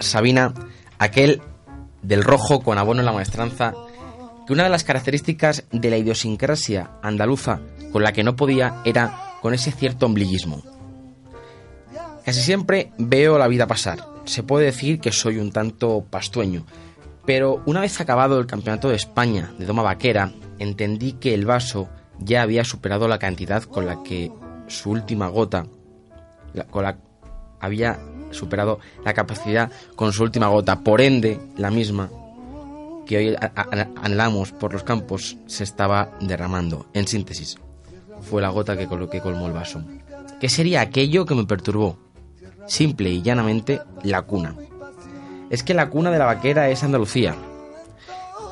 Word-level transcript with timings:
Sabina, 0.00 0.54
aquel 0.98 1.42
del 2.02 2.22
rojo 2.22 2.60
con 2.60 2.78
abono 2.78 3.00
en 3.00 3.06
la 3.06 3.12
maestranza, 3.12 3.74
que 4.46 4.52
una 4.52 4.64
de 4.64 4.70
las 4.70 4.84
características 4.84 5.64
de 5.72 5.90
la 5.90 5.96
idiosincrasia 5.96 6.90
andaluza 7.02 7.60
con 7.92 8.02
la 8.02 8.12
que 8.12 8.24
no 8.24 8.36
podía 8.36 8.82
era 8.84 9.36
con 9.40 9.54
ese 9.54 9.72
cierto 9.72 10.06
ombliguismo. 10.06 10.62
Casi 12.24 12.40
siempre 12.40 12.92
veo 12.98 13.38
la 13.38 13.48
vida 13.48 13.66
pasar. 13.66 14.06
Se 14.24 14.42
puede 14.42 14.66
decir 14.66 15.00
que 15.00 15.12
soy 15.12 15.38
un 15.38 15.52
tanto 15.52 16.06
pastueño, 16.08 16.64
pero 17.26 17.62
una 17.66 17.80
vez 17.80 18.00
acabado 18.00 18.38
el 18.38 18.46
Campeonato 18.46 18.88
de 18.88 18.96
España 18.96 19.52
de 19.58 19.66
Doma 19.66 19.82
Vaquera, 19.82 20.32
entendí 20.58 21.12
que 21.12 21.34
el 21.34 21.44
vaso 21.44 21.88
ya 22.18 22.42
había 22.42 22.64
superado 22.64 23.08
la 23.08 23.18
cantidad 23.18 23.62
con 23.64 23.86
la 23.86 24.02
que 24.02 24.32
su 24.66 24.90
última 24.90 25.28
gota, 25.28 25.66
con 26.70 26.84
la 26.84 26.98
había 27.60 27.98
superado 28.34 28.80
la 29.04 29.14
capacidad 29.14 29.70
con 29.96 30.12
su 30.12 30.22
última 30.22 30.48
gota. 30.48 30.80
Por 30.80 31.00
ende, 31.00 31.40
la 31.56 31.70
misma 31.70 32.10
que 33.06 33.16
hoy 33.16 33.36
anhelamos 34.02 34.52
por 34.52 34.72
los 34.72 34.82
campos 34.82 35.36
se 35.46 35.64
estaba 35.64 36.10
derramando. 36.20 36.86
En 36.94 37.06
síntesis, 37.06 37.56
fue 38.22 38.42
la 38.42 38.48
gota 38.48 38.76
que 38.76 38.88
colmó 38.88 39.46
el 39.46 39.52
vaso. 39.52 39.82
¿Qué 40.40 40.48
sería 40.48 40.80
aquello 40.80 41.26
que 41.26 41.34
me 41.34 41.44
perturbó? 41.44 41.98
Simple 42.66 43.10
y 43.10 43.22
llanamente, 43.22 43.80
la 44.02 44.22
cuna. 44.22 44.54
Es 45.50 45.62
que 45.62 45.74
la 45.74 45.90
cuna 45.90 46.10
de 46.10 46.18
la 46.18 46.24
vaquera 46.24 46.68
es 46.70 46.82
Andalucía. 46.82 47.36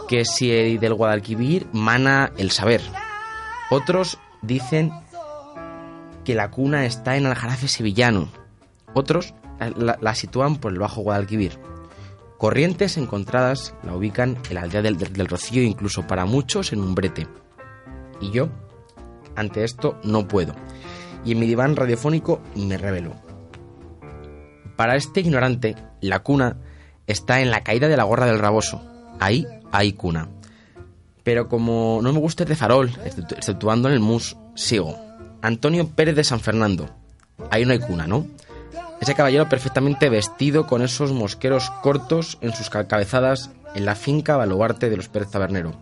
Que 0.09 0.25
si 0.25 0.77
del 0.77 0.95
Guadalquivir 0.95 1.67
mana 1.73 2.33
el 2.37 2.51
saber. 2.51 2.83
Otros 3.71 4.19
dicen 4.43 4.93
que 6.25 6.35
la 6.35 6.51
cuna 6.51 6.85
está 6.85 7.17
en 7.17 7.27
Aljarafe 7.27 7.69
sevillano. 7.69 8.29
Otros 8.95 9.35
la, 9.71 9.99
la- 10.01 10.15
sitúan 10.15 10.57
por 10.57 10.73
el 10.73 10.79
Bajo 10.79 11.01
Guadalquivir. 11.03 11.59
Corrientes 12.39 12.97
encontradas 12.97 13.75
la 13.85 13.95
ubican 13.95 14.37
en 14.49 14.55
la 14.55 14.63
aldea 14.63 14.83
del, 14.83 14.99
Rocío, 15.29 15.63
incluso 15.63 16.07
para 16.07 16.25
muchos 16.25 16.73
en 16.73 16.81
un 16.81 16.95
brete. 16.95 17.27
Y 18.21 18.31
yo, 18.33 18.49
ante 19.37 19.63
esto, 19.65 19.99
no 20.03 20.27
puedo. 20.27 20.55
Y 21.25 21.33
en 21.33 21.39
mi 21.41 21.47
diván 21.47 21.77
radiofónico 21.77 22.41
me 22.57 22.77
revelo. 22.79 23.15
Para 24.77 24.97
este 24.97 25.21
ignorante, 25.21 25.77
la 26.01 26.21
cuna 26.21 26.57
está 27.07 27.41
en 27.41 27.51
la 27.51 27.63
caída 27.63 27.89
de 27.89 27.97
la 27.97 28.05
gorra 28.05 28.27
del 28.27 28.39
raboso. 28.39 28.83
Ahí 29.21 29.47
hay 29.71 29.93
cuna. 29.93 30.29
Pero 31.23 31.49
como 31.49 32.01
no 32.03 32.13
me 32.13 32.19
gusta 32.19 32.43
el 32.43 32.49
de 32.49 32.57
farol, 32.57 32.91
exceptu- 32.91 33.37
exceptuando 33.37 33.89
en 33.89 33.95
el 33.95 34.01
mus, 34.01 34.37
sigo. 34.57 34.97
Antonio 35.43 35.89
Pérez 35.89 36.17
de 36.17 36.25
San 36.25 36.41
Fernando. 36.41 36.91
Ahí 37.51 37.65
no 37.65 37.73
hay 37.73 37.79
cuna, 37.79 38.07
¿no? 38.09 38.27
Ese 39.03 39.15
caballero 39.17 39.49
perfectamente 39.49 40.09
vestido 40.09 40.67
con 40.69 40.81
esos 40.81 41.11
mosqueros 41.13 41.71
cortos 41.83 42.39
en 42.41 42.55
sus 42.55 42.71
ca- 42.71 42.87
cabezadas 42.87 43.51
en 43.75 43.85
la 43.85 43.97
finca 43.97 44.37
baluarte 44.37 44.89
de 44.91 44.97
los 44.97 45.09
Pérez 45.09 45.29
Tabernero. 45.31 45.73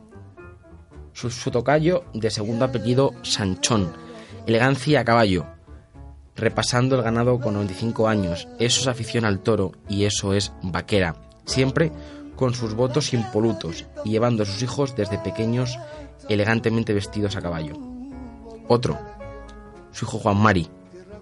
Su, 1.13 1.31
su 1.31 1.51
tocayo 1.51 2.05
de 2.15 2.31
segundo 2.31 2.65
apellido 2.65 3.13
Sanchón, 3.23 3.93
elegancia 4.47 5.01
a 5.01 5.05
caballo, 5.05 5.45
repasando 6.35 6.97
el 6.97 7.03
ganado 7.03 7.39
con 7.41 7.53
95 7.55 8.09
años. 8.09 8.49
Eso 8.59 8.81
es 8.81 8.87
afición 8.87 9.27
al 9.27 9.41
toro 9.41 9.73
y 9.87 10.05
eso 10.05 10.33
es 10.33 10.53
vaquera. 10.63 11.15
Siempre 11.45 11.93
con 12.37 12.55
sus 12.55 12.73
votos 12.73 13.13
impolutos 13.13 13.85
y 14.03 14.13
llevando 14.13 14.45
a 14.45 14.47
sus 14.47 14.63
hijos 14.63 14.97
desde 14.97 15.19
pequeños 15.19 15.79
elegantemente 16.31 16.95
vestidos 16.95 17.37
a 17.37 17.43
caballo. 17.43 17.75
Otro, 18.67 18.99
su 19.93 20.07
hijo 20.07 20.19
Juan 20.21 20.39
Mari, 20.39 20.71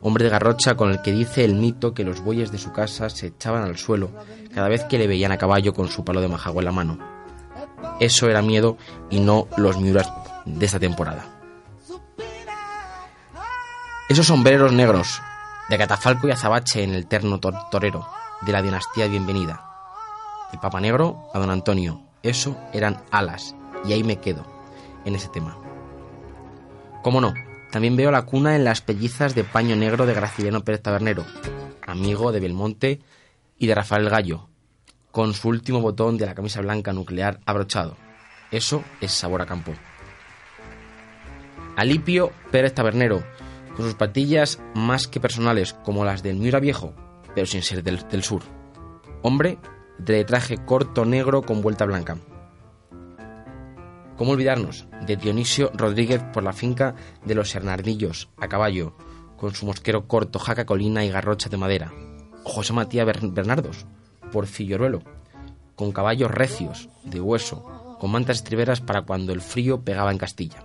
hombre 0.01 0.25
de 0.25 0.31
garrocha 0.31 0.77
con 0.77 0.91
el 0.91 1.03
que 1.03 1.13
dice 1.13 1.45
el 1.45 1.55
mito 1.55 1.95
que 1.95 2.05
los 2.05 2.21
bueyes 2.21 2.51
de 2.53 2.59
su 2.59 2.73
casa 2.73 3.09
se 3.11 3.29
echaban 3.29 3.63
al 3.65 3.77
suelo 3.77 4.11
cada 4.55 4.69
vez 4.69 4.85
que 4.85 4.99
le 4.99 5.07
veían 5.07 5.33
a 5.33 5.39
caballo 5.39 5.75
con 5.75 5.89
su 5.89 6.05
palo 6.05 6.21
de 6.21 6.29
majagua 6.29 6.61
en 6.63 6.65
la 6.67 6.73
mano. 6.73 6.99
Eso 8.01 8.29
era 8.29 8.43
miedo 8.43 8.77
y 9.11 9.21
no 9.21 9.47
los 9.57 9.79
miuras 9.81 10.11
de 10.45 10.67
esta 10.67 10.79
temporada. 10.79 11.25
Esos 14.09 14.27
sombreros 14.27 14.73
negros 14.73 15.21
de 15.69 15.77
catafalco 15.79 16.29
y 16.29 16.31
azabache 16.31 16.83
en 16.83 16.95
el 16.95 17.07
terno 17.07 17.39
tor- 17.41 17.69
torero 17.71 18.07
de 18.43 18.53
la 18.53 18.63
dinastía 18.63 19.07
bienvenida. 19.07 19.65
El 20.53 20.61
Papa 20.61 20.81
Negro 20.81 21.29
a 21.35 21.39
don 21.39 21.51
Antonio. 21.51 22.01
Eso 22.23 22.57
eran 22.73 23.03
alas 23.11 23.55
y 23.85 23.93
ahí 23.93 24.03
me 24.03 24.17
quedo 24.17 24.45
en 25.05 25.15
ese 25.15 25.29
tema. 25.29 25.57
¿Cómo 27.03 27.21
no? 27.21 27.33
También 27.71 27.97
veo 27.97 28.11
la 28.11 28.23
cuna 28.23 28.57
en 28.57 28.65
las 28.65 28.81
pellizas 28.81 29.35
de 29.35 29.45
paño 29.45 29.77
negro 29.77 30.07
de 30.07 30.15
Graciliano 30.15 30.65
Pérez 30.65 30.83
Tabernero, 30.83 31.25
amigo 31.87 32.33
de 32.33 32.41
Belmonte 32.41 33.01
y 33.59 33.67
de 33.67 33.75
Rafael 33.75 34.09
Gallo, 34.09 34.49
con 35.11 35.35
su 35.35 35.49
último 35.49 35.81
botón 35.81 36.17
de 36.17 36.27
la 36.27 36.35
camisa 36.35 36.63
blanca 36.63 36.93
nuclear 36.93 37.41
abrochado. 37.45 37.97
Eso 38.51 38.83
es 39.01 39.13
sabor 39.13 39.43
a 39.43 39.47
campo. 39.47 39.73
Alipio 41.77 42.33
Pérez 42.51 42.73
Tabernero, 42.75 43.23
con 43.77 43.85
sus 43.85 43.95
patillas 43.95 44.59
más 44.75 45.07
que 45.07 45.21
personales, 45.21 45.75
como 45.75 46.05
las 46.05 46.23
del 46.23 46.37
Miura 46.37 46.61
Viejo, 46.61 46.95
pero 47.35 47.47
sin 47.47 47.63
ser 47.63 47.83
del, 47.83 48.09
del 48.09 48.25
sur. 48.25 48.43
Hombre 49.23 49.59
de 49.99 50.25
traje 50.25 50.57
corto 50.65 51.05
negro 51.05 51.43
con 51.43 51.61
vuelta 51.61 51.85
blanca. 51.85 52.17
¿Cómo 54.19 54.33
olvidarnos 54.33 54.87
de 55.07 55.17
Dionisio 55.17 55.71
Rodríguez 55.75 56.21
por 56.33 56.43
la 56.43 56.53
finca 56.53 56.95
de 57.25 57.35
los 57.35 57.55
Hernardillos, 57.55 58.29
a 58.37 58.49
caballo, 58.49 58.95
con 59.37 59.55
su 59.55 59.65
mosquero 59.65 60.07
corto, 60.09 60.39
jaca 60.41 60.67
colina 60.67 61.05
y 61.05 61.11
garrocha 61.11 61.49
de 61.49 61.57
madera? 61.57 61.93
José 62.43 62.73
Matías 62.73 63.07
Ber- 63.07 63.21
Bernardos, 63.31 63.87
por 64.33 64.47
Filloruelo, 64.47 65.03
con 65.77 65.93
caballos 65.93 66.31
recios, 66.33 66.89
de 67.05 67.21
hueso, 67.21 67.97
con 68.01 68.11
mantas 68.11 68.39
estriberas 68.39 68.81
para 68.81 69.03
cuando 69.03 69.33
el 69.33 69.41
frío 69.41 69.81
pegaba 69.83 70.11
en 70.11 70.19
Castilla. 70.19 70.65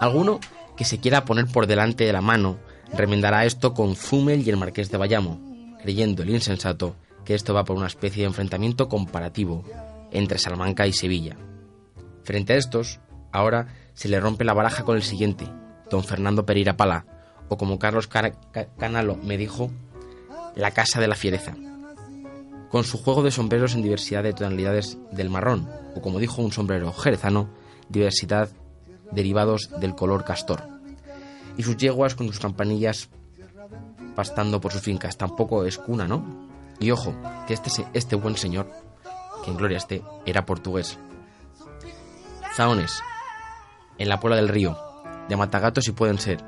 Alguno 0.00 0.40
que 0.76 0.84
se 0.84 0.98
quiera 1.00 1.24
poner 1.24 1.46
por 1.46 1.66
delante 1.66 2.04
de 2.04 2.12
la 2.12 2.20
mano 2.20 2.58
remendará 2.92 3.44
esto 3.46 3.72
con 3.74 3.96
Zumel 3.96 4.46
y 4.46 4.50
el 4.50 4.56
Marqués 4.58 4.90
de 4.90 4.98
Bayamo, 4.98 5.40
creyendo 5.82 6.22
el 6.22 6.30
insensato 6.30 6.94
que 7.24 7.34
esto 7.34 7.52
va 7.54 7.64
por 7.64 7.76
una 7.76 7.86
especie 7.88 8.22
de 8.22 8.28
enfrentamiento 8.28 8.88
comparativo 8.88 9.64
entre 10.10 10.38
Salamanca 10.38 10.86
y 10.86 10.92
Sevilla. 10.92 11.36
Frente 12.24 12.52
a 12.52 12.56
estos, 12.56 13.00
ahora 13.32 13.68
se 13.94 14.08
le 14.08 14.20
rompe 14.20 14.44
la 14.44 14.54
baraja 14.54 14.84
con 14.84 14.96
el 14.96 15.02
siguiente, 15.02 15.48
don 15.90 16.04
Fernando 16.04 16.46
Pereira 16.46 16.76
Pala, 16.76 17.06
o 17.48 17.56
como 17.56 17.78
Carlos 17.78 18.08
Canalo 18.08 19.16
me 19.16 19.38
dijo, 19.38 19.70
la 20.54 20.72
Casa 20.72 21.00
de 21.00 21.08
la 21.08 21.14
Fiereza, 21.14 21.54
con 22.70 22.84
su 22.84 22.98
juego 22.98 23.22
de 23.22 23.30
sombreros 23.30 23.74
en 23.74 23.82
diversidad 23.82 24.22
de 24.22 24.32
tonalidades 24.32 24.98
del 25.12 25.30
marrón, 25.30 25.68
o 25.94 26.02
como 26.02 26.18
dijo 26.18 26.42
un 26.42 26.52
sombrero 26.52 26.92
jerezano, 26.92 27.48
diversidad 27.88 28.50
derivados 29.10 29.70
del 29.80 29.94
color 29.94 30.24
castor, 30.24 30.68
y 31.56 31.62
sus 31.62 31.76
yeguas 31.76 32.14
con 32.14 32.26
sus 32.26 32.38
campanillas 32.38 33.08
pastando 34.18 34.60
por 34.60 34.72
sus 34.72 34.82
fincas. 34.82 35.16
Tampoco 35.16 35.64
es 35.64 35.78
cuna, 35.78 36.08
¿no? 36.08 36.24
Y 36.80 36.90
ojo, 36.90 37.14
que 37.46 37.54
este, 37.54 37.70
este 37.94 38.16
buen 38.16 38.36
señor, 38.36 38.68
en 39.48 39.56
gloria 39.56 39.78
esté, 39.78 40.02
era 40.26 40.46
portugués. 40.46 40.98
Zaones, 42.54 43.02
en 43.98 44.08
la 44.08 44.20
Puebla 44.20 44.36
del 44.36 44.48
Río, 44.48 44.76
de 45.28 45.36
Matagato 45.36 45.80
si 45.80 45.92
pueden 45.92 46.18
ser. 46.18 46.44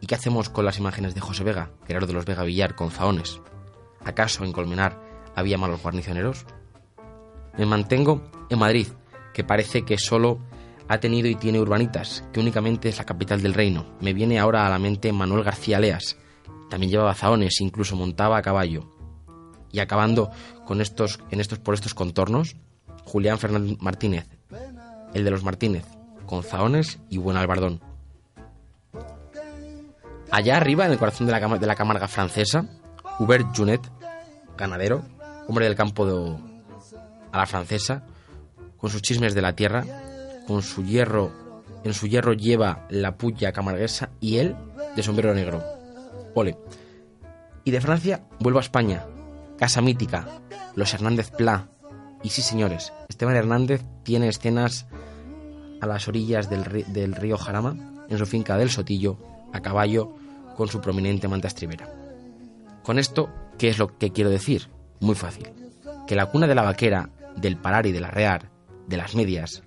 ¿Y 0.00 0.06
qué 0.06 0.14
hacemos 0.14 0.50
con 0.50 0.64
las 0.64 0.78
imágenes 0.78 1.14
de 1.14 1.20
José 1.20 1.44
Vega, 1.44 1.70
Gerardo 1.86 2.06
de 2.06 2.12
los 2.12 2.24
Vega 2.24 2.44
Villar, 2.44 2.74
con 2.74 2.90
Zaones? 2.90 3.40
¿Acaso 4.04 4.44
en 4.44 4.52
Colmenar 4.52 5.00
había 5.34 5.58
malos 5.58 5.82
guarnicioneros? 5.82 6.46
Me 7.56 7.66
mantengo 7.66 8.30
en 8.50 8.58
Madrid, 8.58 8.88
que 9.32 9.44
parece 9.44 9.84
que 9.84 9.96
solo 9.96 10.40
ha 10.88 10.98
tenido 10.98 11.28
y 11.28 11.36
tiene 11.36 11.60
urbanitas, 11.60 12.24
que 12.32 12.40
únicamente 12.40 12.88
es 12.88 12.98
la 12.98 13.04
capital 13.04 13.42
del 13.42 13.54
reino. 13.54 13.86
Me 14.00 14.12
viene 14.12 14.38
ahora 14.38 14.66
a 14.66 14.70
la 14.70 14.78
mente 14.78 15.12
Manuel 15.12 15.44
García 15.44 15.80
Leas. 15.80 16.18
También 16.68 16.90
llevaba 16.90 17.14
zahones, 17.14 17.60
incluso 17.60 17.96
montaba 17.96 18.36
a 18.36 18.42
caballo. 18.42 18.93
Y 19.74 19.80
acabando 19.80 20.30
con 20.64 20.80
estos, 20.80 21.18
en 21.32 21.40
estos, 21.40 21.58
por 21.58 21.74
estos 21.74 21.94
contornos, 21.94 22.54
Julián 23.02 23.40
Fernández 23.40 23.76
Martínez, 23.80 24.28
el 25.14 25.24
de 25.24 25.30
los 25.32 25.42
Martínez, 25.42 25.84
con 26.26 26.44
zahones 26.44 27.00
y 27.10 27.18
buen 27.18 27.36
albardón. 27.36 27.80
Allá 30.30 30.56
arriba, 30.56 30.86
en 30.86 30.92
el 30.92 30.98
corazón 30.98 31.26
de 31.26 31.32
la, 31.32 31.58
de 31.58 31.66
la 31.66 31.74
Camarga 31.74 32.06
francesa, 32.06 32.66
Hubert 33.18 33.48
Junet, 33.52 33.80
ganadero, 34.56 35.02
hombre 35.48 35.64
del 35.64 35.74
campo 35.74 36.06
de, 36.06 36.36
a 37.32 37.38
la 37.38 37.46
francesa, 37.46 38.04
con 38.76 38.90
sus 38.90 39.02
chismes 39.02 39.34
de 39.34 39.42
la 39.42 39.56
tierra, 39.56 39.84
con 40.46 40.62
su 40.62 40.84
hierro, 40.84 41.32
en 41.82 41.94
su 41.94 42.06
hierro 42.06 42.32
lleva 42.32 42.86
la 42.90 43.16
puya 43.16 43.50
camarguesa 43.50 44.10
y 44.20 44.36
él 44.36 44.54
de 44.94 45.02
sombrero 45.02 45.34
negro. 45.34 45.64
Ole. 46.36 46.56
Y 47.64 47.72
de 47.72 47.80
Francia 47.80 48.22
vuelvo 48.38 48.60
a 48.60 48.62
España, 48.62 49.04
casa 49.58 49.80
mítica, 49.80 50.26
los 50.74 50.92
Hernández 50.94 51.30
Pla. 51.30 51.68
Y 52.22 52.30
sí, 52.30 52.42
señores, 52.42 52.92
Esteban 53.08 53.36
Hernández 53.36 53.84
tiene 54.02 54.28
escenas 54.28 54.86
a 55.80 55.86
las 55.86 56.08
orillas 56.08 56.48
del, 56.48 57.14
río 57.14 57.36
Jarama, 57.36 57.76
en 58.08 58.18
su 58.18 58.26
finca 58.26 58.56
del 58.56 58.70
Sotillo, 58.70 59.18
a 59.52 59.60
caballo, 59.60 60.14
con 60.56 60.68
su 60.68 60.80
prominente 60.80 61.28
manta 61.28 61.48
estribera. 61.48 61.88
Con 62.82 62.98
esto, 62.98 63.28
¿qué 63.58 63.68
es 63.68 63.78
lo 63.78 63.98
que 63.98 64.10
quiero 64.10 64.30
decir? 64.30 64.70
Muy 65.00 65.14
fácil. 65.14 65.50
Que 66.06 66.14
la 66.14 66.26
cuna 66.26 66.46
de 66.46 66.54
la 66.54 66.62
vaquera, 66.62 67.10
del 67.36 67.56
parar 67.56 67.86
y 67.86 67.92
del 67.92 68.04
arrear, 68.04 68.50
de 68.86 68.96
las 68.96 69.14
medias, 69.14 69.62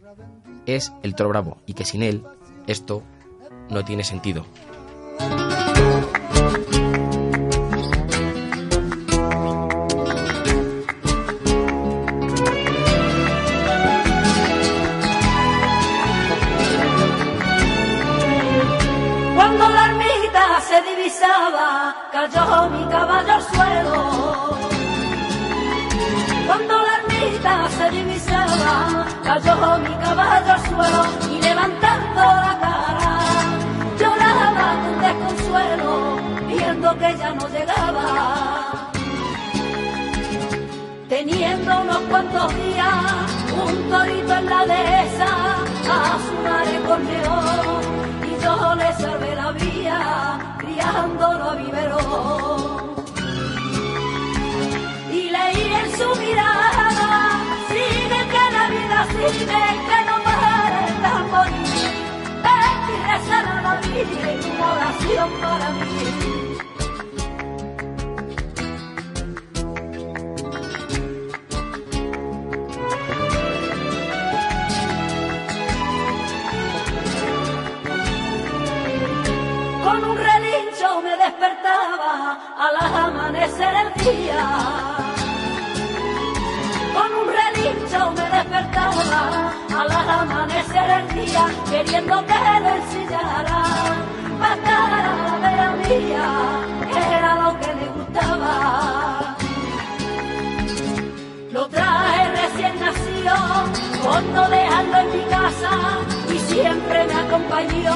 es 0.65 0.91
el 1.03 1.15
toro 1.15 1.29
bravo 1.29 1.61
y 1.65 1.73
que 1.73 1.85
sin 1.85 2.03
él 2.03 2.23
esto 2.67 3.03
no 3.69 3.83
tiene 3.85 4.03
sentido. 4.03 4.45
La 44.65 45.55
a 45.89 46.19
su 46.25 46.33
madre 46.43 46.81
corneó 46.87 47.81
y 48.25 48.43
yo 48.43 48.75
le 48.75 48.93
salvé 48.93 49.35
la 49.35 49.51
vía, 49.51 50.55
criándolo 50.57 51.51
a 51.51 51.55
vivero. 51.55 51.99
Y 55.11 55.29
leí 55.29 55.73
en 55.81 55.97
su 55.97 56.19
mirada, 56.19 57.39
sigue 57.69 58.21
que 58.33 58.45
la 58.55 58.69
vida 58.75 59.07
sigue, 59.11 59.63
que 59.87 59.99
no 60.07 60.23
para 60.23 60.87
el 60.87 61.01
tambor. 61.03 61.49
Ven 62.43 62.77
y 62.93 62.97
rezar 63.11 63.45
a 63.45 63.61
la 63.61 63.75
Virgen 63.81 64.51
una 64.55 64.71
oración 64.73 65.29
para 65.41 65.69
mí. 65.71 66.36
Amanecer. 83.57 84.43
Con 86.95 87.09
un 87.21 87.27
relincho 87.39 88.11
me 88.11 88.25
despertaba 88.37 89.53
al 89.79 89.91
amanecer 89.91 90.89
el 90.89 91.07
día, 91.15 91.45
queriendo 91.69 92.25
que 92.25 92.33
lo 92.63 92.69
ensillara, 92.79 93.63
para 94.39 95.37
vera 95.41 95.69
mía, 95.87 96.27
que 96.91 96.99
era 97.17 97.35
lo 97.35 97.59
que 97.59 97.73
le 97.79 97.87
gustaba. 97.97 99.35
Lo 101.51 101.67
trae 101.67 102.31
recién 102.41 102.79
nacido, 102.79 103.35
con 104.03 104.33
no 104.33 104.49
dejarlo 104.49 104.97
en 104.97 105.11
mi 105.17 105.23
casa, 105.29 105.71
y 106.29 106.39
siempre 106.39 107.05
me 107.05 107.13
acompañó. 107.13 107.95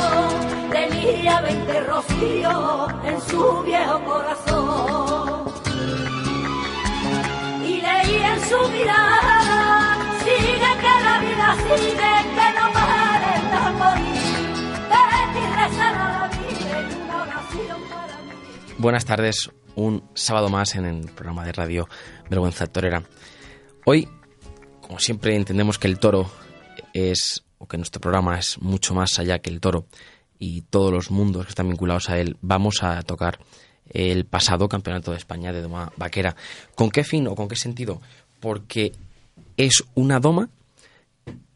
Tenía 0.71 1.41
20 1.41 1.81
rocíos 1.81 2.91
en 3.05 3.21
su 3.21 3.61
viejo 3.63 4.03
corazón. 4.05 4.60
Y 8.11 8.15
en 8.15 8.39
su 8.49 8.69
mirada, 8.69 9.97
que 10.23 10.93
la 11.05 11.19
vida 11.21 11.55
sigue, 11.77 12.35
que 12.35 12.59
no. 12.59 12.71
Buenas 18.81 19.05
tardes, 19.05 19.51
un 19.75 20.03
sábado 20.15 20.49
más 20.49 20.75
en 20.75 20.85
el 20.85 21.05
programa 21.11 21.45
de 21.45 21.51
radio 21.51 21.87
Vergüenza 22.31 22.65
Torera. 22.65 23.03
Hoy, 23.85 24.09
como 24.81 24.97
siempre, 24.97 25.35
entendemos 25.35 25.77
que 25.77 25.87
el 25.87 25.99
toro 25.99 26.31
es, 26.91 27.43
o 27.59 27.67
que 27.67 27.77
nuestro 27.77 28.01
programa 28.01 28.39
es 28.39 28.59
mucho 28.59 28.95
más 28.95 29.19
allá 29.19 29.37
que 29.37 29.51
el 29.51 29.61
toro 29.61 29.85
y 30.39 30.63
todos 30.63 30.91
los 30.91 31.11
mundos 31.11 31.45
que 31.45 31.49
están 31.51 31.69
vinculados 31.69 32.09
a 32.09 32.17
él. 32.17 32.37
Vamos 32.41 32.81
a 32.81 33.03
tocar 33.03 33.37
el 33.93 34.25
pasado 34.25 34.69
Campeonato 34.69 35.11
de 35.11 35.17
España 35.17 35.51
de 35.51 35.61
Doma 35.61 35.91
Vaquera. 35.97 36.35
¿Con 36.75 36.89
qué 36.89 37.03
fin 37.03 37.27
o 37.27 37.35
con 37.35 37.47
qué 37.47 37.55
sentido? 37.55 38.01
Porque 38.39 38.93
es 39.57 39.83
una 39.95 40.19
doma 40.19 40.49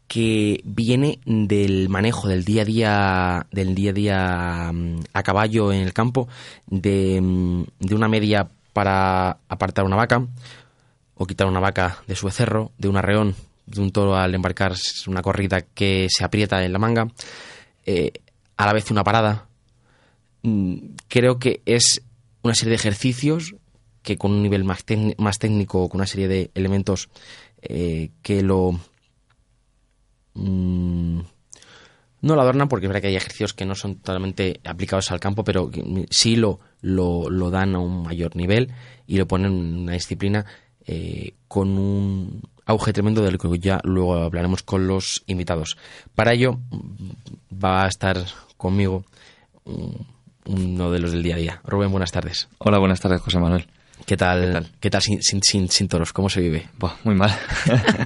que 0.08 0.60
viene 0.64 1.18
del 1.24 1.88
manejo 1.88 2.28
del 2.28 2.44
día 2.44 2.62
a 2.62 2.64
día 2.64 3.46
del 3.50 3.74
día 3.74 3.90
a 3.90 3.92
día 3.92 4.70
mm, 4.72 5.00
a 5.12 5.22
caballo 5.22 5.72
en 5.72 5.80
el 5.80 5.92
campo 5.92 6.28
de, 6.66 7.20
mm, 7.20 7.64
de 7.80 7.94
una 7.94 8.08
media 8.08 8.48
para 8.72 9.38
apartar 9.48 9.84
una 9.84 9.96
vaca 9.96 10.24
o 11.16 11.26
quitar 11.26 11.46
una 11.46 11.60
vaca 11.60 12.02
de 12.06 12.14
su 12.14 12.26
becerro, 12.26 12.72
de 12.78 12.88
un 12.88 12.96
arreón, 12.96 13.34
de 13.66 13.80
un 13.80 13.90
toro 13.90 14.16
al 14.16 14.34
embarcar 14.34 14.74
una 15.06 15.22
corrida 15.22 15.62
que 15.62 16.08
se 16.10 16.24
aprieta 16.24 16.62
en 16.62 16.72
la 16.72 16.78
manga, 16.78 17.08
eh, 17.86 18.12
a 18.56 18.66
la 18.66 18.72
vez 18.72 18.90
una 18.90 19.02
parada. 19.02 19.46
Mm, 20.42 20.76
Creo 21.08 21.38
que 21.38 21.62
es 21.64 22.02
una 22.46 22.54
serie 22.54 22.70
de 22.70 22.76
ejercicios 22.76 23.54
que 24.02 24.16
con 24.16 24.32
un 24.32 24.42
nivel 24.42 24.64
más, 24.64 24.84
más 25.18 25.38
técnico, 25.38 25.88
con 25.88 26.00
una 26.00 26.06
serie 26.06 26.28
de 26.28 26.50
elementos 26.54 27.08
eh, 27.60 28.10
que 28.22 28.42
lo... 28.42 28.78
mm, 30.34 31.20
no 32.22 32.34
lo 32.34 32.40
adornan 32.40 32.68
porque 32.68 32.86
es 32.86 32.88
verdad 32.88 33.02
que 33.02 33.08
hay 33.08 33.16
ejercicios 33.16 33.52
que 33.52 33.66
no 33.66 33.74
son 33.74 33.96
totalmente 33.96 34.60
aplicados 34.64 35.10
al 35.10 35.20
campo, 35.20 35.44
pero 35.44 35.70
sí 36.10 36.36
lo, 36.36 36.60
lo, 36.80 37.28
lo 37.30 37.50
dan 37.50 37.74
a 37.74 37.78
un 37.78 38.04
mayor 38.04 38.36
nivel 38.36 38.72
y 39.06 39.18
lo 39.18 39.26
ponen 39.26 39.52
en 39.52 39.78
una 39.78 39.92
disciplina 39.92 40.46
eh, 40.86 41.34
con 41.48 41.76
un 41.76 42.42
auge 42.64 42.92
tremendo 42.92 43.22
del 43.22 43.38
que 43.38 43.58
ya 43.58 43.80
luego 43.84 44.14
hablaremos 44.14 44.62
con 44.62 44.86
los 44.86 45.22
invitados. 45.26 45.76
Para 46.14 46.32
ello 46.32 46.58
mm, 46.70 47.62
va 47.64 47.84
a 47.84 47.88
estar 47.88 48.24
conmigo 48.56 49.04
mm, 49.64 50.15
uno 50.46 50.90
de 50.90 50.98
los 51.00 51.12
del 51.12 51.22
día 51.22 51.34
a 51.34 51.38
día. 51.38 51.60
Rubén, 51.64 51.90
buenas 51.90 52.12
tardes. 52.12 52.48
Hola, 52.58 52.78
buenas 52.78 53.00
tardes, 53.00 53.20
José 53.20 53.38
Manuel. 53.38 53.66
¿Qué 54.04 54.16
tal, 54.16 54.40
¿Qué 54.40 54.52
tal? 54.52 54.68
¿qué 54.80 54.90
tal 54.90 55.02
sin, 55.02 55.22
sin, 55.22 55.40
sin, 55.42 55.68
sin 55.68 55.88
toros? 55.88 56.12
¿Cómo 56.12 56.28
se 56.28 56.40
vive? 56.40 56.68
Buah, 56.78 56.94
muy 57.02 57.14
mal. 57.14 57.36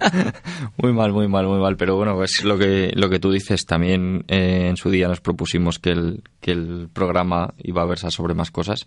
muy 0.78 0.92
mal, 0.92 1.12
muy 1.12 1.28
mal, 1.28 1.46
muy 1.46 1.58
mal. 1.58 1.76
Pero 1.76 1.96
bueno, 1.96 2.22
es 2.24 2.42
lo 2.42 2.56
que, 2.56 2.92
lo 2.94 3.10
que 3.10 3.18
tú 3.18 3.30
dices. 3.30 3.66
También 3.66 4.24
eh, 4.28 4.68
en 4.70 4.76
su 4.76 4.90
día 4.90 5.08
nos 5.08 5.20
propusimos 5.20 5.78
que 5.78 5.90
el, 5.90 6.22
que 6.40 6.52
el 6.52 6.88
programa 6.92 7.52
iba 7.58 7.82
a 7.82 7.86
versar 7.86 8.12
sobre 8.12 8.34
más 8.34 8.50
cosas. 8.50 8.86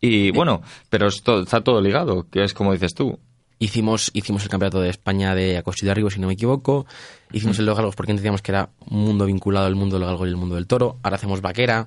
Y 0.00 0.32
bueno, 0.32 0.62
pero 0.90 1.06
esto, 1.06 1.40
está 1.42 1.62
todo 1.62 1.80
ligado, 1.80 2.26
que 2.28 2.42
es 2.42 2.54
como 2.54 2.72
dices 2.72 2.94
tú. 2.94 3.20
Hicimos, 3.60 4.10
hicimos 4.12 4.42
el 4.42 4.48
campeonato 4.48 4.80
de 4.80 4.90
España 4.90 5.36
de 5.36 5.56
Acosta 5.58 5.84
y 5.84 5.86
de 5.86 5.92
Arriba, 5.92 6.10
si 6.10 6.18
no 6.18 6.26
me 6.26 6.32
equivoco. 6.32 6.86
Hicimos 7.30 7.56
el 7.60 7.66
de 7.66 7.70
los 7.70 7.76
galgos 7.76 7.94
porque 7.94 8.10
entendíamos 8.10 8.42
que 8.42 8.50
era 8.50 8.70
un 8.90 9.04
mundo 9.04 9.26
vinculado 9.26 9.66
al 9.66 9.76
mundo 9.76 9.96
del 9.96 10.08
galgo 10.08 10.26
y 10.26 10.30
el 10.30 10.36
mundo 10.36 10.56
del 10.56 10.66
toro. 10.66 10.96
Ahora 11.04 11.14
hacemos 11.14 11.40
vaquera, 11.40 11.86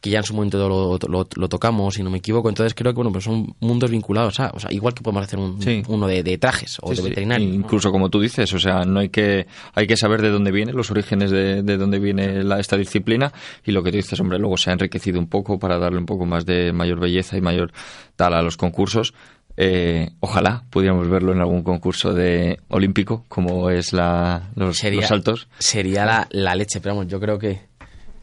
que 0.00 0.10
ya 0.10 0.18
en 0.18 0.24
su 0.24 0.34
momento 0.34 0.68
lo, 0.68 0.98
lo- 1.08 1.28
lo 1.34 1.48
tocamos, 1.48 1.94
si 1.94 2.02
no 2.02 2.10
me 2.10 2.18
equivoco. 2.18 2.48
Entonces 2.48 2.74
creo 2.74 2.92
que 2.92 2.96
bueno, 2.96 3.12
pues 3.12 3.24
son 3.24 3.54
mundos 3.60 3.90
vinculados. 3.90 4.34
¿sabes? 4.34 4.52
O 4.54 4.60
sea, 4.60 4.72
igual 4.72 4.94
que 4.94 5.02
podemos 5.02 5.24
hacer 5.24 5.38
un, 5.38 5.60
Sí. 5.60 5.82
uno 5.88 6.06
de, 6.06 6.22
de 6.22 6.38
trajes 6.38 6.78
o 6.80 6.88
Sí, 6.88 6.96
de 6.96 7.02
sí. 7.02 7.08
veterinario. 7.10 7.48
¿no? 7.48 7.54
Incluso 7.54 7.92
como 7.92 8.08
tú 8.08 8.20
dices, 8.20 8.52
o 8.54 8.58
sea, 8.58 8.84
no 8.84 9.00
hay 9.00 9.10
que 9.10 9.46
hay 9.74 9.86
que 9.86 9.96
saber 9.96 10.22
de 10.22 10.30
dónde 10.30 10.50
viene, 10.52 10.72
los 10.72 10.90
orígenes 10.90 11.30
de, 11.30 11.62
de 11.62 11.76
dónde 11.76 11.98
viene 11.98 12.42
la, 12.44 12.58
esta 12.60 12.76
disciplina 12.76 13.32
y 13.64 13.72
lo 13.72 13.82
que 13.82 13.90
tú 13.90 13.96
dices, 13.98 14.18
hombre, 14.20 14.38
luego 14.38 14.56
se 14.56 14.70
ha 14.70 14.72
enriquecido 14.72 15.18
un 15.18 15.26
poco 15.28 15.58
para 15.58 15.78
darle 15.78 15.98
un 15.98 16.06
poco 16.06 16.24
más 16.24 16.46
de 16.46 16.72
mayor 16.72 16.98
belleza 17.00 17.36
y 17.36 17.40
mayor 17.40 17.72
tal 18.16 18.34
a 18.34 18.42
los 18.42 18.56
concursos. 18.56 19.12
Eh, 19.56 20.10
ojalá 20.20 20.62
pudiéramos 20.70 21.08
verlo 21.10 21.32
en 21.32 21.40
algún 21.40 21.62
concurso 21.62 22.14
de 22.14 22.58
olímpico, 22.68 23.26
como 23.28 23.68
es 23.68 23.92
la, 23.92 24.48
los, 24.54 24.78
sería, 24.78 25.00
los 25.00 25.08
saltos. 25.08 25.48
sería 25.58 26.06
la, 26.06 26.26
la 26.30 26.54
leche, 26.54 26.80
pero 26.80 26.94
vamos, 26.94 27.10
yo 27.12 27.20
creo 27.20 27.38
que 27.38 27.60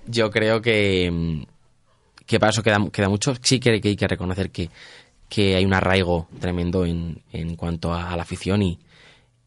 yo 0.08 0.32
creo 0.32 0.62
que 0.62 1.12
mm, 1.12 1.44
que 2.28 2.40
para 2.40 2.52
eso 2.52 2.62
queda, 2.62 2.78
queda 2.92 3.10
mucho. 3.10 3.34
Sí 3.42 3.60
que, 3.60 3.72
hay 3.84 3.96
que 3.96 4.08
reconocer 4.08 4.52
que, 4.52 4.70
que 5.30 5.56
hay 5.56 5.66
un 5.66 5.74
arraigo 5.74 6.28
tremendo 6.40 6.86
en, 6.86 7.22
en 7.34 7.56
cuanto 7.56 7.94
a, 7.94 8.16
la 8.16 8.22
afición 8.22 8.62
y, 8.62 8.80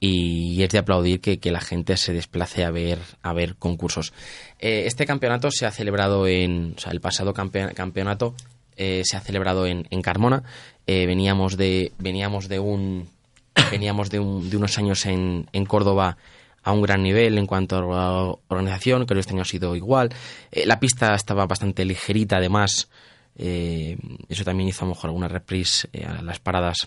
y 0.00 0.62
es 0.62 0.70
de 0.70 0.78
aplaudir 0.78 1.20
que, 1.20 1.38
que 1.38 1.50
la 1.52 1.60
gente 1.60 1.96
se 1.96 2.12
desplace 2.12 2.64
a 2.64 2.70
ver 2.70 2.98
a 3.22 3.32
ver 3.34 3.56
concursos. 3.56 4.12
Eh, 4.58 4.84
este 4.86 5.04
campeonato 5.06 5.50
se 5.50 5.66
ha 5.66 5.70
celebrado 5.70 6.26
en, 6.26 6.74
o 6.76 6.80
sea, 6.80 6.92
el 6.92 7.00
pasado 7.00 7.34
campe- 7.34 7.74
campeonato 7.74 8.34
eh, 8.76 9.02
se 9.04 9.16
ha 9.16 9.20
celebrado 9.20 9.66
en, 9.66 9.86
en 9.90 10.00
Carmona. 10.00 10.42
Eh, 10.86 11.04
veníamos 11.06 11.56
de 11.58 11.92
veníamos 11.98 12.48
de 12.48 12.58
un 12.60 13.08
veníamos 13.70 14.08
de, 14.10 14.20
un- 14.20 14.48
de 14.48 14.56
unos 14.56 14.78
años 14.78 15.04
en, 15.06 15.46
en 15.52 15.66
Córdoba 15.66 16.16
a 16.62 16.72
un 16.72 16.82
gran 16.82 17.02
nivel 17.02 17.38
en 17.38 17.46
cuanto 17.46 17.76
a 17.94 18.36
organización, 18.48 19.04
creo 19.06 19.16
que 19.16 19.20
este 19.20 19.32
año 19.32 19.42
ha 19.42 19.46
sido 19.46 19.74
igual. 19.76 20.10
Eh, 20.52 20.66
la 20.66 20.78
pista 20.80 21.14
estaba 21.14 21.46
bastante 21.46 21.84
ligerita, 21.84 22.36
además. 22.36 22.88
eh, 23.36 23.96
eso 24.28 24.44
también 24.44 24.68
hizo 24.68 24.84
a 24.84 24.88
lo 24.88 24.94
mejor 24.94 25.08
alguna 25.10 25.28
reprise 25.28 25.88
eh, 25.92 26.04
a 26.04 26.20
las 26.22 26.38
paradas. 26.40 26.86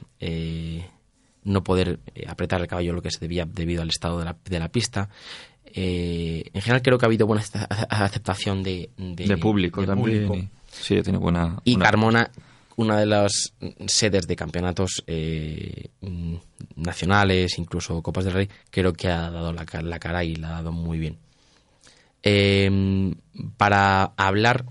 no 1.43 1.63
poder 1.63 1.99
apretar 2.27 2.61
el 2.61 2.67
caballo 2.67 2.93
lo 2.93 3.01
que 3.01 3.11
se 3.11 3.19
debía 3.19 3.45
debido 3.45 3.81
al 3.81 3.89
estado 3.89 4.19
de 4.19 4.25
la, 4.25 4.35
de 4.45 4.59
la 4.59 4.69
pista. 4.69 5.09
En 5.65 6.61
general 6.61 6.81
creo 6.81 6.97
que 6.97 7.05
ha 7.05 7.07
habido 7.07 7.25
buena 7.27 7.41
ace- 7.41 7.67
aceptación 7.89 8.61
de, 8.63 8.91
de, 8.97 9.25
De 9.27 9.37
público 9.37 9.81
de 9.81 9.87
también. 9.87 10.27
público. 10.27 10.49
sí, 10.69 11.01
tiene 11.01 11.17
buena. 11.17 11.59
Y 11.63 11.75
Carmona, 11.77 12.29
una 12.75 12.97
de 12.99 13.05
las 13.05 13.53
sedes 13.87 14.27
de 14.27 14.35
campeonatos 14.35 15.03
eh, 15.07 15.89
mm, 16.01 16.35
nacionales, 16.77 17.57
incluso 17.59 18.01
Copas 18.01 18.25
del 18.25 18.33
Rey, 18.33 18.49
creo 18.69 18.93
que 18.93 19.07
ha 19.09 19.29
dado 19.29 19.53
la, 19.53 19.65
la 19.81 19.99
cara 19.99 20.23
y 20.23 20.35
la 20.35 20.49
ha 20.49 20.51
dado 20.53 20.71
muy 20.71 20.97
bien. 20.99 21.17
Eh, 22.23 23.13
para 23.57 24.13
hablar 24.17 24.65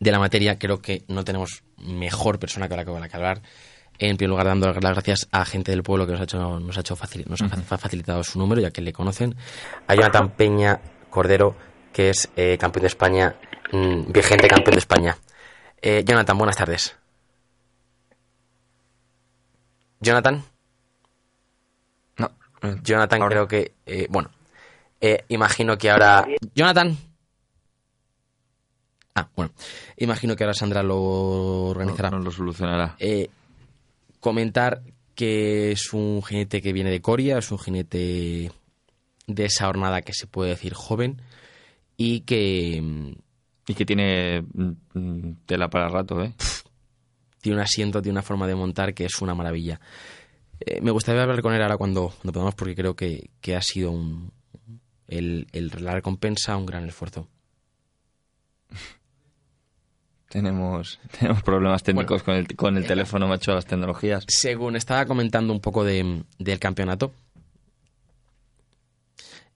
de 0.00 0.10
la 0.12 0.18
materia, 0.18 0.58
creo 0.58 0.80
que 0.80 1.04
no 1.08 1.24
tenemos 1.24 1.62
mejor 1.78 2.38
persona 2.38 2.68
que 2.68 2.76
la 2.76 2.84
que 2.84 2.90
la 2.92 3.08
que 3.08 3.16
hablar. 3.16 3.42
En 3.98 4.16
primer 4.16 4.30
lugar, 4.30 4.46
dando 4.46 4.66
las 4.66 4.76
gracias 4.94 5.28
a 5.30 5.44
gente 5.44 5.70
del 5.70 5.82
pueblo 5.84 6.04
que 6.06 6.12
nos 6.12 6.20
ha 6.20 6.24
hecho, 6.24 6.58
nos 6.60 6.76
ha, 6.76 6.80
hecho 6.80 6.96
facil- 6.96 7.26
nos 7.26 7.40
ha 7.42 7.48
fa- 7.48 7.78
facilitado 7.78 8.24
su 8.24 8.38
número, 8.38 8.60
ya 8.60 8.70
que 8.70 8.82
le 8.82 8.92
conocen. 8.92 9.36
A 9.86 9.94
Jonathan 9.94 10.30
Peña 10.30 10.80
Cordero, 11.10 11.54
que 11.92 12.10
es 12.10 12.28
eh, 12.34 12.56
campeón 12.58 12.82
de 12.82 12.88
España, 12.88 13.36
mm, 13.72 14.10
vigente 14.12 14.48
campeón 14.48 14.74
de 14.74 14.78
España. 14.80 15.16
Eh, 15.86 16.02
Jonathan, 16.06 16.38
buenas 16.38 16.56
tardes. 16.56 16.96
Jonathan, 20.00 20.42
No, 22.16 22.30
Jonathan 22.82 23.20
ahora- 23.22 23.34
creo 23.34 23.48
que, 23.48 23.74
eh, 23.84 24.06
bueno, 24.08 24.30
eh, 25.00 25.24
imagino 25.28 25.76
que 25.76 25.90
ahora... 25.90 26.26
Jonathan. 26.54 26.96
Ah, 29.14 29.28
bueno, 29.36 29.52
imagino 29.98 30.34
que 30.36 30.44
ahora 30.44 30.54
Sandra 30.54 30.82
lo 30.82 31.00
organizará. 31.68 32.10
no, 32.10 32.18
no 32.18 32.24
lo 32.24 32.30
solucionará. 32.30 32.96
Eh, 32.98 33.28
comentar 34.20 34.80
que 35.14 35.72
es 35.72 35.92
un 35.92 36.22
jinete 36.22 36.62
que 36.62 36.72
viene 36.72 36.90
de 36.90 37.02
Coria, 37.02 37.36
es 37.38 37.50
un 37.52 37.58
jinete 37.58 38.50
de 39.26 39.44
esa 39.44 39.68
hornada 39.68 40.00
que 40.00 40.14
se 40.14 40.26
puede 40.26 40.50
decir 40.50 40.72
joven 40.72 41.20
y 41.98 42.20
que 42.20 42.80
mm, 42.82 43.12
Y 43.66 43.74
que 43.74 43.84
tiene 43.86 44.42
mm, 44.42 44.70
mm, 44.94 45.36
tela 45.46 45.68
para 45.70 45.88
rato, 45.88 46.22
¿eh? 46.22 46.34
tiene 47.40 47.56
un 47.56 47.62
asiento, 47.62 48.00
tiene 48.02 48.14
una 48.14 48.22
forma 48.22 48.46
de 48.46 48.54
montar 48.54 48.94
que 48.94 49.04
es 49.04 49.20
una 49.22 49.34
maravilla. 49.34 49.80
Eh, 50.60 50.80
me 50.80 50.90
gustaría 50.90 51.22
hablar 51.22 51.42
con 51.42 51.52
él 51.54 51.62
ahora 51.62 51.76
cuando, 51.76 52.08
cuando 52.08 52.32
podamos 52.32 52.54
porque 52.54 52.74
creo 52.74 52.94
que, 52.96 53.30
que 53.40 53.56
ha 53.56 53.62
sido 53.62 53.90
un, 53.90 54.32
el, 55.08 55.46
el- 55.52 55.70
la 55.80 55.92
recompensa 55.94 56.56
un 56.56 56.66
gran 56.66 56.86
esfuerzo. 56.88 57.28
Tenemos, 60.28 60.98
tenemos 61.18 61.42
problemas 61.44 61.82
técnicos 61.84 62.22
con 62.24 62.34
el, 62.34 62.56
con 62.56 62.76
el 62.76 62.84
teléfono, 62.86 63.28
macho, 63.28 63.54
las 63.54 63.66
tecnologías. 63.66 64.24
Según 64.26 64.74
estaba 64.74 65.06
comentando 65.06 65.52
un 65.52 65.60
poco 65.60 65.84
de- 65.84 66.24
del 66.38 66.58
campeonato, 66.58 67.14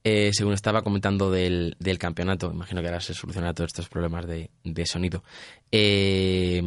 eh, 0.05 0.31
según 0.33 0.53
estaba 0.55 0.83
comentando 0.83 1.31
del, 1.31 1.77
del 1.79 1.99
campeonato, 1.99 2.51
imagino 2.53 2.81
que 2.81 2.89
ahora 2.89 3.01
se 3.01 3.15
solucionarán 3.15 3.55
todos 3.55 3.69
estos 3.69 3.89
problemas 3.89 4.27
de, 4.27 4.51
de 4.65 4.87
sonido. 4.87 5.23
eh, 5.73 6.63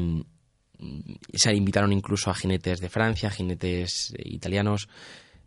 se 1.33 1.53
invitaron 1.53 1.93
incluso 1.93 2.29
a 2.29 2.33
jinetes 2.33 2.79
de 2.79 2.89
Francia, 2.89 3.29
jinetes 3.29 4.13
eh, 4.17 4.23
italianos. 4.25 4.89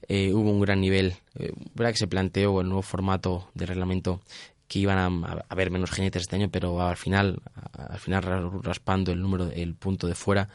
eh, 0.09 0.33
hubo 0.33 0.51
un 0.51 0.61
gran 0.61 0.81
nivel. 0.81 1.15
Eh, 1.39 1.53
verdad 1.75 1.93
que 1.93 1.99
se 1.99 2.07
planteó 2.07 2.61
el 2.61 2.69
nuevo 2.69 2.83
formato 2.83 3.51
de 3.55 3.67
reglamento 3.67 4.21
que 4.69 4.79
iban 4.79 4.99
a, 5.25 5.45
haber 5.49 5.71
menos 5.71 5.91
jinetes 5.91 6.23
este 6.23 6.37
año, 6.37 6.51
pero 6.51 6.81
al 6.81 6.97
final, 6.97 7.41
al 7.73 7.99
final 7.99 8.23
ra- 8.23 8.51
raspando 8.63 9.13
el 9.13 9.21
número, 9.21 9.51
el 9.51 9.75
punto 9.75 10.07
de 10.07 10.15
fuera, 10.15 10.49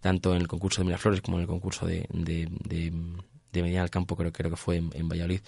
tanto 0.00 0.34
en 0.34 0.40
el 0.40 0.46
concurso 0.48 0.80
de 0.82 0.86
Miraflores 0.86 1.20
como 1.22 1.38
en 1.38 1.42
el 1.42 1.48
concurso 1.48 1.86
de, 1.86 2.06
de, 2.12 2.48
de, 2.68 2.92
Medina 3.62 3.80
del 3.80 3.90
Campo, 3.90 4.14
creo, 4.14 4.30
creo 4.30 4.50
que 4.50 4.56
fue 4.56 4.76
en 4.76 5.08
Valladolid, 5.08 5.40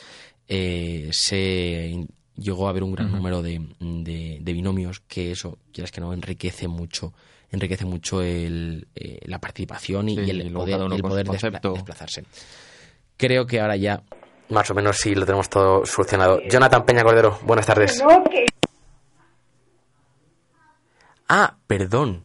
eh, 0.51 1.09
se 1.13 2.07
llegó 2.37 2.67
a 2.67 2.71
haber 2.71 2.83
un 2.83 2.93
gran 2.93 3.11
número 3.13 3.41
de, 3.41 3.61
de- 3.79 4.39
de 4.43 4.53
binomios 4.53 5.01
que 5.01 5.31
eso, 5.31 5.59
quieras 5.73 5.91
que 5.93 6.01
no, 6.03 6.13
enriquece 6.13 6.69
mucho 6.69 7.15
enriquece 7.53 7.85
mucho 7.85 8.21
el, 8.23 8.87
eh, 8.95 9.19
la 9.25 9.41
participación 9.41 10.09
y, 10.09 10.15
Sí, 10.17 10.23
y 10.23 10.31
el 10.31 10.47
y 10.47 10.51
poder, 10.51 10.81
el 10.93 11.03
poder 11.03 11.27
concepto. 11.27 11.73
desplazarse. 11.73 12.25
Creo 13.17 13.45
que 13.47 13.61
ahora 13.61 13.77
ya, 13.77 14.03
más 14.51 14.71
o 14.71 14.75
menos, 14.75 14.97
sí 14.99 15.15
lo 15.15 15.25
tenemos 15.27 15.49
todo 15.49 15.85
solucionado. 15.87 16.41
Jonathan 16.49 16.85
Peña 16.85 17.03
Cordero, 17.03 17.39
buenas 17.43 17.67
tardes. 17.67 18.03
Ah, 21.29 21.57
perdón. 21.67 22.25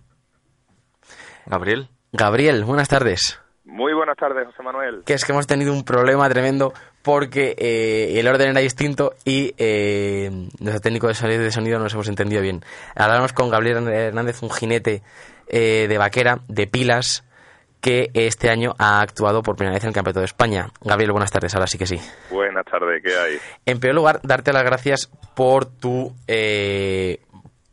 Gabriel. 1.45 1.89
Gabriel, 2.11 2.63
buenas 2.63 2.87
tardes. 2.87 3.39
Muy 3.65 3.93
buenas 3.93 4.15
tardes, 4.15 4.45
José 4.45 4.61
Manuel. 4.61 5.03
Que 5.05 5.13
es 5.13 5.25
que 5.25 5.31
hemos 5.31 5.47
tenido 5.47 5.73
un 5.73 5.83
problema 5.83 6.29
tremendo 6.29 6.73
porque 7.01 7.55
eh, 7.57 8.19
el 8.19 8.27
orden 8.27 8.51
era 8.51 8.59
distinto 8.59 9.15
y 9.25 9.53
eh, 9.57 10.29
nuestro 10.59 10.81
técnico 10.81 11.07
de 11.07 11.15
sonido, 11.15 11.41
de 11.41 11.51
sonido 11.51 11.77
no 11.79 11.85
nos 11.85 11.93
hemos 11.93 12.07
entendido 12.07 12.41
bien. 12.41 12.61
Hablamos 12.95 13.33
con 13.33 13.49
Gabriel 13.49 13.87
Hernández, 13.87 14.43
un 14.43 14.51
jinete 14.51 15.01
eh, 15.47 15.87
de 15.89 15.97
vaquera, 15.97 16.39
de 16.47 16.67
pilas, 16.67 17.23
que 17.81 18.09
este 18.13 18.49
año 18.49 18.73
ha 18.79 19.01
actuado 19.01 19.43
por 19.43 19.55
primera 19.55 19.75
vez 19.75 19.83
en 19.83 19.89
el 19.89 19.93
Campeonato 19.93 20.19
de 20.21 20.25
España. 20.25 20.69
Gabriel, 20.81 21.11
buenas 21.11 21.31
tardes, 21.31 21.53
ahora 21.53 21.67
sí 21.67 21.77
que 21.77 21.85
sí. 21.85 21.99
Buenas 22.31 22.65
tardes, 22.65 23.03
¿qué 23.03 23.15
hay? 23.15 23.37
En 23.65 23.79
primer 23.79 23.95
lugar, 23.95 24.21
darte 24.23 24.53
las 24.53 24.63
gracias 24.63 25.11
por 25.35 25.65
tu 25.65 26.11
eh, 26.27 27.19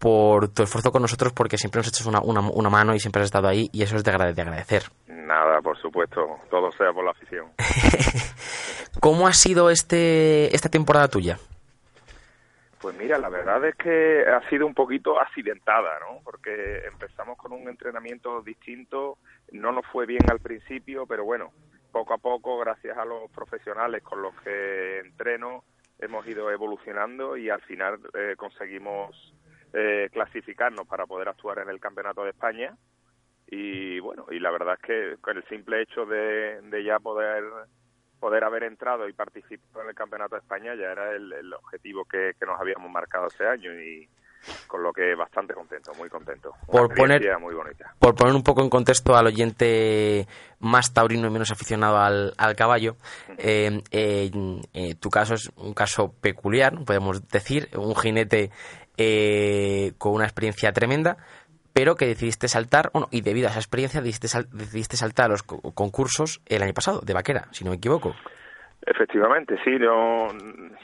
por 0.02 0.48
tu 0.48 0.64
esfuerzo 0.64 0.90
con 0.90 1.00
nosotros 1.02 1.32
porque 1.32 1.56
siempre 1.56 1.78
nos 1.78 1.86
echas 1.86 2.06
una, 2.06 2.20
una, 2.20 2.40
una 2.40 2.68
mano 2.68 2.92
y 2.92 2.98
siempre 2.98 3.22
has 3.22 3.26
estado 3.26 3.46
ahí 3.46 3.70
y 3.72 3.82
eso 3.84 3.94
es 3.94 4.02
de, 4.02 4.10
agrade- 4.12 4.34
de 4.34 4.42
agradecer. 4.42 4.82
Nada, 5.06 5.60
por 5.62 5.78
supuesto, 5.80 6.40
todo 6.50 6.72
sea 6.72 6.92
por 6.92 7.04
la 7.04 7.12
afición. 7.12 7.46
¿Cómo 9.00 9.28
ha 9.28 9.32
sido 9.32 9.70
este 9.70 10.54
esta 10.54 10.68
temporada 10.68 11.06
tuya? 11.08 11.38
Pues 12.80 12.96
mira, 12.98 13.16
la 13.18 13.28
verdad 13.28 13.64
es 13.64 13.76
que 13.76 14.24
ha 14.28 14.48
sido 14.50 14.66
un 14.66 14.74
poquito 14.74 15.20
accidentada, 15.20 16.00
¿no? 16.00 16.20
Porque 16.24 16.82
empezamos 16.90 17.38
con 17.38 17.52
un 17.52 17.68
entrenamiento 17.68 18.42
distinto, 18.42 19.18
no 19.52 19.70
nos 19.70 19.86
fue 19.86 20.04
bien 20.04 20.22
al 20.28 20.40
principio, 20.40 21.06
pero 21.06 21.24
bueno, 21.24 21.52
poco 21.92 22.12
a 22.14 22.18
poco, 22.18 22.58
gracias 22.58 22.98
a 22.98 23.04
los 23.04 23.30
profesionales 23.30 24.02
con 24.02 24.20
los 24.20 24.34
que 24.42 24.98
entreno, 24.98 25.62
hemos 26.00 26.26
ido 26.26 26.50
evolucionando 26.50 27.36
y 27.36 27.50
al 27.50 27.60
final 27.62 28.00
eh, 28.18 28.34
conseguimos 28.36 29.32
eh, 29.72 30.08
clasificarnos 30.12 30.86
para 30.86 31.06
poder 31.06 31.28
actuar 31.28 31.58
en 31.60 31.68
el 31.68 31.80
Campeonato 31.80 32.24
de 32.24 32.30
España. 32.30 32.76
Y 33.48 34.00
bueno, 34.00 34.26
y 34.30 34.38
la 34.38 34.50
verdad 34.50 34.76
es 34.80 34.82
que 34.86 35.16
con 35.20 35.36
el 35.36 35.44
simple 35.48 35.82
hecho 35.82 36.06
de, 36.06 36.60
de 36.62 36.84
ya 36.84 36.98
poder 36.98 37.44
poder 38.18 38.44
haber 38.44 38.62
entrado 38.62 39.08
y 39.08 39.12
participar 39.12 39.82
en 39.82 39.88
el 39.90 39.94
Campeonato 39.96 40.36
de 40.36 40.40
España 40.42 40.74
ya 40.76 40.92
era 40.92 41.10
el, 41.10 41.32
el 41.32 41.52
objetivo 41.54 42.04
que, 42.04 42.32
que 42.38 42.46
nos 42.46 42.58
habíamos 42.60 42.88
marcado 42.90 43.26
este 43.26 43.46
año 43.48 43.72
y 43.74 44.08
con 44.68 44.82
lo 44.82 44.92
que 44.92 45.14
bastante 45.16 45.54
contento, 45.54 45.92
muy 45.98 46.08
contento. 46.08 46.52
Una 46.68 46.86
Por 46.88 46.94
poner- 46.94 47.38
muy 47.40 47.54
bonita. 47.54 47.94
Por 47.98 48.14
poner 48.14 48.34
un 48.34 48.42
poco 48.42 48.62
en 48.62 48.70
contexto 48.70 49.14
al 49.16 49.26
oyente 49.26 50.26
más 50.60 50.92
taurino 50.94 51.26
y 51.28 51.30
menos 51.30 51.50
aficionado 51.50 51.98
al, 51.98 52.32
al 52.38 52.54
caballo, 52.56 52.96
eh, 53.38 53.82
eh, 53.90 54.30
eh, 54.72 54.94
tu 55.00 55.10
caso 55.10 55.34
es 55.34 55.50
un 55.56 55.74
caso 55.74 56.12
peculiar, 56.20 56.72
podemos 56.84 57.28
decir, 57.28 57.68
un 57.76 57.94
jinete 57.96 58.50
eh, 58.96 59.92
con 59.98 60.12
una 60.14 60.24
experiencia 60.24 60.72
tremenda, 60.72 61.16
pero 61.72 61.94
que 61.96 62.06
decidiste 62.06 62.48
saltar, 62.48 62.90
bueno, 62.92 63.08
y 63.10 63.22
debido 63.22 63.48
a 63.48 63.50
esa 63.50 63.60
experiencia 63.60 64.00
decidiste, 64.00 64.28
sal- 64.28 64.48
decidiste 64.52 64.96
saltar 64.96 65.26
a 65.26 65.28
los 65.30 65.42
co- 65.42 65.60
concursos 65.72 66.40
el 66.46 66.62
año 66.62 66.74
pasado, 66.74 67.00
de 67.00 67.14
vaquera, 67.14 67.48
si 67.52 67.64
no 67.64 67.70
me 67.70 67.76
equivoco. 67.76 68.14
Efectivamente, 68.84 69.56
sí, 69.64 69.70
yo, 69.78 70.26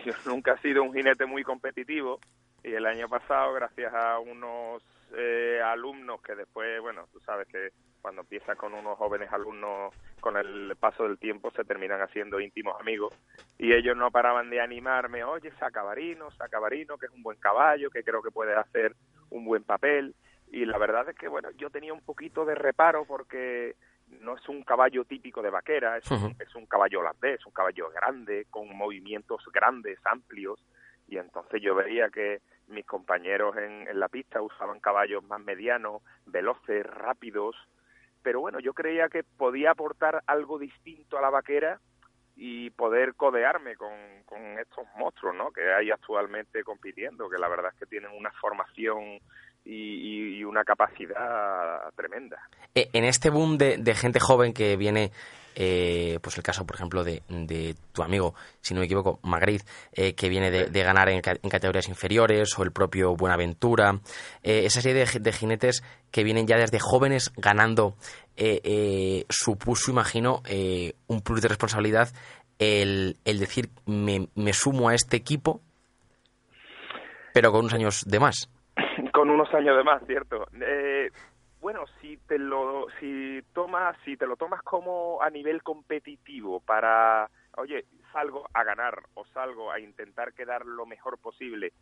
yo 0.04 0.12
nunca 0.26 0.52
he 0.54 0.58
sido 0.62 0.82
un 0.82 0.94
jinete 0.94 1.26
muy 1.26 1.42
competitivo 1.42 2.20
y 2.62 2.72
el 2.72 2.86
año 2.86 3.08
pasado, 3.08 3.52
gracias 3.54 3.92
a 3.92 4.18
unos 4.20 4.82
eh, 5.16 5.60
alumnos 5.64 6.20
que 6.22 6.34
después, 6.34 6.80
bueno, 6.80 7.08
tú 7.12 7.20
sabes 7.20 7.48
que 7.48 7.70
cuando 8.00 8.22
empiezas 8.22 8.56
con 8.56 8.74
unos 8.74 8.96
jóvenes 8.98 9.32
alumnos, 9.32 9.94
con 10.20 10.36
el 10.36 10.76
paso 10.76 11.04
del 11.04 11.18
tiempo 11.18 11.50
se 11.50 11.64
terminan 11.64 12.00
haciendo 12.00 12.40
íntimos 12.40 12.80
amigos 12.80 13.14
y 13.58 13.72
ellos 13.72 13.96
no 13.96 14.10
paraban 14.10 14.50
de 14.50 14.60
animarme, 14.60 15.24
oye, 15.24 15.50
saca 15.58 15.82
Barino, 15.82 16.30
saca 16.32 16.58
Barino, 16.58 16.98
que 16.98 17.06
es 17.06 17.12
un 17.12 17.22
buen 17.22 17.38
caballo, 17.38 17.90
que 17.90 18.04
creo 18.04 18.22
que 18.22 18.30
puede 18.30 18.54
hacer 18.54 18.94
un 19.30 19.44
buen 19.44 19.64
papel 19.64 20.14
y 20.50 20.64
la 20.64 20.78
verdad 20.78 21.08
es 21.08 21.16
que, 21.16 21.28
bueno, 21.28 21.50
yo 21.52 21.70
tenía 21.70 21.92
un 21.92 22.00
poquito 22.00 22.44
de 22.44 22.54
reparo 22.54 23.04
porque 23.04 23.76
no 24.20 24.36
es 24.36 24.48
un 24.48 24.62
caballo 24.62 25.04
típico 25.04 25.42
de 25.42 25.50
vaquera, 25.50 25.98
es, 25.98 26.10
un, 26.10 26.34
es 26.38 26.54
un 26.54 26.66
caballo 26.66 27.00
holandés, 27.00 27.44
un 27.44 27.52
caballo 27.52 27.90
grande, 27.90 28.46
con 28.50 28.74
movimientos 28.74 29.44
grandes, 29.52 29.98
amplios, 30.04 30.64
y 31.08 31.16
entonces 31.18 31.60
yo 31.62 31.74
veía 31.74 32.10
que 32.10 32.40
mis 32.68 32.84
compañeros 32.86 33.56
en, 33.56 33.88
en 33.88 33.98
la 33.98 34.08
pista 34.08 34.42
usaban 34.42 34.78
caballos 34.80 35.24
más 35.24 35.40
medianos, 35.40 36.02
veloces, 36.26 36.84
rápidos, 36.86 37.56
pero 38.22 38.40
bueno, 38.40 38.60
yo 38.60 38.74
creía 38.74 39.08
que 39.08 39.22
podía 39.24 39.70
aportar 39.70 40.22
algo 40.26 40.58
distinto 40.58 41.16
a 41.18 41.22
la 41.22 41.30
vaquera 41.30 41.80
y 42.36 42.70
poder 42.70 43.14
codearme 43.14 43.74
con, 43.76 43.90
con 44.26 44.58
estos 44.58 44.86
monstruos 44.96 45.34
¿no? 45.34 45.50
que 45.50 45.72
hay 45.72 45.90
actualmente 45.90 46.62
compitiendo, 46.62 47.28
que 47.28 47.38
la 47.38 47.48
verdad 47.48 47.72
es 47.72 47.78
que 47.80 47.86
tienen 47.86 48.10
una 48.12 48.30
formación 48.32 49.18
y, 49.64 50.38
y- 50.38 50.44
una 50.44 50.64
capacidad 50.64 51.92
tremenda. 51.94 52.38
Eh, 52.74 52.88
en 52.92 53.04
este 53.04 53.28
boom 53.30 53.58
de, 53.58 53.76
de 53.78 53.94
gente 53.94 54.20
joven 54.20 54.52
que 54.54 54.76
viene, 54.76 55.10
eh, 55.60 56.20
pues 56.22 56.36
el 56.36 56.44
caso, 56.44 56.64
por 56.64 56.76
ejemplo, 56.76 57.02
de, 57.02 57.22
de 57.28 57.74
tu 57.92 58.04
amigo, 58.04 58.34
si 58.60 58.74
no 58.74 58.80
me 58.80 58.86
equivoco, 58.86 59.18
Magritte, 59.24 59.64
eh, 59.92 60.14
que 60.14 60.28
viene 60.28 60.52
de, 60.52 60.66
de 60.66 60.82
ganar 60.84 61.08
en, 61.08 61.20
en 61.24 61.50
categorías 61.50 61.88
inferiores, 61.88 62.56
o 62.56 62.62
el 62.62 62.70
propio 62.70 63.16
Buenaventura, 63.16 63.98
eh, 64.44 64.62
esa 64.66 64.80
serie 64.80 65.00
de, 65.00 65.06
ji- 65.06 65.18
de 65.18 65.32
jinetes 65.32 65.82
que 66.12 66.22
vienen 66.22 66.46
ya 66.46 66.56
desde 66.58 66.78
jóvenes 66.78 67.32
ganando, 67.36 67.96
eh, 68.36 69.24
supuso, 69.28 69.90
imagino, 69.90 70.42
un 71.08 71.20
plus 71.22 71.40
de 71.42 71.48
responsabilidad 71.48 72.08
el, 72.60 73.16
el 73.24 73.38
decir, 73.40 73.68
me, 73.86 74.28
me 74.36 74.52
sumo 74.52 74.88
a 74.90 74.94
este 74.94 75.16
equipo, 75.16 75.60
pero 77.34 77.50
con 77.52 77.60
unos 77.60 77.74
años 77.74 78.04
de 78.06 78.20
más. 78.20 78.48
con 79.12 79.30
unos 79.30 79.52
años 79.54 79.76
de 79.76 79.84
más, 79.84 80.02
cierto. 80.06 80.46
Eh, 80.60 81.08
bueno, 81.60 81.84
si 82.00 82.16
te 82.16 82.38
lo 82.38 82.86
si 83.00 83.42
tomas 83.52 83.96
si 84.04 84.16
te 84.16 84.26
lo 84.26 84.36
tomas 84.36 84.62
como 84.62 85.20
a 85.22 85.30
nivel 85.30 85.62
competitivo 85.62 86.60
para, 86.60 87.28
oye, 87.56 87.84
salgo 88.12 88.48
a 88.54 88.64
ganar 88.64 89.02
o 89.14 89.24
salgo 89.26 89.70
a 89.72 89.80
intentar 89.80 90.32
quedar 90.34 90.64
lo 90.66 90.86
mejor 90.86 91.18
posible. 91.18 91.72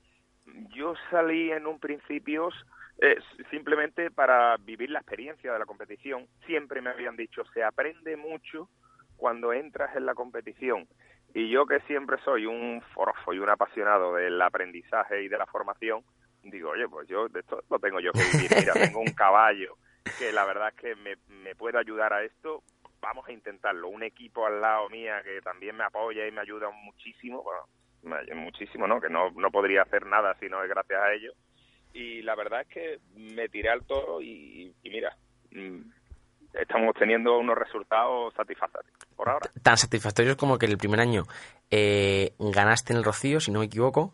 Yo 0.74 0.94
salí 1.10 1.50
en 1.50 1.66
un 1.66 1.80
principio 1.80 2.50
eh, 2.98 3.18
simplemente 3.50 4.10
para 4.10 4.56
vivir 4.58 4.90
la 4.90 5.00
experiencia 5.00 5.52
de 5.52 5.58
la 5.58 5.66
competición. 5.66 6.26
Siempre 6.46 6.80
me 6.80 6.90
habían 6.90 7.16
dicho, 7.16 7.44
se 7.52 7.62
aprende 7.62 8.16
mucho 8.16 8.68
cuando 9.16 9.52
entras 9.52 9.94
en 9.96 10.06
la 10.06 10.14
competición. 10.14 10.86
Y 11.34 11.50
yo 11.50 11.66
que 11.66 11.80
siempre 11.80 12.16
soy 12.24 12.46
un 12.46 12.80
forofo 12.94 13.34
y 13.34 13.38
un 13.38 13.50
apasionado 13.50 14.14
del 14.14 14.40
aprendizaje 14.40 15.22
y 15.22 15.28
de 15.28 15.36
la 15.36 15.46
formación, 15.46 16.02
digo, 16.50 16.70
oye, 16.70 16.88
pues 16.88 17.08
yo 17.08 17.28
de 17.28 17.40
esto 17.40 17.62
lo 17.70 17.78
tengo 17.78 18.00
yo 18.00 18.12
que 18.12 18.24
vivir. 18.32 18.50
Mira, 18.56 18.72
tengo 18.74 19.00
un 19.00 19.12
caballo 19.12 19.76
que 20.18 20.32
la 20.32 20.44
verdad 20.44 20.68
es 20.68 20.74
que 20.74 20.96
me, 20.96 21.16
me 21.42 21.54
puede 21.54 21.78
ayudar 21.78 22.12
a 22.12 22.22
esto. 22.22 22.62
Vamos 23.00 23.28
a 23.28 23.32
intentarlo. 23.32 23.88
Un 23.88 24.02
equipo 24.02 24.46
al 24.46 24.60
lado 24.60 24.88
mía 24.88 25.22
que 25.22 25.40
también 25.42 25.76
me 25.76 25.84
apoya 25.84 26.26
y 26.26 26.32
me 26.32 26.40
ayuda 26.40 26.70
muchísimo. 26.70 27.42
Bueno, 27.42 28.34
muchísimo, 28.34 28.86
¿no? 28.86 29.00
Que 29.00 29.08
no, 29.08 29.30
no 29.30 29.50
podría 29.50 29.82
hacer 29.82 30.06
nada 30.06 30.36
si 30.38 30.48
no 30.48 30.62
es 30.62 30.68
gracias 30.68 31.00
a 31.00 31.12
ellos. 31.12 31.34
Y 31.92 32.22
la 32.22 32.34
verdad 32.34 32.62
es 32.62 32.68
que 32.68 33.00
me 33.14 33.48
tiré 33.48 33.70
al 33.70 33.84
toro 33.86 34.20
y, 34.20 34.74
y 34.82 34.90
mira, 34.90 35.16
mm, 35.50 35.80
estamos 36.52 36.94
teniendo 36.98 37.38
unos 37.38 37.56
resultados 37.56 38.34
satisfactorios 38.34 38.92
por 39.14 39.28
ahora. 39.28 39.50
Tan 39.62 39.76
satisfactorios 39.76 40.36
como 40.36 40.58
que 40.58 40.66
el 40.66 40.78
primer 40.78 41.00
año 41.00 41.24
eh, 41.70 42.34
ganaste 42.38 42.92
en 42.92 42.98
el 42.98 43.04
Rocío, 43.04 43.40
si 43.40 43.50
no 43.50 43.60
me 43.60 43.66
equivoco. 43.66 44.12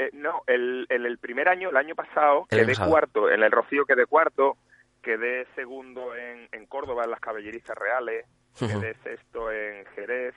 Eh, 0.00 0.10
no, 0.14 0.42
el, 0.46 0.86
el, 0.88 1.04
el 1.04 1.18
primer 1.18 1.46
año, 1.46 1.68
el 1.68 1.76
año 1.76 1.94
pasado, 1.94 2.46
El 2.48 2.60
quedé 2.60 2.72
pasado. 2.72 2.90
cuarto, 2.90 3.30
en 3.30 3.42
el 3.42 3.52
Rocío 3.52 3.84
quedé 3.84 4.06
cuarto, 4.06 4.56
quedé 5.02 5.46
segundo 5.54 6.16
en, 6.16 6.48
en 6.52 6.64
Córdoba, 6.64 7.04
en 7.04 7.10
las 7.10 7.20
caballerizas 7.20 7.76
reales, 7.76 8.24
quedé 8.58 8.94
sexto 9.02 9.52
en 9.52 9.84
Jerez, 9.94 10.34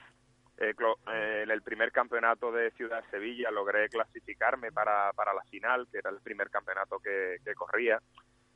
eh, 0.57 0.73
eh, 1.13 1.41
en 1.43 1.49
el 1.51 1.61
primer 1.61 1.93
campeonato 1.93 2.51
de 2.51 2.71
Ciudad 2.71 3.03
de 3.03 3.09
Sevilla 3.11 3.51
logré 3.51 3.87
clasificarme 3.87 4.73
para, 4.73 5.13
para 5.13 5.33
la 5.33 5.43
final, 5.43 5.87
que 5.89 5.99
era 5.99 6.09
el 6.09 6.19
primer 6.19 6.49
campeonato 6.49 6.99
que, 6.99 7.37
que 7.45 7.53
corría, 7.53 8.01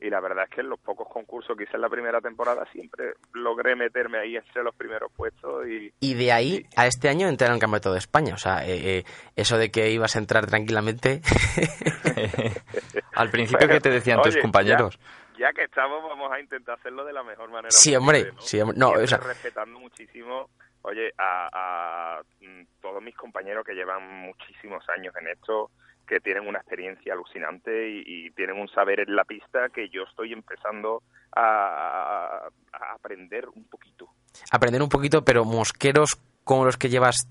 y 0.00 0.10
la 0.10 0.20
verdad 0.20 0.44
es 0.44 0.50
que 0.54 0.60
en 0.60 0.68
los 0.68 0.78
pocos 0.78 1.08
concursos 1.08 1.56
que 1.56 1.64
hice 1.64 1.74
en 1.76 1.80
la 1.82 1.88
primera 1.88 2.20
temporada 2.20 2.64
siempre 2.72 3.14
logré 3.32 3.74
meterme 3.74 4.18
ahí 4.18 4.36
entre 4.36 4.62
los 4.62 4.74
primeros 4.74 5.10
puestos 5.12 5.66
y, 5.66 5.92
Y 6.00 6.14
de 6.14 6.32
ahí 6.32 6.66
a 6.76 6.86
este 6.86 7.08
año 7.08 7.28
entrar 7.28 7.50
en 7.50 7.54
el 7.54 7.60
Campeonato 7.60 7.92
de 7.92 7.98
España. 7.98 8.34
O 8.34 8.38
sea, 8.38 8.64
eh, 8.64 8.98
eh, 8.98 9.04
eso 9.34 9.58
de 9.58 9.70
que 9.70 9.90
ibas 9.90 10.14
a 10.14 10.20
entrar 10.20 10.46
tranquilamente. 10.46 11.20
Al 13.14 13.30
principio, 13.30 13.66
¿qué 13.68 13.80
te 13.80 13.90
decían 13.90 14.22
tus 14.22 14.34
Oye, 14.34 14.42
compañeros? 14.42 14.98
Ya, 15.36 15.48
ya 15.48 15.52
que 15.52 15.64
estamos, 15.64 16.02
vamos 16.02 16.30
a 16.32 16.40
intentar 16.40 16.78
hacerlo 16.78 17.04
de 17.04 17.12
la 17.12 17.22
mejor 17.24 17.50
manera. 17.50 17.70
Sí, 17.70 17.94
hombre, 17.96 18.26
posible, 18.26 18.34
¿no? 18.36 18.40
sí, 18.42 18.60
hombre. 18.60 18.78
No, 18.78 18.90
o 18.90 19.06
sea- 19.06 19.18
respetando 19.18 19.80
muchísimo, 19.80 20.48
oye, 20.82 21.12
a, 21.18 21.48
a, 21.52 22.22
mm, 22.40 22.62
todos 22.80 23.02
mis 23.02 23.16
compañeros 23.16 23.64
que 23.64 23.74
llevan 23.74 24.06
muchísimos 24.22 24.88
años 24.90 25.14
en 25.20 25.28
esto, 25.28 25.70
que 26.08 26.20
tienen 26.20 26.48
una 26.48 26.58
experiencia 26.58 27.12
alucinante 27.12 27.90
y, 27.90 28.02
y 28.06 28.30
tienen 28.30 28.58
un 28.58 28.68
saber 28.68 29.00
en 29.00 29.14
la 29.14 29.24
pista 29.24 29.68
que 29.68 29.88
yo 29.90 30.02
estoy 30.04 30.32
empezando 30.32 31.02
a, 31.36 32.48
a 32.72 32.94
aprender 32.94 33.46
un 33.48 33.64
poquito. 33.64 34.08
Aprender 34.50 34.82
un 34.82 34.88
poquito, 34.88 35.22
pero 35.24 35.44
mosqueros 35.44 36.18
como 36.44 36.64
los 36.64 36.76
que 36.78 36.88
llevas 36.88 37.26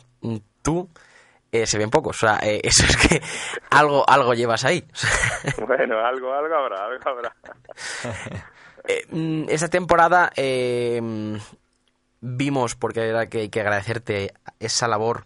tú. 0.61 0.87
eh, 1.51 1.65
se 1.65 1.77
ven 1.77 1.89
pocos, 1.89 2.17
o 2.23 2.27
sea, 2.27 2.39
eh, 2.41 2.61
eso 2.63 2.85
es 2.85 2.97
que 2.97 3.21
algo, 3.71 4.07
algo 4.07 4.33
llevas 4.33 4.63
ahí. 4.65 4.83
Bueno, 5.67 5.99
algo, 6.05 6.33
algo 6.33 6.55
habrá, 6.55 6.85
algo 6.85 7.09
habrá. 7.09 7.35
Eh, 8.89 9.05
mm, 9.09 9.49
esta 9.49 9.67
temporada 9.67 10.31
eh, 10.37 11.01
vimos, 12.21 12.75
porque 12.75 13.01
era 13.01 13.27
que 13.27 13.39
hay 13.39 13.49
que 13.49 13.59
agradecerte 13.59 14.33
esa 14.61 14.87
labor 14.87 15.25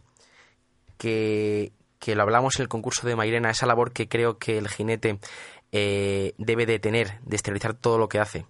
que, 0.97 1.71
que 2.01 2.15
lo 2.15 2.23
hablamos 2.23 2.57
en 2.57 2.63
el 2.63 2.67
concurso 2.67 3.07
de 3.07 3.15
Mairena, 3.15 3.49
esa 3.51 3.65
labor 3.67 3.93
que 3.93 4.09
creo 4.09 4.37
que 4.37 4.57
el 4.57 4.67
jinete 4.67 5.19
eh, 5.71 6.33
debe 6.37 6.65
de 6.65 6.79
tener, 6.79 7.19
de 7.21 7.35
exteriorizar 7.37 7.75
todo 7.75 7.97
lo 7.97 8.09
que 8.09 8.19
hace. 8.19 8.45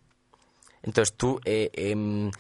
Entonces 0.82 1.16
tú 1.16 1.40
eh, 1.46 1.70
em, 1.74 2.32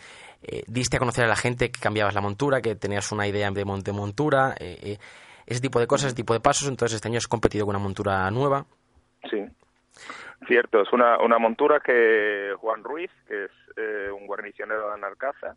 eh, 0.42 0.64
diste 0.68 0.96
a 0.96 1.00
conocer 1.00 1.26
a 1.26 1.28
la 1.28 1.36
gente 1.36 1.70
que 1.70 1.80
cambiabas 1.80 2.16
la 2.16 2.22
montura, 2.22 2.62
que 2.62 2.76
tenías 2.76 3.12
una 3.12 3.28
idea 3.28 3.52
de, 3.52 3.66
mon- 3.66 3.82
de 3.84 3.92
montura, 3.92 4.56
eh, 4.60 4.80
eh, 4.82 4.98
ese 5.46 5.62
tipo 5.62 5.80
de 5.80 5.86
cosas, 5.86 6.08
ese 6.08 6.16
tipo 6.16 6.34
de 6.34 6.40
pasos. 6.40 6.68
Entonces 6.68 6.96
este 6.96 7.10
año 7.10 7.18
has 7.18 7.28
competido 7.28 7.66
con 7.68 7.76
una 7.76 7.84
montura 7.84 8.32
nueva. 8.32 8.66
Sí, 9.30 9.38
cierto, 10.48 10.82
es 10.82 10.92
una, 10.94 11.20
una 11.22 11.38
montura 11.38 11.80
que 11.86 12.54
Juan 12.58 12.84
Ruiz, 12.84 13.12
que 13.28 13.46
es 13.46 13.52
un 14.14 14.26
guarnicionero 14.28 14.88
de 14.88 14.94
Anarcaza, 14.96 15.56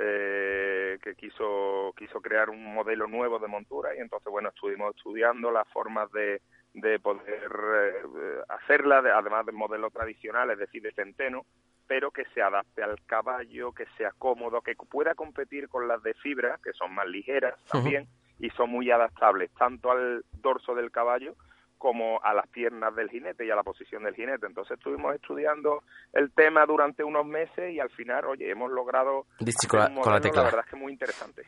eh, 0.00 0.98
que 1.02 1.14
quiso, 1.14 1.92
quiso 1.96 2.20
crear 2.20 2.50
un 2.50 2.62
modelo 2.74 3.06
nuevo 3.06 3.38
de 3.38 3.48
montura 3.48 3.94
y 3.94 3.98
entonces, 3.98 4.30
bueno, 4.30 4.50
estuvimos 4.50 4.94
estudiando 4.96 5.50
las 5.50 5.66
formas 5.68 6.10
de, 6.12 6.40
de 6.74 6.98
poder 7.00 7.50
eh, 7.52 8.40
hacerla, 8.48 9.02
de- 9.02 9.10
además 9.10 9.44
del 9.46 9.54
modelo 9.56 9.90
tradicional, 9.90 10.50
es 10.50 10.58
decir, 10.58 10.82
de 10.82 10.92
centeno, 10.92 11.44
pero 11.86 12.10
que 12.10 12.24
se 12.34 12.42
adapte 12.42 12.82
al 12.82 12.96
caballo, 13.06 13.72
que 13.72 13.86
sea 13.96 14.12
cómodo, 14.18 14.60
que 14.60 14.74
pueda 14.76 15.14
competir 15.14 15.68
con 15.68 15.88
las 15.88 16.02
de 16.02 16.14
fibra, 16.14 16.58
que 16.62 16.72
son 16.74 16.94
más 16.94 17.06
ligeras 17.06 17.54
también, 17.66 18.06
y 18.38 18.50
son 18.50 18.70
muy 18.70 18.90
adaptables 18.90 19.50
tanto 19.54 19.90
al 19.90 20.22
dorso 20.32 20.74
del 20.74 20.90
caballo 20.92 21.34
como 21.78 22.20
a 22.22 22.34
las 22.34 22.46
piernas 22.48 22.94
del 22.94 23.08
jinete 23.08 23.46
y 23.46 23.50
a 23.50 23.56
la 23.56 23.62
posición 23.62 24.04
del 24.04 24.14
jinete. 24.14 24.46
Entonces 24.46 24.76
estuvimos 24.76 25.14
estudiando 25.14 25.82
el 26.12 26.32
tema 26.32 26.66
durante 26.66 27.04
unos 27.04 27.24
meses 27.24 27.72
y 27.72 27.80
al 27.80 27.90
final, 27.90 28.26
oye, 28.26 28.50
hemos 28.50 28.70
logrado 28.70 29.26
con 29.68 29.80
la 29.80 29.88
modelo, 29.88 30.20
tecla. 30.20 30.42
la 30.42 30.48
verdad 30.48 30.64
es 30.64 30.70
que 30.70 30.76
muy 30.76 30.92
interesante. 30.92 31.42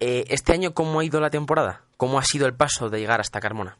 Eh, 0.00 0.24
este 0.28 0.52
año, 0.52 0.74
¿cómo 0.74 1.00
ha 1.00 1.04
ido 1.04 1.20
la 1.20 1.30
temporada? 1.30 1.82
¿Cómo 1.96 2.18
ha 2.18 2.22
sido 2.22 2.46
el 2.46 2.56
paso 2.56 2.90
de 2.90 2.98
llegar 2.98 3.20
hasta 3.20 3.40
Carmona? 3.40 3.76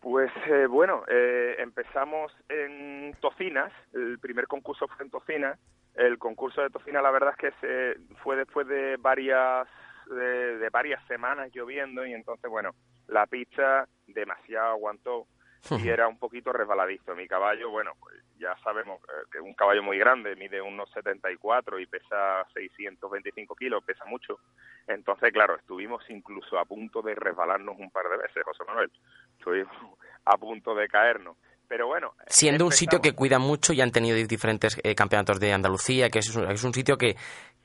Pues 0.00 0.30
eh, 0.46 0.66
bueno, 0.66 1.02
eh, 1.08 1.56
empezamos 1.58 2.32
en 2.48 3.14
Tocinas, 3.20 3.72
el 3.94 4.18
primer 4.18 4.46
concurso 4.46 4.86
fue 4.88 5.04
en 5.04 5.10
Tocinas. 5.10 5.58
El 5.94 6.18
concurso 6.18 6.60
de 6.60 6.70
Tocinas, 6.70 7.02
la 7.02 7.10
verdad 7.10 7.32
es 7.32 7.36
que 7.38 7.52
se, 7.60 8.16
fue 8.22 8.36
después 8.36 8.66
de 8.66 8.96
varias 8.98 9.68
de, 10.10 10.58
de 10.58 10.68
varias 10.68 11.02
semanas 11.06 11.50
lloviendo 11.54 12.04
y 12.04 12.12
entonces 12.12 12.50
bueno, 12.50 12.72
la 13.08 13.26
pista 13.26 13.88
demasiado 14.14 14.72
aguantó 14.72 15.26
y 15.70 15.88
era 15.88 16.08
un 16.08 16.18
poquito 16.18 16.52
resbaladizo. 16.52 17.14
Mi 17.14 17.26
caballo, 17.26 17.70
bueno, 17.70 17.92
pues 17.98 18.16
ya 18.38 18.56
sabemos 18.62 19.00
eh, 19.04 19.26
que 19.30 19.38
es 19.38 19.44
un 19.44 19.54
caballo 19.54 19.82
muy 19.82 19.98
grande, 19.98 20.36
mide 20.36 20.60
unos 20.60 20.90
74 20.92 21.78
y 21.78 21.86
pesa 21.86 22.44
625 22.52 23.54
kilos, 23.54 23.82
pesa 23.84 24.04
mucho. 24.04 24.38
Entonces, 24.86 25.32
claro, 25.32 25.56
estuvimos 25.56 26.04
incluso 26.10 26.58
a 26.58 26.64
punto 26.64 27.00
de 27.02 27.14
resbalarnos 27.14 27.76
un 27.78 27.90
par 27.90 28.08
de 28.08 28.18
veces, 28.18 28.42
José 28.44 28.64
Manuel. 28.66 28.90
Estuvimos 29.38 29.72
a 30.24 30.36
punto 30.36 30.74
de 30.74 30.88
caernos. 30.88 31.36
Pero 31.66 31.86
bueno. 31.86 32.12
Siendo 32.26 32.66
un 32.66 32.72
sitio 32.72 33.00
que 33.00 33.14
cuida 33.14 33.38
mucho 33.38 33.72
y 33.72 33.80
han 33.80 33.90
tenido 33.90 34.16
diferentes 34.16 34.78
eh, 34.82 34.94
campeonatos 34.94 35.40
de 35.40 35.52
Andalucía, 35.52 36.10
que 36.10 36.18
es 36.18 36.36
un, 36.36 36.50
es 36.50 36.62
un 36.62 36.74
sitio 36.74 36.98
que, 36.98 37.16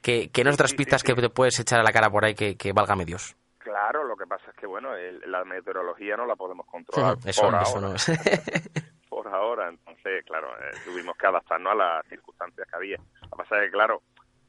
que, 0.02 0.30
que 0.30 0.44
no 0.46 0.52
es 0.52 0.56
otras 0.56 0.74
pistas 0.74 1.04
que 1.04 1.14
te 1.14 1.30
puedes 1.30 1.60
echar 1.60 1.82
a 1.82 1.84
la 1.84 1.92
cara 1.92 2.10
por 2.10 2.24
ahí 2.24 2.34
que, 2.34 2.56
que 2.56 2.72
valga 2.72 2.96
medios. 2.96 3.36
Claro, 3.60 4.06
lo 4.06 4.16
que 4.16 4.26
pasa 4.26 4.50
es 4.50 4.56
que, 4.56 4.66
bueno, 4.66 4.92
la 5.28 5.44
meteorología 5.44 6.16
no 6.16 6.26
la 6.26 6.36
podemos 6.36 6.66
controlar. 6.66 7.18
eso, 7.26 7.44
por 7.44 7.62
eso 7.62 7.76
ahora. 7.76 7.90
no. 7.90 7.96
por 9.10 9.28
ahora, 9.28 9.68
entonces, 9.68 10.24
claro, 10.26 10.48
eh, 10.60 10.72
tuvimos 10.86 11.18
que 11.18 11.28
adaptarnos 11.28 11.74
a 11.74 11.76
las 11.76 12.08
circunstancias 12.08 12.66
que 12.68 12.76
había. 12.76 12.98
Lo 12.98 13.30
que 13.30 13.36
pasa 13.38 13.58
es 13.58 13.66
que, 13.66 13.72
claro, 13.72 14.02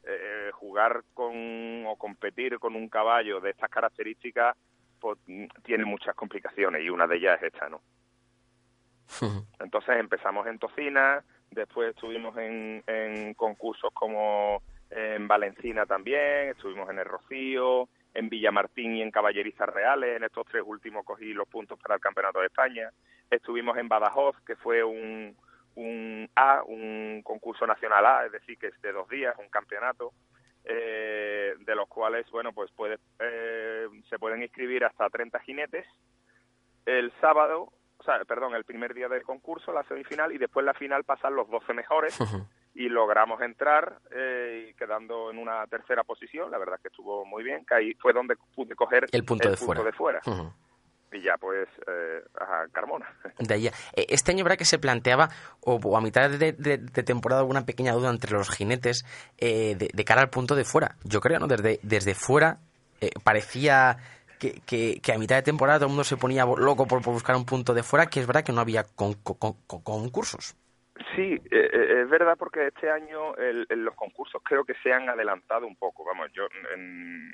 eh, 0.03 0.49
jugar 0.53 1.03
con 1.13 1.85
o 1.85 1.95
competir 1.97 2.57
con 2.57 2.75
un 2.75 2.87
caballo 2.87 3.41
de 3.41 3.51
estas 3.51 3.69
características 3.69 4.55
pues, 4.99 5.19
tiene 5.63 5.83
muchas 5.83 6.15
complicaciones 6.15 6.81
y 6.81 6.89
una 6.89 7.05
de 7.05 7.17
ellas 7.17 7.37
es 7.41 7.53
esta, 7.53 7.69
¿no? 7.69 7.81
Entonces 9.59 9.97
empezamos 9.97 10.47
en 10.47 10.57
Tocina, 10.57 11.23
después 11.49 11.89
estuvimos 11.89 12.37
en, 12.37 12.81
en 12.87 13.33
concursos 13.33 13.91
como 13.93 14.63
en 14.89 15.27
Valencina 15.27 15.85
también, 15.85 16.49
estuvimos 16.49 16.89
en 16.89 16.99
el 16.99 17.05
Rocío, 17.05 17.89
en 18.13 18.29
Villamartín 18.29 18.95
y 18.95 19.01
en 19.01 19.11
Caballerizas 19.11 19.69
Reales. 19.69 20.17
En 20.17 20.23
estos 20.23 20.45
tres 20.47 20.63
últimos 20.65 21.05
cogí 21.05 21.33
los 21.33 21.47
puntos 21.47 21.79
para 21.79 21.95
el 21.95 22.01
Campeonato 22.01 22.39
de 22.39 22.47
España. 22.47 22.91
Estuvimos 23.29 23.77
en 23.77 23.87
Badajoz, 23.87 24.35
que 24.45 24.55
fue 24.55 24.83
un, 24.83 25.35
un 25.75 26.29
A, 26.35 26.63
un 26.63 27.21
concurso 27.23 27.65
nacional 27.65 28.05
A, 28.05 28.25
es 28.25 28.31
decir, 28.31 28.57
que 28.57 28.67
es 28.67 28.81
de 28.81 28.91
dos 28.91 29.07
días, 29.09 29.35
un 29.39 29.49
campeonato, 29.49 30.11
eh, 30.65 31.55
de 31.59 31.75
los 31.75 31.87
cuales, 31.87 32.29
bueno, 32.31 32.51
pues 32.53 32.71
puede, 32.71 32.97
eh, 33.19 33.87
se 34.09 34.19
pueden 34.19 34.41
inscribir 34.41 34.83
hasta 34.83 35.09
30 35.09 35.39
jinetes. 35.39 35.85
El 36.85 37.11
sábado, 37.21 37.71
o 37.97 38.03
sea, 38.03 38.23
perdón, 38.25 38.55
el 38.55 38.65
primer 38.65 38.93
día 38.93 39.07
del 39.07 39.23
concurso, 39.23 39.71
la 39.71 39.83
semifinal, 39.83 40.33
y 40.33 40.37
después 40.37 40.65
la 40.65 40.73
final 40.73 41.03
pasan 41.03 41.35
los 41.35 41.49
12 41.49 41.73
mejores 41.73 42.19
y 42.73 42.87
logramos 42.89 43.41
entrar 43.41 43.99
eh, 44.15 44.73
quedando 44.77 45.29
en 45.31 45.37
una 45.37 45.65
tercera 45.67 46.03
posición. 46.03 46.49
La 46.51 46.57
verdad 46.57 46.75
es 46.75 46.81
que 46.83 46.87
estuvo 46.87 47.25
muy 47.25 47.43
bien, 47.43 47.65
que 47.65 47.73
ahí 47.75 47.93
fue 47.95 48.13
donde 48.13 48.35
pude 48.55 48.75
coger 48.75 49.07
El 49.11 49.25
punto 49.25 49.49
de 49.49 49.57
fuera. 49.57 49.83
de 49.83 49.91
fuera. 49.91 50.21
Y 51.13 51.21
ya 51.23 51.35
pues 51.37 51.67
eh, 51.87 52.21
a 52.39 52.67
Carmona. 52.71 53.05
De 53.37 53.53
ahí 53.53 53.67
eh, 53.67 53.73
Este 54.07 54.31
año, 54.31 54.45
¿verdad 54.45 54.57
que 54.57 54.63
se 54.63 54.79
planteaba, 54.79 55.27
o, 55.59 55.97
a 55.97 55.99
mitad 56.01 56.29
de, 56.29 56.53
de- 56.53 56.77
de 56.77 57.03
temporada, 57.03 57.41
alguna 57.41 57.65
pequeña 57.65 57.91
duda 57.91 58.09
entre 58.09 58.31
los 58.31 58.49
jinetes 58.49 59.03
eh, 59.37 59.75
de, 59.75 60.05
cara 60.05 60.21
al 60.21 60.29
punto 60.29 60.55
de 60.55 60.63
fuera? 60.63 60.95
Yo 61.03 61.19
creo, 61.19 61.39
¿no? 61.39 61.47
Desde, 61.47 61.81
desde 61.83 62.15
fuera 62.15 62.59
eh, 63.01 63.09
parecía 63.25 63.97
que, 64.39 64.61
que- 64.65 65.01
que 65.01 65.11
a 65.11 65.17
mitad 65.17 65.35
de 65.35 65.41
temporada 65.41 65.79
todo 65.79 65.87
el 65.87 65.91
mundo 65.91 66.05
se 66.05 66.15
ponía 66.15 66.45
loco 66.45 66.87
por, 66.87 67.01
por 67.01 67.11
buscar 67.13 67.35
un 67.35 67.45
punto 67.45 67.73
de 67.73 67.83
fuera, 67.83 68.05
que 68.05 68.21
es 68.21 68.25
verdad 68.27 68.45
que 68.45 68.53
no 68.53 68.61
había 68.61 68.85
con- 68.85 69.15
con- 69.15 69.35
con- 69.67 69.81
concursos. 69.81 70.55
Sí, 71.15 71.33
eh, 71.51 71.69
eh, 71.73 72.01
es 72.03 72.09
verdad 72.09 72.37
porque 72.37 72.67
este 72.67 72.89
año 72.89 73.35
el- 73.35 73.67
los 73.69 73.95
concursos 73.95 74.41
creo 74.43 74.63
que 74.63 74.75
se 74.83 74.93
han 74.93 75.09
adelantado 75.09 75.67
un 75.67 75.75
poco. 75.75 76.05
Vamos, 76.05 76.31
yo 76.33 76.47
en- 76.73 77.33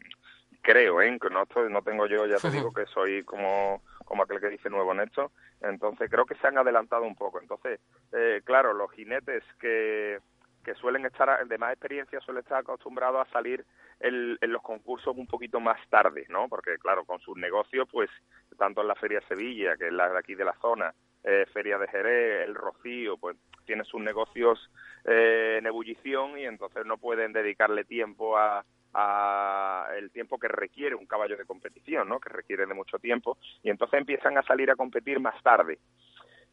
creo, 0.62 1.02
¿eh? 1.02 1.18
que 1.22 1.30
no, 1.30 1.44
estoy, 1.44 1.72
no 1.72 1.82
tengo 1.82 2.08
yo, 2.08 2.26
ya 2.26 2.38
te 2.38 2.50
digo 2.52 2.72
que 2.74 2.86
soy 2.88 3.24
como, 3.24 3.82
como 4.06 4.24
aquel 4.24 4.40
que 4.40 4.50
dice 4.50 4.70
nuevo 4.70 4.92
en 4.94 5.02
esto. 5.02 5.32
Entonces 5.62 6.10
creo 6.10 6.26
que 6.26 6.36
se 6.36 6.48
han 6.48 6.58
adelantado 6.58 7.04
un 7.04 7.16
poco. 7.16 7.40
Entonces, 7.40 7.80
eh, 8.14 8.42
claro, 8.44 8.74
los 8.74 8.92
jinetes 8.92 9.44
que, 9.60 10.20
que 10.64 10.76
suelen 10.76 11.06
estar, 11.06 11.48
de 11.48 11.58
más 11.58 11.72
experiencia, 11.72 12.20
suelen 12.22 12.44
estar 12.44 12.60
acostumbrados 12.60 13.26
a 13.28 13.32
salir 13.32 13.64
en, 14.00 14.38
en 14.42 14.52
los 14.52 14.62
concursos 14.62 15.16
un 15.16 15.28
poquito 15.28 15.60
más 15.60 15.80
tarde, 15.90 16.26
¿no? 16.30 16.48
Porque, 16.50 16.78
claro, 16.78 17.06
con 17.06 17.20
sus 17.20 17.38
negocios, 17.38 17.88
pues, 17.92 18.10
tanto 18.58 18.82
en 18.82 18.88
la 18.90 18.96
Feria 18.96 19.20
de 19.20 19.28
Sevilla, 19.28 19.78
que 19.78 19.88
es 19.88 19.94
la 19.94 20.10
de 20.10 20.20
aquí 20.20 20.36
de 20.36 20.46
la 20.46 20.54
zona, 20.60 20.94
eh, 21.28 21.46
Feria 21.52 21.78
de 21.78 21.90
Jerez, 21.90 22.48
el 22.48 22.56
Rocío, 22.56 23.18
pues, 23.18 23.36
tiene 23.66 23.84
sus 23.84 24.00
negocios 24.00 24.72
eh, 25.04 25.58
en 25.60 25.66
ebullición 25.66 26.40
y 26.40 26.46
entonces 26.46 26.86
no 26.86 26.98
pueden 26.98 27.34
dedicarle 27.34 27.84
tiempo 27.84 28.38
a, 28.38 28.64
a 28.94 29.88
el 29.98 30.10
tiempo 30.12 30.40
que 30.40 30.48
requiere 30.48 30.96
un 30.96 31.06
caballo 31.06 31.36
de 31.36 31.46
competición, 31.46 32.08
¿no? 32.08 32.22
Que 32.22 32.30
requiere 32.30 32.66
de 32.66 32.74
mucho 32.74 32.98
tiempo 32.98 33.38
y 33.62 33.70
entonces 33.70 34.00
empiezan 34.00 34.38
a 34.38 34.44
salir 34.44 34.72
a 34.72 34.78
competir 34.78 35.20
más 35.20 35.42
tarde. 35.44 35.80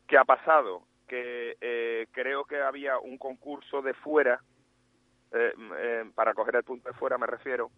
¿Qué 0.09 0.19
ha 0.19 0.25
pasado? 0.25 0.83
Que 1.07 1.57
eh, 1.61 2.07
creo 2.11 2.45
que 2.45 2.61
había 2.61 2.99
un 2.99 3.17
concurso 3.17 3.81
de 3.81 3.95
fuera, 3.95 4.41
eh, 5.33 5.53
eh, 5.79 6.05
para 6.17 6.35
coger 6.35 6.57
el 6.57 6.65
punto 6.65 6.89
de 6.89 6.95
fuera 6.95 7.17
me 7.17 7.27
refiero, 7.27 7.71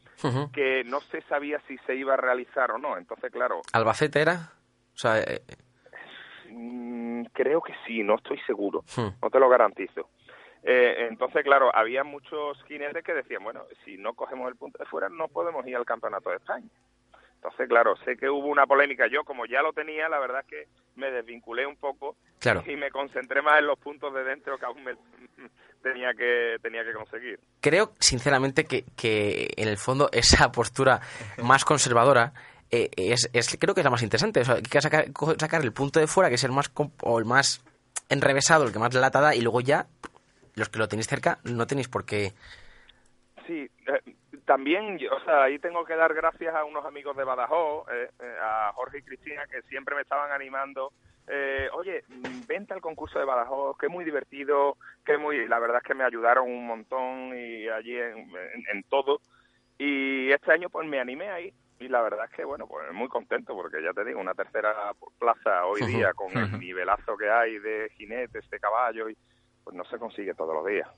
que 0.52 0.82
no 0.85 1.00
se 1.00 1.20
sabía 1.22 1.61
si 1.68 1.76
se 1.78 1.94
iba 1.94 2.14
a 2.14 2.16
realizar 2.16 2.70
o 2.70 2.78
no. 2.78 2.96
Entonces, 2.96 3.30
claro, 3.30 3.61
¿Albacete 3.72 4.22
era? 4.22 4.52
O 4.94 4.98
sea, 4.98 5.20
eh, 5.20 5.42
mm, 6.57 7.25
creo 7.33 7.61
que 7.61 7.75
sí, 7.87 8.03
no 8.03 8.16
estoy 8.16 8.38
seguro, 8.47 8.83
hmm. 8.97 9.09
no 9.23 9.31
te 9.31 9.38
lo 9.38 9.49
garantizo. 9.49 10.09
Eh, 10.62 11.07
entonces, 11.09 11.45
claro, 11.45 11.71
había 11.75 12.03
muchos 12.03 12.61
jinetes 12.64 13.05
que 13.05 13.14
decían, 13.14 13.45
bueno, 13.45 13.64
si 13.85 13.97
no 13.99 14.14
cogemos 14.14 14.49
el 14.49 14.57
punto 14.57 14.79
de 14.79 14.87
fuera 14.87 15.09
no 15.09 15.29
podemos 15.29 15.64
ir 15.66 15.77
al 15.77 15.85
Campeonato 15.85 16.31
de 16.31 16.37
España. 16.37 16.66
Entonces, 17.37 17.69
claro, 17.69 17.95
sé 18.05 18.16
que 18.16 18.29
hubo 18.29 18.49
una 18.49 18.66
polémica. 18.66 19.07
Yo, 19.07 19.23
como 19.23 19.47
ya 19.47 19.62
lo 19.62 19.73
tenía, 19.73 20.09
la 20.09 20.19
verdad 20.19 20.40
es 20.40 20.47
que 20.49 20.69
me 20.97 21.11
desvinculé 21.12 21.64
un 21.66 21.77
poco 21.77 22.16
Claro. 22.40 22.64
y 22.66 22.75
me 22.75 22.90
concentré 22.90 23.42
más 23.42 23.61
en 23.61 23.66
los 23.69 23.79
puntos 23.79 24.12
de 24.12 24.25
dentro 24.25 24.59
que 24.59 24.64
aún 24.66 24.83
me 24.83 24.95
tenía 25.83 26.12
que 26.14 26.57
tenía 26.61 26.85
que 26.85 26.92
conseguir. 26.95 27.38
creo 27.61 27.92
sinceramente 28.01 28.64
que, 28.64 28.85
que 28.97 29.51
en 29.57 29.69
el 29.69 29.77
fondo 29.77 30.09
esa 30.12 30.51
postura 30.51 31.01
más 31.42 31.64
conservadora 31.64 32.33
eh, 32.70 32.90
es, 32.96 33.29
es- 33.33 33.57
creo 33.61 33.74
que 33.74 33.81
es 33.81 33.85
la 33.85 33.90
más 33.90 34.02
interesante. 34.02 34.40
O 34.40 34.44
sea, 34.44 34.55
hay 34.57 34.62
que 34.62 34.81
sacar, 34.81 35.62
el 35.62 35.72
punto 35.72 36.00
de 36.00 36.07
fuera, 36.07 36.29
que 36.29 36.35
es 36.37 36.44
el 36.44 36.52
más 36.52 36.70
o 37.02 37.18
el 37.18 37.24
más 37.24 37.64
enrevesado, 38.09 38.64
el 38.64 38.72
que 38.72 38.79
más 38.79 38.94
lata 38.94 39.20
da, 39.20 39.35
y 39.35 39.40
luego 39.40 39.61
ya 39.61 39.87
los 40.55 40.68
que 40.68 40.79
lo 40.79 40.88
tenéis 40.88 41.07
cerca 41.09 41.38
no 41.44 41.66
tenéis 41.66 41.88
por 41.88 42.05
qué. 42.05 42.33
Sí, 43.46 43.68
eh, 43.87 44.14
también, 44.44 44.98
o 45.11 45.24
sea, 45.24 45.44
ahí 45.44 45.59
tengo 45.59 45.85
que 45.85 45.94
dar 45.96 46.14
gracias 46.14 46.55
a 46.55 46.64
unos 46.64 46.85
amigos 46.85 47.16
de 47.16 47.24
Badajoz, 47.24 47.87
eh, 47.92 48.11
eh, 48.20 48.35
a 48.42 48.72
Jorge 48.74 48.98
y 48.98 49.02
Cristina, 49.02 49.46
que 49.46 49.62
siempre 49.62 49.94
me 49.94 50.02
estaban 50.02 50.33
animando. 50.33 50.92
Eh, 51.29 51.68
Oye, 51.74 52.05
vente 52.46 52.72
al 52.72 52.81
concurso 52.81 53.18
de 53.18 53.24
Badajoz, 53.24 53.76
que 53.79 53.87
es 53.87 53.92
muy 53.92 54.05
divertido, 54.05 54.76
que 55.05 55.18
muy, 55.18 55.46
la 55.48 55.59
verdad 55.59 55.79
es 55.79 55.83
que 55.87 55.94
me 55.94 56.05
ayudaron 56.05 56.48
un 56.48 56.66
montón 56.66 57.37
y 57.37 57.68
allí 57.68 57.96
en 57.98 58.83
todo. 58.88 59.20
Y 59.79 60.31
este 60.31 60.52
año 60.52 60.70
pues 60.70 60.87
me 60.88 61.00
animé 61.00 61.29
ahí 61.29 61.52
y 61.79 61.89
la 61.89 62.01
verdad 62.03 62.25
es 62.31 62.37
que 62.37 62.45
bueno, 62.45 62.67
pues 62.67 62.91
muy 62.93 63.09
contento 63.09 63.55
porque 63.55 63.83
ya 63.83 63.93
te 63.93 64.05
digo, 64.05 64.21
una 64.21 64.35
tercera 64.35 64.73
plaza 65.19 65.65
hoy 65.67 65.83
día 65.87 66.12
con 66.15 66.37
el 66.37 66.59
nivelazo 66.59 67.17
que 67.17 67.31
hay 67.31 67.59
de 67.59 67.91
jinetes, 67.97 68.49
de 68.51 68.59
caballos, 68.59 69.11
y 69.11 69.17
pues 69.65 69.77
no 69.77 69.85
se 69.85 69.99
consigue 69.99 70.33
todos 70.35 70.55
los 70.55 70.65
días. 70.67 70.89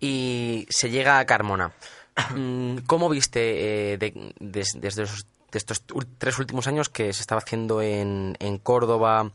Y 0.00 0.66
se 0.70 0.90
llega 0.90 1.18
a 1.18 1.26
Carmona. 1.26 1.72
Mm, 2.36 2.78
¿Cómo 2.86 3.08
viste 3.08 3.92
eh, 3.94 3.96
de- 3.98 4.34
des- 4.38 4.76
desde 4.78 5.04
esos- 5.04 5.26
de 5.50 5.58
estos 5.58 5.82
tres 6.18 6.38
últimos 6.38 6.66
años 6.66 6.88
que 6.90 7.12
se 7.14 7.20
estaba 7.22 7.40
haciendo 7.40 7.80
en, 7.82 8.36
en 8.38 8.58
Córdoba, 8.58 9.30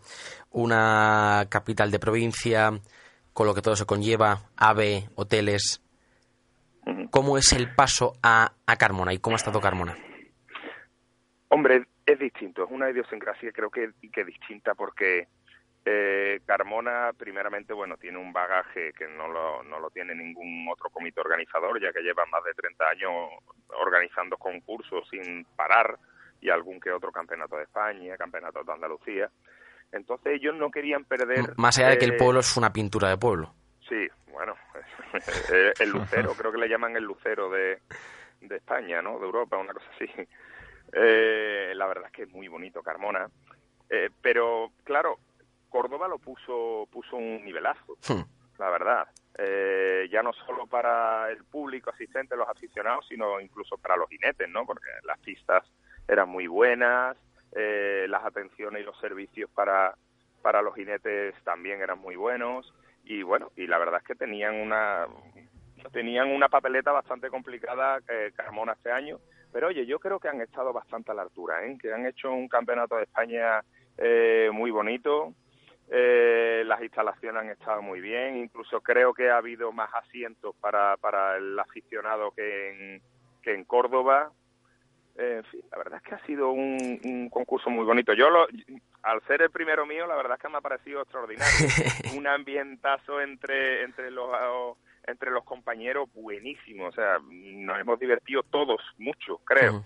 una 0.52 1.46
capital 1.50 1.90
de 1.92 2.00
provincia, 2.00 2.72
con 3.34 3.48
lo 3.48 3.54
que 3.56 3.62
todo 3.62 3.76
se 3.76 3.86
conlleva, 3.86 4.42
AVE, 4.58 5.10
hoteles? 5.16 5.82
¿Cómo 7.12 7.38
es 7.38 7.52
el 7.54 7.74
paso 7.74 8.14
a, 8.24 8.54
a 8.66 8.76
Carmona 8.78 9.12
y 9.14 9.18
cómo 9.20 9.36
ha 9.36 9.38
estado 9.38 9.60
Carmona? 9.60 9.96
Hombre, 11.50 11.86
es 12.06 12.20
distinto, 12.20 12.64
es 12.66 12.72
una 12.72 12.90
idiosincrasia 12.90 13.52
creo 13.52 13.70
que, 13.70 13.92
que 14.12 14.26
distinta 14.26 14.76
porque 14.76 15.28
eh, 15.86 16.42
Carmona, 16.46 17.12
primeramente, 17.18 17.72
bueno, 17.74 17.96
tiene 17.98 18.18
un 18.18 18.34
bagaje 18.34 18.92
que 18.94 19.08
no 19.08 19.30
lo, 19.30 19.64
no 19.64 19.80
lo 19.80 19.90
tiene 19.90 20.14
ningún 20.14 20.68
otro 20.70 20.90
comité 20.90 21.22
organizador, 21.22 21.82
ya 21.82 21.94
que 21.94 22.02
lleva 22.02 22.26
más 22.26 22.44
de 22.44 22.54
30 22.54 22.90
años 22.90 23.14
organizando 23.70 24.36
concursos 24.38 25.08
sin 25.10 25.46
parar 25.56 25.98
y 26.42 26.50
algún 26.50 26.80
que 26.82 26.92
otro 26.92 27.12
campeonato 27.14 27.56
de 27.56 27.64
España, 27.64 28.18
campeonato 28.18 28.64
de 28.64 28.74
Andalucía. 28.74 29.30
Entonces 29.94 30.34
ellos 30.34 30.54
no 30.56 30.70
querían 30.70 31.06
perder... 31.06 31.54
Más 31.56 31.78
allá 31.80 31.92
de 31.92 31.98
que 31.98 32.06
el 32.06 32.14
eh, 32.16 32.18
pueblo 32.18 32.42
es 32.42 32.58
una 32.58 32.74
pintura 32.74 33.08
de 33.10 33.18
pueblo. 33.18 33.54
Sí, 33.88 34.06
bueno, 34.34 34.56
el- 35.50 35.74
el 35.80 35.90
lucero, 35.90 36.34
creo 36.38 36.52
que 36.52 36.58
le 36.58 36.68
llaman 36.68 36.98
el 36.98 37.06
lucero 37.06 37.50
de, 37.50 37.80
de 38.42 38.56
España, 38.58 39.02
¿no? 39.02 39.18
De 39.20 39.26
Europa, 39.26 39.56
una 39.58 39.72
cosa 39.74 39.88
así. 39.96 40.08
Eh, 40.94 41.74
la 41.76 41.86
verdad 41.88 42.06
es 42.08 42.12
que 42.12 42.24
es 42.24 42.32
muy 42.32 42.48
bonito 42.48 42.82
Carmona, 42.82 43.30
Eh, 43.90 44.10
pero 44.22 44.72
claro, 44.84 45.18
Córdoba 45.70 46.08
lo 46.08 46.20
puso 46.20 46.88
puso 46.92 47.16
un 47.16 47.44
nivelazo, 47.46 47.98
Hmm. 48.10 48.24
la 48.60 48.70
verdad. 48.70 49.08
Eh, 49.38 50.08
ya 50.12 50.22
no 50.24 50.34
solo 50.34 50.66
para 50.68 51.30
el 51.30 51.44
público 51.46 51.90
asistente, 51.92 52.36
los 52.36 52.50
aficionados, 52.50 53.06
sino 53.08 53.40
incluso 53.40 53.78
para 53.78 53.96
los 53.96 54.10
jinetes, 54.10 54.50
¿no? 54.50 54.66
Porque 54.66 54.90
las 55.04 55.20
pistas 55.20 55.64
eran 56.08 56.28
muy 56.28 56.48
buenas, 56.48 57.16
eh, 57.56 58.08
las 58.10 58.26
atenciones 58.26 58.82
y 58.82 58.86
los 58.86 59.00
servicios 59.00 59.50
para 59.52 59.96
para 60.42 60.62
los 60.62 60.76
jinetes 60.76 61.36
también 61.44 61.82
eran 61.82 62.00
muy 62.00 62.16
buenos 62.16 62.74
y 63.04 63.22
bueno, 63.24 63.52
y 63.56 63.68
la 63.68 63.78
verdad 63.78 64.00
es 64.02 64.08
que 64.08 64.16
tenían 64.16 64.56
una 64.56 65.08
tenían 65.92 66.30
una 66.30 66.50
papeleta 66.50 66.92
bastante 66.92 67.30
complicada 67.30 68.00
eh, 68.10 68.32
Carmona 68.36 68.74
este 68.74 68.92
año, 68.92 69.20
pero 69.52 69.68
oye, 69.68 69.86
yo 69.86 70.00
creo 70.00 70.20
que 70.20 70.28
han 70.28 70.42
estado 70.42 70.74
bastante 70.74 71.12
a 71.12 71.16
la 71.16 71.24
altura, 71.24 71.66
¿eh? 71.66 71.78
que 71.82 71.94
han 71.94 72.06
hecho 72.06 72.32
un 72.32 72.48
campeonato 72.48 72.96
de 72.96 73.04
España 73.04 73.62
eh, 73.98 74.50
muy 74.52 74.72
bonito, 74.72 75.34
eh, 75.90 76.64
las 76.66 76.82
instalaciones 76.82 77.42
han 77.42 77.50
estado 77.50 77.82
muy 77.82 78.02
bien, 78.02 78.38
incluso 78.38 78.82
creo 78.82 79.14
que 79.14 79.30
ha 79.30 79.38
habido 79.38 79.72
más 79.72 79.90
asientos 79.94 80.56
para, 80.60 80.98
para 80.98 81.38
el 81.38 81.58
aficionado 81.58 82.32
que 82.32 82.70
en, 82.70 83.02
que 83.42 83.54
en 83.54 83.64
Córdoba. 83.64 84.32
en 85.18 85.44
fin, 85.46 85.62
la 85.72 85.78
verdad 85.78 86.02
es 86.04 86.10
que 86.10 86.16
ha 86.16 86.26
sido 86.26 86.52
un, 86.52 87.00
un 87.04 87.30
concurso 87.30 87.70
muy 87.70 87.86
bonito. 87.86 88.14
Yo, 88.14 88.30
lo, 88.30 88.48
al 89.04 89.22
ser 89.28 89.42
el 89.42 89.50
primero 89.50 89.86
mío, 89.86 90.06
la 90.06 90.18
verdad 90.18 90.36
es 90.36 90.42
que 90.42 90.50
me 90.50 90.58
ha 90.58 90.62
parecido 90.62 91.02
extraordinario. 91.02 91.68
un 92.18 92.28
ambientazo 92.28 93.22
entre, 93.22 93.84
entre 93.84 94.12
los 94.12 94.30
entre 95.08 95.32
los 95.32 95.44
compañeros 95.44 96.10
buenísimo. 96.14 96.88
O 96.88 96.92
sea, 96.92 97.18
nos 97.30 97.80
hemos 97.80 98.00
divertido 98.00 98.44
todos 98.44 98.82
mucho, 98.98 99.38
creo. 99.44 99.84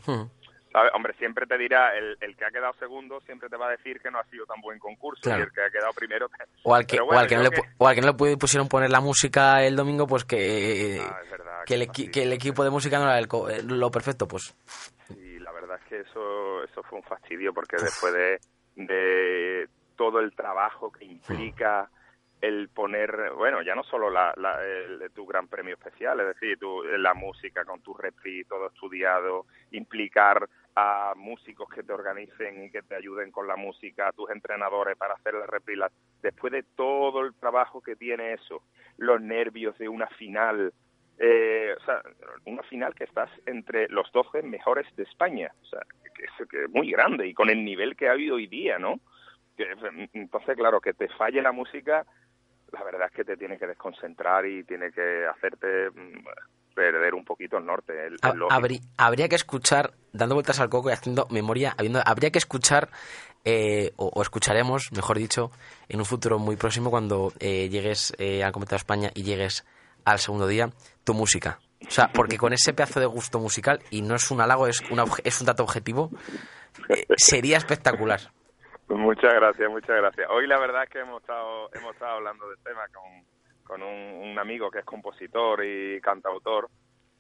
Hombre, 0.94 1.14
siempre 1.18 1.46
te 1.46 1.58
dirá, 1.58 1.98
el, 1.98 2.18
el, 2.22 2.36
que 2.36 2.46
ha 2.46 2.50
quedado 2.50 2.74
segundo 2.80 3.20
siempre 3.22 3.50
te 3.50 3.58
va 3.58 3.68
a 3.68 3.72
decir 3.72 4.00
que 4.00 4.10
no 4.10 4.20
ha 4.20 4.24
sido 4.26 4.46
tan 4.46 4.62
buen 4.62 4.80
concurso 4.80 5.30
y 5.30 5.34
el 5.34 5.52
que 5.52 5.62
ha 5.62 5.70
quedado 5.70 5.92
primero... 5.94 6.30
O 6.64 6.74
al 6.74 6.86
que, 6.86 6.98
o 7.00 7.12
al 7.12 7.28
que, 7.28 7.36
no, 7.36 7.44
le, 7.44 7.50
o 7.78 7.88
al 7.88 7.96
que 7.96 8.02
no 8.02 8.08
le 8.08 8.38
pusieron 8.38 8.70
poner 8.70 8.90
la 8.90 9.02
música 9.02 9.64
el 9.64 9.76
domingo, 9.76 10.08
pues 10.08 10.24
que, 10.24 11.02
ah, 11.02 11.64
que, 11.66 11.74
el, 11.74 11.92
que 11.92 12.24
el 12.24 12.32
equipo 12.32 12.64
de 12.64 12.70
música 12.70 13.00
no 13.00 13.04
era 13.04 13.20
el, 13.20 13.28
lo 13.68 13.92
perfecto, 13.92 14.30
pues... 14.30 14.56
Sí, 15.10 15.40
la 15.40 15.52
verdad 15.52 15.78
es 15.84 15.90
que 15.90 16.00
eso, 16.00 16.64
eso 16.64 16.82
fue 16.84 17.00
un 17.00 17.04
fastidio 17.04 17.54
porque 17.54 17.76
después 17.76 18.14
de, 18.14 18.40
de 18.78 19.68
todo 19.98 20.22
el 20.22 20.34
trabajo 20.34 20.90
que 20.90 21.04
implica 21.04 21.90
el 22.42 22.70
poner, 22.70 23.32
bueno, 23.38 23.62
ya 23.62 23.76
no 23.76 23.84
solo 23.84 24.10
la, 24.10 24.34
el, 24.64 25.12
tu 25.12 25.26
gran 25.28 25.48
premio 25.48 25.76
especial, 25.76 26.20
es 26.22 26.28
decir, 26.28 26.58
tu, 26.58 26.84
la 26.84 27.14
música 27.14 27.64
con 27.64 27.82
tu 27.82 27.94
repri, 27.94 28.44
todo 28.46 28.68
estudiado, 28.68 29.46
implicar 29.72 30.50
a 30.76 31.14
músicos 31.16 31.70
que 31.70 31.84
te 31.84 31.94
organicen 31.94 32.64
y 32.64 32.72
que 32.72 32.82
te 32.82 32.96
ayuden 32.96 33.32
con 33.32 33.48
la 33.48 33.56
música, 33.56 34.08
a 34.08 34.12
tus 34.12 34.30
entrenadores 34.32 34.98
para 34.98 35.14
hacer 35.14 35.36
la 35.36 35.46
repri, 35.46 35.76
después 36.24 36.52
de 36.52 36.64
todo 36.64 37.22
el 37.22 37.36
trabajo 37.36 37.82
que 37.82 37.96
tiene 37.96 38.34
eso, 38.34 38.64
los 38.98 39.22
nervios 39.22 39.78
de 39.78 39.88
una 39.88 40.08
final, 40.08 40.74
eh, 41.20 41.76
o 41.80 41.86
sea, 41.86 42.02
una 42.46 42.64
final 42.64 42.96
que 42.96 43.04
estás 43.04 43.30
entre 43.46 43.88
los 43.90 44.12
12 44.12 44.42
mejores 44.42 44.88
de 44.96 45.04
España, 45.04 45.52
o 45.62 45.66
sea, 45.66 45.82
que 46.16 46.24
es, 46.24 46.50
que 46.50 46.68
muy 46.70 46.90
grande 46.90 47.28
y 47.28 47.36
con 47.36 47.52
el 47.52 47.64
nivel 47.64 47.96
que 47.96 48.08
ha 48.08 48.14
habido 48.14 48.36
hoy 48.36 48.48
día, 48.48 48.80
¿no? 48.80 49.00
Entonces, 50.14 50.56
claro, 50.56 50.82
que 50.82 50.94
te 50.94 51.08
falle 51.10 51.42
la 51.42 51.52
música 51.52 52.06
la 52.72 52.84
verdad 52.84 53.08
es 53.10 53.16
que 53.16 53.24
te 53.24 53.38
tiene 53.38 53.58
que 53.58 53.68
desconcentrar 53.68 54.46
y 54.46 54.64
tiene 54.64 54.92
que 54.92 55.26
hacerte 55.28 55.90
mm, 55.90 56.26
perder 56.74 57.14
un 57.14 57.26
poquito 57.26 57.58
el 57.58 57.66
norte. 57.66 57.94
El, 58.08 58.18
habría, 58.98 59.28
que 59.28 59.36
escuchar, 59.36 59.94
dando 60.14 60.36
vueltas 60.36 60.60
al 60.60 60.70
coco 60.70 60.90
y 60.90 60.94
haciendo 60.94 61.28
memoria, 61.30 61.74
habiendo, 61.78 62.02
habría 62.06 62.32
que 62.32 62.38
escuchar, 62.38 62.90
eh, 63.44 63.92
o, 63.98 64.22
escucharemos, 64.22 64.92
mejor 64.94 65.18
dicho, 65.18 65.52
en 65.90 66.00
un 66.00 66.06
futuro 66.06 66.40
muy 66.40 66.56
próximo, 66.56 66.90
cuando 66.90 67.34
eh, 67.40 67.70
llegues 67.70 68.14
eh, 68.18 68.44
al 68.44 68.52
Comité 68.52 68.72
de 68.72 68.78
España 68.78 69.12
y 69.14 69.24
llegues 69.24 69.66
al 70.06 70.20
segundo 70.20 70.48
día, 70.48 70.70
tu 71.04 71.14
música. 71.14 71.60
O 71.86 71.92
sea, 71.92 72.12
porque 72.14 72.38
con 72.38 72.54
ese 72.54 72.74
pedazo 72.74 73.00
de 73.00 73.08
gusto 73.08 73.40
musical, 73.40 73.82
y 73.90 74.02
no 74.02 74.16
es 74.16 74.30
un 74.32 74.40
halago, 74.40 74.68
es, 74.68 74.82
una, 74.92 75.04
es 75.24 75.42
un 75.42 75.48
dato 75.48 75.64
objetivo, 75.64 76.12
sería 77.18 77.58
espectacular. 77.58 78.32
Muchas 78.98 79.34
gracias, 79.34 79.70
muchas 79.70 79.96
gracias. 79.96 80.30
Hoy 80.30 80.48
la 80.48 80.60
verdad 80.60 80.84
es 80.84 80.90
que 80.90 81.00
hemos 81.00 81.22
estado, 81.22 81.70
hemos 81.74 81.94
estado 81.94 82.18
hablando 82.18 82.50
del 82.50 82.58
tema 82.60 82.86
con, 82.90 83.24
con 83.64 83.82
un, 83.82 84.38
amigo 84.38 84.70
que 84.70 84.80
es 84.80 84.86
compositor 84.86 85.64
y 85.64 86.02
cantautor. 86.02 86.68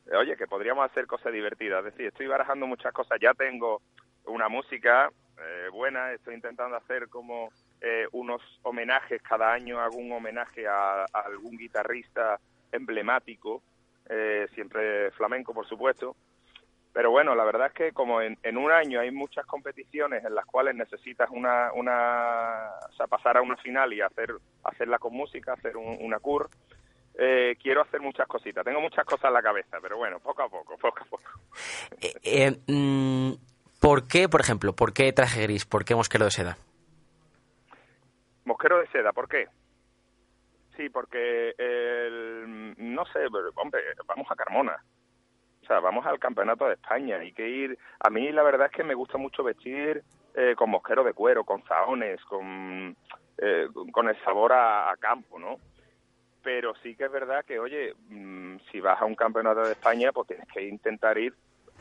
Eh, 0.07 0.17
oye, 0.17 0.35
que 0.35 0.47
podríamos 0.47 0.89
hacer 0.89 1.07
cosas 1.07 1.31
divertidas. 1.31 1.85
Es 1.85 1.93
decir, 1.93 2.07
estoy 2.07 2.27
barajando 2.27 2.67
muchas 2.67 2.91
cosas. 2.91 3.17
Ya 3.21 3.33
tengo 3.33 3.81
una 4.25 4.49
música 4.49 5.09
eh, 5.37 5.69
buena, 5.71 6.11
estoy 6.11 6.35
intentando 6.35 6.75
hacer 6.75 7.07
como 7.07 7.53
eh, 7.79 8.05
unos 8.11 8.41
homenajes. 8.63 9.21
Cada 9.21 9.53
año 9.53 9.79
hago 9.79 9.95
un 9.97 10.11
homenaje 10.11 10.67
a, 10.67 11.03
a 11.03 11.19
algún 11.25 11.57
guitarrista 11.57 12.39
emblemático, 12.71 13.61
siempre 14.53 15.09
flamenco, 15.11 15.53
por 15.53 15.65
supuesto 15.67 16.17
pero 16.93 17.09
bueno, 17.09 17.35
la 17.35 17.45
verdad 17.45 17.67
es 17.67 17.73
que 17.73 17.91
como 17.93 18.21
en, 18.21 18.37
un 18.57 18.71
año 18.71 18.99
hay 18.99 19.11
muchas 19.11 19.45
competiciones 19.45 20.25
en 20.25 20.35
las 20.35 20.45
cuales 20.45 20.75
necesitas 20.75 21.29
una, 21.31 21.71
una 21.73 22.69
o 22.89 22.93
sea, 22.93 23.07
pasar 23.07 23.37
a 23.37 23.41
una 23.41 23.55
final 23.57 23.93
y 23.93 24.01
hacer 24.01 24.33
hacerla 24.63 24.99
con 24.99 25.13
música, 25.13 25.53
hacer 25.53 25.77
una 25.77 26.19
cur, 26.19 26.49
eh, 27.17 27.55
quiero 27.61 27.81
hacer 27.81 28.01
muchas 28.01 28.27
cositas. 28.27 28.65
Tengo 28.65 28.81
muchas 28.81 29.05
cosas 29.05 29.25
en 29.25 29.33
la 29.33 29.41
cabeza, 29.41 29.77
pero 29.81 29.97
bueno, 29.97 30.19
poco 30.19 30.43
a 30.43 30.49
poco, 30.49 30.77
poco 30.77 30.99
a 31.01 31.05
poco. 31.05 31.23
Eh, 32.01 32.13
eh, 32.23 32.57
mm, 32.67 33.33
¿Por 33.79 34.07
qué, 34.07 34.27
por 34.27 34.41
ejemplo, 34.41 34.73
por 34.73 34.91
qué 34.93 35.11
traje 35.13 35.43
gris? 35.43 35.65
¿Por 35.65 35.85
qué 35.85 35.93
mosquero 35.93 36.25
de 36.25 36.31
seda? 36.31 36.57
Mosquero 38.45 38.79
de 38.79 38.87
seda, 38.87 39.11
¿por 39.13 39.27
qué? 39.27 39.47
Sí, 40.77 40.89
porque, 40.89 41.53
el, 41.57 42.73
no 42.77 43.05
sé, 43.05 43.19
hombre, 43.55 43.91
vamos 44.07 44.27
a 44.31 44.35
Carmona 44.35 44.83
vamos 45.79 46.05
al 46.05 46.19
campeonato 46.19 46.65
de 46.67 46.73
España, 46.73 47.17
hay 47.17 47.31
que 47.31 47.47
ir... 47.47 47.77
A 47.99 48.09
mí 48.09 48.31
la 48.31 48.43
verdad 48.43 48.67
es 48.67 48.73
que 48.73 48.83
me 48.83 48.93
gusta 48.93 49.17
mucho 49.17 49.43
vestir 49.43 50.03
eh, 50.33 50.55
con 50.55 50.69
mosquero 50.69 51.03
de 51.03 51.13
cuero, 51.13 51.43
con 51.43 51.63
zahones, 51.63 52.23
con, 52.25 52.95
eh, 53.37 53.67
con 53.91 54.07
el 54.07 54.17
sabor 54.23 54.53
a, 54.53 54.93
campo, 54.99 55.39
¿no? 55.39 55.57
Pero 56.43 56.73
sí 56.81 56.95
que 56.95 57.05
es 57.05 57.11
verdad 57.11 57.45
que, 57.45 57.59
oye, 57.59 57.93
mm, 58.09 58.57
si 58.71 58.79
vas 58.79 59.01
a 59.01 59.05
un 59.05 59.15
campeonato 59.15 59.61
de 59.61 59.73
España, 59.73 60.11
pues 60.11 60.27
tienes 60.27 60.47
que 60.47 60.67
intentar 60.67 61.17
ir 61.17 61.33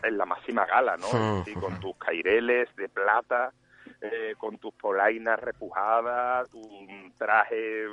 en 0.02 0.18
la 0.18 0.26
máxima 0.26 0.66
gala, 0.66 0.96
¿no? 0.96 1.44
Sí, 1.44 1.54
con 1.54 1.78
tus 1.80 1.96
caireles 1.96 2.74
de 2.76 2.88
plata, 2.88 3.52
eh, 4.00 4.34
con 4.38 4.58
tus 4.58 4.74
polainas 4.74 5.38
repujadas, 5.38 6.50
tu 6.50 6.60
traje 7.18 7.84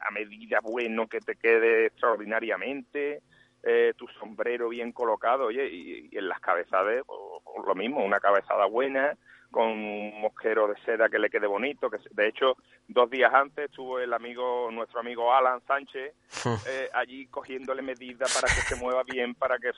a 0.00 0.10
medida 0.10 0.60
bueno 0.62 1.06
que 1.06 1.20
te 1.20 1.36
quede 1.36 1.86
extraordinariamente, 1.86 3.22
eh, 3.62 3.94
tu 3.96 4.08
sombrero 4.18 4.68
bien 4.68 4.92
colocado, 4.92 5.46
oye, 5.46 5.68
y, 5.68 6.08
en 6.12 6.28
las 6.28 6.40
cabezadas, 6.40 7.04
pues, 7.06 7.66
lo 7.66 7.74
mismo, 7.74 8.04
una 8.04 8.20
cabezada 8.20 8.66
buena, 8.66 9.16
con 9.50 9.68
un 9.68 10.20
mosquero 10.20 10.66
de 10.66 10.80
seda 10.84 11.08
que 11.08 11.18
le 11.18 11.28
quede 11.28 11.46
bonito, 11.46 11.90
que 11.90 11.98
de 12.10 12.28
hecho, 12.28 12.56
dos 12.88 13.10
días 13.10 13.32
antes 13.32 13.66
estuvo 13.66 13.98
el 13.98 14.12
amigo, 14.14 14.70
nuestro 14.72 15.00
amigo 15.00 15.32
Alan 15.32 15.60
Sánchez, 15.66 16.14
eh, 16.66 16.88
allí 16.94 17.26
cogiéndole 17.26 17.82
medidas 17.82 18.34
para 18.34 18.52
que 18.52 18.62
se 18.62 18.76
mueva 18.76 19.02
bien, 19.04 19.34
para 19.34 19.58
que 19.58 19.70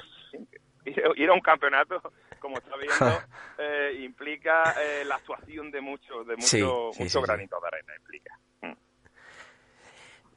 ir 1.16 1.28
a 1.28 1.34
un 1.34 1.40
campeonato, 1.40 2.00
como 2.38 2.58
está 2.58 2.76
viendo, 2.76 3.20
eh, 3.58 4.00
implica 4.02 4.74
la 5.04 5.16
actuación 5.16 5.70
de 5.70 5.80
mucho, 5.80 6.24
de 6.24 6.36
mucho, 6.36 6.90
mucho 6.98 7.22
granito 7.22 7.58
de 7.60 7.66
arena, 7.66 7.92
implica. 7.98 8.38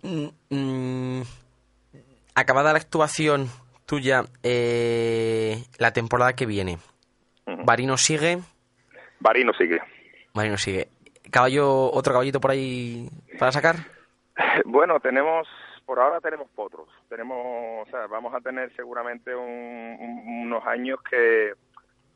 Mm. 0.01 0.29
Mm, 0.49 1.21
acabada 2.37 2.71
la 2.71 2.77
actuación 2.77 3.47
tuya 3.87 4.25
eh, 4.43 5.63
la 5.79 5.91
temporada 5.91 6.33
que 6.33 6.45
viene, 6.45 6.77
¿Barino 7.65 7.97
sigue? 7.97 8.39
Barino 9.19 9.53
sigue. 9.53 9.79
Barino 10.33 10.57
sigue. 10.57 10.89
¿Caballo, 11.31 11.91
otro 11.91 12.13
caballito 12.13 12.39
por 12.39 12.51
ahí 12.51 13.09
para 13.39 13.51
sacar? 13.51 13.75
Bueno, 14.65 14.99
tenemos, 14.99 15.47
por 15.83 15.99
ahora 15.99 16.21
tenemos 16.21 16.47
potros. 16.49 16.87
Tenemos, 17.09 17.87
o 17.87 17.89
sea, 17.89 18.05
vamos 18.05 18.35
a 18.35 18.39
tener 18.39 18.71
seguramente 18.75 19.33
unos 19.33 20.63
años 20.67 20.99
que, 21.09 21.53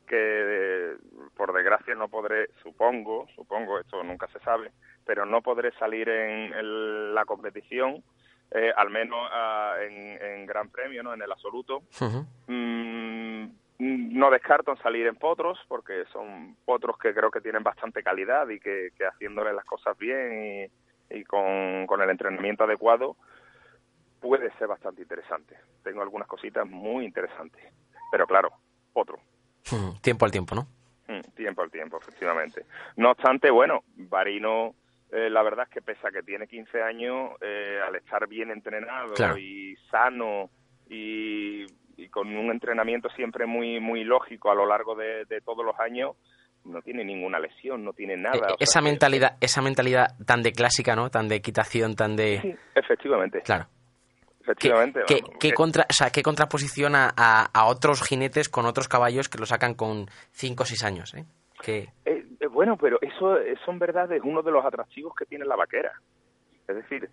que 0.06 0.94
por 1.36 1.52
desgracia 1.52 1.96
no 1.96 2.06
podré, 2.08 2.50
supongo, 2.62 3.26
supongo, 3.34 3.80
esto 3.80 4.04
nunca 4.04 4.28
se 4.28 4.38
sabe, 4.40 4.70
pero 5.04 5.26
no 5.26 5.42
podré 5.42 5.72
salir 5.72 6.08
en 6.08 7.12
la 7.12 7.24
competición 7.24 8.04
eh, 8.54 8.70
al 8.76 8.90
menos 8.90 9.18
ah, 9.30 9.76
en, 9.80 10.44
Gran 10.46 10.68
Premio, 10.68 11.02
¿no? 11.02 11.14
en 11.14 11.22
el 11.22 11.32
absoluto. 11.32 11.82
Mm, 12.46 13.46
no 13.78 14.30
descarto 14.30 14.76
salir 14.76 15.06
en 15.06 15.16
potros, 15.16 15.58
porque 15.68 16.04
son 16.12 16.56
potros 16.64 16.98
que 16.98 17.14
creo 17.14 17.30
que 17.30 17.40
tienen 17.40 17.62
bastante 17.62 18.02
calidad 18.02 18.48
y 18.48 18.60
que, 18.60 18.90
haciéndole 19.10 19.54
las 19.54 19.64
cosas 19.64 19.96
bien 19.96 20.70
y, 21.10 21.24
con, 21.24 22.00
el 22.02 22.10
entrenamiento 22.10 22.64
adecuado 22.64 23.16
puede 24.20 24.52
ser 24.58 24.68
bastante 24.68 25.02
interesante. 25.02 25.56
Tengo 25.82 26.02
algunas 26.02 26.28
cositas 26.28 26.68
muy 26.68 27.06
interesantes, 27.06 27.62
pero 28.10 28.26
claro, 28.26 28.52
otro. 28.92 29.18
Tiempo 30.02 30.26
al 30.26 30.30
tiempo, 30.30 30.54
¿no? 30.54 30.66
Mm, 31.08 31.20
tiempo 31.34 31.62
al 31.62 31.70
tiempo, 31.70 31.98
efectivamente. 31.98 32.66
No 32.96 33.12
obstante, 33.12 33.50
bueno, 33.50 33.82
Barino 33.96 34.74
eh, 35.12 35.30
la 35.30 35.42
verdad 35.42 35.66
es 35.68 35.74
que 35.74 35.82
pese 35.82 36.06
a 36.06 36.10
que 36.10 36.22
tiene 36.22 36.46
15 36.48 36.82
años, 36.82 37.30
eh, 37.40 37.78
al 37.86 37.94
estar 37.96 38.26
bien 38.26 38.50
entrenado 38.50 39.14
y 39.38 39.76
sano 39.90 40.50
y, 40.88 41.66
con 42.10 42.34
un 42.36 42.50
entrenamiento 42.50 43.08
siempre 43.10 43.46
muy 43.46 43.78
muy 43.78 44.02
lógico 44.04 44.50
a 44.50 44.54
lo 44.54 44.66
largo 44.66 44.94
de, 44.96 45.24
todos 45.44 45.64
los 45.64 45.78
años, 45.78 46.16
no 46.64 46.82
tiene 46.82 47.04
ninguna 47.04 47.38
lesión, 47.38 47.84
no 47.84 47.92
tiene 47.92 48.16
nada. 48.16 48.48
Eh, 48.50 48.56
esa 48.60 48.80
sea, 48.80 48.82
mentalidad, 48.82 49.36
esa 49.40 49.62
mentalidad 49.62 50.08
tan 50.26 50.42
de 50.42 50.52
clásica, 50.52 50.96
¿no? 50.96 51.10
Tan 51.10 51.28
de 51.28 51.36
equitación, 51.36 51.94
tan 51.94 52.16
de... 52.16 52.40
Sí, 52.42 52.54
efectivamente, 52.74 53.40
Claro. 53.42 53.66
¿Qué, 54.38 54.50
efectivamente. 54.50 55.00
qué- 55.06 55.20
que- 55.38 55.52
contra, 55.52 55.86
o 55.88 55.92
sea, 55.92 56.10
qué 56.10 56.22
contraposición 56.22 56.96
a, 56.96 57.12
a- 57.16 57.44
a 57.52 57.66
otros 57.66 58.02
jinetes 58.02 58.48
con 58.48 58.66
otros 58.66 58.88
caballos 58.88 59.28
que 59.28 59.38
lo 59.38 59.46
sacan 59.46 59.74
con 59.74 60.06
5 60.32 60.64
o 60.64 60.66
6 60.66 60.82
años, 60.84 61.14
¿eh? 61.14 61.24
Que, 61.62 61.78
Eh, 61.78 61.90
eh, 62.06 62.21
bueno, 62.62 62.76
pero 62.76 62.96
eso, 63.00 63.38
eso 63.38 63.72
en 63.72 63.80
verdad 63.80 64.12
es 64.12 64.22
uno 64.22 64.40
de 64.40 64.52
los 64.52 64.64
atractivos 64.64 65.16
que 65.16 65.26
tiene 65.26 65.44
la 65.44 65.56
vaquera. 65.56 66.00
Es 66.68 66.76
decir, 66.76 67.10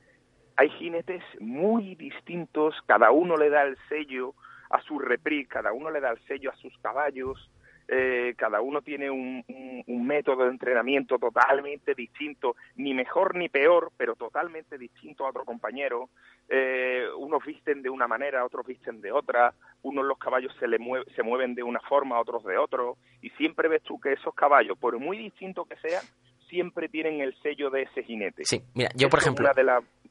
hay 0.57 0.69
jinetes 0.69 1.23
muy 1.39 1.95
distintos, 1.95 2.75
cada 2.85 3.09
uno 3.09 3.35
le 3.35 3.49
da 3.49 3.63
el 3.63 3.75
sello 3.89 4.35
a 4.69 4.79
su 4.81 4.99
repris, 4.99 5.47
cada 5.47 5.73
uno 5.73 5.89
le 5.89 6.01
da 6.01 6.11
el 6.11 6.19
sello 6.27 6.51
a 6.51 6.55
sus 6.57 6.77
caballos, 6.83 7.49
eh, 7.91 8.33
cada 8.37 8.61
uno 8.61 8.81
tiene 8.81 9.09
un, 9.09 9.43
un- 9.47 9.83
un 9.87 10.05
método 10.07 10.43
de 10.45 10.51
entrenamiento 10.51 11.17
totalmente 11.17 11.95
distinto, 11.95 12.55
ni 12.75 12.93
mejor 12.93 13.35
ni 13.35 13.49
peor, 13.49 13.91
pero 13.97 14.15
totalmente 14.15 14.77
distinto 14.77 15.25
a 15.25 15.29
otro 15.29 15.43
compañero. 15.45 16.09
Eh, 16.47 17.05
unos 17.17 17.43
visten 17.45 17.81
de 17.81 17.89
una 17.89 18.07
manera, 18.07 18.45
otros 18.45 18.65
visten 18.65 19.01
de 19.01 19.11
otra, 19.11 19.53
unos 19.83 20.05
los 20.05 20.17
caballos 20.17 20.53
se, 20.59 20.67
le 20.67 20.79
mue- 20.79 21.05
se 21.15 21.23
mueven 21.23 21.55
de 21.55 21.63
una 21.63 21.79
forma, 21.81 22.19
otros 22.19 22.43
de 22.43 22.57
otro, 22.57 22.97
y 23.21 23.29
siempre 23.31 23.67
ves 23.69 23.83
tú 23.83 23.99
que 23.99 24.13
esos 24.13 24.33
caballos, 24.35 24.77
por 24.77 24.97
muy 24.99 25.17
distintos 25.17 25.67
que 25.67 25.75
sean, 25.77 26.03
siempre 26.49 26.89
tienen 26.89 27.21
el 27.21 27.35
sello 27.41 27.69
de 27.69 27.83
ese 27.83 28.03
jinete. 28.03 28.43
sí, 28.45 28.61
mira, 28.73 28.89
yo 28.95 29.07
por 29.09 29.19
ejemplo, 29.19 29.47
de 29.55 29.63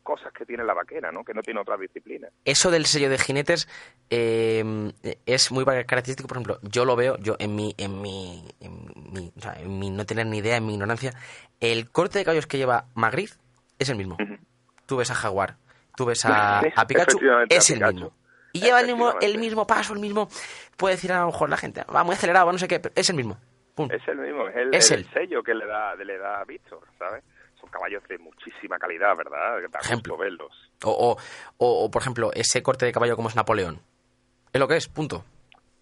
cosas 0.02 0.32
que 0.32 0.46
tiene 0.46 0.64
la 0.64 0.74
vaquera, 0.74 1.12
¿no? 1.12 1.24
Que 1.24 1.34
no 1.34 1.42
tiene 1.42 1.60
otra 1.60 1.76
disciplina. 1.76 2.28
eso 2.44 2.70
del 2.70 2.86
sello 2.86 3.10
de 3.10 3.18
jinetes 3.18 3.68
eh, 4.10 4.92
es 5.26 5.50
muy 5.52 5.64
característico, 5.64 6.28
por 6.28 6.36
ejemplo, 6.38 6.58
yo 6.62 6.84
lo 6.84 6.96
veo, 6.96 7.16
yo 7.18 7.36
en 7.38 7.54
mi, 7.54 7.74
en 7.78 8.00
mi, 8.00 8.44
en 8.60 9.12
mi, 9.12 9.32
o 9.36 9.40
sea, 9.40 9.54
en 9.60 9.78
mi 9.78 9.90
no 9.90 10.06
tener 10.06 10.26
ni 10.26 10.38
idea, 10.38 10.56
en 10.56 10.66
mi 10.66 10.74
ignorancia, 10.74 11.12
el 11.60 11.90
corte 11.90 12.18
de 12.18 12.24
caballos 12.24 12.46
que 12.46 12.58
lleva 12.58 12.86
Magritte 12.94 13.34
es 13.78 13.88
el 13.88 13.96
mismo. 13.96 14.16
Ujú. 14.20 14.36
Tú 14.86 14.96
ves 14.96 15.10
a 15.10 15.14
Jaguar, 15.14 15.56
tú 15.96 16.06
ves 16.06 16.24
a, 16.24 16.60
Pikachu, 16.88 17.18
a 17.30 17.44
es 17.48 17.70
el 17.70 17.84
mismo. 17.84 18.12
Y 18.52 18.60
lleva 18.60 18.80
el 18.80 18.86
mismo, 18.86 19.12
el 19.20 19.38
mismo 19.38 19.66
paso, 19.66 19.92
el 19.92 20.00
mismo, 20.00 20.28
puede 20.76 20.94
decir 20.94 21.12
a 21.12 21.20
lo 21.20 21.26
mejor 21.26 21.50
la 21.50 21.58
gente, 21.58 21.84
va 21.94 22.02
muy 22.02 22.14
acelerado, 22.14 22.50
no 22.50 22.58
sé 22.58 22.66
qué, 22.66 22.80
pero 22.80 22.94
es 22.96 23.08
el 23.10 23.16
mismo. 23.16 23.38
Pum. 23.74 23.88
Es 23.92 24.08
el 24.08 24.16
mismo, 24.18 24.48
es 24.48 24.56
el, 24.56 24.74
Es 24.74 24.90
el 24.90 25.00
él. 25.00 25.08
sello 25.12 25.42
que 25.42 25.54
le 25.54 25.66
da, 25.66 25.94
le 25.94 26.18
da 26.18 26.40
a 26.40 26.44
Víctor, 26.44 26.80
¿sabes? 26.98 27.22
Son 27.60 27.68
caballos 27.70 28.02
de 28.08 28.18
muchísima 28.18 28.78
calidad, 28.78 29.16
¿verdad? 29.16 29.60
Da 29.70 29.78
Ejemplo. 29.80 30.14
gusto 30.14 30.22
verlos. 30.24 30.70
O, 30.84 30.90
o, 30.90 31.16
o, 31.58 31.84
o, 31.84 31.90
por 31.90 32.02
ejemplo, 32.02 32.30
ese 32.34 32.62
corte 32.62 32.86
de 32.86 32.92
caballo 32.92 33.16
como 33.16 33.28
es 33.28 33.36
Napoleón. 33.36 33.80
Es 34.52 34.60
lo 34.60 34.68
que 34.68 34.76
es, 34.76 34.88
punto. 34.88 35.24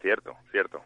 Cierto, 0.01 0.35
cierto. 0.51 0.83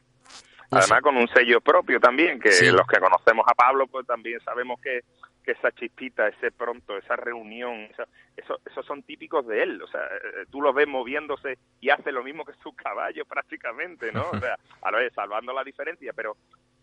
Además 0.72 1.00
con 1.02 1.16
un 1.16 1.26
sello 1.28 1.60
propio 1.60 1.98
también, 1.98 2.38
que 2.38 2.52
Sí. 2.52 2.66
los 2.70 2.86
que 2.86 3.00
conocemos 3.00 3.44
a 3.48 3.54
Pablo, 3.54 3.86
pues 3.88 4.06
también 4.06 4.38
sabemos 4.44 4.80
que, 4.80 5.00
que 5.42 5.52
esa 5.52 5.72
chispita, 5.72 6.28
ese 6.28 6.52
pronto, 6.52 6.96
esa 6.96 7.16
reunión, 7.16 7.74
esa- 7.90 8.06
eso, 8.36 8.58
esos 8.64 8.86
son 8.86 9.02
típicos 9.02 9.44
de 9.48 9.62
él. 9.64 9.82
O 9.82 9.88
sea, 9.88 10.00
eh, 10.04 10.46
tú 10.50 10.60
los 10.62 10.72
ves 10.72 10.86
moviéndose 10.86 11.58
y 11.80 11.90
hace 11.90 12.12
lo 12.12 12.22
mismo 12.22 12.44
que 12.44 12.52
su 12.62 12.72
caballo 12.74 13.24
prácticamente, 13.28 14.12
¿no? 14.12 14.30
O 14.30 14.38
sea, 14.38 14.56
a 14.82 14.90
ver, 14.92 15.12
salvando 15.12 15.52
la 15.52 15.64
diferencia, 15.64 16.12
pero 16.12 16.36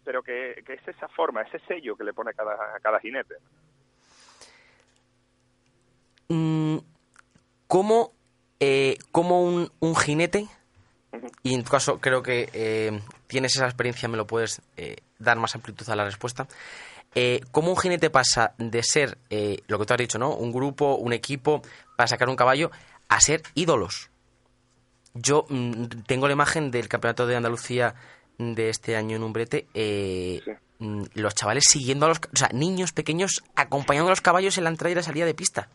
pero 0.04 0.24
que, 0.24 0.64
que 0.66 0.74
es 0.76 0.88
esa 0.88 1.10
forma, 1.10 1.42
ese 1.42 1.60
sello 1.68 1.98
que 1.98 2.04
le 2.06 2.14
pone 2.14 2.30
a 2.30 2.34
cada, 2.34 2.54
a 2.54 2.80
cada 2.82 2.98
jinete. 3.02 3.36
Mm, 6.30 6.78
¿Cómo, 7.68 8.14
eh, 8.60 8.98
cómo 9.12 9.44
un, 9.44 9.72
un 9.80 9.96
jinete, 9.96 10.48
y 11.44 11.54
en 11.54 11.64
tu 11.64 11.72
caso 11.72 12.00
creo 12.00 12.22
que 12.24 12.50
eh, 12.54 13.02
tienes 13.28 13.56
esa 13.56 13.66
experiencia, 13.66 14.08
me 14.08 14.16
lo 14.18 14.26
puedes 14.28 14.62
eh, 14.78 14.98
dar 15.20 15.38
más 15.38 15.54
amplitud 15.56 15.88
a 15.90 15.96
la 15.96 16.06
respuesta, 16.06 16.48
eh, 17.16 17.42
¿cómo 17.52 17.72
un 17.72 17.78
jinete 17.78 18.10
pasa 18.10 18.54
de 18.58 18.84
ser 18.84 19.18
eh, 19.30 19.62
lo 19.68 19.80
que 19.80 19.86
tú 19.86 19.94
has 19.94 20.00
dicho, 20.00 20.18
¿no? 20.20 20.34
Un 20.34 20.52
grupo, 20.52 20.96
un 20.96 21.12
equipo, 21.14 21.62
para 21.98 22.08
sacar 22.08 22.30
un 22.30 22.36
caballo, 22.36 22.72
a 23.10 23.20
ser 23.20 23.42
ídolos? 23.56 24.10
Yo 25.14 25.46
mm, 25.50 25.86
tengo 26.06 26.28
la 26.28 26.34
imagen 26.34 26.72
del 26.72 26.88
campeonato 26.88 27.26
de 27.28 27.36
Andalucía 27.36 27.96
de 28.38 28.70
este 28.70 28.96
año 28.96 29.16
en 29.18 29.24
Umbrete. 29.24 29.68
eh, 29.74 30.42
Sí. 30.46 30.52
mm, 30.80 31.04
Los 31.16 31.34
chavales 31.36 31.66
siguiendo 31.68 32.06
a 32.06 32.10
los... 32.10 32.20
O 32.20 32.38
sea, 32.38 32.50
niños 32.54 32.92
pequeños 32.94 33.44
acompañando 33.56 34.08
a 34.10 34.12
los 34.12 34.22
caballos 34.22 34.58
en 34.58 34.64
la 34.66 34.70
entrada 34.70 34.92
y 34.92 34.96
la 34.96 35.04
salida 35.04 35.26
de 35.26 35.34
pista. 35.34 35.70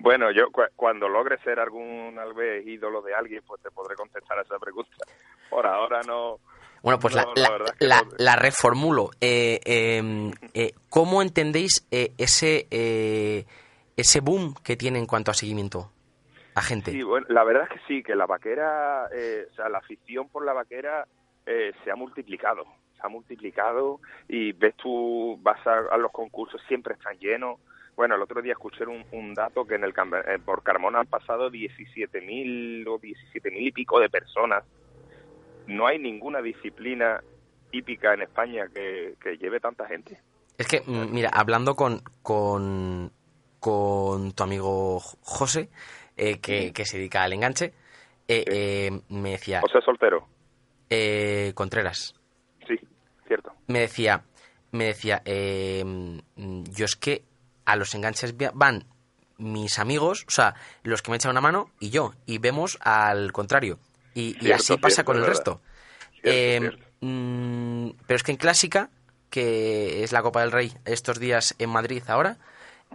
Bueno, 0.00 0.30
yo 0.30 0.50
cu- 0.50 0.62
cuando 0.76 1.08
logre 1.08 1.38
ser 1.38 1.60
algún 1.60 2.18
vez 2.34 2.66
ídolo 2.66 3.02
de 3.02 3.14
alguien, 3.14 3.42
pues 3.46 3.62
te 3.62 3.70
podré 3.70 3.94
contestar 3.96 4.38
a 4.38 4.42
esa 4.42 4.58
pregunta. 4.58 4.90
Por 5.48 5.66
ahora 5.66 6.00
no. 6.06 6.38
Bueno, 6.82 6.98
pues 6.98 7.14
No, 7.14 7.22
la, 7.22 7.26
la 7.34 7.42
la- 7.42 7.50
verdad 7.50 7.68
es 7.74 7.78
que 7.78 7.86
la- 7.86 8.02
no. 8.02 8.10
la 8.16 8.36
reformulo. 8.36 9.10
Eh, 9.20 9.60
eh, 9.64 10.30
eh, 10.54 10.72
¿Cómo 10.88 11.20
entendéis 11.20 11.86
eh, 11.90 12.12
ese, 12.16 12.66
eh, 12.70 13.44
ese 13.96 14.20
boom 14.20 14.54
que 14.64 14.76
tiene 14.76 14.98
en 14.98 15.06
cuanto 15.06 15.30
a 15.30 15.34
seguimiento 15.34 15.90
a 16.54 16.62
gente? 16.62 16.92
Sí, 16.92 17.02
bueno, 17.02 17.26
la 17.28 17.44
verdad 17.44 17.64
es 17.64 17.68
que 17.80 17.86
sí, 17.86 18.02
que 18.02 18.14
la 18.14 18.24
vaquera, 18.26 19.08
eh, 19.12 19.46
o 19.50 19.54
sea, 19.54 19.68
la 19.68 19.78
afición 19.78 20.28
por 20.30 20.44
la 20.46 20.54
vaquera 20.54 21.06
eh, 21.44 21.72
se 21.84 21.90
ha 21.90 21.96
multiplicado, 21.96 22.64
se 22.96 23.00
ha 23.02 23.08
multiplicado 23.10 24.00
y 24.28 24.52
ves 24.52 24.74
tú, 24.76 25.38
vas 25.42 25.64
a, 25.66 25.80
a 25.92 25.98
los 25.98 26.10
concursos, 26.12 26.62
siempre 26.66 26.94
están 26.94 27.18
llenos. 27.18 27.60
Bueno, 28.00 28.14
el 28.14 28.22
otro 28.22 28.40
día 28.40 28.52
escuché 28.52 28.86
un, 28.86 29.04
un 29.12 29.34
dato 29.34 29.66
que 29.66 29.74
en 29.74 29.84
el 29.84 29.90
eh, 29.90 30.38
por 30.42 30.62
Carmona 30.62 31.00
han 31.00 31.06
pasado 31.06 31.50
17.000 31.50 32.86
o 32.88 32.98
17.000 32.98 33.52
y 33.58 33.72
pico 33.72 34.00
de 34.00 34.08
personas. 34.08 34.64
No 35.66 35.86
hay 35.86 35.98
ninguna 35.98 36.40
disciplina 36.40 37.22
hípica 37.70 38.14
en 38.14 38.22
España 38.22 38.64
que, 38.74 39.16
que 39.22 39.36
lleve 39.36 39.60
tanta 39.60 39.86
gente. 39.86 40.18
Es 40.56 40.66
que, 40.66 40.80
mm, 40.80 41.12
mira, 41.12 41.28
hablando 41.30 41.74
con, 41.74 42.00
con, 42.22 43.12
con 43.58 44.32
tu 44.32 44.44
amigo 44.44 44.98
José, 45.20 45.68
eh, 46.16 46.40
que, 46.40 46.72
que 46.72 46.86
se 46.86 46.96
dedica 46.96 47.22
al 47.22 47.34
enganche, 47.34 47.74
eh, 48.26 48.44
eh, 48.50 48.90
me 49.10 49.32
decía, 49.32 49.60
José 49.60 49.82
Soltero, 49.84 50.26
eh, 50.88 51.52
Contreras, 51.54 52.18
sí, 52.66 52.76
cierto. 53.28 53.52
me 53.66 53.80
decía, 53.80 54.24
me 54.72 54.86
decía, 54.86 55.20
mm, 55.26 56.64
yo 56.74 56.86
es 56.86 56.96
que 56.96 57.28
a 57.64 57.76
los 57.76 57.94
enganches 57.94 58.34
van 58.54 58.84
mis 59.38 59.78
amigos, 59.78 60.24
o 60.28 60.30
sea, 60.30 60.54
los 60.82 61.02
que 61.02 61.10
me 61.10 61.16
echan 61.16 61.30
una 61.30 61.40
mano 61.40 61.70
y 61.80 61.90
yo, 61.90 62.12
y 62.26 62.38
vemos 62.38 62.78
al 62.82 63.32
contrario. 63.32 63.78
Y, 64.14 64.34
así 64.52 64.76
pasa 64.76 64.96
cierto, 64.96 65.04
con 65.04 65.16
el 65.16 65.22
es 65.22 65.28
resto. 65.28 65.60
Cierto, 66.22 66.76
Eh, 66.76 66.78
mm, 67.00 67.90
pero 68.06 68.16
es 68.16 68.22
que 68.22 68.32
en 68.32 68.38
Clásica, 68.38 68.90
que 69.30 70.02
es 70.02 70.12
la 70.12 70.22
Copa 70.22 70.40
del 70.40 70.52
Rey 70.52 70.72
estos 70.84 71.18
días 71.18 71.54
en 71.58 71.70
Madrid 71.70 72.02
ahora, 72.08 72.36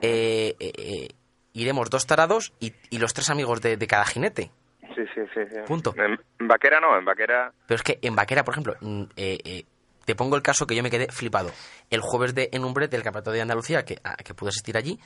eh, 0.02 0.56
eh, 0.60 0.72
eh, 0.78 1.08
iremos 1.54 1.90
dos 1.90 2.06
tarados 2.06 2.54
y, 2.60 2.74
y 2.90 3.00
los 3.00 3.14
tres 3.14 3.30
amigos 3.30 3.62
de, 3.62 3.78
de 3.78 3.88
cada 3.88 4.06
jinete. 4.06 4.52
Sí, 4.82 5.02
sí, 5.14 5.22
sí. 5.34 5.42
sí. 5.50 5.58
Punto. 5.66 5.94
En, 5.98 6.20
en 6.40 6.48
vaquera 6.48 6.80
no, 6.80 6.98
en 6.98 7.06
vaquera... 7.06 7.52
Pero 7.68 7.76
es 7.76 7.84
que 7.84 7.98
en 8.02 8.16
Vaquera, 8.16 8.44
por 8.44 8.54
ejemplo, 8.54 8.76
mm, 8.82 9.04
eh, 9.16 9.64
te 10.06 10.16
pongo 10.16 10.36
el 10.36 10.42
caso 10.42 10.66
que 10.68 10.76
yo 10.76 10.84
me 10.84 10.90
quedé 10.92 11.08
flipado. 11.12 11.50
El 11.90 12.02
jueves 12.02 12.34
de 12.36 12.50
en 12.54 12.64
Umbre 12.64 12.88
del 12.88 13.04
Campeonato 13.04 13.32
de 13.32 13.42
Andalucía, 13.42 13.84
que, 13.84 13.98
a- 14.04 14.16
que 14.16 14.34
pude 14.34 14.50
asistir 14.50 14.78
allí, 14.78 15.00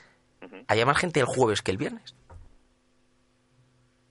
había 0.68 0.86
más 0.86 0.98
gente 0.98 1.20
el 1.20 1.26
jueves 1.26 1.62
que 1.62 1.72
el 1.72 1.78
viernes. 1.78 2.16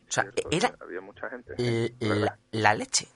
O 0.09 0.11
sea, 0.11 0.23
Cierto, 0.25 0.49
era 0.51 0.75
Había 0.81 1.01
mucha 1.03 1.29
gente. 1.29 1.55
la, 2.01 2.39
la 2.53 2.75
leche. 2.75 3.07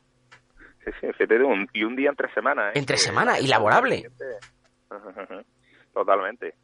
Sí, 0.85 0.91
sí, 1.01 1.25
un- 1.35 1.69
y 1.73 1.85
un 1.85 1.97
día 1.97 2.11
entre 2.11 2.33
semana. 2.35 2.69
¿eh? 2.69 2.73
Entre 2.75 2.97
semana, 2.99 3.39
y 3.41 3.47
laborable. 3.47 4.11
Totalmente. 5.95 6.55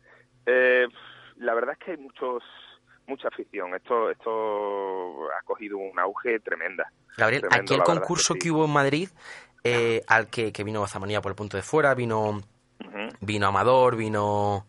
Eh, 0.47 0.87
la 1.37 1.55
verdad 1.55 1.77
es 1.79 1.85
que 1.85 1.91
hay 1.93 1.97
muchos 1.99 2.43
mucha 3.07 3.29
afición. 3.29 3.75
Esto 3.75 4.11
esto 4.11 5.31
ha 5.33 5.43
cogido 5.45 5.79
un 5.79 5.99
auge 5.99 6.41
tremenda. 6.41 6.91
Gabriel, 7.17 7.43
Tremendo, 7.43 7.63
aquí 7.73 7.75
el 7.81 7.83
concurso 7.83 8.35
que 8.35 8.51
hubo 8.51 8.65
en 8.67 8.71
Madrid, 8.73 9.09
eh, 9.65 10.03
al 10.07 10.29
que, 10.29 10.53
que 10.53 10.65
vino 10.65 10.87
Zamanía 10.87 11.21
por 11.21 11.33
el 11.33 11.37
punto 11.37 11.57
de 11.57 11.63
fuera, 11.63 11.95
vino, 11.95 12.41
vino 13.21 13.47
Amador, 13.47 13.97
vino 13.97 14.67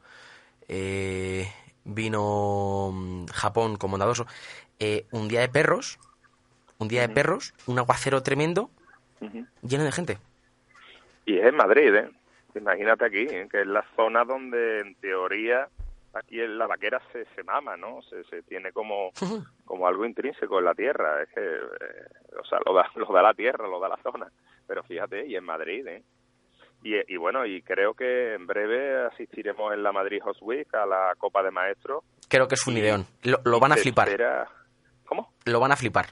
eh, 0.67 1.47
vino 1.83 2.91
mm, 2.93 3.25
Japón 3.27 3.77
con 3.77 3.91
Bondadoso, 3.91 4.25
eh, 4.79 5.05
un 5.11 5.27
día 5.27 5.41
de 5.41 5.49
perros, 5.49 5.99
un 6.77 6.87
día 6.87 7.01
de 7.01 7.09
perros, 7.09 7.53
un 7.67 7.79
aguacero 7.79 8.23
tremendo, 8.23 8.69
lleno 9.61 9.83
de 9.83 9.91
gente. 9.91 10.17
Y 11.25 11.37
es 11.37 11.45
en 11.45 11.55
Madrid, 11.55 11.93
¿eh? 11.93 12.09
Imagínate 12.55 13.05
aquí, 13.05 13.27
¿eh? 13.29 13.47
que 13.51 13.61
es 13.61 13.67
la 13.67 13.85
zona 13.95 14.23
donde 14.23 14.79
en 14.79 14.95
teoría 14.95 15.67
aquí 16.13 16.41
en 16.41 16.57
la 16.57 16.67
vaquera 16.67 17.01
se, 17.11 17.25
se 17.35 17.43
mama, 17.43 17.77
¿no? 17.77 18.01
Se, 18.03 18.23
se 18.25 18.41
tiene 18.43 18.71
como, 18.71 19.11
como 19.65 19.87
algo 19.87 20.05
intrínseco 20.05 20.59
en 20.59 20.65
la 20.65 20.73
tierra. 20.73 21.21
Es 21.21 21.29
que, 21.29 21.41
eh, 21.41 22.39
o 22.41 22.45
sea, 22.45 22.59
lo 22.65 22.73
da, 22.73 22.89
lo 22.95 23.05
da 23.13 23.21
la 23.21 23.33
tierra, 23.33 23.67
lo 23.67 23.79
da 23.79 23.89
la 23.89 23.97
zona. 23.97 24.31
Pero 24.69 24.83
fíjate, 24.83 25.25
y 25.25 25.35
en 25.35 25.43
Madrid, 25.43 25.85
¿eh? 25.87 26.03
Y, 26.83 26.93
y 27.11 27.17
bueno, 27.17 27.43
y 27.45 27.63
creo 27.63 27.95
que 27.95 28.35
en 28.35 28.45
breve 28.45 29.07
asistiremos 29.07 29.73
en 29.73 29.81
la 29.81 29.91
Madrid 29.91 30.21
Host 30.23 30.41
Week 30.43 30.71
a 30.75 30.85
la 30.85 31.15
Copa 31.17 31.41
de 31.41 31.49
Maestros. 31.49 32.03
Creo 32.29 32.47
que 32.47 32.53
es 32.53 32.67
un 32.67 32.77
ideón. 32.77 33.05
Lo, 33.23 33.39
lo 33.45 33.59
van 33.59 33.71
a 33.71 33.77
flipar. 33.77 34.07
espera- 34.09 34.47
¿Cómo? 35.05 35.33
Lo 35.45 35.59
van 35.59 35.71
a 35.71 35.75
flipar. 35.75 36.05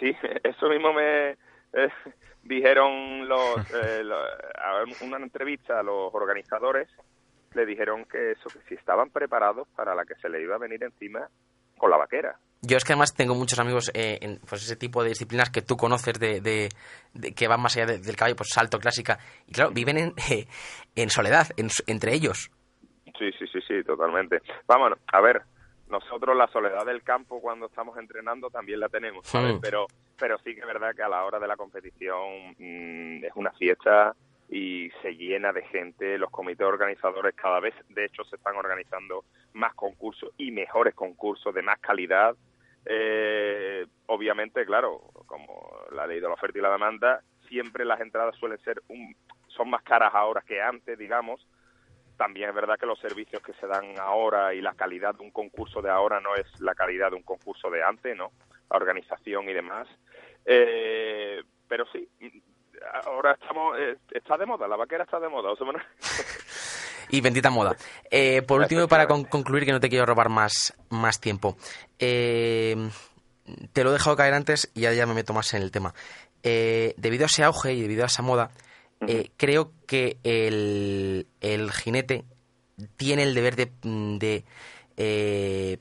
Sí, 0.00 0.16
eso 0.42 0.68
mismo 0.70 0.94
me, 0.94 1.32
eh, 1.32 1.90
dijeron 2.44 3.28
los, 3.28 3.58
eh, 3.74 4.02
a 4.56 4.84
una 5.04 5.18
entrevista 5.18 5.80
a 5.80 5.82
los 5.82 6.12
organizadores, 6.14 6.88
le 7.54 7.66
dijeron 7.66 8.06
que 8.06 8.30
eso, 8.32 8.48
que 8.48 8.60
si 8.68 8.74
estaban 8.74 9.10
preparados 9.10 9.68
para 9.76 9.94
la 9.94 10.06
que 10.06 10.14
se 10.16 10.30
le 10.30 10.40
iba 10.42 10.54
a 10.54 10.58
venir 10.58 10.82
encima 10.82 11.28
con 11.76 11.90
la 11.90 11.98
vaquera. 11.98 12.38
Yo 12.60 12.76
es 12.76 12.84
que 12.84 12.92
además 12.92 13.14
tengo 13.14 13.34
muchos 13.34 13.58
amigos 13.60 13.90
eh, 13.94 14.18
en 14.20 14.40
pues 14.48 14.62
ese 14.64 14.74
tipo 14.76 15.02
de 15.02 15.10
disciplinas 15.10 15.50
que 15.50 15.62
tú 15.62 15.76
conoces 15.76 16.18
de, 16.18 16.40
de- 16.40 16.68
de- 17.14 17.32
que 17.34 17.46
van 17.46 17.60
más 17.60 17.76
allá 17.76 17.86
de- 17.86 17.98
del 17.98 18.16
caballo, 18.16 18.34
pues 18.36 18.48
salto 18.52 18.78
clásica. 18.80 19.18
Y 19.46 19.52
claro, 19.52 19.70
viven 19.70 19.96
en, 19.98 20.14
eh, 20.30 20.46
en 20.96 21.10
soledad, 21.10 21.46
en- 21.56 21.68
entre 21.86 22.14
ellos. 22.14 22.50
Sí, 23.18 23.30
sí, 23.38 23.46
sí, 23.52 23.60
sí, 23.66 23.84
totalmente. 23.84 24.40
Vámonos, 24.66 24.98
a 25.12 25.20
ver, 25.20 25.42
nosotros 25.88 26.36
la 26.36 26.46
soledad 26.48 26.84
del 26.84 27.02
campo 27.02 27.40
cuando 27.40 27.66
estamos 27.66 27.96
entrenando 27.98 28.50
también 28.50 28.80
la 28.80 28.88
tenemos, 28.88 29.26
¿sabes? 29.26 29.54
Mm. 29.54 29.60
Pero, 29.60 29.86
pero 30.18 30.36
sí 30.38 30.54
que 30.54 30.60
es 30.60 30.66
verdad 30.66 30.94
que 30.94 31.02
a 31.02 31.08
la 31.08 31.24
hora 31.24 31.38
de 31.38 31.46
la 31.48 31.56
competición 31.56 32.54
mm, 32.58 33.24
es 33.24 33.32
una 33.36 33.50
fiesta 33.52 34.14
y 34.48 34.90
se 35.02 35.14
llena 35.14 35.52
de 35.52 35.62
gente. 35.62 36.18
Los 36.18 36.30
comités 36.30 36.66
organizadores 36.66 37.34
cada 37.34 37.60
vez, 37.60 37.74
de 37.88 38.04
hecho, 38.04 38.24
se 38.24 38.36
están 38.36 38.56
organizando 38.56 39.24
más 39.52 39.74
concursos 39.74 40.30
y 40.38 40.50
mejores 40.50 40.94
concursos 40.94 41.54
de 41.54 41.62
más 41.62 41.78
calidad. 41.80 42.36
Eh, 42.86 43.86
obviamente, 44.06 44.64
claro, 44.64 45.00
como 45.26 45.72
la 45.92 46.06
ley 46.06 46.20
de 46.20 46.28
la 46.28 46.34
oferta 46.34 46.58
y 46.58 46.62
la 46.62 46.72
demanda, 46.72 47.22
siempre 47.48 47.84
las 47.84 48.00
entradas 48.00 48.36
suelen 48.36 48.58
ser 48.60 48.82
un, 48.88 49.14
son 49.48 49.70
más 49.70 49.82
caras 49.82 50.14
ahora 50.14 50.42
que 50.46 50.62
antes, 50.62 50.98
digamos, 50.98 51.46
también 52.16 52.48
es 52.48 52.54
verdad 52.54 52.78
que 52.78 52.86
los 52.86 52.98
servicios 52.98 53.42
que 53.42 53.52
se 53.54 53.66
dan 53.66 53.98
ahora 53.98 54.52
y 54.52 54.60
la 54.60 54.74
calidad 54.74 55.14
de 55.14 55.22
un 55.22 55.30
concurso 55.30 55.80
de 55.80 55.90
ahora 55.90 56.20
no 56.20 56.34
es 56.34 56.46
la 56.60 56.74
calidad 56.74 57.10
de 57.10 57.16
un 57.16 57.22
concurso 57.22 57.70
de 57.70 57.82
antes, 57.82 58.16
¿no? 58.16 58.32
La 58.70 58.76
organización 58.76 59.48
y 59.48 59.52
demás. 59.52 59.88
Eh, 60.44 61.42
pero 61.68 61.86
sí, 61.92 62.08
ahora 63.04 63.36
estamos, 63.40 63.76
eh, 63.78 63.96
está 64.10 64.36
de 64.36 64.46
moda, 64.46 64.66
la 64.68 64.76
vaquera 64.76 65.04
está 65.04 65.18
de 65.20 65.28
moda. 65.28 65.50
o 65.52 65.56
sea, 65.56 65.64
bueno, 65.64 65.80
Y 67.10 67.20
bendita 67.22 67.48
moda. 67.50 67.74
Eh, 68.10 68.42
por 68.42 68.60
último, 68.60 68.86
para 68.86 69.06
con- 69.06 69.24
concluir, 69.24 69.64
que 69.64 69.72
no 69.72 69.80
te 69.80 69.88
quiero 69.88 70.04
robar 70.04 70.28
más, 70.28 70.74
más 70.90 71.20
tiempo. 71.20 71.56
Eh, 71.98 72.76
te 73.72 73.82
lo 73.82 73.90
he 73.90 73.92
dejado 73.94 74.14
caer 74.16 74.34
antes 74.34 74.70
y 74.74 74.82
ya, 74.82 74.92
ya 74.92 75.06
me 75.06 75.14
meto 75.14 75.32
más 75.32 75.54
en 75.54 75.62
el 75.62 75.70
tema. 75.70 75.94
Eh, 76.42 76.92
debido 76.98 77.24
a 77.24 77.26
ese 77.26 77.44
auge 77.44 77.72
y 77.72 77.80
debido 77.80 78.02
a 78.02 78.06
esa 78.08 78.20
moda, 78.22 78.50
eh, 79.06 79.30
creo 79.38 79.72
que 79.86 80.18
el, 80.22 81.26
el 81.40 81.72
jinete 81.72 82.24
tiene 82.96 83.22
el 83.22 83.34
deber 83.34 83.56
de, 83.56 83.70
de, 83.82 84.44
eh, 84.98 85.78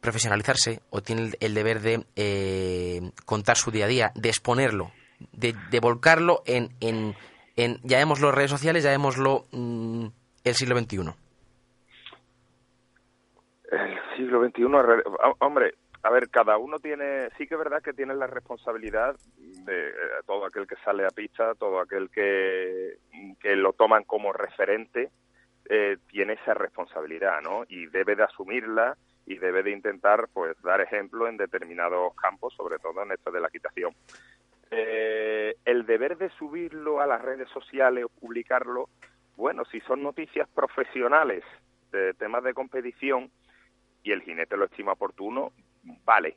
profesionalizarse 0.00 0.80
o 0.88 1.02
tiene 1.02 1.22
el, 1.24 1.36
el 1.40 1.52
deber 1.54 1.80
de 1.80 2.06
eh, 2.16 3.10
contar 3.26 3.58
su 3.58 3.70
día 3.70 3.84
a 3.84 3.88
día, 3.88 4.12
de 4.14 4.30
exponerlo, 4.30 4.92
de, 5.32 5.54
de 5.70 5.80
volcarlo 5.80 6.42
en, 6.46 6.68
en, 6.80 7.14
en, 7.56 7.76
llamémoslo 7.82 8.32
redes 8.32 8.50
sociales, 8.50 8.84
llamémoslo 8.84 9.46
mm, 9.52 10.06
el 10.44 10.54
siglo 10.54 10.78
XXI. 10.78 10.98
El 13.70 13.98
siglo 14.16 14.44
XXI, 14.44 14.64
re- 14.82 15.02
hombre, 15.38 15.74
a 16.02 16.10
ver, 16.10 16.28
cada 16.30 16.56
uno 16.56 16.78
tiene, 16.78 17.28
sí 17.36 17.46
que 17.46 17.54
es 17.54 17.58
verdad 17.58 17.82
que 17.82 17.92
tiene 17.92 18.14
la 18.14 18.26
responsabilidad 18.26 19.16
de 19.36 19.88
eh, 19.88 19.92
todo 20.26 20.46
aquel 20.46 20.66
que 20.66 20.76
sale 20.84 21.04
a 21.04 21.10
pista, 21.10 21.54
todo 21.54 21.80
aquel 21.80 22.10
que, 22.10 22.96
que 23.40 23.54
lo 23.56 23.72
toman 23.74 24.04
como 24.04 24.32
referente, 24.32 25.10
eh, 25.68 25.98
tiene 26.08 26.32
esa 26.34 26.54
responsabilidad, 26.54 27.40
¿no? 27.42 27.64
Y 27.68 27.86
debe 27.86 28.16
de 28.16 28.24
asumirla 28.24 28.96
y 29.26 29.36
debe 29.38 29.62
de 29.62 29.70
intentar, 29.70 30.28
pues, 30.32 30.60
dar 30.62 30.80
ejemplo 30.80 31.28
en 31.28 31.36
determinados 31.36 32.14
campos, 32.16 32.54
sobre 32.56 32.78
todo 32.78 33.02
en 33.04 33.12
esto 33.12 33.30
de 33.30 33.40
la 33.40 33.48
equitación. 33.48 33.94
Eh, 34.70 35.56
el 35.64 35.84
deber 35.86 36.16
de 36.16 36.30
subirlo 36.30 37.00
a 37.00 37.06
las 37.06 37.20
redes 37.20 37.48
sociales 37.50 38.04
o 38.04 38.08
publicarlo, 38.08 38.88
bueno, 39.36 39.64
si 39.64 39.80
son 39.80 40.02
noticias 40.02 40.48
profesionales 40.48 41.42
de 41.90 42.14
temas 42.14 42.44
de 42.44 42.54
competición 42.54 43.30
y 44.02 44.12
el 44.12 44.22
jinete 44.22 44.56
lo 44.56 44.66
estima 44.66 44.92
oportuno, 44.92 45.52
vale. 46.04 46.36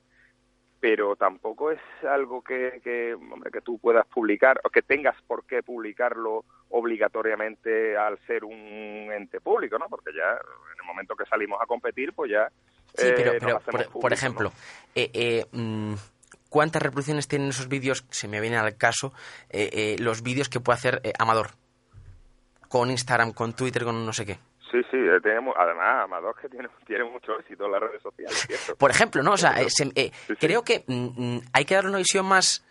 Pero 0.80 1.16
tampoco 1.16 1.72
es 1.72 1.80
algo 2.10 2.42
que, 2.42 2.82
que, 2.84 3.14
hombre, 3.14 3.52
que 3.52 3.62
tú 3.62 3.78
puedas 3.80 4.06
publicar 4.08 4.60
o 4.64 4.70
que 4.70 4.82
tengas 4.82 5.16
por 5.24 5.46
qué 5.46 5.64
publicarlo 5.64 6.44
obligatoriamente 6.70 7.96
al 7.96 8.18
ser 8.26 8.44
un 8.44 8.56
ente 8.56 9.40
público, 9.40 9.78
¿no? 9.78 9.88
Porque 9.88 10.12
ya 10.12 10.32
en 10.32 10.80
el 10.82 10.86
momento 10.86 11.16
que 11.16 11.26
salimos 11.26 11.62
a 11.62 11.66
competir, 11.66 12.14
pues 12.14 12.32
ya 12.32 12.50
Sí, 12.96 13.08
eh, 13.08 13.14
pero, 13.16 13.58
hacemos 13.58 13.88
por, 13.88 14.14
ejemplo, 14.14 14.50
¿no? 14.50 14.56
eh, 14.94 15.10
eh, 15.14 15.46
mm, 15.52 15.96
¿cuántas 16.54 16.84
reproducciones 16.84 17.28
tienen 17.28 17.50
esos 17.50 17.68
vídeos? 17.68 18.06
Se 18.12 18.28
me 18.28 18.40
viene 18.40 18.58
al 18.58 18.78
caso, 18.78 19.12
eh, 19.50 19.70
eh, 19.74 19.96
los 20.00 20.22
vídeos 20.22 20.50
que 20.50 20.60
puede 20.60 20.78
hacer 20.78 21.02
eh, 21.04 21.12
Amador. 21.18 21.48
Con 22.70 22.92
Instagram, 22.92 23.34
con 23.34 23.54
Twitter, 23.54 23.84
con 23.84 24.06
no 24.06 24.14
sé 24.14 24.24
qué. 24.24 24.34
Sí, 24.72 24.80
sí, 24.92 24.98
eh, 24.98 25.20
tenemos, 25.24 25.56
además, 25.58 26.04
Amador 26.04 26.36
que 26.40 26.48
tiene, 26.50 26.70
tiene 26.86 27.06
mucho 27.06 27.40
éxito 27.40 27.66
en 27.66 27.72
las 27.72 27.82
redes 27.82 28.04
sociales, 28.04 28.38
¿cierto? 28.48 28.76
Por 28.76 28.92
ejemplo, 28.92 29.24
¿no? 29.24 29.32
O 29.34 29.38
sea, 29.38 29.60
eh, 29.62 29.70
se- 29.72 29.86
sí. 29.96 30.12
creo 30.40 30.64
que 30.64 30.84
mm, 30.86 30.94
mm, 31.38 31.42
hay 31.54 31.66
que 31.66 31.74
darle 31.74 31.90
una 31.90 31.98
visión 32.00 32.26
más 32.28 32.64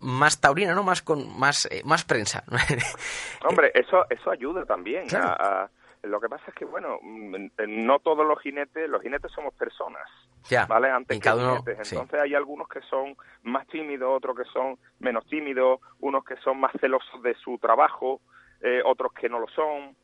más 0.00 0.40
taurina, 0.40 0.74
¿no? 0.74 0.84
Más 0.84 1.02
con 1.02 1.36
más 1.40 1.68
más 1.84 2.04
prensa. 2.04 2.44
Hombre, 3.48 3.72
eso 3.74 4.06
eso 4.10 4.30
ayuda 4.30 4.64
también. 4.64 5.08
Claro. 5.08 5.28
a- 5.30 5.62
a- 5.64 5.70
lo 6.02 6.20
que 6.20 6.28
pasa 6.28 6.44
es 6.48 6.54
que, 6.54 6.64
bueno, 6.64 6.98
mm, 7.02 7.48
no 7.68 7.98
todos 7.98 8.26
los 8.26 8.40
jinetes, 8.40 8.88
los 8.88 9.02
jinetes 9.02 9.30
somos 9.32 9.54
personas, 9.54 10.06
ya. 10.48 10.66
¿vale? 10.66 10.90
Antes 10.90 11.18
que 11.18 11.22
cada 11.24 11.42
uno, 11.42 11.62
jinetes. 11.62 11.88
sí. 11.88 11.94
Entonces 11.96 12.20
hay 12.20 12.34
algunos 12.34 12.68
que 12.68 12.80
son 12.82 13.16
más 13.42 13.66
tímidos, 13.68 14.10
otros 14.16 14.36
que 14.36 14.44
son 14.52 14.78
menos 15.00 15.26
tímidos, 15.26 15.80
unos 16.00 16.24
que 16.24 16.36
son 16.36 16.58
más 16.60 16.72
celosos 16.80 17.22
de 17.22 17.34
su 17.34 17.58
trabajo, 17.58 18.20
eh, 18.60 18.82
otros 18.84 19.12
que 19.12 19.28
no 19.28 19.38
lo 19.40 19.48
son, 19.48 19.96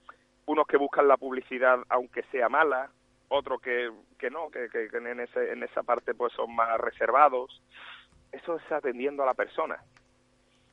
unos 0.46 0.66
que 0.66 0.76
buscan 0.76 1.08
la 1.08 1.16
publicidad 1.16 1.78
aunque 1.88 2.22
sea 2.24 2.48
mala, 2.48 2.90
otros 3.28 3.60
que, 3.60 3.90
que 4.18 4.30
no, 4.30 4.50
que, 4.50 4.68
que- 4.68 4.88
que 4.88 4.96
en, 4.98 5.20
ese, 5.20 5.52
en 5.52 5.62
esa 5.62 5.82
parte 5.82 6.14
pues 6.14 6.32
son 6.34 6.54
más 6.54 6.78
reservados. 6.78 7.62
Eso 8.30 8.56
es 8.56 8.72
atendiendo 8.72 9.22
a 9.22 9.26
la 9.26 9.34
persona. 9.34 9.78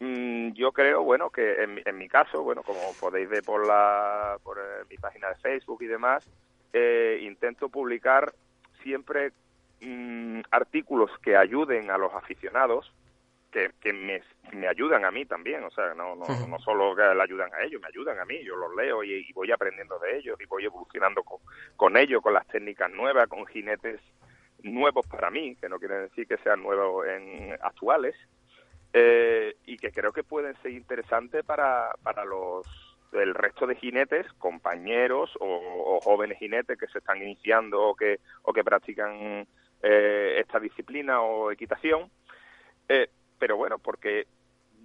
Mm, 0.03 0.53
yo 0.53 0.71
creo, 0.71 1.03
bueno, 1.03 1.29
que 1.29 1.61
en, 1.61 1.75
mi- 1.75 1.81
en 1.85 1.95
mi 1.99 2.07
caso, 2.09 2.41
bueno, 2.41 2.63
como 2.63 2.79
podéis 2.99 3.29
ver 3.29 3.43
por 3.43 3.67
la 3.67 4.35
por 4.43 4.57
eh, 4.57 4.83
mi 4.89 4.97
página 4.97 5.29
de 5.29 5.35
Facebook 5.35 5.83
y 5.83 5.85
demás, 5.85 6.23
eh, 6.73 7.19
intento 7.21 7.69
publicar 7.69 8.33
siempre 8.81 9.31
mm, 9.79 10.41
artículos 10.49 11.11
que 11.21 11.37
ayuden 11.37 11.91
a 11.91 11.99
los 11.99 12.11
aficionados, 12.15 12.91
que, 13.51 13.69
que 13.79 13.93
me, 13.93 14.23
me 14.53 14.67
ayudan 14.67 15.05
a 15.05 15.11
mí 15.11 15.25
también, 15.25 15.63
o 15.65 15.69
sea, 15.69 15.93
no, 15.93 16.15
no, 16.15 16.25
no 16.47 16.57
solo 16.59 16.95
que 16.95 17.03
le 17.03 17.21
ayudan 17.21 17.53
a 17.53 17.61
ellos, 17.63 17.79
me 17.79 17.89
ayudan 17.89 18.17
a 18.17 18.25
mí, 18.25 18.43
yo 18.43 18.55
los 18.55 18.73
leo 18.75 19.03
y, 19.03 19.13
y 19.29 19.33
voy 19.33 19.51
aprendiendo 19.51 19.99
de 19.99 20.17
ellos 20.17 20.35
y 20.41 20.45
voy 20.45 20.65
evolucionando 20.65 21.21
con, 21.23 21.37
con 21.75 21.95
ellos, 21.95 22.23
con 22.23 22.33
las 22.33 22.47
técnicas 22.47 22.89
nuevas, 22.89 23.27
con 23.27 23.45
jinetes 23.45 24.01
nuevos 24.63 25.05
para 25.05 25.29
mí, 25.29 25.55
que 25.57 25.69
no 25.69 25.77
quiere 25.77 25.95
decir 25.99 26.27
que 26.27 26.37
sean 26.37 26.63
nuevos 26.63 27.05
en 27.07 27.53
actuales, 27.61 28.15
eh, 28.93 29.55
y 29.65 29.77
que 29.77 29.91
creo 29.91 30.11
que 30.11 30.23
pueden 30.23 30.55
ser 30.61 30.71
interesantes 30.71 31.43
para, 31.45 31.91
para 32.03 32.25
los 32.25 32.65
el 33.13 33.33
resto 33.33 33.67
de 33.67 33.75
jinetes, 33.75 34.25
compañeros 34.37 35.31
o, 35.39 35.45
o 35.45 35.99
jóvenes 35.99 36.37
jinetes 36.39 36.77
que 36.77 36.87
se 36.87 36.99
están 36.99 37.21
iniciando 37.21 37.81
o 37.81 37.95
que, 37.95 38.19
o 38.43 38.53
que 38.53 38.63
practican 38.63 39.45
eh, 39.83 40.35
esta 40.39 40.59
disciplina 40.59 41.21
o 41.21 41.51
equitación. 41.51 42.09
Eh, 42.87 43.09
pero 43.37 43.57
bueno, 43.57 43.79
porque 43.79 44.27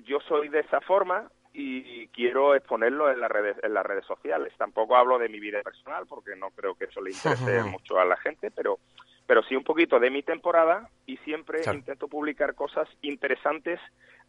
yo 0.04 0.18
soy 0.20 0.48
de 0.48 0.60
esa 0.60 0.80
forma 0.80 1.30
y 1.52 2.08
quiero 2.08 2.54
exponerlo 2.54 3.10
en 3.10 3.18
las 3.18 3.30
redes 3.30 3.56
en 3.62 3.72
las 3.72 3.86
redes 3.86 4.04
sociales. 4.04 4.52
Tampoco 4.58 4.96
hablo 4.96 5.18
de 5.18 5.30
mi 5.30 5.40
vida 5.40 5.62
personal 5.62 6.04
porque 6.06 6.36
no 6.36 6.50
creo 6.50 6.74
que 6.74 6.84
eso 6.84 7.00
le 7.00 7.10
interese 7.12 7.62
mucho 7.64 7.98
a 7.98 8.04
la 8.04 8.16
gente, 8.18 8.50
pero 8.50 8.78
pero 9.26 9.42
sí 9.44 9.56
un 9.56 9.64
poquito 9.64 9.98
de 9.98 10.10
mi 10.10 10.22
temporada 10.22 10.88
y 11.06 11.16
siempre 11.18 11.60
Claro. 11.62 11.78
intento 11.78 12.08
publicar 12.08 12.54
cosas 12.54 12.88
interesantes 13.02 13.80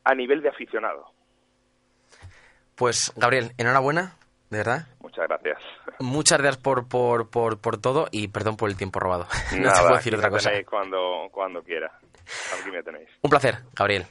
a 0.04 0.16
nivel 0.16 0.41
de 0.41 0.50
aficionado. 0.50 1.12
Pues 2.76 3.12
Gabriel, 3.16 3.52
enhorabuena, 3.58 4.16
de 4.50 4.58
verdad. 4.60 4.88
Muchas 5.00 5.28
gracias. 5.28 5.58
Muchas 6.00 6.38
gracias 6.39 6.62
por, 6.62 6.88
por, 6.88 7.30
por, 7.30 7.60
por 7.60 7.80
todo 7.82 8.08
y 8.12 8.28
perdón 8.28 8.56
por 8.58 8.70
el 8.70 8.78
tiempo 8.78 9.00
robado. 9.00 9.28
no 9.58 9.74
te 9.74 9.80
puedo 9.80 9.95
decir 9.95 10.16
otra 10.16 10.30
cosa. 10.30 10.52
cuando, 10.70 11.28
cuando 11.32 11.62
quiera. 11.64 11.91
Aquí 12.60 12.70
me 12.72 12.84
tenéis. 12.84 13.10
Un 13.22 13.30
placer, 13.30 13.56
Gabriel. 13.74 14.06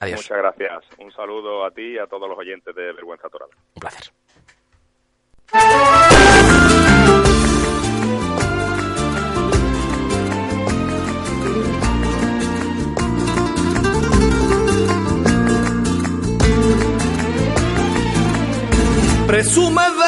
Adiós. 0.00 0.20
Muchas 0.20 0.38
gracias. 0.38 0.84
Un 0.98 1.12
saludo 1.12 1.64
a 1.64 1.70
ti 1.70 1.94
y 1.94 1.98
a 1.98 2.06
todos 2.06 2.28
los 2.28 2.36
oyentes 2.38 2.74
de 2.74 2.92
Vergüenza 2.92 3.28
Torada. 3.28 3.52
Un 3.74 3.80
placer. 3.80 4.12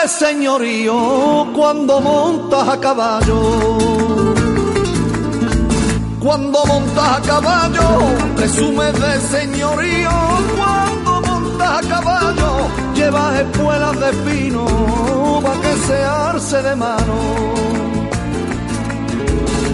Señorío 0.09 1.47
cuando 1.55 2.01
montas 2.01 2.69
a 2.69 2.81
caballo. 2.81 3.41
Cuando 6.21 6.65
montas 6.67 7.19
a 7.19 7.21
caballo, 7.23 7.89
presume 8.37 8.93
de 8.93 9.21
señorío 9.21 10.11
cuando 10.57 11.05
lleva 12.95 13.41
espuelas 13.41 14.01
de 14.01 14.13
pino 14.25 14.65
para 15.43 15.61
que 15.61 15.77
se 15.87 16.05
arce 16.05 16.63
de 16.63 16.77
mano. 16.77 17.17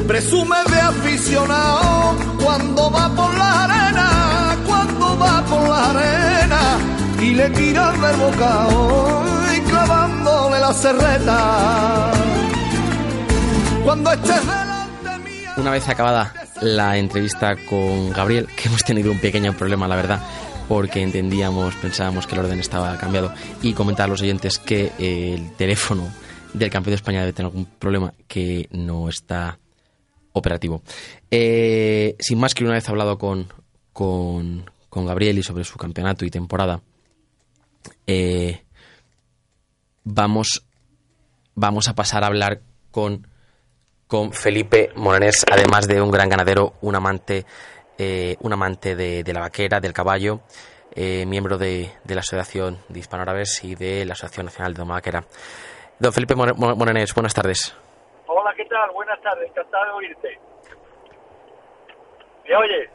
Presume 0.06 0.56
de 0.70 0.80
aficionado 0.80 2.16
cuando 2.42 2.90
va 2.90 3.08
por 3.10 3.32
la 3.36 3.64
arena, 3.64 4.56
cuando 4.66 5.18
va 5.18 5.42
por 5.50 5.68
la 5.68 5.90
arena 5.90 6.60
y 7.20 7.34
le 7.34 7.50
tira 7.50 7.92
del 7.92 8.16
bocado 8.16 9.30
la 10.60 10.72
serreta. 10.72 12.12
Cuando 13.84 14.12
estés 14.12 14.46
delante. 14.46 15.10
Una 15.56 15.70
vez 15.70 15.88
acabada 15.88 16.34
la 16.60 16.98
entrevista 16.98 17.56
con 17.68 18.10
Gabriel, 18.10 18.46
que 18.56 18.68
hemos 18.68 18.84
tenido 18.84 19.10
un 19.10 19.18
pequeño 19.18 19.54
problema, 19.54 19.88
la 19.88 19.96
verdad, 19.96 20.20
porque 20.68 21.02
entendíamos, 21.02 21.74
pensábamos 21.76 22.26
que 22.26 22.34
el 22.34 22.42
orden 22.42 22.60
estaba 22.60 22.96
cambiado, 22.98 23.32
y 23.62 23.72
comentar 23.72 24.04
a 24.04 24.08
los 24.08 24.20
oyentes 24.22 24.58
que 24.58 24.92
eh, 24.98 25.34
el 25.34 25.56
teléfono 25.56 26.08
del 26.52 26.70
campeón 26.70 26.92
de 26.92 26.96
España 26.96 27.20
debe 27.20 27.32
tener 27.32 27.50
algún 27.50 27.64
problema 27.64 28.12
que 28.28 28.68
no 28.72 29.08
está 29.08 29.58
operativo. 30.32 30.82
Eh, 31.30 32.16
sin 32.18 32.38
más 32.38 32.54
que 32.54 32.64
una 32.64 32.74
vez 32.74 32.88
hablado 32.88 33.18
con, 33.18 33.52
con, 33.92 34.70
con 34.88 35.06
Gabriel 35.06 35.38
y 35.38 35.42
sobre 35.42 35.64
su 35.64 35.78
campeonato 35.78 36.24
y 36.24 36.30
temporada, 36.30 36.82
eh, 38.06 38.64
vamos, 40.04 40.66
vamos 41.54 41.88
a 41.88 41.94
pasar 41.94 42.24
a 42.24 42.28
hablar 42.28 42.60
con, 42.90 43.26
con 44.06 44.32
Felipe 44.32 44.90
Morenés, 44.96 45.44
además 45.50 45.86
de 45.86 46.00
un 46.00 46.10
gran 46.10 46.28
ganadero, 46.28 46.74
un 46.80 46.94
amante, 46.96 47.44
eh, 47.98 48.36
un 48.40 48.52
amante 48.52 48.96
de, 48.96 49.24
la 49.32 49.40
vaquera, 49.40 49.80
del 49.80 49.92
caballo, 49.92 50.40
eh, 50.94 51.24
miembro 51.26 51.58
de, 51.58 51.90
la 52.06 52.20
Asociación 52.20 52.78
de 52.88 52.98
Hispanoárabes 53.00 53.62
y 53.64 53.74
de 53.74 54.04
la 54.04 54.12
Asociación 54.14 54.46
Nacional 54.46 54.74
de 54.74 54.78
Doma 54.78 54.94
Vaquera. 54.94 55.24
Don 55.98 56.12
Felipe 56.12 56.34
More- 56.34 56.54
Mo- 56.54 56.74
Morenés, 56.76 57.14
buenas 57.14 57.34
tardes. 57.34 57.76
Hola, 58.26 58.52
¿qué 58.56 58.64
tal? 58.64 58.90
Buenas 58.92 59.20
tardes, 59.22 59.48
encantado 59.50 59.84
de 59.84 59.90
oírte. 59.92 60.38
¿Me 62.48 62.56
oyes? 62.56 62.90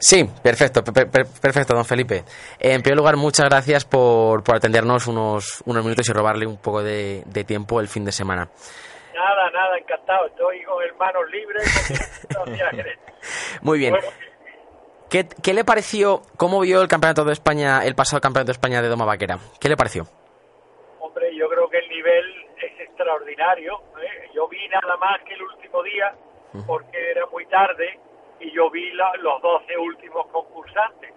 Sí, 0.00 0.24
perfecto, 0.42 0.84
per- 0.84 1.10
per- 1.10 1.26
perfecto, 1.40 1.74
don 1.74 1.84
Felipe. 1.84 2.22
En 2.58 2.82
primer 2.82 2.96
lugar, 2.98 3.16
muchas 3.16 3.48
gracias 3.48 3.84
por, 3.84 4.44
por 4.44 4.56
atendernos 4.56 5.06
unos, 5.08 5.62
unos 5.66 5.82
minutos 5.82 6.08
y 6.08 6.12
robarle 6.12 6.46
un 6.46 6.56
poco 6.58 6.82
de, 6.82 7.22
de 7.26 7.44
tiempo 7.44 7.80
el 7.80 7.88
fin 7.88 8.04
de 8.04 8.12
semana. 8.12 8.48
Nada, 9.14 9.50
nada, 9.50 9.76
encantado. 9.76 10.26
Estoy 10.28 10.62
con 10.62 10.82
hermanos 10.84 11.22
libres. 11.32 12.28
Muy 13.62 13.78
bien. 13.78 13.92
Bueno, 13.92 14.08
¿Qué, 15.10 15.26
qué 15.42 15.54
le 15.54 15.64
pareció, 15.64 16.22
cómo 16.36 16.60
vio 16.60 16.82
el 16.82 16.88
campeonato 16.88 17.24
de 17.24 17.32
España, 17.32 17.82
el 17.84 17.94
pasado 17.94 18.20
campeonato 18.20 18.48
de 18.48 18.52
España 18.52 18.82
de 18.82 18.88
Doma 18.88 19.04
Vaquera? 19.06 19.38
¿Qué 19.60 19.68
le 19.68 19.76
pareció? 19.76 20.04
hombre, 21.00 21.34
yo 21.34 21.48
creo 21.48 21.68
que 21.70 21.78
el 21.78 21.88
nivel 21.88 22.24
es 22.62 22.80
extraordinario. 22.80 23.72
¿eh? 24.02 24.30
Yo 24.34 24.46
vi 24.48 24.68
nada 24.68 24.96
más 24.98 25.20
que 25.26 25.32
el 25.34 25.42
último 25.42 25.82
día, 25.82 26.14
porque 26.66 27.10
era 27.10 27.24
muy 27.32 27.46
tarde, 27.46 27.98
y 28.40 28.50
yo 28.52 28.70
vi 28.70 28.90
la- 28.92 29.12
los 29.18 29.40
12 29.42 29.76
últimos 29.78 30.26
concursantes. 30.28 31.12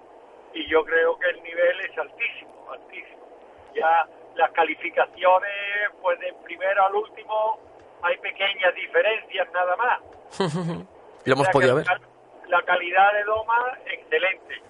Y 0.53 0.67
yo 0.67 0.83
creo 0.83 1.17
que 1.17 1.29
el 1.29 1.43
nivel 1.43 1.79
es 1.81 1.97
altísimo, 1.97 2.71
altísimo. 2.71 3.25
Ya 3.73 4.05
las 4.35 4.51
calificaciones, 4.51 5.51
pues 6.01 6.19
de 6.19 6.33
primero 6.43 6.85
al 6.85 6.95
último, 6.95 7.59
hay 8.01 8.17
pequeñas 8.17 8.73
diferencias 8.75 9.47
nada 9.53 9.75
más. 9.77 10.01
Lo 11.25 11.33
hemos 11.33 11.45
la 11.47 11.51
podido 11.51 11.75
ver. 11.75 11.85
La 12.47 12.61
calidad 12.63 13.13
de 13.13 13.23
doma, 13.23 13.77
excelente. 13.85 14.61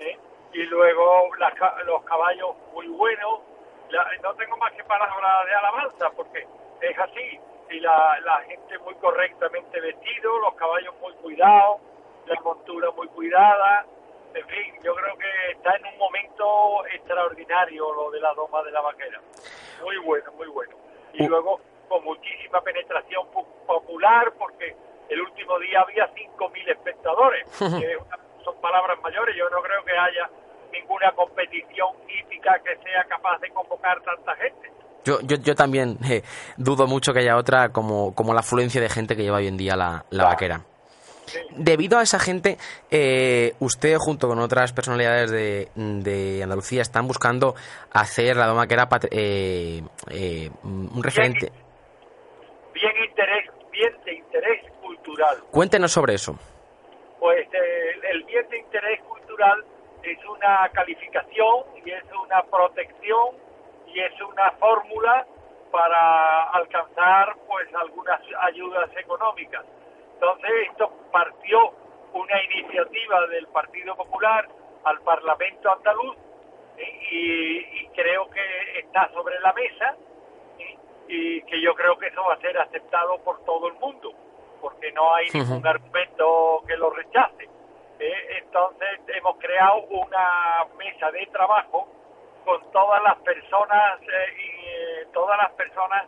¿eh? 0.00 0.18
Y 0.54 0.62
luego 0.64 1.28
las 1.36 1.52
los 1.86 2.02
caballos 2.04 2.56
muy 2.72 2.88
buenos. 2.88 3.40
La- 3.90 4.08
no 4.22 4.34
tengo 4.34 4.56
más 4.56 4.72
que 4.72 4.82
palabras 4.84 5.46
de 5.46 5.54
alabanza 5.54 6.10
porque 6.16 6.46
es 6.80 6.98
así. 6.98 7.40
Y 7.70 7.80
la, 7.80 8.18
la 8.24 8.38
gente 8.44 8.78
muy 8.78 8.94
correctamente 8.94 9.78
vestido, 9.80 10.38
los 10.40 10.54
caballos 10.54 10.94
muy 11.00 11.12
cuidados, 11.14 11.80
la 12.28 12.40
montura 12.40 12.90
muy 12.92 13.08
cuidada. 13.08 13.84
En 14.34 14.46
fin, 14.46 14.74
yo 14.84 14.94
creo 14.94 15.16
que 15.16 15.52
está 15.52 15.74
en 15.76 15.86
un 15.86 15.98
momento 15.98 16.86
extraordinario 16.94 17.92
lo 17.94 18.10
de 18.10 18.20
la 18.20 18.34
doma 18.34 18.62
de 18.62 18.70
la 18.70 18.80
vaquera. 18.80 19.20
Muy 19.82 19.96
bueno, 19.98 20.30
muy 20.32 20.46
bueno. 20.48 20.76
Y 21.14 21.24
Uh. 21.24 21.28
luego 21.28 21.60
con 21.88 22.04
muchísima 22.04 22.60
penetración 22.60 23.26
pu- 23.32 23.46
popular 23.66 24.32
porque 24.38 24.76
el 25.08 25.20
último 25.22 25.58
día 25.58 25.80
había 25.80 26.06
5.000 26.14 26.68
espectadores. 26.70 27.44
que 27.58 27.96
una- 27.96 28.18
son 28.44 28.60
palabras 28.60 28.98
mayores. 29.02 29.34
Yo 29.36 29.48
no 29.50 29.60
creo 29.62 29.82
que 29.84 29.92
haya 29.92 30.28
ninguna 30.72 31.10
competición 31.12 31.88
hípica 32.08 32.58
que 32.62 32.76
sea 32.84 33.04
capaz 33.04 33.38
de 33.40 33.50
convocar 33.50 34.00
tanta 34.02 34.34
gente. 34.36 34.70
Yo, 35.04 35.18
yo, 35.22 35.36
yo 35.38 35.54
también 35.54 35.96
eh, 36.08 36.22
dudo 36.58 36.86
mucho 36.86 37.12
que 37.14 37.20
haya 37.20 37.36
otra 37.36 37.70
como, 37.70 38.14
como 38.14 38.34
la 38.34 38.40
afluencia 38.40 38.80
de 38.80 38.90
gente 38.90 39.16
que 39.16 39.22
lleva 39.22 39.38
hoy 39.38 39.46
en 39.48 39.56
día 39.56 39.74
la, 39.76 40.04
la 40.10 40.24
vaquera. 40.24 40.60
Debido 41.50 41.98
a 41.98 42.02
esa 42.02 42.18
gente, 42.18 42.56
eh, 42.90 43.54
usted 43.60 43.96
junto 43.98 44.28
con 44.28 44.38
otras 44.38 44.72
personalidades 44.72 45.30
de, 45.30 45.68
de 45.74 46.42
Andalucía 46.42 46.82
están 46.82 47.06
buscando 47.06 47.54
hacer 47.92 48.36
la 48.36 48.46
doma 48.46 48.60
vaquera 48.62 48.88
pat- 48.88 49.08
eh, 49.10 49.82
eh, 50.10 50.50
un 50.64 51.02
referente. 51.02 51.52
Bien 52.74 52.92
interés, 53.08 53.50
bien 53.72 53.92
de 54.04 54.14
interés 54.14 54.62
cultural. 54.80 55.38
Cuéntenos 55.50 55.92
sobre 55.92 56.14
eso. 56.14 56.38
Pues 57.18 57.46
eh, 57.52 57.90
el 58.12 58.22
bien 58.24 58.48
de 58.48 58.58
interés 58.58 59.00
cultural 59.02 59.64
es 60.02 60.18
una 60.26 60.68
calificación 60.72 61.64
y 61.84 61.90
es 61.90 62.04
una 62.24 62.42
protección 62.44 63.34
y 63.88 63.98
es 64.00 64.12
una 64.22 64.52
fórmula 64.52 65.26
para 65.72 66.44
alcanzar 66.50 67.34
pues 67.46 67.68
algunas 67.74 68.20
ayudas 68.42 68.88
económicas. 68.96 69.64
Entonces 70.20 70.50
esto 70.70 70.90
partió 71.12 71.72
una 72.12 72.42
iniciativa 72.44 73.26
del 73.28 73.46
Partido 73.48 73.94
Popular 73.94 74.48
al 74.84 75.00
Parlamento 75.02 75.70
andaluz 75.70 76.16
¿eh? 76.76 76.98
y, 77.10 77.82
y 77.82 77.88
creo 77.94 78.28
que 78.30 78.80
está 78.80 79.08
sobre 79.12 79.38
la 79.40 79.52
mesa 79.52 79.94
¿eh? 80.58 80.76
y 81.06 81.42
que 81.42 81.60
yo 81.60 81.72
creo 81.74 81.96
que 81.98 82.08
eso 82.08 82.22
va 82.24 82.34
a 82.34 82.40
ser 82.40 82.58
aceptado 82.58 83.18
por 83.18 83.44
todo 83.44 83.68
el 83.68 83.74
mundo 83.74 84.12
porque 84.60 84.90
no 84.92 85.14
hay 85.14 85.28
ningún 85.32 85.66
argumento 85.66 86.62
que 86.66 86.76
lo 86.76 86.90
rechace. 86.90 87.48
¿eh? 87.98 88.38
Entonces 88.42 89.00
hemos 89.08 89.36
creado 89.38 89.82
una 89.82 90.66
mesa 90.76 91.10
de 91.10 91.26
trabajo 91.26 91.88
con 92.44 92.70
todas 92.72 93.02
las 93.02 93.18
personas 93.18 94.00
eh, 94.02 94.34
y 94.36 94.66
eh, 94.66 95.06
todas 95.12 95.38
las 95.38 95.52
personas 95.52 96.06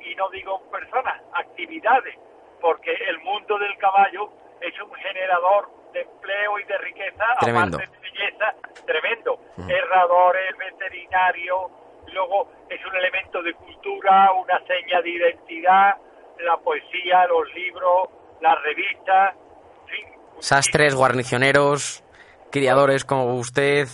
y 0.00 0.14
no 0.14 0.28
digo 0.30 0.60
personas, 0.70 1.20
actividades, 1.32 2.16
porque 2.60 2.92
el 2.92 3.18
mundo 3.20 3.58
del 3.58 3.76
caballo 3.78 4.30
es 4.60 4.74
un 4.80 4.92
generador 4.94 5.70
de 5.92 6.02
empleo 6.02 6.58
y 6.58 6.64
de 6.64 6.78
riqueza, 6.78 7.24
Tremendo. 7.40 7.76
aparte 7.76 7.92
de 7.92 8.10
belleza, 8.10 8.54
tremendo. 8.86 9.38
Herradores, 9.68 10.56
veterinarios, 10.58 11.70
luego 12.12 12.50
es 12.68 12.84
un 12.84 12.96
elemento 12.96 13.42
de 13.42 13.54
cultura, 13.54 14.32
una 14.32 14.58
seña 14.66 15.00
de 15.02 15.10
identidad, 15.10 15.96
la 16.40 16.56
poesía, 16.58 17.26
los 17.26 17.52
libros, 17.54 18.08
las 18.40 18.62
revistas, 18.62 19.34
en 19.82 19.88
fin, 19.88 20.18
Sastres, 20.40 20.94
guarnicioneros, 20.94 22.04
criadores 22.50 23.04
como 23.04 23.34
usted, 23.34 23.88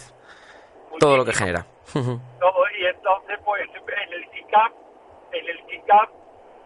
todo 0.98 1.16
lo 1.16 1.24
que 1.24 1.32
genera. 1.32 1.66
todo 1.92 2.64
y 2.78 2.86
entonces 2.86 3.38
pues 3.44 3.62
en 3.68 4.12
el 4.12 4.28
CICAP 4.30 4.72
en 5.32 5.48
el 5.48 5.58
CICAP 5.68 6.10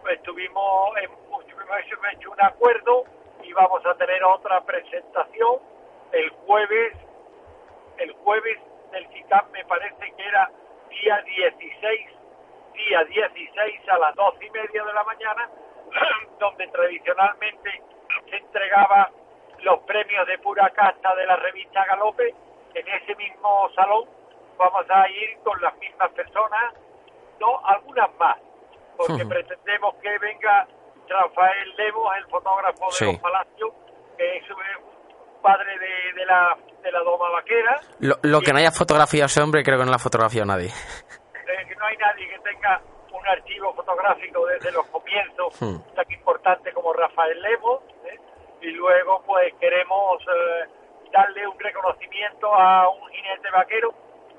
pues 0.03 0.23
tuvimos 0.23 0.91
hemos 1.77 2.13
hecho 2.13 2.31
un 2.31 2.41
acuerdo 2.41 3.05
y 3.43 3.53
vamos 3.53 3.85
a 3.85 3.95
tener 3.95 4.25
otra 4.25 4.61
presentación 4.65 5.61
el 6.13 6.31
jueves 6.31 6.95
el 7.99 8.13
jueves 8.13 8.59
del 8.93 9.07
CICAP 9.09 9.51
me 9.53 9.65
parece 9.67 10.13
que 10.17 10.25
era 10.25 10.51
día 10.89 11.23
16 11.23 12.11
día 12.73 13.05
16 13.05 13.89
a 13.89 13.99
las 13.99 14.15
doce 14.15 14.47
y 14.47 14.51
media 14.51 14.85
de 14.85 14.93
la 14.93 15.05
mañana 15.05 15.49
donde 16.39 16.67
tradicionalmente 16.69 17.83
se 18.31 18.37
entregaba 18.37 19.11
los 19.61 19.81
premios 19.81 20.27
de 20.27 20.39
pura 20.39 20.71
casta 20.71 21.15
de 21.17 21.27
la 21.27 21.37
revista 21.37 21.85
Galope. 21.85 22.35
En 22.75 22.89
ese 22.89 23.15
mismo 23.17 23.71
salón 23.75 24.09
vamos 24.57 24.87
a 24.89 25.09
ir 25.09 25.39
con 25.43 25.61
las 25.61 25.77
mismas 25.79 26.11
personas, 26.13 26.75
no, 27.41 27.61
algunas 27.65 28.15
más, 28.19 28.37
porque 28.97 29.25
pretendemos 29.29 29.95
que 29.97 30.19
venga 30.19 30.67
Rafael 31.09 31.75
Lemos, 31.77 32.17
el 32.17 32.25
fotógrafo 32.27 32.87
de 32.87 32.93
Sí. 32.93 33.05
los 33.07 33.19
Palacios, 33.21 33.71
que 34.17 34.37
es 34.37 34.51
un 34.51 34.57
padre 35.43 35.79
de, 35.79 36.13
de 36.21 36.27
la, 36.27 36.57
de 36.83 36.93
la 36.93 37.01
doma 37.01 37.31
vaquera, 37.31 37.81
Lo, 38.01 38.17
lo 38.23 38.41
que 38.41 38.53
no 38.53 38.59
haya 38.59 38.73
fotografiado 38.73 39.27
ese 39.27 39.41
hombre, 39.43 39.63
creo 39.63 39.79
que 39.79 39.85
no 39.85 39.91
la 39.91 39.97
ha 39.97 40.01
fotografiado 40.01 40.47
nadie. 40.47 40.69
eh, 40.69 41.67
que 41.69 41.75
no 41.77 41.85
hay 41.87 41.97
nadie 41.97 42.29
que 42.29 42.39
tenga 42.41 42.81
un 43.13 43.27
archivo 43.27 43.73
fotográfico 43.75 44.47
desde 44.47 44.71
los 44.73 44.87
comienzos 44.87 45.61
Hmm. 45.61 45.79
tan 45.95 46.11
importante 46.13 46.73
como 46.73 46.93
Rafael 46.93 47.41
Lemos, 47.41 47.83
¿eh? 48.05 48.19
y 48.63 48.71
luego 48.73 49.23
pues 49.27 49.55
queremos 49.61 50.21
eh, 50.23 50.69
darle 51.13 51.47
un 51.47 51.59
reconocimiento 51.59 52.55
a 52.55 52.89
un 52.91 53.09
jinete 53.11 53.51
vaquero 53.51 53.95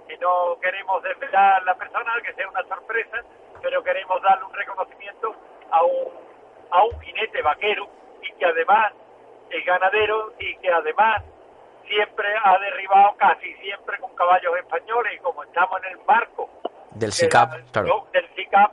que 0.08 0.18
no 0.18 0.58
queremos 0.62 1.02
desvelar 1.04 1.64
la 1.64 1.76
persona, 1.76 2.14
que 2.24 2.34
sea 2.34 2.48
una 2.50 2.64
sorpresa, 2.64 3.18
pero 3.62 3.84
queremos 3.84 4.22
darle 4.22 4.46
un 4.46 4.54
reconocimiento 4.54 5.34
a 5.72 5.84
un, 5.84 6.29
a 6.72 6.84
un 6.84 7.00
jinete 7.02 7.42
vaquero 7.42 7.88
y 8.22 8.32
que 8.34 8.46
además 8.46 8.94
es 9.50 9.66
ganadero 9.66 10.34
y 10.40 10.56
que 10.58 10.72
además 10.72 11.24
siempre 11.88 12.28
ha 12.44 12.58
derribado 12.60 13.16
casi 13.18 13.54
siempre 13.56 13.98
con 14.00 14.14
caballos 14.16 14.56
españoles 14.58 15.14
y 15.16 15.20
como 15.20 15.44
estamos 15.44 15.82
en 15.84 15.92
el 15.92 16.06
marco 16.06 16.50
Del 16.92 17.10
de 17.10 17.16
SICAP, 17.16 17.52
la- 17.52 17.72
claro. 17.72 18.08
del 18.12 18.28
SICAP, 18.36 18.72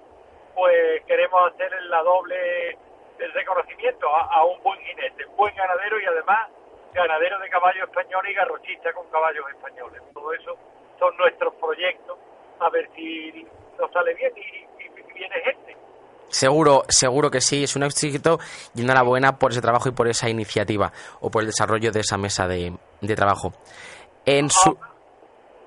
pues 0.55 1.05
queremos 1.07 1.53
hacer 1.53 1.73
la 1.85 2.03
doble 2.03 2.77
el 3.19 3.33
reconocimiento 3.33 4.15
a, 4.15 4.25
a 4.27 4.45
un 4.45 4.63
buen 4.63 4.79
jinete, 4.81 5.25
buen 5.37 5.55
ganadero 5.55 5.99
y 6.01 6.05
además 6.05 6.49
ganadero 6.93 7.39
de 7.39 7.49
caballos 7.49 7.89
españoles 7.89 8.33
y 8.33 8.35
garrochista 8.35 8.93
con 8.93 9.09
caballos 9.11 9.45
españoles. 9.51 10.03
Todo 10.13 10.33
eso 10.35 10.57
son 10.99 11.17
nuestros 11.17 11.55
proyectos, 11.55 12.19
a 12.61 12.69
ver 12.71 12.89
si 12.95 13.47
nos 13.79 13.91
sale 13.93 14.13
bien 14.15 14.33
y, 14.37 14.41
y- 14.41 14.67
y 15.01 15.13
viene 15.15 15.41
gente. 15.41 15.77
Seguro, 16.29 16.83
seguro 16.89 17.31
que 17.31 17.41
sí, 17.41 17.65
es 17.65 17.77
un 17.77 17.83
éxito 17.85 18.39
y 18.75 18.83
enhorabuena 18.83 19.39
por 19.39 19.53
ese 19.53 19.61
trabajo 19.63 19.89
y 19.89 19.93
por 19.93 20.09
esa 20.09 20.29
iniciativa 20.29 20.93
o 21.21 21.31
por 21.31 21.43
el 21.43 21.47
desarrollo 21.49 21.93
de 21.93 22.01
esa 22.01 22.19
mesa 22.19 22.47
de, 22.49 22.77
de 23.01 23.15
trabajo. 23.17 23.53
En 24.25 24.51
su, 24.51 24.77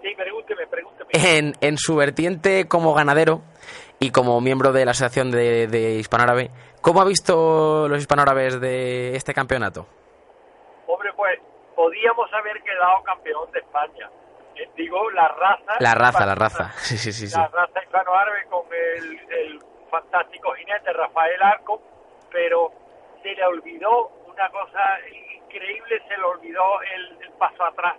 Sí, 0.01 0.09
pregúnteme, 0.15 0.67
pregúnteme. 0.67 1.09
en, 1.13 1.53
en 1.61 1.77
su 1.77 1.95
vertiente 1.95 2.67
como 2.67 2.93
ganadero 2.93 3.41
y 3.99 4.11
como 4.11 4.39
miembro 4.41 4.71
de 4.71 4.85
la 4.85 4.91
Asociación 4.91 5.31
de, 5.31 5.67
de 5.67 5.95
Hispanoárabe, 5.95 6.51
¿cómo 6.81 7.01
ha 7.01 7.05
visto 7.05 7.87
los 7.87 7.99
hispanoárabes 7.99 8.59
de 8.59 9.15
este 9.15 9.33
campeonato? 9.33 9.87
Hombre, 10.87 11.11
pues 11.15 11.39
podíamos 11.75 12.29
haber 12.33 12.61
quedado 12.63 13.01
campeón 13.03 13.49
de 13.51 13.59
España. 13.59 14.09
Eh, 14.55 14.69
digo, 14.75 15.09
la 15.11 15.27
raza. 15.29 15.73
La 15.79 15.93
raza, 15.95 16.25
la 16.25 16.35
raza. 16.35 16.73
Sí, 16.79 16.97
sí, 16.97 17.11
sí. 17.13 17.27
sí. 17.27 17.37
La 17.37 17.47
raza 17.47 17.81
hispano-árabe 17.83 18.39
con 18.49 18.63
el, 18.71 19.19
el 19.31 19.59
fantástico 19.89 20.51
jinete 20.53 20.93
Rafael 20.93 21.41
Arco, 21.41 21.81
pero 22.31 22.71
se 23.21 23.33
le 23.33 23.45
olvidó 23.45 24.07
una 24.27 24.49
cosa 24.49 24.99
increíble, 25.45 26.01
se 26.07 26.17
le 26.17 26.23
olvidó 26.23 26.81
el, 26.81 27.17
el 27.21 27.31
paso 27.33 27.63
atrás. 27.63 27.95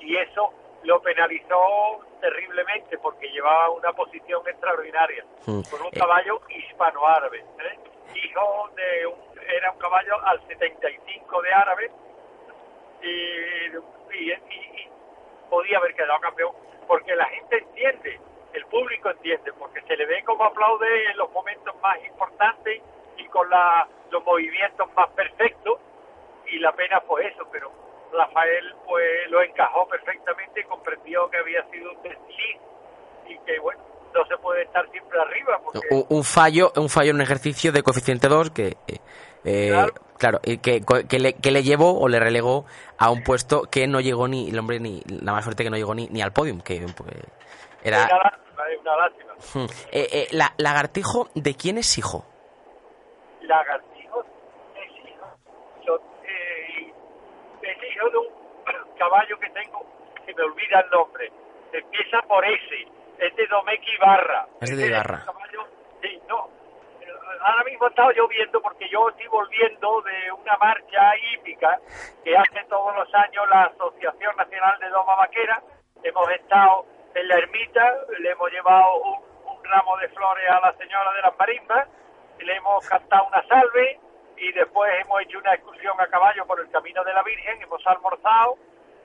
Y 0.00 0.16
eso 0.16 0.52
lo 0.84 1.00
penalizó 1.00 2.00
terriblemente 2.20 2.98
porque 2.98 3.28
llevaba 3.30 3.70
una 3.70 3.92
posición 3.92 4.46
extraordinaria 4.48 5.24
Mm. 5.46 5.60
con 5.70 5.82
un 5.82 5.90
caballo 5.90 6.40
hispano-árabe. 6.48 7.38
¿eh? 7.38 7.78
Hijo 8.14 8.70
de 8.76 9.06
un, 9.06 9.40
era 9.48 9.70
un 9.72 9.78
caballo 9.78 10.14
al 10.24 10.40
75 10.46 11.42
de 11.42 11.52
árabe 11.52 11.90
y, 13.02 13.06
y, 13.06 14.30
y- 14.32 14.32
y 14.32 14.88
podía 15.50 15.78
haber 15.78 15.94
quedado 15.94 16.18
campeón 16.20 16.52
porque 16.86 17.14
la 17.14 17.26
gente 17.26 17.58
entiende, 17.58 18.20
el 18.54 18.64
público 18.66 19.10
entiende, 19.10 19.52
porque 19.58 19.82
se 19.82 19.96
le 19.96 20.06
ve 20.06 20.22
como 20.24 20.44
aplaude 20.44 21.10
en 21.10 21.16
los 21.18 21.30
momentos 21.32 21.74
más 21.82 21.96
importantes 22.04 22.80
y 23.18 23.24
con 23.26 23.48
la, 23.50 23.86
los 24.10 24.24
movimientos 24.24 24.88
más 24.94 25.08
perfectos 25.10 25.78
y 26.46 26.58
la 26.58 26.72
pena 26.72 27.00
fue 27.00 27.26
eso, 27.26 27.46
pero 27.50 27.70
Rafael 28.12 28.74
pues 28.86 29.30
lo 29.30 29.42
encajó 29.42 29.88
perfectamente 29.88 30.60
y 30.60 30.64
comprendió 30.64 31.28
que 31.30 31.38
había 31.38 31.68
sido 31.70 31.90
un 31.90 32.02
desliz 32.02 32.60
y 33.26 33.38
que 33.38 33.58
bueno, 33.58 33.80
no 34.14 34.24
se 34.26 34.36
puede 34.38 34.62
estar 34.62 34.88
siempre 34.90 35.20
arriba 35.20 35.60
porque 35.64 35.80
Un, 35.90 36.06
un 36.08 36.24
fallo, 36.24 36.72
un 36.76 36.88
fallo 36.88 37.10
en 37.10 37.16
un 37.16 37.22
ejercicio 37.22 37.72
de 37.72 37.82
coeficiente 37.82 38.28
2 38.28 38.50
que, 38.50 38.76
eh, 38.86 39.00
eh, 39.44 39.68
Claro. 39.70 39.94
claro, 40.16 40.40
y 40.44 40.58
que, 40.58 40.82
que, 41.08 41.18
le, 41.18 41.34
que 41.34 41.50
le 41.50 41.62
llevó 41.64 41.98
o 41.98 42.08
le 42.08 42.20
relegó 42.20 42.66
a 42.98 43.10
un 43.10 43.24
puesto 43.24 43.62
que 43.62 43.88
no 43.88 44.00
llegó 44.00 44.28
ni, 44.28 44.50
el 44.50 44.58
hombre, 44.58 44.78
ni 44.78 45.02
la 45.06 45.32
más 45.32 45.42
suerte 45.42 45.64
que 45.64 45.70
no 45.70 45.76
llegó 45.76 45.94
ni, 45.94 46.06
ni 46.08 46.22
al 46.22 46.32
podium, 46.32 46.60
que 46.60 46.86
pues, 46.96 47.16
era... 47.82 48.08
una 48.76 48.96
lástima. 48.96 49.32
Hmm. 49.54 49.66
Eh, 49.92 50.08
eh, 50.12 50.26
la, 50.32 50.52
lagartijo, 50.58 51.28
¿de 51.34 51.54
quién 51.54 51.78
es 51.78 51.96
hijo? 51.98 52.24
lagartijos 53.42 54.24
es 54.74 54.90
hijo, 55.04 55.26
yo, 55.86 55.96
eh, 56.24 56.92
es 57.62 57.76
hijo 57.92 58.10
de 58.10 58.18
un 58.18 58.28
caballo 58.98 59.38
que 59.38 59.50
tengo, 59.50 59.84
que 60.26 60.34
me 60.34 60.42
olvida 60.44 60.80
el 60.80 60.90
nombre, 60.90 61.30
empieza 61.72 62.22
por 62.22 62.44
S, 62.44 62.88
es 63.18 63.36
de 63.36 63.46
Domecq 63.46 63.82
Ibarra. 63.96 64.46
Es 64.60 64.76
de 64.76 64.86
Ibarra. 64.86 65.24
caballo- 65.26 65.68
sí, 66.00 66.20
no, 66.28 66.48
ahora 67.42 67.64
mismo 67.64 67.86
he 67.86 67.90
estado 67.90 68.10
lloviendo 68.12 68.62
porque 68.62 68.88
yo 68.88 69.08
estoy 69.10 69.26
volviendo 69.28 70.00
de 70.02 70.32
una 70.32 70.56
marcha 70.56 71.12
hípica 71.32 71.78
que 72.24 72.36
hace 72.36 72.64
todos 72.68 72.94
los 72.96 73.12
años 73.14 73.44
la 73.50 73.64
Asociación 73.64 74.36
Nacional 74.36 74.78
de 74.80 74.88
Doma 74.88 75.16
Vaquera, 75.16 75.62
hemos 76.02 76.30
estado 76.30 76.86
en 77.14 77.28
la 77.28 77.36
ermita, 77.36 77.94
le 78.18 78.30
hemos 78.30 78.50
llevado 78.50 78.96
un, 78.96 79.24
un 79.46 79.64
ramo 79.64 79.96
de 79.98 80.08
flores 80.08 80.50
a 80.50 80.60
la 80.60 80.72
señora 80.76 81.12
de 81.12 81.22
las 81.22 81.38
marimbas, 81.38 81.88
le 82.38 82.56
hemos 82.56 82.86
cantado 82.88 83.26
una 83.26 83.46
salve 83.46 83.98
y 84.36 84.52
después 84.52 84.92
hemos 85.00 85.22
hecho 85.22 85.38
una 85.38 85.54
excursión 85.54 85.98
a 86.00 86.06
caballo 86.08 86.44
por 86.46 86.60
el 86.60 86.70
camino 86.70 87.02
de 87.04 87.12
la 87.12 87.22
Virgen, 87.22 87.62
hemos 87.62 87.86
almorzado, 87.86 88.56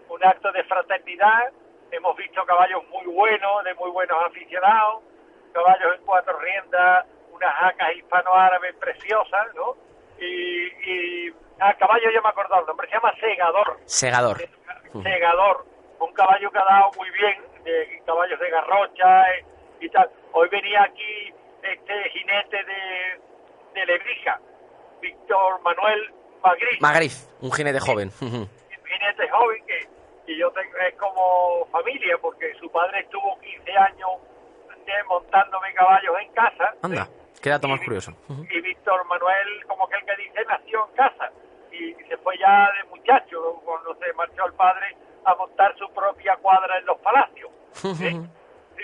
un 0.10 0.26
acto 0.26 0.52
de 0.52 0.64
fraternidad, 0.64 1.52
hemos 1.92 2.16
visto 2.18 2.44
caballos 2.46 2.84
muy 2.90 3.06
buenos, 3.06 3.64
de 3.64 3.74
muy 3.76 3.92
buenos 3.92 4.18
aficionados, 4.26 5.04
caballos 5.54 5.96
en 5.96 6.06
cuatro 6.06 6.38
riendas, 6.40 7.06
unas 7.32 7.56
jacas 7.56 7.96
hispano-árabes 7.96 8.76
preciosas, 8.76 9.54
¿no? 9.56 9.76
Y, 10.20 10.68
y 10.90 11.34
a 11.60 11.74
caballo 11.76 12.10
yo 12.12 12.22
me 12.22 12.30
acuerdo 12.30 12.60
el 12.60 12.66
nombre, 12.66 12.88
se 12.88 12.96
llama 12.96 13.14
Segador. 13.20 13.78
Segador. 13.86 14.38
Segador, 15.04 15.66
un 16.00 16.14
caballo 16.14 16.52
que 16.52 16.58
ha 16.58 16.66
dado 16.66 16.92
muy 16.98 17.10
bien, 17.12 17.42
de 17.64 18.02
caballos 18.06 18.40
de 18.40 18.50
garrocha 18.50 19.32
eh, 19.36 19.46
y 19.82 19.90
tal. 19.90 20.10
Hoy 20.34 20.48
venía 20.50 20.84
aquí 20.84 21.34
este 21.64 22.10
jinete 22.12 22.64
de, 22.64 23.20
de 23.74 23.86
Lebrija, 23.86 24.40
Víctor 25.02 25.62
Manuel 25.62 26.14
Magriz, 26.44 26.82
Magriz, 26.82 27.30
un 27.42 27.52
jinete 27.52 27.80
joven. 27.80 28.12
un 28.22 28.50
jinete 28.88 29.30
joven 29.30 29.66
que, 29.66 29.88
que 30.26 30.38
yo 30.38 30.50
tengo, 30.52 30.78
es 30.78 30.96
como 30.96 31.66
familia, 31.72 32.18
porque 32.22 32.54
su 32.60 32.70
padre 32.72 33.00
estuvo 33.02 33.38
15 33.40 33.72
años 33.78 34.10
de- 34.86 35.04
montándome 35.08 35.74
caballos 35.74 36.16
en 36.22 36.32
casa. 36.34 36.74
Anda, 36.82 37.08
qué 37.42 37.50
dato 37.50 37.68
más 37.68 37.82
Y- 37.82 37.86
curioso. 37.86 38.12
Y 38.50 38.62
Víctor 38.62 39.06
Manuel, 39.06 39.66
como 39.68 39.88
que 39.90 39.96
el 39.98 40.06
que 40.06 40.16
dice, 40.24 40.46
nació 40.48 40.88
en 40.90 40.96
casa 40.96 41.32
y 41.72 41.94
se 42.08 42.18
fue 42.18 42.38
ya 42.38 42.70
de 42.78 42.90
muchacho 42.90 43.62
cuando 43.66 43.94
se 43.96 44.12
marchó 44.14 44.46
el 44.46 44.54
padre 44.54 44.96
a 45.32 45.36
montar 45.36 45.76
su 45.78 45.90
propia 45.94 46.38
cuadra 46.38 46.78
en 46.78 46.86
los 46.86 46.98
palacios. 47.00 47.52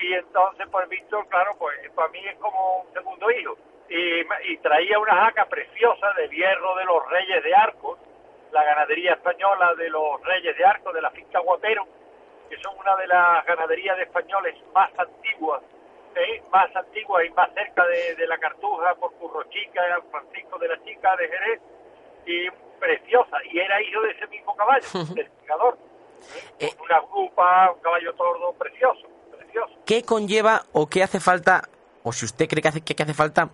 Y 0.02 0.14
entonces, 0.14 0.68
pues 0.72 0.90
Víctor, 0.90 1.28
claro, 1.30 1.56
pues 1.58 1.76
para 1.96 2.10
mí 2.10 2.20
es 2.28 2.38
como 2.38 2.82
un 2.82 2.94
segundo 2.94 3.32
hijo. 3.32 3.58
Y, 3.88 4.58
traía 4.58 4.98
una 4.98 5.16
jaca 5.26 5.46
preciosa 5.46 6.12
del 6.18 6.32
hierro 6.32 6.76
de 6.76 6.86
los 6.86 7.08
Reyes 7.08 7.44
de 7.44 7.54
Arcos, 7.54 8.00
la 8.52 8.64
ganadería 8.64 9.14
española 9.14 9.76
de 9.76 9.90
los 9.90 10.22
Reyes 10.24 10.58
de 10.58 10.66
Arcos, 10.66 10.94
de 10.94 11.02
la 11.02 11.12
finca 11.12 11.40
Guapero, 11.40 11.88
que 12.50 12.58
son 12.62 12.76
una 12.80 12.96
de 12.96 13.08
las 13.08 13.46
ganaderías 13.46 13.96
de 13.98 14.04
españoles 14.04 14.56
más 14.74 14.90
antiguas, 14.98 15.62
¿eh? 16.16 16.42
más 16.52 16.76
antiguas 16.76 17.26
y 17.26 17.30
más 17.32 17.54
cerca 17.54 17.86
de, 17.86 18.16
de 18.16 18.28
la 18.28 18.38
Cartuja, 18.40 18.96
por 18.96 19.14
Currochica, 19.14 19.82
Francisco 20.10 20.58
de 20.58 20.68
la 20.68 20.84
Chica, 20.84 21.16
de 21.16 21.28
Jerez, 21.28 21.62
y 22.26 22.50
preciosa. 22.80 23.38
Y 23.52 23.60
era 23.60 23.82
hijo 23.82 24.02
de 24.02 24.12
ese 24.12 24.28
mismo 24.28 24.56
caballo, 24.56 24.88
del 25.16 25.30
Picador. 25.30 25.78
Eh. 26.60 26.70
Una 26.84 27.00
grupa, 27.02 27.72
un 27.72 27.82
caballo 27.82 28.14
tordo 28.14 28.54
precioso, 28.54 29.08
precioso. 29.38 29.74
¿Qué 29.86 30.04
conlleva 30.04 30.64
o 30.74 30.88
qué 30.88 31.04
hace 31.04 31.20
falta, 31.20 31.64
o 32.04 32.12
si 32.12 32.26
usted 32.26 32.48
cree 32.48 32.62
que 32.62 32.68
hace, 32.70 32.82
que, 32.82 33.02
hace 33.02 33.14
falta, 33.14 33.50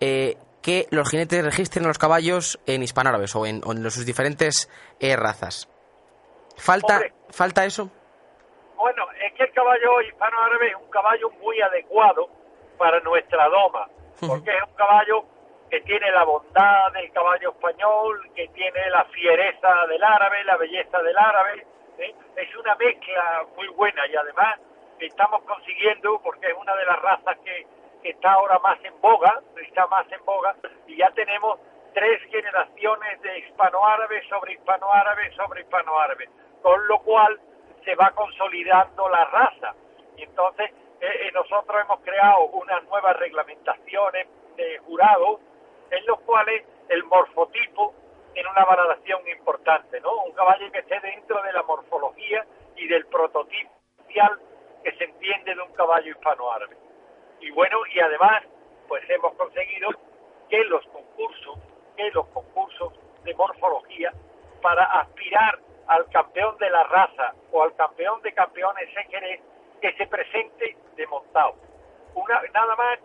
eh, 0.00 0.36
que 0.62 0.86
los 0.90 1.08
jinetes 1.08 1.44
registren 1.44 1.84
a 1.84 1.88
los 1.88 1.98
caballos 1.98 2.58
en 2.66 2.82
hispanoárabes 2.82 3.34
o 3.36 3.46
en, 3.46 3.60
o 3.64 3.72
en 3.72 3.90
sus 3.90 4.06
diferentes 4.06 4.70
eh, 5.00 5.16
razas? 5.16 5.68
¿Falta, 6.56 6.94
Hombre. 6.94 7.12
¿Falta 7.30 7.64
eso? 7.64 7.90
Bueno, 8.76 9.04
es 9.24 9.32
que 9.34 9.44
el 9.44 9.52
caballo 9.52 10.00
hispano-árabe 10.02 10.68
es 10.68 10.76
un 10.76 10.90
caballo 10.90 11.30
muy 11.42 11.60
adecuado 11.60 12.28
para 12.78 13.00
nuestra 13.00 13.48
doma, 13.48 13.88
porque 14.20 14.50
es 14.50 14.62
un 14.62 14.74
caballo 14.74 15.24
que 15.70 15.80
tiene 15.80 16.10
la 16.12 16.24
bondad 16.24 16.92
del 16.92 17.10
caballo 17.12 17.50
español, 17.50 18.30
que 18.34 18.48
tiene 18.48 18.90
la 18.90 19.04
fiereza 19.06 19.86
del 19.88 20.02
árabe, 20.02 20.44
la 20.44 20.56
belleza 20.56 21.02
del 21.02 21.16
árabe. 21.16 21.66
¿Eh? 21.98 22.14
Es 22.36 22.56
una 22.56 22.74
mezcla 22.76 23.46
muy 23.56 23.68
buena 23.68 24.06
y 24.06 24.16
además 24.16 24.58
estamos 24.98 25.42
consiguiendo, 25.42 26.20
porque 26.22 26.48
es 26.48 26.54
una 26.54 26.74
de 26.76 26.86
las 26.86 27.00
razas 27.02 27.36
que, 27.44 27.66
está 28.02 28.34
ahora 28.34 28.60
más 28.60 28.78
en 28.84 29.00
boga, 29.00 29.42
está 29.60 29.84
más 29.88 30.06
en 30.12 30.24
boga, 30.24 30.54
y 30.86 30.96
ya 30.96 31.10
tenemos 31.10 31.58
tres 31.92 32.22
generaciones 32.30 33.20
de 33.20 33.38
hispano-árabe 33.40 34.22
sobre 34.28 34.52
hispano-árabe 34.52 35.32
sobre 35.32 35.62
hispano-árabe, 35.62 36.28
con 36.62 36.86
lo 36.86 37.00
cual 37.00 37.40
se 37.84 37.96
va 37.96 38.12
consolidando 38.12 39.08
la 39.08 39.24
raza. 39.24 39.74
Y 40.16 40.22
entonces 40.22 40.70
eh, 41.00 41.06
eh, 41.06 41.32
nosotros 41.32 41.82
hemos 41.82 41.98
creado 42.00 42.44
unas 42.44 42.84
nuevas 42.84 43.16
reglamentaciones 43.16 44.28
de 44.56 44.78
jurado 44.86 45.40
en 45.90 46.06
los 46.06 46.20
cuales 46.20 46.64
el 46.88 47.02
morfotipo 47.04 47.92
tiene 48.36 48.50
una 48.50 48.66
valoración 48.66 49.26
importante, 49.26 49.98
¿no? 50.02 50.12
Un 50.24 50.32
caballo 50.32 50.70
que 50.70 50.80
esté 50.80 51.00
dentro 51.00 51.42
de 51.42 51.54
la 51.54 51.62
morfología 51.62 52.44
y 52.76 52.86
del 52.86 53.06
prototipo 53.06 53.70
que 54.84 54.92
se 54.92 55.04
entiende 55.04 55.54
de 55.54 55.60
un 55.62 55.72
caballo 55.72 56.10
hispano-árabe. 56.10 56.76
Y 57.40 57.50
bueno, 57.50 57.78
y 57.94 57.98
además, 57.98 58.42
pues 58.88 59.02
hemos 59.08 59.32
conseguido 59.36 59.88
que 60.50 60.62
los 60.64 60.84
concursos, 60.88 61.58
que 61.96 62.10
los 62.10 62.26
concursos 62.28 62.92
de 63.24 63.34
morfología, 63.34 64.12
para 64.60 64.84
aspirar 65.00 65.58
al 65.86 66.06
campeón 66.10 66.58
de 66.58 66.68
la 66.68 66.84
raza 66.84 67.34
o 67.52 67.62
al 67.62 67.74
campeón 67.74 68.20
de 68.20 68.34
campeones 68.34 68.88
en 68.96 69.10
Jerez, 69.10 69.40
que 69.80 69.92
se 69.94 70.06
presente 70.06 70.76
de 70.94 71.06
montado. 71.06 71.54
Una, 72.14 72.42
nada 72.52 72.76
más 72.76 72.98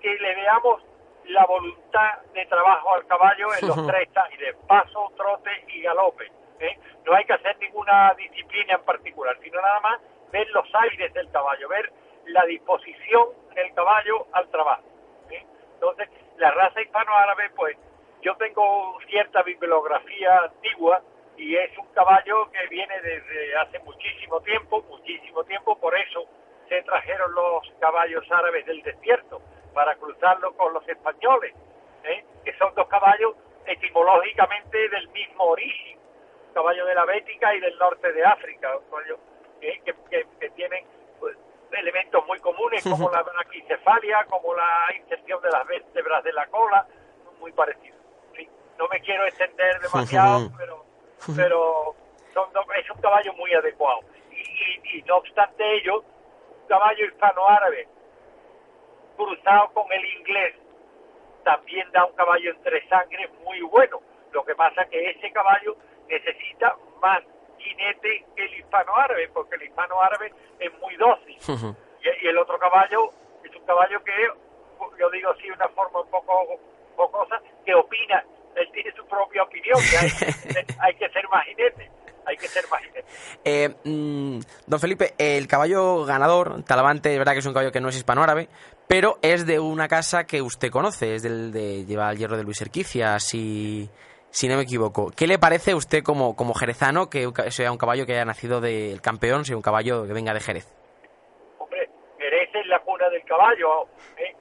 que 0.00 0.14
le 0.14 0.34
veamos 0.36 0.80
la 1.28 1.44
voluntad 1.46 2.18
de 2.34 2.46
trabajo 2.46 2.94
al 2.94 3.06
caballo 3.06 3.48
en 3.60 3.68
los 3.68 3.86
tres 3.86 4.08
de 4.38 4.54
paso, 4.66 5.12
trote 5.16 5.50
y 5.68 5.82
galope. 5.82 6.30
¿eh? 6.60 6.78
No 7.04 7.14
hay 7.14 7.24
que 7.24 7.32
hacer 7.32 7.56
ninguna 7.58 8.14
disciplina 8.14 8.74
en 8.74 8.84
particular, 8.84 9.36
sino 9.42 9.60
nada 9.60 9.80
más 9.80 10.00
ver 10.32 10.48
los 10.50 10.66
aires 10.74 11.12
del 11.14 11.30
caballo, 11.30 11.68
ver 11.68 11.92
la 12.26 12.44
disposición 12.44 13.28
del 13.54 13.72
caballo 13.74 14.26
al 14.32 14.48
trabajo. 14.48 14.84
¿eh? 15.30 15.44
Entonces, 15.74 16.08
la 16.38 16.50
raza 16.50 16.80
hispano-árabe, 16.80 17.50
pues 17.56 17.76
yo 18.22 18.34
tengo 18.36 18.98
cierta 19.08 19.42
bibliografía 19.42 20.38
antigua 20.38 21.02
y 21.36 21.56
es 21.56 21.76
un 21.78 21.86
caballo 21.92 22.50
que 22.50 22.66
viene 22.68 23.00
desde 23.00 23.56
hace 23.56 23.78
muchísimo 23.80 24.40
tiempo, 24.40 24.82
muchísimo 24.88 25.44
tiempo, 25.44 25.78
por 25.78 25.96
eso 25.96 26.24
se 26.68 26.82
trajeron 26.82 27.32
los 27.34 27.70
caballos 27.78 28.24
árabes 28.30 28.66
del 28.66 28.82
desierto 28.82 29.40
para 29.76 29.94
cruzarlo 29.96 30.56
con 30.56 30.72
los 30.72 30.88
españoles, 30.88 31.54
¿eh? 32.02 32.24
que 32.42 32.56
son 32.56 32.74
dos 32.74 32.88
caballos 32.88 33.34
etimológicamente 33.66 34.88
del 34.88 35.06
mismo 35.10 35.44
origen, 35.44 35.98
caballo 36.54 36.86
de 36.86 36.94
la 36.94 37.04
Bética 37.04 37.54
y 37.54 37.60
del 37.60 37.76
norte 37.76 38.10
de 38.10 38.24
África, 38.24 38.70
¿eh? 39.60 39.82
que, 39.84 40.48
tienen 40.56 40.82
pues, 41.20 41.36
elementos 41.72 42.26
muy 42.26 42.40
comunes 42.40 42.82
como 42.84 43.10
la 43.12 43.22
braquicefalia, 43.22 44.24
como 44.30 44.54
la 44.54 44.96
inserción 44.96 45.42
de 45.42 45.50
las 45.50 45.66
vértebras 45.66 46.24
de 46.24 46.32
la 46.32 46.46
cola, 46.46 46.86
muy 47.38 47.52
parecidos. 47.52 48.00
No 48.78 48.88
me 48.88 48.98
quiero 49.00 49.26
extender 49.26 49.78
demasiado, 49.82 50.50
pero, 50.56 50.86
pero 51.36 51.94
son 52.32 52.48
es 52.78 52.90
un 52.90 53.00
caballo 53.02 53.34
muy 53.34 53.52
adecuado. 53.52 54.00
Y, 54.30 54.98
y 54.98 55.02
no 55.02 55.18
obstante 55.18 55.62
ello, 55.76 56.00
un 56.00 56.66
caballo 56.66 57.04
hispano-árabe 57.04 57.88
cruzado 59.16 59.70
con 59.72 59.90
el 59.92 60.04
inglés 60.18 60.54
también 61.44 61.90
da 61.92 62.04
un 62.04 62.14
caballo 62.14 62.50
entre 62.50 62.86
sangre 62.88 63.28
muy 63.44 63.60
bueno. 63.62 64.00
Lo 64.32 64.44
que 64.44 64.54
pasa 64.54 64.82
es 64.82 64.88
que 64.88 65.10
ese 65.10 65.30
caballo 65.30 65.76
necesita 66.08 66.76
más 67.00 67.22
jinete 67.58 68.24
que 68.34 68.44
el 68.44 68.54
hispano-árabe, 68.58 69.28
porque 69.32 69.54
el 69.54 69.62
hispano-árabe 69.62 70.32
es 70.58 70.72
muy 70.80 70.96
dócil. 70.96 71.36
y, 72.02 72.26
el 72.26 72.38
otro 72.38 72.58
caballo 72.58 73.10
es 73.44 73.54
un 73.54 73.64
caballo 73.64 74.02
que, 74.02 74.12
yo 74.98 75.10
digo 75.10 75.30
así 75.30 75.48
una 75.50 75.68
forma 75.68 76.00
un 76.00 76.10
poco 76.10 76.58
jocosa, 76.96 77.40
que 77.64 77.74
opina. 77.74 78.24
Él 78.56 78.68
tiene 78.72 78.90
su 78.92 79.06
propia 79.06 79.42
opinión, 79.44 79.78
que 79.90 79.98
hay, 79.98 80.66
hay 80.80 80.94
que 80.94 81.08
ser 81.10 81.28
más 81.28 81.44
jinete 81.44 81.90
hay 82.26 82.36
que 82.36 82.48
ser 82.48 82.64
más 82.68 82.82
eh, 83.44 83.68
mm, 83.84 84.40
don 84.66 84.80
Felipe, 84.80 85.14
el 85.16 85.46
caballo 85.46 86.04
ganador, 86.04 86.64
Talavante, 86.64 87.12
es 87.12 87.18
verdad 87.18 87.32
que 87.32 87.38
es 87.38 87.46
un 87.46 87.52
caballo 87.52 87.70
que 87.70 87.80
no 87.80 87.88
es 87.88 87.96
hispano-árabe, 87.96 88.48
pero 88.86 89.18
es 89.22 89.46
de 89.46 89.58
una 89.58 89.88
casa 89.88 90.24
que 90.24 90.42
usted 90.42 90.70
conoce, 90.70 91.14
es 91.14 91.22
del 91.22 91.52
de 91.52 91.84
lleva 91.84 92.10
el 92.10 92.18
hierro 92.18 92.36
de 92.36 92.44
Luis 92.44 92.60
Erquicia, 92.60 93.18
si, 93.18 93.88
si 94.30 94.48
no 94.48 94.56
me 94.56 94.62
equivoco. 94.62 95.10
¿Qué 95.16 95.26
le 95.26 95.38
parece 95.38 95.72
a 95.72 95.76
usted 95.76 96.02
como, 96.02 96.36
como 96.36 96.54
jerezano 96.54 97.08
que 97.10 97.28
sea 97.50 97.72
un 97.72 97.78
caballo 97.78 98.06
que 98.06 98.12
haya 98.12 98.24
nacido 98.24 98.60
del 98.60 99.00
campeón, 99.00 99.44
sea 99.44 99.56
un 99.56 99.62
caballo 99.62 100.06
que 100.06 100.12
venga 100.12 100.34
de 100.34 100.40
Jerez? 100.40 100.72
Hombre, 101.58 101.90
Jerez 102.18 102.50
es 102.54 102.66
la 102.66 102.80
cuna 102.80 103.08
del 103.08 103.24
caballo, 103.24 103.88
¿eh? 104.16 104.34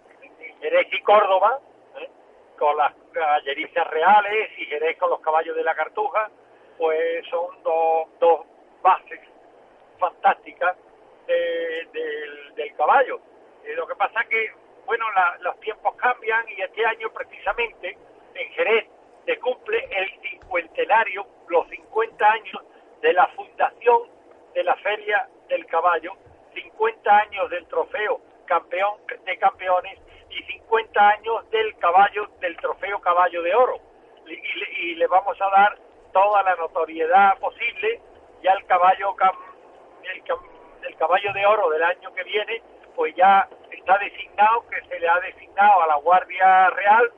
Jerez 0.62 0.88
y 0.92 1.02
Córdoba, 1.02 1.60
¿eh? 2.00 2.10
con 2.58 2.76
las 2.78 2.94
caballerizas 3.12 3.88
reales 3.88 4.50
y 4.58 4.66
Jerez 4.66 4.98
con 4.98 5.10
los 5.10 5.22
caballos 5.22 5.56
de 5.56 5.64
la 5.64 5.76
Cartuja, 5.76 6.30
pues 6.78 7.26
son 7.30 7.62
dos, 7.64 8.08
dos 8.20 8.46
bases 8.82 9.20
fantásticas 10.00 10.76
del, 11.28 12.76
caballo. 12.78 13.20
Eh, 13.66 13.74
lo 13.76 13.88
que 13.88 13.96
pasa 13.96 14.24
que, 14.30 14.52
bueno, 14.86 15.06
los 15.42 15.60
tiempos 15.60 15.96
cambian 15.96 16.46
y 16.50 16.62
este 16.62 16.86
año 16.86 17.10
precisamente 17.12 17.98
en 18.34 18.52
Jerez 18.52 18.88
se 19.26 19.40
cumple 19.40 19.88
el 19.92 20.22
cincuentenario, 20.22 21.26
los 21.48 21.68
50 21.70 22.32
años 22.32 22.62
de 23.02 23.14
la 23.14 23.28
fundación 23.28 24.04
de 24.54 24.64
la 24.64 24.76
Feria 24.76 25.28
del 25.50 25.66
Caballo, 25.66 26.14
50 26.54 27.18
años 27.18 27.50
del 27.50 27.66
trofeo 27.68 28.22
campeón 28.46 29.00
de 29.26 29.38
campeones 29.38 30.00
y 30.30 30.44
50 30.44 31.10
años 31.10 31.50
del 31.50 31.76
caballo, 31.78 32.30
del 32.40 32.56
trofeo 32.58 33.00
caballo 33.00 33.42
de 33.42 33.56
oro. 33.56 33.80
y 34.28 34.96
le 34.96 35.08
vamos 35.08 35.40
a 35.40 35.50
dar 35.50 35.78
toda 36.12 36.42
la 36.44 36.56
notoriedad 36.56 37.38
posible, 37.40 38.00
ya 38.42 38.54
el 38.54 38.66
caballo 38.66 39.16
el, 40.14 40.96
caballo 40.98 41.34
de 41.34 41.46
oro 41.46 41.70
del 41.70 41.84
año 41.84 42.14
que 42.14 42.24
viene, 42.24 42.62
pues 42.96 43.16
ya 43.16 43.48
está 43.72 43.98
designado, 43.98 44.66
que 44.70 44.82
se 44.88 45.00
le 45.00 45.08
ha 45.08 45.20
designado 45.20 45.84
a 45.84 45.88
la 45.88 45.96
Guardia 45.96 46.70
Real, 46.72 47.12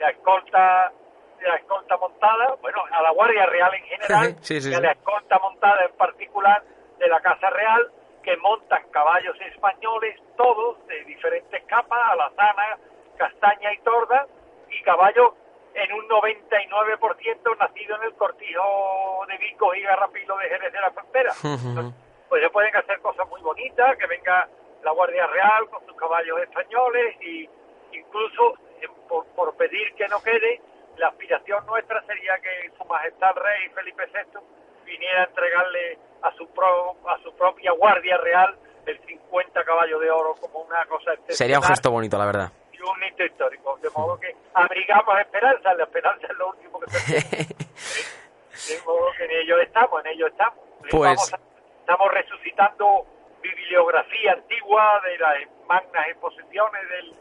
la 0.00 0.10
escolta, 0.10 0.92
la 1.40 1.54
escolta 1.56 1.96
montada, 1.96 2.56
bueno, 2.60 2.82
a 2.90 3.02
la 3.02 3.10
Guardia 3.10 3.46
Real 3.46 3.74
en 3.74 3.84
general, 3.84 4.36
y 4.48 4.74
a 4.74 4.80
la 4.80 4.92
escolta 4.92 5.38
montada 5.38 5.84
en 5.84 5.96
particular 5.96 6.62
de 6.98 7.08
la 7.08 7.20
Casa 7.20 7.50
Real, 7.50 7.90
que 8.22 8.36
montan 8.38 8.82
caballos 8.90 9.36
españoles, 9.40 10.18
todos 10.36 10.86
de 10.86 11.04
diferentes 11.04 11.62
capas, 11.64 12.00
alazana, 12.12 12.78
castaña 13.18 13.72
y 13.72 13.78
torda, 13.78 14.26
y 14.70 14.82
caballos 14.82 15.32
en 15.74 15.92
un 15.92 16.08
99% 16.08 17.58
nacido 17.58 17.96
en 17.96 18.02
el 18.04 18.14
cortijo 18.14 19.24
de 19.28 19.36
Vico 19.38 19.74
y 19.74 19.82
Garrapilo 19.82 20.36
de 20.38 20.48
Jerez 20.48 20.72
de 20.72 20.80
la 20.80 20.90
Frontera. 20.90 21.32
Pues 22.26 22.42
se 22.42 22.50
pueden 22.50 22.74
hacer 22.74 22.98
cosas 23.00 23.28
muy 23.28 23.40
bonitas, 23.42 23.96
que 23.96 24.06
venga 24.06 24.48
la 24.84 24.92
Guardia 24.92 25.26
Real 25.26 25.68
con 25.70 25.84
sus 25.86 25.96
caballos 25.96 26.38
españoles 26.42 27.16
y 27.22 27.48
incluso 27.92 28.54
eh, 28.80 28.88
por, 29.08 29.56
pedir 29.56 29.94
que 29.94 30.06
no 30.08 30.22
quede, 30.22 30.60
la 30.96 31.08
aspiración 31.08 31.64
nuestra 31.66 32.04
sería 32.06 32.38
que 32.38 32.70
Su 32.76 32.84
Majestad 32.84 33.34
Rey 33.34 33.68
Felipe 33.70 34.04
VI 34.12 34.40
viniera 34.84 35.22
a 35.22 35.24
entregarle 35.24 35.98
a 36.22 36.30
su, 36.32 36.44
a 37.08 37.18
su 37.22 37.34
propia 37.36 37.72
Guardia 37.72 38.18
Real 38.18 38.56
el 38.86 39.00
50 39.06 39.64
caballos 39.64 40.00
de 40.00 40.10
oro 40.10 40.34
como 40.34 40.60
una 40.60 40.84
cosa 40.86 41.12
Sería 41.28 41.58
un 41.58 41.64
gesto 41.64 41.90
bonito, 41.90 42.18
la 42.18 42.26
verdad. 42.26 42.52
un 42.72 43.04
hito 43.04 43.24
histórico, 43.24 43.78
de 43.78 43.88
modo 43.90 44.20
que 44.20 44.36
abrigamos 44.52 45.18
esperanza, 45.20 45.72
la 45.72 45.84
esperanza 45.84 46.26
es 46.26 46.36
lo 46.36 46.50
último 46.50 46.80
que 46.80 46.90
se 46.90 48.74
de 48.74 48.82
modo 48.84 49.06
que 49.16 49.24
en 49.24 49.30
ello 49.30 49.58
estamos, 49.58 50.04
en 50.04 50.12
ello 50.12 50.26
estamos. 50.26 50.58
Pues... 50.90 51.34
estamos 51.80 52.12
resucitando 52.12 53.06
bibliografía 53.44 54.32
antigua 54.32 55.00
de 55.04 55.18
las 55.18 55.36
magnas 55.68 56.08
exposiciones 56.08 56.88
del, 56.88 57.12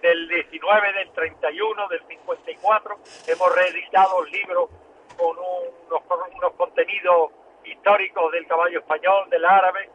del 0.00 0.28
19, 0.28 0.92
del 0.92 1.12
31, 1.12 1.88
del 1.88 2.06
54. 2.06 2.96
Hemos 3.26 3.56
reeditado 3.56 4.24
libros 4.26 4.70
con 5.18 5.36
unos, 5.36 6.02
con 6.06 6.20
unos 6.34 6.52
contenidos 6.52 7.32
históricos 7.64 8.32
del 8.32 8.46
caballo 8.46 8.78
español, 8.78 9.28
del 9.30 9.44
árabe, 9.44 9.90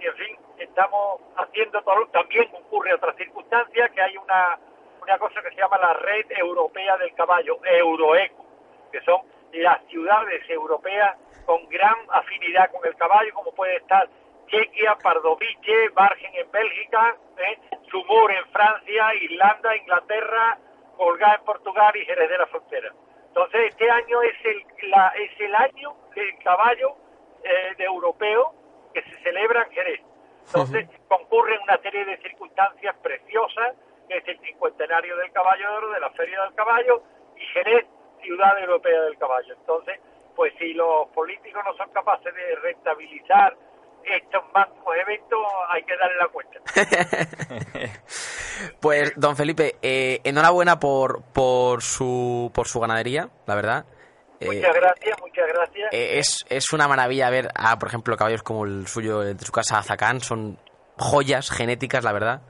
y 0.00 0.06
en 0.06 0.14
fin, 0.14 0.36
estamos 0.58 1.20
haciendo 1.36 1.82
todo, 1.82 2.06
también 2.08 2.48
ocurre 2.54 2.94
otra 2.94 3.12
circunstancia, 3.14 3.88
que 3.90 4.00
hay 4.00 4.16
una, 4.16 4.58
una 5.02 5.18
cosa 5.18 5.42
que 5.42 5.50
se 5.50 5.56
llama 5.56 5.78
la 5.78 5.94
Red 5.94 6.26
Europea 6.30 6.96
del 6.96 7.14
Caballo, 7.14 7.58
Euroeco, 7.64 8.44
que 8.90 9.00
son 9.02 9.20
las 9.52 9.82
ciudades 9.86 10.48
europeas 10.48 11.16
con 11.44 11.66
gran 11.68 11.94
afinidad 12.10 12.70
con 12.70 12.84
el 12.86 12.96
caballo, 12.96 13.32
como 13.34 13.52
puede 13.52 13.76
estar 13.76 14.08
Chequia, 14.46 14.96
Pardovice, 15.02 15.88
Bargen 15.94 16.34
en 16.34 16.50
Bélgica, 16.50 17.16
¿eh? 17.38 17.58
Sumur 17.90 18.30
en 18.30 18.46
Francia, 18.50 19.14
Irlanda, 19.14 19.76
Inglaterra, 19.76 20.58
Colgá 20.96 21.34
en 21.34 21.44
Portugal 21.44 21.94
y 21.96 22.04
Jerez 22.04 22.28
de 22.28 22.38
la 22.38 22.46
Frontera. 22.46 22.92
Entonces, 23.28 23.60
este 23.68 23.90
año 23.90 24.22
es 24.22 24.34
el, 24.44 24.90
la, 24.90 25.08
es 25.08 25.40
el 25.40 25.54
año 25.54 25.94
del 26.14 26.38
caballo 26.42 26.96
eh, 27.44 27.74
de 27.76 27.84
europeo 27.84 28.54
que 28.94 29.02
se 29.02 29.22
celebra 29.22 29.62
en 29.64 29.70
Jerez. 29.72 30.00
Entonces, 30.46 30.88
concurren 31.08 31.60
una 31.62 31.76
serie 31.78 32.04
de 32.04 32.16
circunstancias 32.18 32.96
preciosas 33.02 33.74
que 34.08 34.18
es 34.18 34.28
el 34.28 34.38
cincuentenario 34.40 35.16
del 35.16 35.32
caballo 35.32 35.68
de 35.68 35.76
oro, 35.76 35.90
de 35.90 36.00
la 36.00 36.10
Feria 36.10 36.40
del 36.42 36.54
Caballo, 36.54 37.02
y 37.36 37.40
Jerez, 37.46 37.86
ciudad 38.22 38.58
europea 38.60 39.02
del 39.02 39.18
caballo. 39.18 39.54
Entonces, 39.54 40.00
pues 40.34 40.52
si 40.58 40.74
los 40.74 41.08
políticos 41.08 41.62
no 41.64 41.74
son 41.76 41.90
capaces 41.90 42.34
de 42.34 42.56
rentabilizar 42.56 43.56
estos 44.06 44.42
máximos 44.54 44.94
eventos, 44.96 45.38
hay 45.68 45.82
que 45.82 45.96
darle 45.96 46.16
la 46.16 46.28
cuenta. 46.28 46.60
pues, 48.80 49.12
don 49.16 49.36
Felipe, 49.36 49.76
eh, 49.82 50.20
enhorabuena 50.24 50.78
por, 50.78 51.22
por, 51.32 51.82
su, 51.82 52.50
por 52.54 52.68
su 52.68 52.80
ganadería, 52.80 53.28
la 53.46 53.54
verdad. 53.54 53.86
Muchas 54.40 54.76
eh, 54.76 54.80
gracias, 54.80 55.20
muchas 55.20 55.46
gracias. 55.48 55.92
Eh, 55.92 56.18
es, 56.18 56.44
es 56.48 56.72
una 56.72 56.88
maravilla 56.88 57.30
ver, 57.30 57.48
a, 57.54 57.78
por 57.78 57.88
ejemplo, 57.88 58.16
caballos 58.16 58.42
como 58.42 58.64
el 58.64 58.86
suyo 58.86 59.20
de 59.20 59.38
su 59.38 59.52
casa, 59.52 59.82
Zacán, 59.82 60.20
son 60.20 60.58
joyas 60.96 61.50
genéticas, 61.50 62.04
la 62.04 62.12
verdad. 62.12 62.42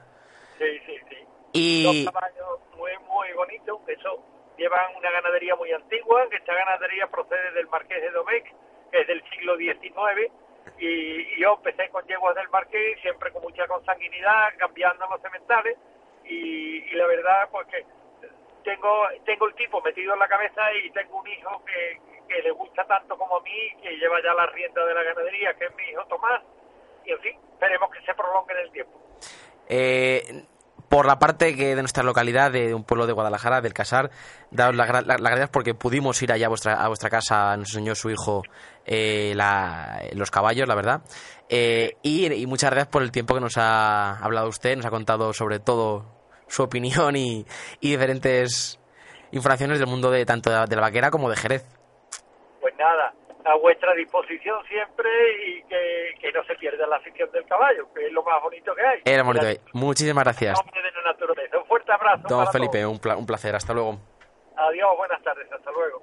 Sí, 0.57 0.79
sí, 0.85 0.93
sí. 1.09 1.15
Y 1.53 1.83
Dos 2.03 2.13
caballos 2.13 2.59
muy, 2.77 2.91
muy 3.07 3.31
bonitos, 3.33 3.79
eso 3.87 4.23
llevan 4.57 4.95
una 4.97 5.11
ganadería 5.11 5.55
muy 5.55 5.71
antigua, 5.71 6.27
que 6.29 6.37
esta 6.37 6.53
ganadería 6.53 7.07
procede 7.07 7.51
del 7.51 7.67
Marqués 7.67 8.01
de 8.01 8.11
Domecq, 8.11 8.45
que 8.91 9.01
es 9.01 9.07
del 9.07 9.23
siglo 9.29 9.55
XIX, 9.57 10.31
y, 10.79 10.87
y 10.87 11.39
yo 11.39 11.55
empecé 11.55 11.89
con 11.89 12.05
yeguas 12.07 12.35
del 12.35 12.49
Marqués, 12.49 12.99
siempre 13.01 13.31
con 13.31 13.41
mucha 13.41 13.67
consanguinidad, 13.67 14.53
cambiando 14.57 15.07
los 15.07 15.21
sementales, 15.21 15.77
y, 16.25 16.77
y 16.83 16.91
la 16.95 17.07
verdad, 17.07 17.49
pues 17.51 17.67
que 17.67 17.85
tengo, 18.63 19.07
tengo 19.25 19.47
el 19.47 19.55
tipo 19.55 19.81
metido 19.81 20.13
en 20.13 20.19
la 20.19 20.27
cabeza 20.27 20.73
y 20.73 20.89
tengo 20.91 21.19
un 21.19 21.27
hijo 21.27 21.63
que, 21.65 21.99
que 22.27 22.41
le 22.41 22.51
gusta 22.51 22.85
tanto 22.85 23.17
como 23.17 23.37
a 23.37 23.41
mí, 23.41 23.71
que 23.81 23.97
lleva 23.97 24.21
ya 24.21 24.33
la 24.33 24.45
rienda 24.47 24.85
de 24.85 24.93
la 24.93 25.03
ganadería, 25.03 25.53
que 25.53 25.65
es 25.65 25.75
mi 25.75 25.83
hijo 25.83 26.05
Tomás, 26.07 26.43
y 27.05 27.11
en 27.11 27.19
fin, 27.19 27.39
esperemos 27.53 27.89
que 27.91 28.01
se 28.01 28.13
prolongue 28.13 28.53
en 28.53 28.59
el 28.59 28.71
tiempo. 28.71 28.99
eh, 29.69 30.21
por 30.89 31.05
la 31.05 31.19
parte 31.19 31.55
que 31.55 31.75
de 31.75 31.81
nuestra 31.81 32.03
localidad, 32.03 32.51
de 32.51 32.73
un 32.73 32.83
pueblo 32.83 33.07
de 33.07 33.13
Guadalajara, 33.13 33.61
del 33.61 33.73
Casar, 33.73 34.09
daos 34.51 34.75
las 34.75 34.89
la- 34.89 35.01
las 35.01 35.19
gracias 35.19 35.49
porque 35.49 35.73
pudimos 35.73 36.21
ir 36.21 36.31
allá 36.31 36.45
a 36.45 36.49
vuestra, 36.49 36.73
a 36.81 36.87
vuestra 36.87 37.09
casa, 37.09 37.55
nos 37.57 37.69
enseñó 37.69 37.93
su 37.95 38.09
hijo 38.09 38.43
eh, 38.85 39.33
la- 39.35 40.01
los 40.13 40.31
caballos, 40.31 40.67
la 40.67 40.75
verdad. 40.75 41.01
Eh, 41.49 41.97
y, 42.03 42.45
muchas 42.47 42.71
gracias 42.71 42.87
por 42.87 43.03
el 43.03 43.11
tiempo 43.11 43.33
que 43.33 43.41
nos 43.41 43.57
ha 43.57 44.17
hablado 44.19 44.47
usted, 44.47 44.75
nos 44.77 44.85
ha 44.85 44.89
contado 44.89 45.33
sobre 45.33 45.59
todo 45.59 46.05
su 46.47 46.63
opinión 46.63 47.15
y, 47.17 47.45
y 47.81 47.89
diferentes 47.91 48.79
informaciones 49.31 49.79
del 49.79 49.87
mundo 49.89 50.09
de 50.09 50.25
tanto 50.25 50.49
de 50.65 50.75
la 50.75 50.81
vaquera 50.81 51.11
como 51.11 51.29
de 51.29 51.35
Jerez. 51.35 51.65
Pues 52.61 52.73
nada, 52.77 53.13
a 53.49 53.55
vuestra 53.57 53.93
disposición 53.95 54.57
siempre 54.67 55.09
y 55.47 55.63
que, 55.63 56.15
que 56.19 56.31
no 56.31 56.43
se 56.43 56.55
pierda 56.55 56.85
la 56.87 56.97
afición 56.97 57.31
del 57.31 57.45
caballo, 57.45 57.87
que 57.93 58.05
es 58.07 58.11
lo 58.11 58.21
más 58.23 58.41
bonito 58.43 58.73
que 58.75 58.81
hay. 58.85 59.01
Era 59.05 59.23
bonito. 59.23 59.45
Muchísimas 59.73 60.23
gracias, 60.23 60.59
Hombre 60.59 60.81
de 60.81 60.91
la 60.91 61.11
naturaleza. 61.11 61.57
Un 61.57 61.65
fuerte 61.65 61.91
abrazo. 61.91 62.27
don 62.27 62.39
para 62.39 62.51
Felipe, 62.51 62.81
todos. 62.81 62.93
un, 62.93 62.99
pla- 62.99 63.15
un 63.17 63.25
placer. 63.25 63.55
Hasta 63.55 63.73
luego. 63.73 63.99
Adiós, 64.57 64.89
buenas 64.97 65.21
tardes, 65.23 65.51
hasta 65.51 65.71
luego. 65.71 66.01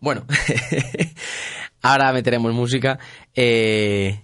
Bueno, 0.00 0.24
ahora 1.82 2.12
meteremos 2.12 2.52
música. 2.52 2.98
eh, 3.34 4.23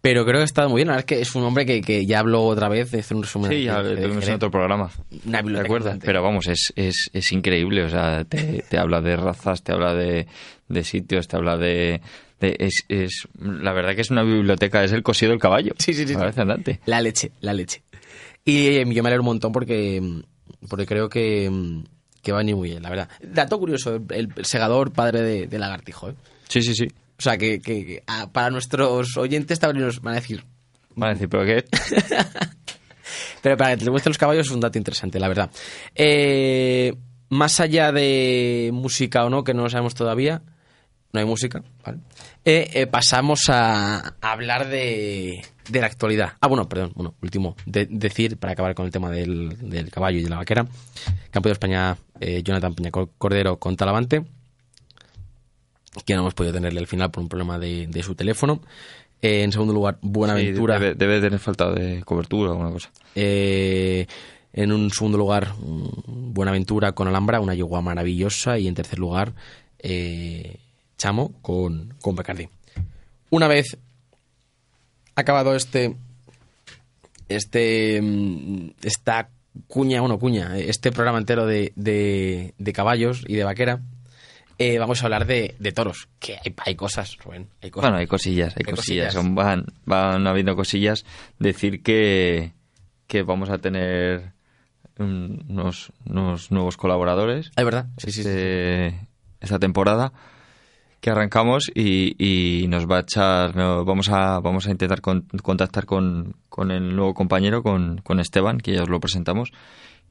pero 0.00 0.24
creo 0.24 0.36
que 0.36 0.42
ha 0.42 0.44
estado 0.44 0.68
muy 0.68 0.78
bien. 0.78 0.88
La 0.88 0.94
verdad 0.94 1.10
es 1.12 1.16
que 1.16 1.22
es 1.22 1.34
un 1.34 1.44
hombre 1.44 1.66
que, 1.66 1.80
que 1.82 2.06
ya 2.06 2.20
habló 2.20 2.44
otra 2.44 2.68
vez. 2.68 2.92
Es 2.94 3.10
un 3.10 3.22
resumen. 3.22 3.50
Sí, 3.50 3.64
ya 3.64 3.82
tuvimos 3.82 4.26
en 4.28 4.34
otro 4.34 4.50
programa. 4.50 4.90
Una 5.26 5.42
gigante. 5.42 6.06
Pero 6.06 6.22
vamos, 6.22 6.46
es, 6.48 6.72
es, 6.76 7.10
es 7.12 7.32
increíble. 7.32 7.84
O 7.84 7.90
sea, 7.90 8.24
te, 8.24 8.64
te 8.68 8.78
habla 8.78 9.00
de 9.00 9.16
razas, 9.16 9.62
te 9.62 9.72
habla 9.72 9.94
de, 9.94 10.26
de 10.68 10.84
sitios, 10.84 11.28
te 11.28 11.36
habla 11.36 11.56
de. 11.56 12.00
de- 12.40 12.56
es, 12.58 12.84
es, 12.88 13.28
la 13.40 13.72
verdad 13.72 13.94
que 13.94 14.00
es 14.00 14.10
una 14.10 14.22
biblioteca, 14.22 14.82
es 14.84 14.92
el 14.92 15.02
cosido 15.02 15.30
del 15.32 15.40
caballo. 15.40 15.74
Sí, 15.78 15.92
sí, 15.92 16.06
sí. 16.06 16.14
Parece 16.14 16.40
andante. 16.40 16.80
La 16.86 17.00
leche, 17.02 17.32
la 17.40 17.52
leche. 17.52 17.82
Y 18.44 18.68
eh, 18.68 18.84
yo 18.88 19.02
me 19.02 19.08
alegro 19.10 19.20
un 19.22 19.26
montón 19.26 19.52
porque, 19.52 20.00
mm, 20.00 20.20
porque 20.68 20.86
creo 20.86 21.08
que, 21.10 21.50
mm, 21.50 21.84
que 22.22 22.32
va 22.32 22.38
a 22.38 22.40
venir 22.40 22.56
muy 22.56 22.70
bien, 22.70 22.82
la 22.82 22.88
verdad. 22.90 23.08
Dato 23.22 23.58
curioso, 23.58 23.96
el, 23.96 24.04
el 24.36 24.44
segador 24.46 24.92
padre 24.92 25.20
de, 25.20 25.46
de 25.46 25.58
lagartijo. 25.58 26.08
¿eh? 26.10 26.14
Sí, 26.48 26.62
sí, 26.62 26.74
sí. 26.74 26.88
O 27.20 27.22
sea, 27.22 27.36
que, 27.36 27.60
que- 27.60 28.02
para 28.32 28.48
nuestros 28.48 29.14
oyentes 29.18 29.60
también 29.60 29.84
nos 29.84 30.00
van 30.00 30.14
a 30.14 30.20
decir... 30.20 30.42
Van 30.96 31.10
a 31.10 31.12
decir, 31.12 31.28
¿pero 31.28 31.44
qué? 31.44 31.64
Pero 33.42 33.56
para 33.58 33.76
que 33.76 33.84
te 33.84 33.90
gusten 33.90 34.10
los 34.10 34.16
caballos 34.18 34.46
es 34.46 34.52
un 34.52 34.60
dato 34.60 34.78
interesante, 34.78 35.20
la 35.20 35.28
verdad. 35.28 35.50
Eh, 35.94 36.94
más 37.28 37.60
allá 37.60 37.92
de 37.92 38.70
música 38.72 39.24
o 39.24 39.30
no, 39.30 39.44
que 39.44 39.52
no 39.54 39.62
lo 39.64 39.70
sabemos 39.70 39.94
todavía, 39.94 40.42
no 41.12 41.20
hay 41.20 41.26
música, 41.26 41.62
¿vale? 41.84 41.98
Eh, 42.44 42.70
eh, 42.74 42.86
pasamos 42.86 43.48
a, 43.48 44.14
a 44.20 44.32
hablar 44.32 44.68
de, 44.68 45.42
de 45.68 45.80
la 45.80 45.86
actualidad. 45.86 46.32
Ah, 46.40 46.48
bueno, 46.48 46.68
perdón, 46.68 46.92
bueno, 46.94 47.14
último, 47.22 47.54
de- 47.66 47.86
decir, 47.86 48.36
para 48.38 48.52
acabar 48.54 48.74
con 48.74 48.86
el 48.86 48.92
tema 48.92 49.10
del, 49.10 49.56
del 49.70 49.90
caballo 49.90 50.18
y 50.18 50.22
de 50.22 50.30
la 50.30 50.36
vaquera, 50.36 50.66
campeón 51.30 51.50
de 51.50 51.52
España 51.52 51.96
eh, 52.20 52.42
Jonathan 52.42 52.74
Peña 52.74 52.90
Cordero 52.90 53.58
con 53.58 53.76
Talavante, 53.76 54.22
que 56.04 56.14
no 56.14 56.20
hemos 56.20 56.34
podido 56.34 56.54
tenerle 56.54 56.80
al 56.80 56.86
final 56.86 57.10
por 57.10 57.22
un 57.22 57.28
problema 57.28 57.58
de, 57.58 57.86
de 57.86 58.02
su 58.02 58.14
teléfono. 58.14 58.60
Eh, 59.22 59.42
en 59.42 59.52
segundo 59.52 59.74
lugar, 59.74 59.98
Buenaventura. 60.00 60.76
Sí, 60.78 60.82
debe, 60.84 60.94
debe 60.94 61.20
tener 61.20 61.38
falta 61.38 61.70
de 61.72 62.02
cobertura 62.04 62.50
o 62.50 62.52
alguna 62.52 62.70
cosa. 62.70 62.90
Eh, 63.14 64.06
en 64.52 64.72
un 64.72 64.90
segundo 64.90 65.18
lugar, 65.18 65.52
Buenaventura 65.58 66.92
con 66.92 67.06
Alhambra, 67.08 67.40
una 67.40 67.54
yegua 67.54 67.82
maravillosa. 67.82 68.58
Y 68.58 68.66
en 68.66 68.74
tercer 68.74 68.98
lugar, 68.98 69.34
eh, 69.78 70.56
Chamo 70.96 71.32
con, 71.42 71.94
con 72.00 72.16
Becardí. 72.16 72.48
Una 73.30 73.48
vez 73.48 73.76
acabado 75.14 75.54
este. 75.54 75.96
Este. 77.28 78.02
Esta 78.82 79.28
cuña, 79.66 80.00
bueno, 80.00 80.18
cuña, 80.18 80.56
este 80.58 80.92
programa 80.92 81.18
entero 81.18 81.46
de, 81.46 81.72
de, 81.76 82.54
de 82.58 82.72
caballos 82.72 83.24
y 83.26 83.34
de 83.34 83.44
vaquera. 83.44 83.82
Eh, 84.60 84.78
vamos 84.78 85.02
a 85.02 85.06
hablar 85.06 85.26
de, 85.26 85.56
de 85.58 85.72
toros. 85.72 86.08
Que 86.20 86.34
hay, 86.34 86.54
hay 86.64 86.74
cosas, 86.76 87.16
Rubén. 87.24 87.48
Hay 87.62 87.70
cosas. 87.70 87.88
Bueno, 87.90 87.98
hay 87.98 88.06
cosillas, 88.06 88.54
hay, 88.56 88.62
Hay 88.66 88.74
cosillas. 88.74 89.16
van, 89.34 89.64
van 89.86 90.26
habiendo 90.26 90.54
cosillas. 90.54 91.04
Decir 91.38 91.82
que, 91.82 92.52
que 93.08 93.22
vamos 93.22 93.50
a 93.50 93.58
tener 93.58 94.32
un- 94.98 95.44
unos, 95.48 95.92
unos 96.06 96.50
nuevos 96.52 96.76
colaboradores 96.76 97.50
Es 97.56 97.64
verdad. 97.64 97.86
Sí, 97.96 98.12
sí, 98.12 98.22
sí. 98.22 98.28
este- 98.28 99.08
esta 99.40 99.58
temporada 99.58 100.12
que 101.00 101.08
arrancamos 101.08 101.70
y, 101.74 102.14
y 102.22 102.68
nos 102.68 102.86
va 102.86 102.98
a 102.98 103.00
echar 103.00 103.56
no, 103.56 103.86
vamos 103.86 104.10
a 104.10 104.38
vamos 104.40 104.66
a 104.66 104.70
intentar 104.70 105.00
con- 105.00 105.22
contactar 105.42 105.86
con, 105.86 106.36
con 106.50 106.70
el 106.70 106.94
nuevo 106.94 107.14
compañero 107.14 107.62
con, 107.62 108.02
con 108.02 108.20
Esteban 108.20 108.58
que 108.58 108.74
ya 108.74 108.82
os 108.82 108.90
lo 108.90 109.00
presentamos 109.00 109.50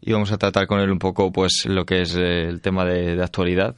y 0.02 0.12
vamos 0.14 0.32
a 0.32 0.40
tratar 0.40 0.66
con 0.66 0.80
él 0.80 0.90
un 0.90 0.98
poco 0.98 1.32
pues 1.32 1.66
lo 1.68 1.86
que 1.86 2.02
es 2.02 2.16
eh, 2.16 2.48
el 2.48 2.60
tema 2.62 2.86
de, 2.86 3.16
de 3.16 3.24
actualidad 3.24 3.76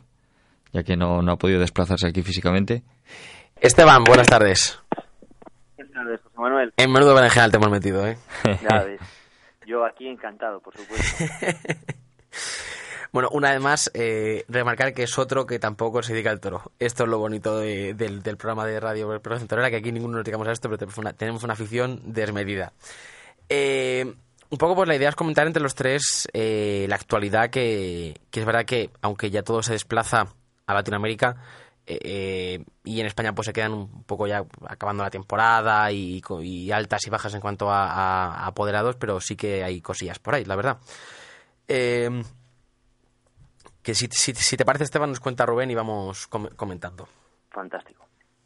ya 0.74 0.84
que 0.84 0.96
no, 0.98 1.22
no 1.22 1.34
ha 1.34 1.38
podido 1.38 1.60
desplazarse 1.60 2.08
aquí 2.08 2.22
físicamente 2.22 2.84
Esteban, 3.60 4.04
buenas 4.04 4.28
tardes. 4.28 4.80
Buenas 5.78 5.94
tardes, 5.94 6.20
José 6.22 6.38
Manuel. 6.40 6.74
En 6.78 6.92
menudo 6.92 7.14
berenjenal 7.14 7.52
te 7.52 7.58
hemos 7.58 7.70
metido, 7.70 8.08
¿eh? 8.08 8.18
Ya 8.68 8.84
ves. 8.84 9.00
Yo 9.68 9.86
aquí 9.86 10.08
encantado, 10.08 10.60
por 10.62 10.76
supuesto. 10.76 11.26
Bueno, 13.14 13.28
una 13.34 13.52
vez 13.52 13.60
más, 13.60 13.92
eh, 13.94 14.46
remarcar 14.48 14.94
que 14.94 15.04
es 15.04 15.20
otro 15.20 15.46
que 15.46 15.60
tampoco 15.60 16.02
se 16.02 16.14
dedica 16.14 16.30
al 16.32 16.40
toro. 16.40 16.72
Esto 16.80 17.04
es 17.04 17.10
lo 17.10 17.18
bonito 17.20 17.60
de- 17.60 17.94
del, 17.94 18.24
del 18.24 18.38
programa 18.38 18.66
de 18.66 18.80
radio 18.80 19.10
Operación 19.14 19.50
Torera, 19.50 19.70
que 19.70 19.76
aquí 19.76 19.92
ninguno 19.92 20.16
nos 20.16 20.24
dedicamos 20.24 20.48
a 20.48 20.54
esto, 20.54 20.70
pero 20.70 20.78
tenemos 20.78 20.98
una, 20.98 21.12
tenemos 21.12 21.44
una 21.44 21.52
afición 21.54 22.00
desmedida. 22.06 22.72
Eh, 23.50 24.14
un 24.50 24.58
poco 24.58 24.76
pues 24.76 24.88
la 24.88 24.96
idea 24.96 25.10
es 25.10 25.16
comentar 25.16 25.46
entre 25.46 25.62
los 25.62 25.76
tres 25.76 26.26
eh, 26.32 26.86
la 26.88 26.96
actualidad 26.96 27.50
que, 27.50 28.16
que 28.32 28.40
es 28.40 28.46
verdad 28.46 28.64
que 28.64 28.92
aunque 29.02 29.30
ya 29.30 29.44
todo 29.44 29.62
se 29.62 29.74
desplaza 29.74 30.28
a 30.72 30.76
Latinoamérica 30.76 31.36
eh, 31.86 32.00
eh, 32.04 32.66
y 32.84 33.00
en 33.00 33.06
España 33.08 33.34
pues 33.34 33.48
se 33.48 33.54
quedan 33.54 33.74
un 33.74 34.04
poco 34.04 34.28
ya 34.28 34.44
acabando 34.68 35.04
la 35.04 35.10
temporada 35.10 35.92
y, 35.92 36.22
altas 36.72 37.06
y 37.08 37.10
bajas 37.10 37.34
en 37.34 37.42
cuanto 37.42 37.72
a, 37.72 37.86
a- 37.92 38.34
a 38.44 38.48
apoderados, 38.48 38.96
pero 38.98 39.20
sí 39.20 39.36
que 39.36 39.64
hay 39.64 39.82
cosillas 39.82 40.20
por 40.20 40.36
ahí, 40.36 40.46
la 40.46 40.56
verdad. 40.56 40.78
Eh, 41.68 42.24
que 43.82 43.96
si, 43.96 44.08
si, 44.12 44.34
si 44.36 44.58
te 44.58 44.66
parece 44.66 44.84
Esteban 44.84 45.10
nos 45.10 45.20
cuenta 45.20 45.46
Rubén 45.46 45.72
y 45.72 45.76
vamos 45.76 46.28
com- 46.28 46.50
comentando. 46.56 47.08
Fantástico. 47.50 48.06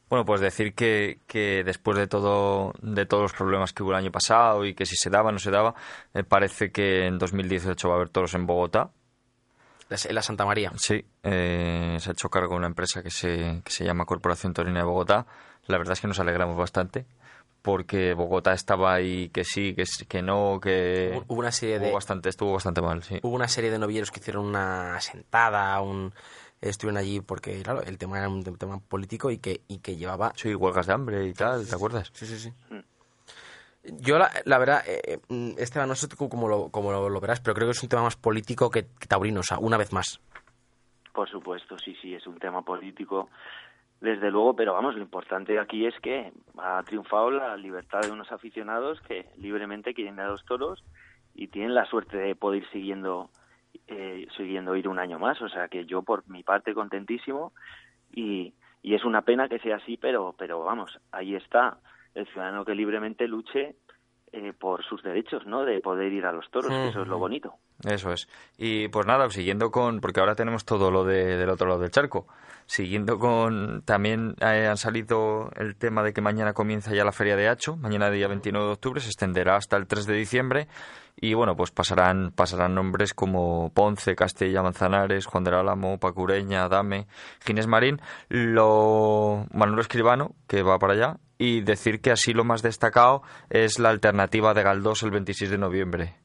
Bueno, 0.10 0.24
pues 0.24 0.40
decir 0.40 0.74
que, 0.76 1.20
que 1.28 1.64
después 1.66 1.98
de 1.98 2.08
todo 2.08 2.74
de 2.82 3.06
todos 3.06 3.24
los 3.24 3.34
problemas 3.34 3.74
que 3.74 3.82
hubo 3.84 3.92
el 3.92 3.98
año 3.98 4.12
pasado 4.12 4.64
y 4.64 4.74
que 4.76 4.86
si 4.86 4.96
se 4.96 5.10
daba 5.10 5.30
o 5.30 5.32
no 5.32 5.40
se 5.40 5.52
daba, 5.52 5.74
eh, 6.14 6.24
parece 6.24 6.72
que 6.72 7.08
en 7.08 7.18
2018 7.18 7.88
va 7.90 7.96
a 7.96 7.98
haber 7.98 8.10
toros 8.10 8.34
en 8.36 8.46
Bogotá. 8.46 8.92
La, 9.90 9.98
la 10.12 10.22
Santa 10.22 10.46
María. 10.46 10.72
Sí, 10.78 11.06
eh, 11.24 11.98
se 12.00 12.10
ha 12.10 12.14
hecho 12.14 12.30
cargo 12.30 12.52
de 12.54 12.58
una 12.58 12.68
empresa 12.68 13.04
que 13.04 13.12
se, 13.12 13.62
que 13.64 13.72
se 13.72 13.84
llama 13.86 14.06
Corporación 14.06 14.54
Torina 14.54 14.80
de 14.80 14.86
Bogotá. 14.86 15.26
La 15.68 15.78
verdad 15.78 15.94
es 15.94 16.02
que 16.02 16.08
nos 16.08 16.20
alegramos 16.20 16.58
bastante 16.58 17.06
porque 17.62 18.14
Bogotá 18.14 18.54
estaba 18.54 18.94
ahí 18.94 19.30
que 19.30 19.44
sí, 19.44 19.74
que, 19.76 19.86
que 20.08 20.22
no, 20.22 20.60
que 20.62 21.22
Hubo- 21.28 21.36
una 21.40 21.52
serie 21.52 21.80
de- 21.80 21.92
bastante, 21.92 22.30
estuvo 22.30 22.54
bastante 22.54 22.82
mal, 22.82 23.02
sí. 23.04 23.20
Hubo 23.24 23.36
una 23.36 23.48
serie 23.48 23.72
de 23.72 23.80
novilleros 23.80 24.12
que 24.12 24.20
hicieron 24.20 24.46
una 24.46 25.00
sentada, 25.02 25.82
un 25.82 26.14
estuvieron 26.62 26.98
allí 26.98 27.22
porque 27.22 27.62
claro, 27.64 27.82
el 27.84 27.98
tema 27.98 28.18
era 28.20 28.30
un 28.30 28.44
te- 28.44 28.52
tema 28.52 28.80
político 28.80 29.30
y 29.32 29.40
que 29.40 29.62
y 29.68 29.80
que 29.80 29.98
llevaba 29.98 30.32
Sí, 30.36 30.54
huelgas 30.56 30.86
de 30.88 30.94
hambre 30.94 31.26
y 31.28 31.34
tal, 31.34 31.68
¿te 31.68 31.76
acuerdas? 31.76 32.12
Sí, 32.14 32.26
sí, 32.28 32.38
sí. 32.40 32.54
Yo, 34.00 34.18
la, 34.18 34.58
verdad, 34.58 34.82
eh, 34.88 35.20
eh, 35.30 35.56
Esteban, 35.58 35.88
no 35.88 35.96
sé 35.96 36.08
tú 36.08 36.16
cómo 36.30 36.48
lo, 36.48 36.70
cómo 36.70 36.92
lo, 36.92 37.22
verás, 37.22 37.42
pero 37.42 37.54
creo 37.54 37.68
que 37.68 37.72
es 37.72 37.84
un 37.84 37.90
tema 37.90 38.04
más 38.04 38.16
político 38.16 38.70
que, 38.70 38.84
que 39.00 39.08
taurino, 39.08 39.42
una 39.60 39.78
vez 39.78 39.94
más. 39.94 40.20
Por 41.14 41.30
supuesto, 41.30 41.78
sí, 41.78 41.96
sí, 42.02 42.14
es 42.14 42.26
un 42.28 42.40
tema 42.40 42.62
político, 42.64 43.30
desde 44.02 44.30
luego, 44.32 44.56
pero 44.56 44.74
vamos, 44.74 44.96
lo 44.96 45.02
importante 45.02 45.58
aquí 45.60 45.86
es 45.86 45.98
que 46.02 46.32
ha 46.58 46.84
triunfado 46.84 47.32
la 47.32 47.56
libertad 47.56 48.02
de 48.02 48.12
unos 48.12 48.32
aficionados 48.32 49.00
que 49.02 49.26
libremente 49.38 49.94
quieren 49.94 50.20
a 50.20 50.28
los 50.28 50.44
toros 50.46 50.84
y 51.34 51.48
tienen 51.48 51.74
la 51.74 51.86
suerte 51.86 52.18
de 52.18 52.36
poder 52.36 52.64
ir 52.64 52.70
siguiendo, 52.70 53.30
eh, 53.88 54.28
siguiendo 54.36 54.76
ir 54.76 54.88
un 54.88 55.00
año 55.00 55.20
más, 55.20 55.42
o 55.42 55.50
sea 55.50 55.68
que 55.70 55.86
yo 55.86 56.02
por 56.02 56.28
mi 56.30 56.44
parte 56.44 56.74
contentísimo 56.74 57.54
y, 58.12 58.54
y 58.82 58.96
es 58.96 59.06
una 59.06 59.22
pena 59.22 59.48
que 59.48 59.60
sea 59.60 59.78
así, 59.78 59.98
pero, 59.98 60.36
pero 60.38 60.64
vamos, 60.64 61.00
ahí 61.12 61.36
está 61.36 61.78
el 62.16 62.26
ciudadano 62.28 62.66
que 62.66 62.74
libremente 62.74 63.28
luche 63.28 63.76
eh, 64.32 64.54
por 64.58 64.84
sus 64.84 65.02
derechos, 65.04 65.46
¿no? 65.46 65.64
De 65.64 65.80
poder 65.80 66.12
ir 66.12 66.26
a 66.26 66.32
los 66.32 66.50
toros, 66.50 66.70
que 66.70 66.90
eso 66.90 67.04
es 67.04 67.08
lo 67.08 67.18
bonito. 67.18 67.54
Eso 67.88 68.12
es. 68.12 68.28
Y 68.58 68.88
pues 68.90 69.06
nada, 69.06 69.30
siguiendo 69.30 69.72
con, 69.72 70.02
porque 70.02 70.20
ahora 70.20 70.36
tenemos 70.36 70.66
todo 70.66 70.92
lo 70.92 71.06
de, 71.06 71.38
del 71.38 71.50
otro 71.50 71.68
lado 71.68 71.80
del 71.80 71.92
charco. 71.92 72.28
Siguiendo 72.66 73.20
con, 73.20 73.84
también 73.84 74.36
eh, 74.42 74.68
han 74.68 74.78
salido 74.78 75.52
el 75.56 75.76
tema 75.76 76.04
de 76.04 76.12
que 76.12 76.22
mañana 76.22 76.54
comienza 76.54 76.94
ya 76.94 77.06
la 77.06 77.12
Feria 77.12 77.36
de 77.36 77.48
Hacho, 77.48 77.78
mañana 77.78 78.10
día 78.10 78.28
29 78.28 78.66
de 78.66 78.74
octubre, 78.74 79.00
se 79.00 79.08
extenderá 79.08 79.56
hasta 79.56 79.78
el 79.78 79.88
3 79.88 80.06
de 80.06 80.16
diciembre 80.16 80.68
y 81.18 81.34
bueno, 81.34 81.56
pues 81.56 81.72
pasarán, 81.72 82.32
pasarán 82.32 82.76
nombres 82.76 83.14
como 83.14 83.72
Ponce, 83.74 84.16
Castella, 84.16 84.62
Manzanares, 84.62 85.26
Juan 85.26 85.44
del 85.44 85.56
Álamo, 85.56 85.98
Pacureña, 85.98 86.68
Dame, 86.68 87.08
Ginés 87.46 87.68
Marín, 87.68 88.02
lo 88.30 89.46
Manuel 89.54 89.80
Escribano, 89.80 90.36
que 90.48 90.62
va 90.62 90.78
para 90.78 90.94
allá, 90.94 91.18
y 91.38 91.62
decir 91.62 92.02
que 92.02 92.12
así 92.12 92.34
lo 92.34 92.44
más 92.44 92.62
destacado 92.62 93.22
es 93.50 93.80
la 93.80 93.90
alternativa 93.90 94.54
de 94.54 94.64
Galdós 94.64 95.04
el 95.04 95.12
26 95.12 95.52
de 95.52 95.58
noviembre. 95.58 96.16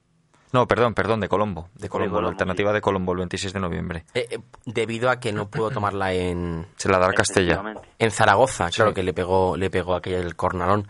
No, 0.53 0.67
perdón, 0.67 0.95
perdón, 0.95 1.21
de 1.21 1.29
Colombo. 1.29 1.69
De 1.77 1.89
Colombo, 1.89 2.21
la 2.21 2.31
alternativa 2.31 2.73
de 2.73 2.81
Colombo 2.81 3.13
el 3.13 3.19
26 3.19 3.53
de 3.53 3.61
noviembre. 3.61 4.05
Eh, 4.15 4.27
eh, 4.31 4.39
debido 4.67 5.09
a 5.09 5.21
que 5.21 5.33
no 5.33 5.49
pudo 5.49 5.71
tomarla 5.71 6.13
en... 6.13 6.67
Se 6.77 6.89
la 6.89 6.99
da 6.99 7.07
a 7.07 7.13
Castella. 7.13 7.63
En 8.01 8.11
Zaragoza, 8.11 8.69
claro, 8.71 8.93
que 8.93 9.05
le 9.05 9.13
pegó, 9.13 9.57
le 9.57 9.71
pegó 9.71 9.95
aquel 9.95 10.15
el 10.15 10.35
cornalón. 10.35 10.89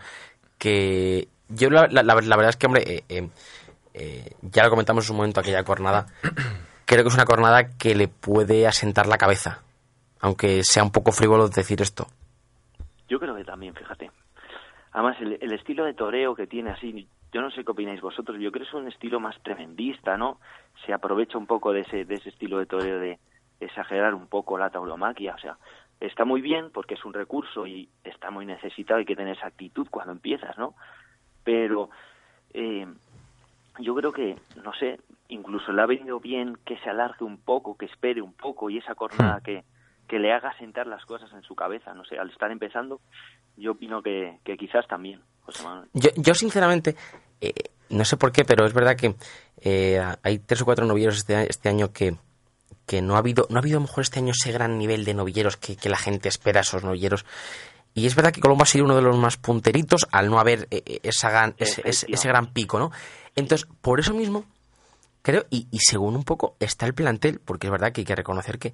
Que 0.57 1.27
yo 1.49 1.69
la, 1.69 1.87
la, 1.87 2.15
verdad 2.15 2.49
es 2.49 2.57
que, 2.57 2.65
hombre, 2.65 3.03
eh, 3.07 3.29
eh, 3.93 4.35
ya 4.41 4.63
lo 4.63 4.69
comentamos 4.69 5.07
en 5.07 5.11
un 5.11 5.17
momento 5.17 5.39
aquella 5.39 5.63
cornada, 5.63 6.07
creo 6.85 7.03
que 7.03 7.09
es 7.09 7.15
una 7.15 7.25
cornada 7.25 7.77
que 7.77 7.95
le 7.95 8.07
puede 8.07 8.67
asentar 8.67 9.07
la 9.07 9.17
cabeza, 9.17 9.61
aunque 10.19 10.63
sea 10.63 10.83
un 10.83 10.91
poco 10.91 11.11
frívolo 11.11 11.47
decir 11.49 11.81
esto. 11.81 12.07
Yo 13.07 13.19
creo 13.19 13.35
que 13.35 13.43
también, 13.43 13.75
fíjate. 13.75 14.11
Además, 14.93 15.17
el, 15.21 15.53
estilo 15.53 15.85
de 15.85 15.93
toreo 15.93 16.35
que 16.35 16.47
tiene 16.47 16.71
así, 16.71 17.07
yo 17.33 17.41
no 17.41 17.49
sé 17.51 17.63
qué 17.63 17.71
opináis 17.71 18.01
vosotros, 18.01 18.37
yo 18.39 18.51
creo 18.51 18.65
que 18.65 18.69
es 18.69 18.73
un 18.73 18.87
estilo 18.87 19.19
más 19.19 19.41
tremendista, 19.41 20.17
¿no? 20.17 20.39
Se 20.85 20.93
aprovecha 20.93 21.37
un 21.37 21.47
poco 21.47 21.71
de 21.71 21.81
ese, 21.81 22.03
de 22.03 22.15
ese 22.15 22.29
estilo 22.29 22.59
de 22.59 22.65
toreo 22.65 22.99
de 22.99 23.19
exagerar 23.61 24.13
un 24.13 24.27
poco 24.27 24.57
la 24.57 24.69
tauromaquia, 24.69 25.35
o 25.35 25.39
sea, 25.39 25.57
está 26.01 26.25
muy 26.25 26.41
bien 26.41 26.71
porque 26.73 26.95
es 26.95 27.05
un 27.05 27.13
recurso 27.13 27.67
y 27.67 27.89
está 28.03 28.31
muy 28.31 28.45
necesitado, 28.45 28.99
hay 28.99 29.05
que 29.05 29.15
tener 29.15 29.37
esa 29.37 29.47
actitud 29.47 29.87
cuando 29.89 30.11
empiezas, 30.11 30.57
¿no? 30.57 30.73
Pero 31.43 31.89
eh, 32.53 32.87
yo 33.81 33.95
creo 33.95 34.11
que, 34.11 34.35
no 34.63 34.73
sé, 34.73 34.99
incluso 35.27 35.71
le 35.71 35.81
ha 35.81 35.85
venido 35.85 36.19
bien 36.19 36.57
que 36.65 36.77
se 36.79 36.89
alargue 36.89 37.25
un 37.25 37.37
poco, 37.37 37.77
que 37.77 37.85
espere 37.85 38.21
un 38.21 38.33
poco 38.33 38.69
y 38.69 38.77
esa 38.77 38.95
jornada 38.95 39.37
hmm. 39.37 39.43
que, 39.43 39.63
que 40.07 40.19
le 40.19 40.33
haga 40.33 40.57
sentar 40.57 40.87
las 40.87 41.05
cosas 41.05 41.31
en 41.33 41.43
su 41.43 41.55
cabeza, 41.55 41.93
no 41.93 42.03
sé, 42.05 42.17
al 42.17 42.29
estar 42.29 42.51
empezando, 42.51 43.01
yo 43.57 43.71
opino 43.71 44.01
que, 44.01 44.39
que 44.43 44.57
quizás 44.57 44.87
también, 44.87 45.21
José 45.41 45.63
Manuel. 45.63 45.89
Yo, 45.93 46.09
yo 46.15 46.33
sinceramente, 46.33 46.95
eh, 47.39 47.53
no 47.89 48.05
sé 48.05 48.17
por 48.17 48.31
qué, 48.31 48.43
pero 48.43 48.65
es 48.65 48.73
verdad 48.73 48.95
que 48.95 49.15
eh, 49.61 50.01
hay 50.23 50.39
tres 50.39 50.61
o 50.61 50.65
cuatro 50.65 50.85
novilleros 50.85 51.17
este, 51.17 51.49
este 51.49 51.69
año 51.69 51.91
que, 51.91 52.15
que 52.85 53.01
no 53.01 53.15
ha 53.15 53.19
habido, 53.19 53.47
no 53.49 53.57
ha 53.57 53.61
habido 53.61 53.77
a 53.77 53.81
lo 53.81 53.87
mejor 53.87 54.01
este 54.03 54.19
año 54.19 54.31
ese 54.31 54.51
gran 54.51 54.77
nivel 54.77 55.05
de 55.05 55.13
novilleros 55.13 55.57
que, 55.57 55.75
que 55.75 55.89
la 55.89 55.97
gente 55.97 56.29
espera 56.29 56.61
esos 56.61 56.83
novilleros. 56.83 57.25
Y 57.93 58.05
es 58.05 58.15
verdad 58.15 58.31
que 58.31 58.39
Colombo 58.39 58.63
ha 58.63 58.67
sido 58.67 58.85
uno 58.85 58.95
de 58.95 59.01
los 59.01 59.17
más 59.17 59.37
punteritos 59.37 60.07
al 60.11 60.29
no 60.29 60.39
haber 60.39 60.67
eh, 60.71 60.99
esa 61.03 61.53
ese, 61.57 61.81
ese, 61.85 62.27
gran 62.27 62.53
pico, 62.53 62.79
¿no? 62.79 62.91
Entonces, 63.35 63.67
por 63.81 63.99
eso 63.99 64.13
mismo, 64.13 64.45
creo, 65.21 65.45
y, 65.49 65.67
según 65.79 66.15
un 66.15 66.23
poco 66.23 66.55
está 66.59 66.85
el 66.85 66.93
plantel, 66.93 67.39
porque 67.43 67.67
es 67.67 67.71
verdad 67.71 67.91
que 67.91 68.01
hay 68.01 68.05
que 68.05 68.15
reconocer 68.15 68.59
que, 68.59 68.73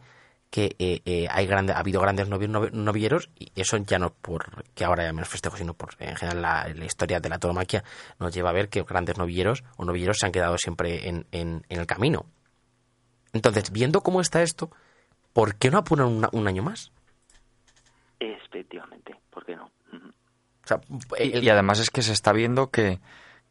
que 0.50 0.76
eh, 0.80 1.02
eh, 1.06 1.28
hay 1.30 1.46
grande, 1.46 1.74
ha 1.74 1.80
habido 1.80 2.02
grandes 2.02 2.28
novilleros 2.30 3.30
y 3.38 3.52
eso 3.56 3.78
ya 3.78 4.00
no 4.00 4.14
por 4.14 4.64
que 4.74 4.86
ahora 4.86 5.04
ya 5.04 5.14
menos 5.14 5.30
festejo, 5.30 5.58
sino 5.58 5.74
por 5.74 5.90
en 6.00 6.16
general 6.16 6.42
la, 6.42 6.86
historia 6.86 7.20
de 7.20 7.30
la 7.30 7.38
tauromaquia 7.38 7.84
nos 8.20 8.34
lleva 8.34 8.50
a 8.50 8.54
ver 8.54 8.70
que 8.70 8.84
grandes 8.84 9.18
novilleros 9.18 9.64
o 9.76 9.86
novilleros 9.86 10.18
se 10.20 10.26
han 10.26 10.32
quedado 10.32 10.58
siempre 10.58 11.10
en, 11.10 11.28
en, 11.32 11.66
el 11.70 11.86
camino. 11.86 12.26
Entonces, 13.34 13.72
viendo 13.72 14.02
cómo 14.02 14.22
está 14.22 14.42
esto, 14.42 14.72
¿por 15.34 15.56
qué 15.56 15.70
no 15.70 15.80
apuran 15.80 16.26
un 16.32 16.48
año 16.48 16.64
más? 16.64 16.92
Efectivamente, 18.20 19.16
¿por 19.30 19.46
qué 19.46 19.56
no? 19.56 19.70
y, 21.20 21.50
además 21.50 21.80
es 21.80 21.90
que 21.90 22.02
se 22.02 22.14
está 22.14 22.34
viendo 22.34 22.70
que, 22.70 23.00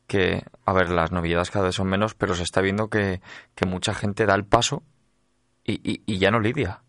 que, 0.07 0.45
a 0.65 0.73
ver, 0.73 0.91
las 0.91 1.13
novedades 1.13 1.51
cada 1.51 1.67
vez 1.67 1.75
son 1.75 1.89
menos, 1.89 2.15
pero 2.15 2.35
se 2.35 2.43
está 2.43 2.61
viendo 2.61 2.89
que, 2.89 3.21
mucha 3.67 3.95
gente 3.95 4.27
da 4.27 4.35
el 4.35 4.45
paso 4.45 4.83
y, 5.65 6.03
y, 6.07 6.19
ya 6.19 6.31
no 6.31 6.41
lidia. 6.41 6.83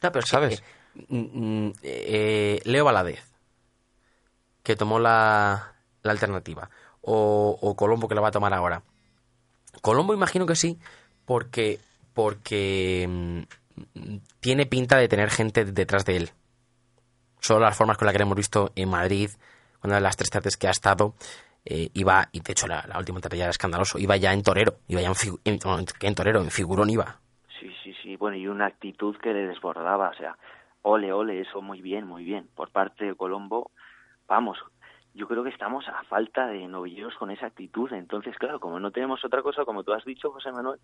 pero 0.00 0.22
¿Sabes? 0.22 0.62
Mm, 1.08 1.66
mm, 1.66 1.72
eh, 1.82 2.60
Leo 2.64 2.84
Valadez, 2.84 3.24
que 4.62 4.76
tomó 4.76 4.98
la, 4.98 5.74
la 6.02 6.12
alternativa, 6.12 6.70
o, 7.00 7.58
o, 7.60 7.76
Colombo, 7.76 8.08
que 8.08 8.14
la 8.14 8.20
va 8.20 8.28
a 8.28 8.32
tomar 8.32 8.54
ahora. 8.54 8.82
Colombo 9.82 10.14
imagino 10.14 10.46
que 10.46 10.56
sí, 10.56 10.78
porque, 11.24 11.80
porque 12.14 13.06
mm, 13.08 14.16
tiene 14.40 14.66
pinta 14.66 14.98
de 14.98 15.08
tener 15.08 15.30
gente 15.30 15.64
detrás 15.64 16.04
de 16.04 16.16
él. 16.16 16.30
Solo 17.40 17.60
las 17.60 17.76
formas 17.76 17.96
con 17.96 18.06
las 18.06 18.14
que 18.14 18.22
hemos 18.22 18.36
visto 18.36 18.72
en 18.76 18.90
Madrid, 18.90 19.30
una 19.82 19.96
de 19.96 20.00
las 20.02 20.16
tres 20.16 20.30
tardes 20.30 20.56
que 20.56 20.68
ha 20.68 20.72
estado, 20.72 21.14
eh, 21.64 21.90
iba, 21.94 22.28
y 22.32 22.40
de 22.40 22.52
hecho 22.52 22.66
la, 22.66 22.84
última 22.98 23.18
etapa 23.18 23.36
ya 23.36 23.44
era 23.44 23.50
escandaloso, 23.50 23.98
iba 23.98 24.16
ya 24.16 24.32
en 24.32 24.42
torero, 24.42 24.76
iba 24.88 25.00
ya 25.00 25.08
en, 25.44 25.58
en, 26.00 26.14
torero, 26.14 26.40
en 26.40 26.50
figurón 26.50 26.90
iba. 26.90 27.20
Sí, 27.58 27.70
sí, 27.82 27.94
sí, 28.02 28.16
bueno, 28.16 28.36
y 28.36 28.46
una 28.46 28.66
actitud 28.66 29.16
que 29.18 29.32
le 29.32 29.46
desbordaba, 29.46 30.10
o 30.10 30.14
sea, 30.14 30.36
ole, 30.82 31.12
ole, 31.12 31.40
eso 31.40 31.60
muy 31.60 31.82
bien, 31.82 32.06
muy 32.06 32.24
bien. 32.24 32.48
Por 32.54 32.70
parte 32.70 33.04
de 33.04 33.14
Colombo, 33.14 33.70
vamos, 34.26 34.58
yo 35.14 35.26
creo 35.26 35.42
que 35.42 35.50
estamos 35.50 35.86
a 35.88 36.04
falta 36.04 36.46
de 36.46 36.68
novilleros 36.68 37.14
con 37.16 37.30
esa 37.30 37.46
actitud. 37.46 37.92
Entonces, 37.92 38.36
claro, 38.38 38.60
como 38.60 38.78
no 38.78 38.90
tenemos 38.90 39.24
otra 39.24 39.42
cosa, 39.42 39.64
como 39.64 39.82
tú 39.82 39.92
has 39.92 40.04
dicho, 40.04 40.30
José 40.30 40.52
Manuel, 40.52 40.78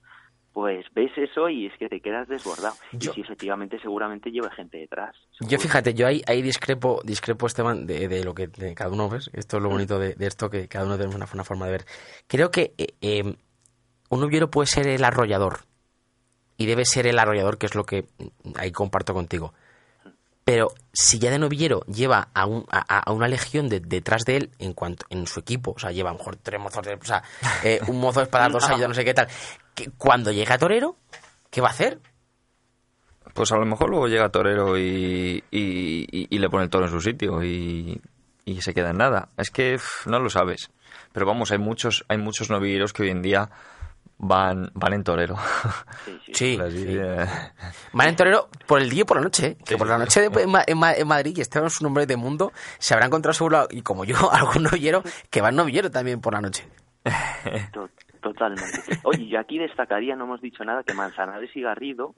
pues 0.53 0.85
ves 0.95 1.12
eso 1.16 1.49
y 1.49 1.66
es 1.66 1.79
que 1.79 1.89
te 1.89 2.01
quedas 2.01 2.29
desbordado. 2.29 2.74
y 2.93 3.01
sí, 3.01 3.20
efectivamente, 3.20 3.79
seguramente 3.81 4.31
lleva 4.31 4.51
gente 4.51 4.79
detrás. 4.79 5.16
Yo 5.41 5.59
fíjate, 5.59 5.95
yo 5.95 6.07
ahí, 6.07 6.22
ahí 6.27 6.43
discrepo, 6.43 7.01
discrepo 7.05 7.47
Esteban, 7.47 7.87
de, 7.87 8.09
de 8.09 8.24
lo 8.24 8.35
que 8.35 8.49
cada 8.74 8.91
uno 8.91 9.09
ves. 9.09 9.31
Esto 9.33 9.59
es 9.59 9.62
lo 9.62 9.68
mm. 9.68 9.72
bonito 9.72 9.99
de, 9.99 10.16
esto, 10.18 10.51
que 10.51 10.66
cada 10.68 10.87
uno 10.87 10.97
tenemos 10.97 11.14
una, 11.14 11.45
forma 11.45 11.66
de 11.66 11.72
ver. 11.72 11.85
Creo 12.27 12.51
que 12.51 12.74
eh, 12.79 12.95
eh, 13.01 13.37
un 14.11 14.20
novillero 14.20 14.51
puede 14.51 14.66
ser 14.66 14.89
el 14.89 15.05
arrollador. 15.05 15.61
Y 16.59 16.66
debe 16.66 16.85
ser 16.87 17.07
el 17.07 17.18
arrollador, 17.18 17.59
que 17.59 17.66
es 17.66 17.74
lo 17.74 17.85
que 17.85 18.07
ahí 18.57 18.72
comparto 18.72 19.12
contigo. 19.12 19.53
Pero 20.47 20.72
si 20.92 21.18
ya 21.18 21.32
de 21.32 21.40
novillero 21.40 21.80
lleva 21.86 22.28
a, 22.32 22.47
un, 22.47 22.64
a, 22.70 23.11
una 23.11 23.26
legión 23.26 23.68
de, 23.68 23.80
detrás 23.80 24.24
de 24.24 24.36
él 24.36 24.51
en 24.61 24.74
cuanto 24.74 25.05
en 25.11 25.26
su 25.26 25.40
equipo, 25.40 25.72
o 25.72 25.78
sea, 25.80 25.90
lleva 25.90 26.11
a 26.11 26.12
lo 26.12 26.20
mejor 26.20 26.36
tres 26.36 26.61
mozos, 26.61 26.86
de, 26.86 26.94
o 26.94 27.05
sea, 27.05 27.24
eh, 27.64 27.80
un 27.88 27.99
mozo 27.99 28.20
de 28.20 28.24
espada, 28.26 28.49
dos 28.49 28.62
años, 28.70 28.86
no 28.86 28.94
sé 28.94 29.05
qué 29.05 29.12
tal, 29.12 29.26
que 29.74 29.90
cuando 29.99 30.30
llega 30.30 30.57
Torero, 30.57 30.99
¿qué 31.51 31.61
va 31.61 31.66
a 31.66 31.72
hacer? 31.72 31.99
Pues 33.34 33.51
a 33.51 33.57
lo 33.57 33.66
mejor 33.66 33.90
luego 33.90 34.07
llega 34.07 34.28
Torero 34.28 34.78
y, 34.78 35.42
y, 35.51 36.38
le 36.38 36.49
pone 36.49 36.62
el 36.62 36.70
toro 36.70 36.84
en 36.84 36.92
su 36.92 37.01
sitio 37.01 37.42
y, 37.42 38.01
y 38.44 38.62
se 38.62 38.72
queda 38.72 38.90
en 38.90 38.99
nada. 38.99 39.30
Es 39.36 39.51
que 39.51 39.80
no 40.07 40.20
lo 40.20 40.30
sabes. 40.30 40.70
Pero 41.12 41.26
vamos, 41.26 41.51
hay 41.51 41.59
muchos, 41.59 42.05
hay 42.07 42.18
muchos 42.18 42.51
novilleros 42.51 42.92
que 42.92 43.03
hoy 43.03 43.11
en 43.11 43.20
día 43.20 43.51
van, 44.19 44.71
van 44.75 44.93
en 44.93 45.05
torero. 45.05 45.37
Sí, 46.33 46.59
Van 47.93 48.09
en 48.09 48.17
torero 48.17 48.49
por 48.67 48.81
el 48.81 48.91
día 48.91 49.03
y 49.03 49.05
por 49.05 49.17
la 49.17 49.23
noche. 49.23 49.47
¿eh? 49.47 49.57
Que 49.64 49.79
por 49.79 49.87
la 49.87 49.97
noche 49.97 50.27
en, 50.27 51.09
Madrid, 51.09 51.35
y 51.35 51.41
este 51.41 51.64
es 51.64 51.81
un 51.81 51.87
nombre 51.87 52.05
de 52.05 52.17
mundo, 52.17 52.53
se 52.79 52.93
habrá 52.93 53.07
encontrado 53.07 53.33
seguro, 53.33 53.67
y 53.71 53.81
como 53.81 54.05
yo, 54.05 54.17
algún 54.33 54.64
novillero 54.64 55.03
que 55.31 55.41
va 55.41 55.49
en 55.49 55.57
novillero 55.57 55.91
también 55.91 56.21
por 56.21 56.35
la 56.35 56.43
noche. 56.43 56.69
Totalmente. 58.21 58.99
Oye, 59.05 59.23
y 59.23 59.37
aquí 59.37 59.59
destacaría, 59.59 60.14
no 60.17 60.25
hemos 60.25 60.43
dicho 60.43 60.64
nada, 60.64 60.83
que 60.83 60.93
Manzanares 60.93 61.55
y 61.55 61.62
Garrido, 61.62 62.14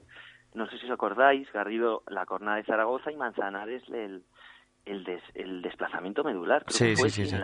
no 0.53 0.67
sé 0.69 0.77
si 0.79 0.85
os 0.85 0.91
acordáis, 0.91 1.49
Garrido 1.53 2.03
la 2.07 2.25
cornada 2.25 2.57
de 2.57 2.63
Zaragoza 2.63 3.11
y 3.11 3.15
Manzanares 3.15 3.83
el, 3.89 4.23
el, 4.85 5.21
el 5.35 5.61
desplazamiento 5.61 6.23
medular. 6.23 6.65
sí, 6.67 6.95
sí, 6.95 7.09
sí, 7.09 7.35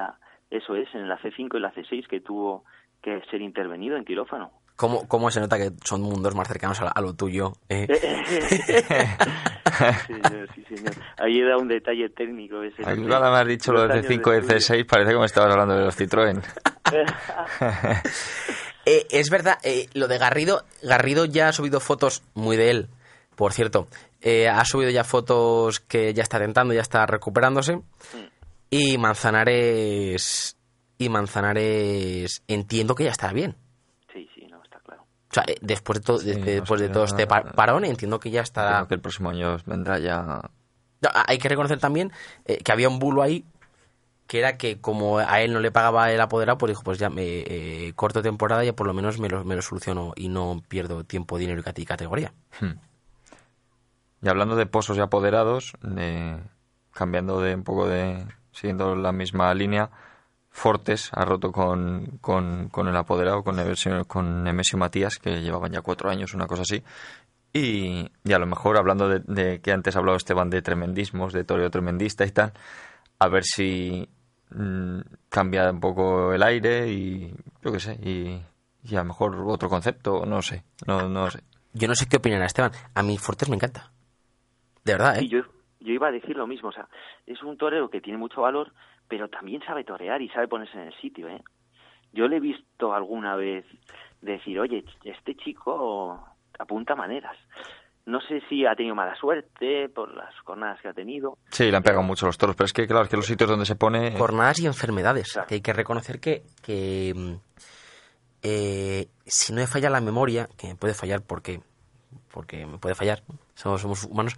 eso 0.50 0.76
es, 0.76 0.94
en 0.94 1.08
la 1.10 1.18
C5 1.20 1.58
y 1.58 1.60
la 1.60 1.74
C6 1.74 2.08
que 2.08 2.22
tuvo 2.22 2.66
que 3.06 3.22
ser 3.30 3.42
intervenido 3.42 3.96
en 3.96 4.04
quirófano. 4.04 4.52
¿Cómo, 4.76 5.08
cómo 5.08 5.30
se 5.32 5.40
nota 5.40 5.58
que 5.58 5.72
son 5.84 6.02
mundos 6.02 6.36
más 6.36 6.48
cercanos 6.48 6.82
a, 6.82 7.00
lo 7.00 7.14
tuyo? 7.14 7.54
Eh? 7.70 7.88
sí, 10.54 10.64
señor, 10.68 10.94
Ahí 11.18 11.40
he 11.40 11.46
dado 11.46 11.60
un 11.62 11.70
detalle 11.70 12.10
técnico. 12.10 12.62
Ese 12.62 12.84
me 12.84 13.16
has 13.16 13.48
dicho 13.48 13.72
lo 13.72 13.88
de 13.88 14.04
C5 14.04 14.18
y 14.18 14.42
C6, 14.46 14.86
parece 14.86 15.12
que 15.12 15.20
me 15.20 15.26
estabas 15.26 15.54
hablando 15.54 15.76
de 15.76 15.86
los 15.86 15.98
Citroën. 15.98 16.42
Eh, 18.88 19.08
es 19.10 19.32
verdad, 19.32 19.58
eh, 19.64 19.88
lo 19.96 20.08
de 20.08 20.20
Garrido, 20.20 20.64
Garrido 20.84 21.26
ya 21.26 21.48
ha 21.48 21.54
subido 21.54 21.80
fotos 21.80 22.22
muy 22.36 22.56
de 22.56 22.70
él, 22.70 22.88
por 23.36 23.52
cierto. 23.52 23.88
ha 24.24 24.64
subido 24.64 24.92
ya 24.92 25.04
fotos 25.04 25.80
que 25.80 26.14
ya 26.14 26.22
está 26.22 26.38
tentando, 26.38 26.72
ya 26.72 26.82
está 26.82 27.04
recuperándose. 27.08 27.78
Mm. 27.78 27.82
Y 28.70 29.00
Manzanares 29.00 30.55
y 30.98 31.10
Manzanares 31.10 32.44
entiendo 32.48 32.96
que 32.96 33.04
ya 33.06 33.12
estará 33.12 33.34
bien. 33.34 33.56
Sí, 34.14 34.30
sí, 34.34 34.48
no, 34.50 34.62
está 34.64 34.80
claro. 34.80 35.04
O 35.04 35.34
sea, 35.34 35.44
eh, 35.48 35.58
después 35.62 36.00
de, 36.00 36.06
todo, 36.06 36.20
después 36.20 36.82
de 36.82 36.90
todo 36.90 37.06
este 37.06 37.28
parón, 37.28 37.86
entiendo 37.86 38.20
que 38.20 38.30
ya 38.32 38.42
estará... 38.42 38.78
Creo 38.78 38.88
que 38.88 38.94
el 38.96 39.02
próximo 39.02 39.30
año 39.30 39.58
vendrá 39.66 40.00
ya 40.00 40.42
hay 41.28 41.38
que 41.38 41.50
reconocer 41.50 41.80
también 41.80 42.12
eh, 42.46 42.58
que 42.58 42.72
había 42.72 42.90
un 42.90 42.98
bulo 42.98 43.22
ahí 43.22 43.46
que 44.26 44.40
era 44.40 44.58
que 44.58 44.82
como 44.82 45.20
a 45.20 45.42
él 45.42 45.54
no 45.54 45.60
le 45.60 45.70
pagaba 45.72 46.12
el 46.12 46.20
apoderado, 46.20 46.58
pues 46.58 46.72
dijo, 46.72 46.82
pues 46.82 46.98
ya 46.98 47.12
me 47.12 47.22
eh, 47.46 47.94
corto 47.96 48.24
temporada 48.24 48.64
y 48.64 48.68
ya 48.68 48.74
por 48.74 48.88
lo 48.88 48.94
menos 48.96 49.20
me 49.20 49.30
lo, 49.30 49.46
me 49.46 49.56
lo 49.56 49.62
soluciono 49.62 50.14
y 50.16 50.30
no 50.30 50.64
pierdo 50.68 51.04
tiempo, 51.04 51.38
dinero 51.38 51.60
y 51.60 51.64
cate- 51.64 51.86
categoría. 51.86 52.34
Hmm. 52.60 52.72
Y 54.24 54.28
hablando 54.28 54.56
de 54.56 54.66
pozos 54.66 54.98
y 54.98 55.02
apoderados, 55.02 55.74
eh, 55.98 56.40
cambiando 56.92 57.40
de 57.40 57.54
un 57.54 57.64
poco 57.64 57.88
de. 57.88 58.26
siguiendo 58.52 58.96
la 58.96 59.12
misma 59.12 59.54
línea, 59.54 59.92
Fortes 60.56 61.10
ha 61.12 61.26
roto 61.26 61.52
con, 61.52 62.18
con, 62.22 62.70
con 62.70 62.88
el 62.88 62.96
apoderado, 62.96 63.44
con 63.44 63.58
Nemesio, 63.58 64.06
con 64.06 64.42
Nemesio 64.46 64.80
Matías, 64.80 65.20
que 65.20 65.42
llevaban 65.42 65.74
ya 65.74 65.82
cuatro 65.82 66.10
años, 66.10 66.34
una 66.34 66.48
cosa 66.48 66.62
así. 66.62 66.82
Y, 67.52 68.10
y 68.24 68.34
a 68.34 68.40
lo 68.40 68.46
mejor, 68.46 68.78
hablando 68.78 69.10
de, 69.10 69.20
de 69.20 69.60
que 69.60 69.74
antes 69.74 69.98
hablado 69.98 70.16
Esteban 70.16 70.50
de 70.50 70.62
tremendismos, 70.62 71.34
de 71.34 71.44
toreo 71.44 71.70
tremendista 71.70 72.26
y 72.26 72.32
tal, 72.32 72.54
a 73.20 73.28
ver 73.28 73.44
si 73.44 74.08
mm, 74.52 75.00
cambia 75.28 75.70
un 75.70 75.82
poco 75.82 76.32
el 76.32 76.42
aire 76.42 76.88
y 76.90 77.36
yo 77.62 77.74
qué 77.74 77.80
sé, 77.82 78.00
y, 78.02 78.42
y 78.90 78.96
a 78.96 79.00
lo 79.00 79.06
mejor 79.08 79.36
otro 79.48 79.68
concepto, 79.68 80.26
no 80.26 80.42
sé, 80.42 80.64
no, 80.88 81.10
no 81.10 81.30
sé. 81.30 81.44
Yo 81.74 81.90
no 81.90 81.96
sé 81.96 82.08
qué 82.08 82.16
opinará 82.16 82.46
Esteban. 82.46 82.72
A 82.94 83.04
mí 83.04 83.18
Fortes 83.18 83.50
me 83.50 83.58
encanta. 83.58 83.92
De 84.86 84.94
verdad, 84.94 85.18
¿eh? 85.18 85.20
Sí, 85.20 85.28
yo, 85.28 85.40
yo 85.82 85.92
iba 85.92 86.08
a 86.08 86.12
decir 86.12 86.38
lo 86.38 86.48
mismo, 86.48 86.70
o 86.70 86.72
sea, 86.72 86.88
es 87.26 87.44
un 87.44 87.58
torero 87.58 87.90
que 87.90 88.00
tiene 88.00 88.18
mucho 88.18 88.40
valor, 88.40 88.72
pero 89.08 89.28
también 89.30 89.62
sabe 89.66 89.84
torear 89.84 90.22
y 90.22 90.30
sabe 90.30 90.48
ponerse 90.48 90.78
en 90.78 90.88
el 90.88 90.94
sitio, 91.02 91.28
¿eh? 91.30 91.42
Yo 92.14 92.28
le 92.28 92.38
he 92.38 92.40
visto 92.40 92.94
alguna 92.94 93.36
vez 93.36 93.66
decir, 94.22 94.60
oye, 94.60 94.86
este 95.04 95.36
chico 95.36 96.24
apunta 96.58 96.96
maneras. 96.96 97.38
No 98.06 98.22
sé 98.22 98.42
si 98.48 98.66
ha 98.66 98.76
tenido 98.76 98.96
mala 98.96 99.16
suerte 99.16 99.90
por 99.90 100.16
las 100.16 100.34
jornadas 100.42 100.80
que 100.80 100.88
ha 100.88 100.94
tenido. 100.94 101.38
Sí, 101.50 101.72
le 101.72 101.78
han 101.78 101.84
pegado 101.84 102.04
mucho 102.04 102.28
los 102.28 102.38
toros, 102.38 102.56
pero 102.56 102.66
es 102.66 102.74
que, 102.74 102.88
claro, 102.88 103.04
es 103.04 103.10
que 103.10 103.18
los 103.18 103.26
sitios 103.26 103.50
donde 103.50 103.66
se 103.66 103.76
pone... 103.76 104.16
Jornadas 104.18 104.60
y 104.60 104.68
enfermedades. 104.68 105.34
Claro. 105.34 105.48
Que 105.48 105.56
hay 105.56 105.62
que 105.62 105.74
reconocer 105.74 106.20
que, 106.20 106.44
que 106.62 107.14
mm, 107.16 107.34
eh, 108.44 109.08
si 109.26 109.54
no 109.54 109.62
me 109.62 109.68
falla 109.68 109.90
la 109.90 110.02
memoria, 110.02 110.48
que 110.56 110.68
me 110.68 110.76
puede 110.76 110.94
fallar 110.94 111.24
porque, 111.24 111.62
porque 112.32 112.68
me 112.68 112.78
puede 112.78 112.94
fallar, 112.94 113.24
somos, 113.56 113.82
somos 113.82 114.04
humanos, 114.04 114.38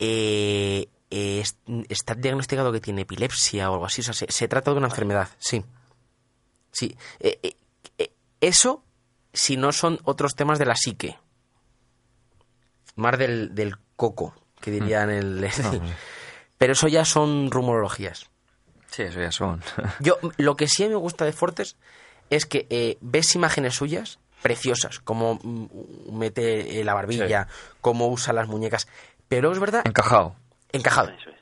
eh, 0.00 0.88
eh, 1.14 1.40
es- 1.40 1.56
está 1.88 2.14
diagnosticado 2.14 2.72
que 2.72 2.80
tiene 2.80 3.02
epilepsia 3.02 3.70
o 3.70 3.74
algo 3.74 3.86
así. 3.86 4.00
O 4.00 4.04
sea, 4.04 4.14
se, 4.14 4.26
se 4.30 4.48
trata 4.48 4.70
de 4.72 4.78
una 4.78 4.88
enfermedad, 4.88 5.28
sí. 5.38 5.64
Sí. 6.72 6.96
Eh, 7.20 7.38
eh, 7.42 7.56
eh, 7.98 8.12
eso, 8.40 8.82
si 9.32 9.56
no 9.56 9.72
son 9.72 10.00
otros 10.04 10.34
temas 10.34 10.58
de 10.58 10.66
la 10.66 10.74
psique. 10.76 11.18
Más 12.96 13.18
del, 13.18 13.54
del 13.54 13.76
coco, 13.96 14.34
que 14.60 14.70
dirían 14.70 15.10
el... 15.10 15.48
Pero 16.58 16.72
eso 16.72 16.86
ya 16.88 17.04
son 17.04 17.50
rumorologías. 17.50 18.30
Sí, 18.90 19.02
eso 19.02 19.20
ya 19.20 19.32
son. 19.32 19.60
Yo, 20.00 20.18
lo 20.36 20.56
que 20.56 20.68
sí 20.68 20.88
me 20.88 20.94
gusta 20.94 21.24
de 21.24 21.32
Fortes 21.32 21.76
es 22.30 22.46
que 22.46 22.66
eh, 22.70 22.96
ves 23.00 23.34
imágenes 23.34 23.74
suyas 23.74 24.20
preciosas, 24.42 25.00
como 25.00 25.40
mm, 25.42 26.16
mete 26.16 26.84
la 26.84 26.94
barbilla, 26.94 27.48
cómo 27.80 28.06
usa 28.08 28.32
las 28.32 28.46
muñecas. 28.46 28.86
Pero 29.28 29.50
es 29.52 29.58
verdad, 29.58 29.82
Encajado. 29.84 30.36
Encajado. 30.76 31.10
Eso 31.10 31.30
es. 31.30 31.36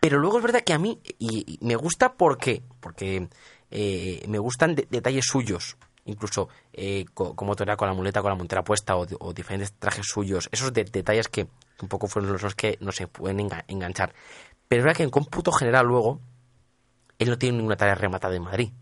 Pero 0.00 0.18
luego 0.18 0.38
es 0.38 0.44
verdad 0.44 0.62
que 0.64 0.72
a 0.72 0.78
mí, 0.78 1.00
y, 1.18 1.58
y 1.60 1.64
me 1.64 1.76
gusta 1.76 2.14
porque, 2.14 2.62
porque 2.80 3.28
eh, 3.70 4.24
me 4.28 4.38
gustan 4.38 4.74
de- 4.74 4.86
detalles 4.90 5.24
suyos, 5.26 5.76
incluso 6.04 6.48
eh, 6.72 7.04
co- 7.14 7.36
como 7.36 7.54
torea 7.54 7.76
con 7.76 7.86
la 7.88 7.94
muleta, 7.94 8.20
con 8.20 8.30
la 8.30 8.36
montera 8.36 8.64
puesta 8.64 8.96
o, 8.96 9.06
o 9.20 9.32
diferentes 9.32 9.72
trajes 9.74 10.06
suyos, 10.06 10.48
esos 10.50 10.72
de- 10.72 10.84
detalles 10.84 11.28
que 11.28 11.46
un 11.80 11.88
poco 11.88 12.08
fueron 12.08 12.32
los 12.32 12.54
que 12.56 12.76
no 12.80 12.90
se 12.92 13.06
pueden 13.06 13.38
enga- 13.38 13.64
enganchar. 13.68 14.12
Pero 14.66 14.80
es 14.80 14.84
verdad 14.84 14.96
que 14.96 15.02
en 15.04 15.10
cómputo 15.10 15.52
general 15.52 15.86
luego, 15.86 16.20
él 17.18 17.28
no 17.30 17.38
tiene 17.38 17.58
ninguna 17.58 17.76
tarea 17.76 17.94
rematada 17.94 18.34
en 18.34 18.42
Madrid, 18.42 18.72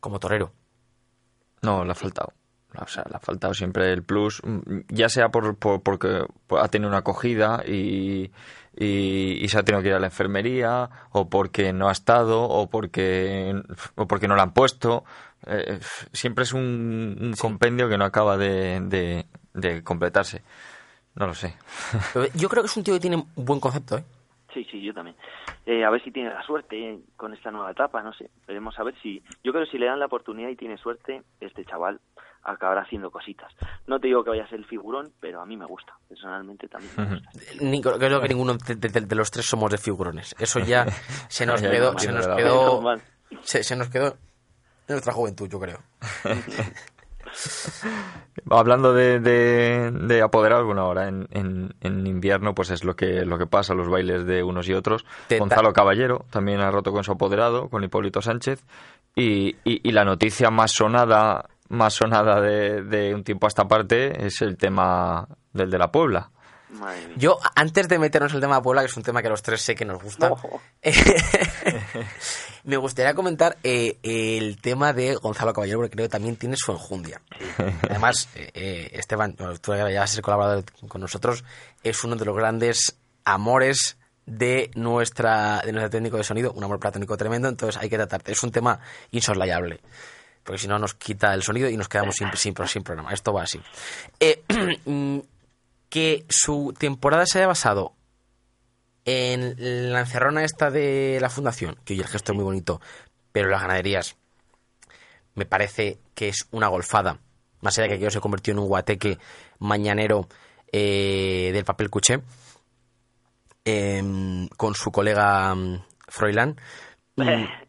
como 0.00 0.18
torero. 0.18 0.52
No, 1.60 1.84
le 1.84 1.92
ha 1.92 1.94
faltado. 1.94 2.32
O 2.80 2.86
sea, 2.86 3.04
le 3.08 3.16
ha 3.16 3.20
faltado 3.20 3.52
siempre 3.52 3.92
el 3.92 4.02
plus, 4.02 4.40
mm, 4.42 4.80
ya 4.88 5.08
sea 5.10 5.28
por, 5.28 5.56
por- 5.58 5.82
porque 5.82 6.24
ha 6.58 6.68
tenido 6.68 6.88
una 6.88 6.98
acogida 6.98 7.62
y, 7.66 8.30
y, 8.76 9.44
y 9.44 9.48
se 9.48 9.58
ha 9.58 9.62
tenido 9.62 9.82
que 9.82 9.88
ir 9.88 9.94
a 9.94 10.00
la 10.00 10.06
enfermería, 10.06 10.88
o 11.10 11.28
porque 11.28 11.72
no 11.72 11.88
ha 11.88 11.92
estado, 11.92 12.42
o 12.42 12.68
porque, 12.68 13.54
o 13.96 14.06
porque 14.06 14.28
no 14.28 14.36
la 14.36 14.44
han 14.44 14.52
puesto. 14.52 15.04
Eh, 15.46 15.78
siempre 16.12 16.44
es 16.44 16.52
un, 16.52 17.18
un 17.20 17.34
compendio 17.38 17.88
que 17.88 17.98
no 17.98 18.04
acaba 18.04 18.36
de, 18.36 18.80
de, 18.80 19.26
de 19.54 19.82
completarse. 19.82 20.42
No 21.14 21.26
lo 21.26 21.34
sé. 21.34 21.54
Yo 22.34 22.48
creo 22.48 22.62
que 22.62 22.68
es 22.68 22.76
un 22.76 22.84
tío 22.84 22.94
que 22.94 23.00
tiene 23.00 23.16
un 23.16 23.26
buen 23.44 23.60
concepto, 23.60 23.98
¿eh? 23.98 24.04
Sí, 24.52 24.66
sí, 24.70 24.82
yo 24.82 24.92
también. 24.92 25.16
Eh, 25.64 25.82
a 25.82 25.88
ver 25.88 26.02
si 26.04 26.10
tiene 26.10 26.28
la 26.28 26.42
suerte 26.42 26.98
con 27.16 27.32
esta 27.32 27.50
nueva 27.50 27.70
etapa, 27.70 28.02
no 28.02 28.12
sé. 28.12 28.28
Veremos 28.46 28.78
a 28.78 28.82
ver 28.82 28.94
si. 29.02 29.22
Yo 29.42 29.52
creo 29.52 29.64
que 29.64 29.70
si 29.70 29.78
le 29.78 29.86
dan 29.86 29.98
la 29.98 30.06
oportunidad 30.06 30.50
y 30.50 30.56
tiene 30.56 30.76
suerte, 30.76 31.22
este 31.40 31.64
chaval 31.64 32.00
acabará 32.44 32.82
haciendo 32.82 33.10
cositas. 33.10 33.52
No 33.86 34.00
te 34.00 34.08
digo 34.08 34.24
que 34.24 34.30
vaya 34.30 34.44
a 34.44 34.48
ser 34.48 34.58
el 34.58 34.64
figurón, 34.66 35.12
pero 35.20 35.40
a 35.40 35.46
mí 35.46 35.56
me 35.56 35.66
gusta. 35.66 35.92
Personalmente 36.08 36.68
también 36.68 36.92
me 36.96 37.04
gusta. 37.84 37.98
Creo 37.98 38.20
que 38.20 38.28
ninguno 38.28 38.54
de, 38.54 38.74
de- 38.76 39.00
de 39.00 39.14
los 39.14 39.30
tres 39.30 39.46
somos 39.46 39.70
de 39.70 39.78
figurones. 39.78 40.34
Eso 40.38 40.58
ya 40.60 40.86
se 41.28 41.46
nos 41.46 41.60
quedó, 41.62 41.98
se 41.98 42.12
nos 42.12 42.26
quedó, 42.28 42.82
se, 43.42 43.62
se 43.64 43.76
nos 43.76 43.88
quedó 43.88 44.08
en 44.88 44.94
nuestra 44.94 45.12
juventud, 45.12 45.48
yo 45.48 45.60
creo. 45.60 45.78
Hablando 48.50 48.92
de, 48.92 49.20
de, 49.20 49.90
de 49.90 50.22
apoderados, 50.22 50.66
bueno, 50.66 50.82
ahora 50.82 51.08
en, 51.08 51.28
en, 51.30 51.74
en 51.80 52.06
invierno 52.06 52.54
pues 52.54 52.70
es 52.70 52.84
lo 52.84 52.94
que, 52.94 53.24
lo 53.24 53.38
que 53.38 53.46
pasa, 53.46 53.72
los 53.74 53.88
bailes 53.88 54.26
de 54.26 54.42
unos 54.42 54.68
y 54.68 54.74
otros. 54.74 55.06
Te- 55.28 55.38
Gonzalo 55.38 55.72
Caballero 55.72 56.26
también 56.30 56.60
ha 56.60 56.70
roto 56.70 56.92
con 56.92 57.04
su 57.04 57.12
apoderado, 57.12 57.68
con 57.68 57.82
Hipólito 57.84 58.20
Sánchez. 58.20 58.62
Y, 59.14 59.56
y, 59.64 59.86
y 59.88 59.92
la 59.92 60.04
noticia 60.04 60.50
más 60.50 60.72
sonada, 60.72 61.46
más 61.72 61.94
sonada 61.94 62.40
de, 62.40 62.82
de 62.82 63.14
un 63.14 63.24
tiempo 63.24 63.46
a 63.46 63.48
esta 63.48 63.66
parte 63.66 64.26
es 64.26 64.42
el 64.42 64.56
tema 64.56 65.26
del 65.52 65.70
de 65.70 65.78
la 65.78 65.90
Puebla. 65.90 66.30
Yo, 67.16 67.38
antes 67.54 67.86
de 67.88 67.98
meternos 67.98 68.32
en 68.32 68.36
el 68.36 68.40
tema 68.40 68.56
de 68.56 68.62
Puebla, 68.62 68.82
que 68.82 68.86
es 68.86 68.96
un 68.96 69.02
tema 69.02 69.20
que 69.20 69.28
a 69.28 69.30
los 69.30 69.42
tres 69.42 69.60
sé 69.60 69.74
que 69.74 69.84
nos 69.84 70.02
gusta, 70.02 70.30
me 72.64 72.76
gustaría 72.78 73.14
comentar 73.14 73.58
eh, 73.62 73.98
el 74.02 74.58
tema 74.60 74.92
de 74.92 75.14
Gonzalo 75.16 75.52
Caballero, 75.52 75.80
porque 75.80 75.90
creo 75.90 76.06
que 76.06 76.10
también 76.12 76.36
tiene 76.36 76.56
su 76.56 76.72
enjundia. 76.72 77.20
Además, 77.88 78.28
eh, 78.34 78.50
eh, 78.54 78.90
Esteban, 78.94 79.36
tú 79.60 79.74
ya 79.74 79.84
vas 79.84 80.10
a 80.10 80.14
ser 80.14 80.22
colaborador 80.22 80.64
con 80.88 81.00
nosotros, 81.00 81.44
es 81.82 82.02
uno 82.04 82.16
de 82.16 82.24
los 82.24 82.34
grandes 82.34 82.96
amores 83.24 83.98
de 84.24 84.70
nuestra 84.74 85.60
de 85.64 85.72
nuestro 85.72 85.90
técnico 85.90 86.16
de 86.16 86.24
sonido, 86.24 86.52
un 86.52 86.64
amor 86.64 86.80
platónico 86.80 87.16
tremendo, 87.16 87.48
entonces 87.48 87.80
hay 87.80 87.90
que 87.90 87.96
tratarte. 87.96 88.32
Es 88.32 88.42
un 88.42 88.50
tema 88.50 88.80
insoslayable, 89.10 89.80
porque 90.44 90.58
si 90.58 90.68
no 90.68 90.78
nos 90.78 90.94
quita 90.94 91.34
el 91.34 91.42
sonido 91.42 91.68
y 91.68 91.76
nos 91.76 91.88
quedamos 91.88 92.16
sin, 92.16 92.28
sin, 92.36 92.82
programa. 92.82 93.12
Esto 93.12 93.32
va 93.32 93.42
así. 93.42 93.60
Eh, 94.18 94.42
mm, 94.84 95.18
que 95.88 96.24
su 96.28 96.74
temporada 96.78 97.26
se 97.26 97.38
haya 97.38 97.46
basado 97.46 97.94
en 99.04 99.92
la 99.92 100.00
encerrona 100.00 100.44
esta 100.44 100.70
de 100.70 101.18
la 101.20 101.28
fundación, 101.28 101.76
que 101.84 101.94
hoy 101.94 102.00
el 102.00 102.06
gesto 102.06 102.32
es 102.32 102.36
muy 102.36 102.44
bonito, 102.44 102.80
pero 103.32 103.48
las 103.48 103.62
ganaderías 103.62 104.16
me 105.34 105.46
parece 105.46 105.98
que 106.14 106.28
es 106.28 106.46
una 106.50 106.68
golfada. 106.68 107.18
Más 107.60 107.76
allá 107.78 107.84
de 107.84 107.88
que 107.90 107.94
aquello 107.96 108.10
se 108.10 108.20
convirtió 108.20 108.52
en 108.52 108.58
un 108.58 108.68
guateque 108.68 109.18
mañanero 109.58 110.28
eh, 110.72 111.50
del 111.52 111.64
papel 111.64 111.90
cuché, 111.90 112.20
em, 113.64 114.48
con 114.48 114.74
su 114.74 114.90
colega 114.90 115.54
mm, 115.54 115.84
Froilán. 116.08 116.56
Mm, 117.16 117.44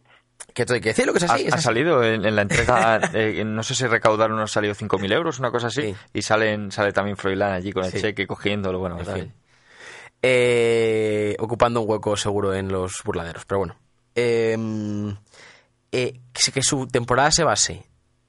que 0.54 0.66
todo 0.66 0.76
hay 0.76 0.82
que 0.82 0.90
decir 0.90 1.06
lo 1.06 1.14
que 1.14 1.20
es 1.20 1.30
Ha, 1.30 1.34
así. 1.34 1.46
es 1.48 1.54
ha 1.54 1.56
así. 1.56 1.64
salido 1.66 2.04
en, 2.04 2.26
en 2.26 2.36
la 2.36 2.44
entrega, 2.44 3.00
eh, 3.14 3.44
no 3.46 3.64
sé 3.64 3.76
si 3.76 3.86
recaudaron, 3.88 4.38
nos 4.38 4.52
salido 4.52 4.74
5.000 4.76 5.14
euros, 5.14 5.40
una 5.40 5.52
cosa 5.52 5.68
así. 5.68 5.82
Sí. 5.82 5.96
Y 6.14 6.22
salen, 6.22 6.72
sale 6.72 6.92
también 6.94 7.18
Froilán 7.18 7.54
allí 7.54 7.72
con 7.72 7.84
el 7.86 7.92
Sí. 7.92 8.00
cheque, 8.02 8.26
cogiéndolo. 8.28 8.80
Bueno, 8.80 9.00
En 9.00 9.06
fin. 9.06 9.34
Eh, 10.22 11.36
ocupando 11.40 11.82
un 11.82 11.90
hueco 11.90 12.16
seguro 12.16 12.54
en 12.54 12.70
los 12.70 13.02
burladeros. 13.04 13.46
Pero 13.46 13.60
bueno. 13.60 13.76
Eh, 14.16 14.56
eh, 15.92 16.20
que, 16.32 16.52
que 16.52 16.64
su 16.64 16.88
temporada 16.88 17.32
se 17.32 17.44
base 17.44 17.84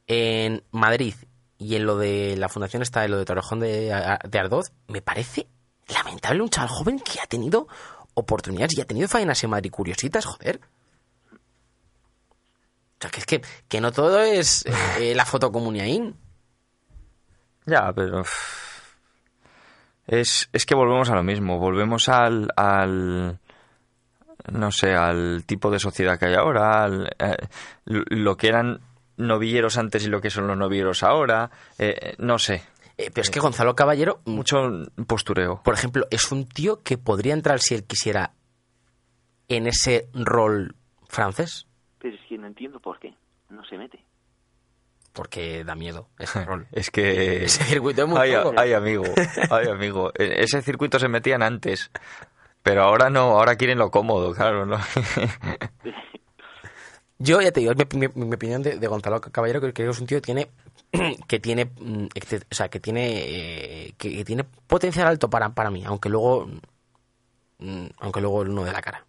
en 0.07 0.63
Madrid 0.71 1.15
y 1.59 1.77
en 1.77 1.87
lo 1.87 1.97
de 1.97 2.37
la 2.37 2.49
fundación 2.49 2.83
está 2.83 3.05
en 3.05 3.13
lo 3.13 3.19
de 3.19 3.25
Torrejón 3.25 3.61
de, 3.61 4.19
de 4.29 4.39
Ardoz, 4.39 4.73
me 4.89 5.03
parece 5.03 5.47
lamentable 5.89 6.43
un 6.43 6.49
chaval 6.51 6.69
joven 6.71 6.99
que 7.01 7.21
ha 7.21 7.27
tenido 7.27 7.69
oportunidades 8.15 8.77
y 8.77 8.81
ha 8.81 8.87
tenido 8.87 9.09
faenas 9.09 9.43
en 9.45 9.51
Madrid 9.51 9.71
curiositas, 9.71 10.25
joder. 10.25 10.61
O 13.05 13.07
sea, 13.07 13.11
que 13.11 13.21
es 13.21 13.27
que, 13.27 13.43
que 13.69 13.81
no 13.83 13.93
todo 13.93 14.21
es 14.21 14.65
eh, 14.99 15.15
la 15.15 15.27
fotocomuniaín. 15.27 16.17
Ya, 17.67 17.93
pero 17.93 18.23
es, 20.07 20.49
es 20.53 20.67
que 20.67 20.75
volvemos 20.75 21.11
a 21.11 21.15
lo 21.15 21.23
mismo, 21.23 21.59
volvemos 21.59 22.09
al, 22.09 22.49
al 22.57 23.39
no 24.51 24.71
sé, 24.73 24.95
al 24.95 25.45
tipo 25.45 25.71
de 25.71 25.79
sociedad 25.79 26.19
que 26.19 26.27
hay 26.27 26.35
ahora, 26.35 26.85
al, 26.85 27.15
eh, 27.19 27.37
lo 27.85 28.05
lo 28.09 28.37
que 28.37 28.49
eran 28.49 28.81
novilleros 29.17 29.77
antes 29.79 30.05
y 30.05 30.09
lo 30.09 30.21
que 30.21 30.31
son 30.31 30.47
los 30.47 30.57
novilleros 30.57 31.03
ahora, 31.03 31.51
eh, 31.79 32.15
no 32.19 32.39
sé. 32.39 32.63
Eh, 32.97 33.11
pero 33.13 33.23
es 33.23 33.31
que 33.31 33.41
Gonzalo 33.41 33.75
Caballero, 33.75 34.21
mm, 34.25 34.31
Mucho 34.31 34.71
postureo. 35.07 35.63
por 35.63 35.75
ejemplo, 35.75 36.07
es 36.11 36.33
un 36.33 36.47
tío 36.47 36.83
que 36.83 36.97
podría 36.97 37.35
entrar 37.35 37.61
si 37.61 37.75
él 37.75 37.85
quisiera 37.85 38.33
en 39.49 39.67
ese 39.67 40.09
rol 40.15 40.75
francés, 41.09 41.67
Pero 42.05 42.17
es 42.17 42.21
que 42.29 42.37
no 42.37 42.47
entiendo 42.47 42.81
por 42.81 42.99
qué. 42.99 43.15
No 43.49 43.65
se 43.65 43.79
mete. 43.79 43.99
porque 45.15 45.65
da 45.65 45.75
miedo 45.75 46.09
ese 46.19 46.45
rol. 46.51 46.67
Es 46.73 46.91
que... 46.91 47.45
Ese 47.45 47.65
circuito 47.65 48.03
es 48.03 48.09
muy 48.09 48.19
ay, 48.19 48.35
ay, 48.57 48.73
amigo, 48.75 49.05
ay, 49.51 49.69
amigo. 49.69 50.13
En 50.17 50.33
ese 50.33 50.61
circuito 50.61 50.99
se 50.99 51.09
metían 51.09 51.43
antes, 51.43 51.91
pero 52.63 52.83
ahora 52.83 53.09
no, 53.09 53.21
ahora 53.39 53.57
quieren 53.57 53.79
lo 53.79 53.91
cómodo, 53.91 54.35
claro, 54.35 54.67
¿no? 54.67 54.79
Yo 57.19 57.41
ya 57.41 57.53
te 57.53 57.61
digo, 57.61 57.73
es 57.73 57.95
mi, 57.95 58.09
mi- 58.09 58.25
mi 58.27 58.35
opinión 58.35 58.63
de, 58.63 58.79
de 58.79 58.87
Gonzalo 58.89 59.21
Caballero, 59.21 59.61
que 59.61 59.73
creo 59.73 59.87
que 59.87 59.91
es 59.93 60.01
un 60.01 60.07
tío 60.07 60.19
que 60.19 60.23
tiene, 60.27 60.51
que 61.29 61.39
tiene, 61.41 61.67
mm, 61.67 62.07
o 62.51 62.55
sea, 62.55 62.69
que 62.69 62.81
tiene, 62.81 63.87
eh, 63.87 63.95
que, 63.97 64.17
que 64.17 64.25
tiene 64.25 64.45
potencial 64.45 65.07
alto 65.07 65.31
para, 65.31 65.55
para 65.55 65.71
mí, 65.71 65.85
aunque 65.87 66.09
luego, 66.09 66.49
mm, 67.59 67.87
aunque 67.99 68.21
luego 68.21 68.45
no 68.45 68.65
de 68.65 68.73
la 68.73 68.83
cara. 68.83 69.07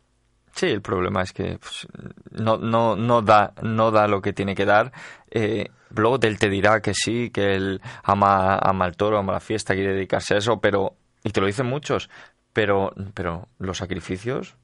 Sí, 0.56 0.68
el 0.68 0.82
problema 0.82 1.22
es 1.22 1.34
que 1.34 1.57
pues, 1.60 1.86
no, 2.32 2.57
no, 2.57 2.95
no, 2.95 3.22
da, 3.22 3.53
no 3.61 3.91
da 3.91 4.07
lo 4.07 4.22
que 4.22 4.32
tiene 4.32 4.56
que 4.56 4.64
dar. 4.64 4.94
Eh, 5.30 5.69
luego 5.90 6.18
él 6.22 6.40
te 6.40 6.49
dirá 6.49 6.82
que 6.82 6.94
sí, 6.94 7.30
que 7.30 7.56
él 7.56 7.82
ama, 8.03 8.57
ama 8.57 8.86
el 8.86 8.95
toro, 8.95 9.18
ama 9.18 9.34
la 9.34 9.41
fiesta, 9.41 9.73
quiere 9.73 9.94
dedicarse 9.94 10.34
a 10.34 10.38
eso, 10.38 10.61
pero, 10.61 10.95
y 11.26 11.32
te 11.32 11.41
lo 11.41 11.48
dicen 11.48 11.65
muchos, 11.65 12.10
pero, 12.53 12.94
pero 13.14 13.49
los 13.60 13.77
sacrificios 13.77 14.56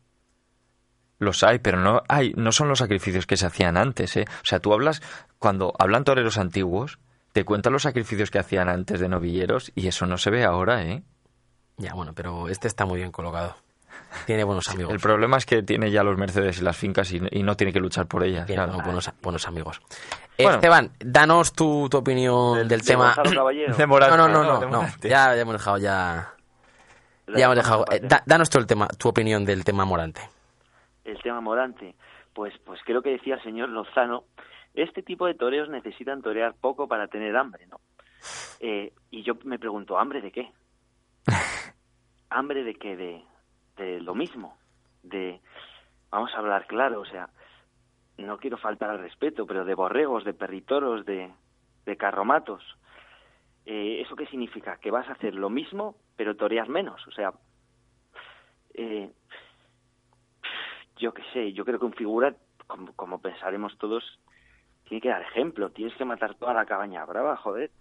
los 1.20 1.44
hay, 1.44 1.60
pero 1.60 1.78
no 1.78 2.02
hay, 2.08 2.34
no 2.36 2.52
son 2.52 2.70
los 2.70 2.80
sacrificios 2.80 3.28
que 3.28 3.38
se 3.38 3.46
hacían 3.46 3.78
antes, 3.78 4.16
¿eh? 4.16 4.26
O 4.28 4.46
sea, 4.46 4.60
tú 4.60 4.74
hablas, 4.74 5.02
cuando 5.38 5.74
hablan 5.78 6.04
toreros 6.06 6.38
antiguos, 6.38 7.00
te 7.34 7.44
cuentan 7.44 7.74
los 7.74 7.84
sacrificios 7.84 8.32
que 8.32 8.40
hacían 8.40 8.70
antes 8.70 9.00
de 9.00 9.10
novilleros 9.10 9.72
y 9.76 9.88
eso 9.88 10.06
no 10.06 10.18
se 10.18 10.32
ve 10.32 10.46
ahora, 10.46 10.84
¿eh? 10.84 11.04
Ya, 11.78 11.94
bueno, 11.94 12.14
pero 12.16 12.48
este 12.48 12.68
está 12.68 12.86
muy 12.86 13.00
bien 13.00 13.12
colocado. 13.12 13.56
Tiene 14.26 14.44
buenos 14.44 14.68
amigos. 14.70 14.94
El 14.94 15.00
problema 15.00 15.38
es 15.38 15.46
que 15.46 15.64
tiene 15.64 15.90
ya 15.92 16.04
los 16.04 16.18
Mercedes 16.18 16.60
y 16.60 16.64
las 16.64 16.78
fincas 16.78 17.12
y, 17.12 17.22
y 17.32 17.44
no 17.44 17.56
tiene 17.56 17.72
que 17.74 17.80
luchar 17.80 18.08
por 18.08 18.24
ellas. 18.24 18.46
Tiene 18.46 18.64
claro. 18.66 18.82
buenos, 18.84 19.10
buenos 19.22 19.48
amigos. 19.48 19.82
Bueno. 20.38 20.56
Esteban, 20.56 20.92
danos 21.00 21.54
tu, 21.54 21.88
tu 21.90 21.98
opinión 21.98 22.58
del, 22.68 22.68
de 22.82 22.86
tema. 22.86 23.16
De 23.78 23.86
Morante, 23.88 24.18
No, 24.18 24.28
no, 24.28 24.34
no, 24.34 24.44
no, 24.44 24.54
no, 24.54 24.60
de 24.60 24.66
no. 24.68 24.78
Morante. 24.82 25.10
Ya, 25.10 25.36
ya 25.36 25.42
hemos 25.42 25.54
dejado 25.54 25.78
ya. 25.78 26.34
La 27.28 27.38
Ya 27.40 27.46
hemos 27.46 27.56
dejado. 27.58 27.86
eh, 27.92 28.00
da- 28.04 28.24
danos 28.26 28.50
tú 28.50 28.58
el 28.58 28.68
tema, 28.68 28.88
tu 28.88 29.08
opinión 29.10 29.46
del 29.46 29.64
tema 29.64 29.86
Morante. 29.86 30.22
el 31.06 31.18
tema 31.22 31.40
Morante, 31.42 31.96
pues, 32.34 32.54
pues 32.66 32.80
creo 32.86 33.02
que 33.02 33.10
decía 33.12 33.36
el 33.36 33.44
señor 33.44 33.70
Lozano, 33.70 34.26
este 34.74 35.02
tipo 35.04 35.26
de 35.26 35.34
toreos 35.36 35.70
necesitan 35.70 36.22
torear 36.22 36.54
poco 36.60 36.88
para 36.88 37.08
tener 37.08 37.36
hambre, 37.38 37.66
¿no? 37.68 37.80
Eh, 38.60 38.94
y 39.10 39.24
yo 39.24 39.34
me 39.46 39.58
pregunto, 39.60 39.98
¿hambre 39.98 40.22
de 40.22 40.32
qué? 40.32 40.52
¿Hambre 42.30 42.64
de 42.64 42.76
qué? 42.76 42.96
De, 42.96 43.24
de 43.78 44.02
lo 44.02 44.16
mismo, 44.16 44.58
de, 45.04 45.40
vamos 46.10 46.34
a 46.34 46.38
hablar 46.40 46.68
claro, 46.68 47.02
o 47.02 47.06
sea, 47.06 47.30
no 48.18 48.38
quiero 48.38 48.58
faltar 48.58 48.90
al 48.90 49.00
respeto, 49.00 49.46
pero 49.46 49.66
de 49.66 49.74
borregos, 49.74 50.24
de 50.24 50.34
perritoros, 50.34 51.06
de, 51.06 51.32
de 51.86 51.98
carromatos. 51.98 52.64
Eh, 53.66 54.02
¿Eso 54.02 54.16
qué 54.16 54.28
significa? 54.28 54.78
Que 54.78 54.92
vas 54.92 55.08
a 55.10 55.14
hacer 55.14 55.34
lo 55.36 55.50
mismo, 55.50 55.96
pero 56.16 56.36
toreas 56.36 56.68
menos, 56.70 57.06
o 57.08 57.12
sea, 57.12 57.34
eh, 58.74 59.12
yo 60.98 61.14
qué 61.14 61.24
sé, 61.34 61.54
yo 61.54 61.66
creo 61.66 61.80
que 61.80 61.86
un 61.86 61.94
figura, 61.94 62.36
como, 62.68 62.94
como 62.94 63.20
pensaremos 63.20 63.78
todos, 63.78 64.04
tiene 64.88 65.02
que 65.02 65.10
dar 65.10 65.22
ejemplo. 65.22 65.70
Tienes 65.72 65.96
que 65.96 66.06
matar 66.06 66.36
toda 66.36 66.54
la 66.54 66.66
cabaña 66.66 67.06
brava, 67.06 67.38
joder. 67.38 67.72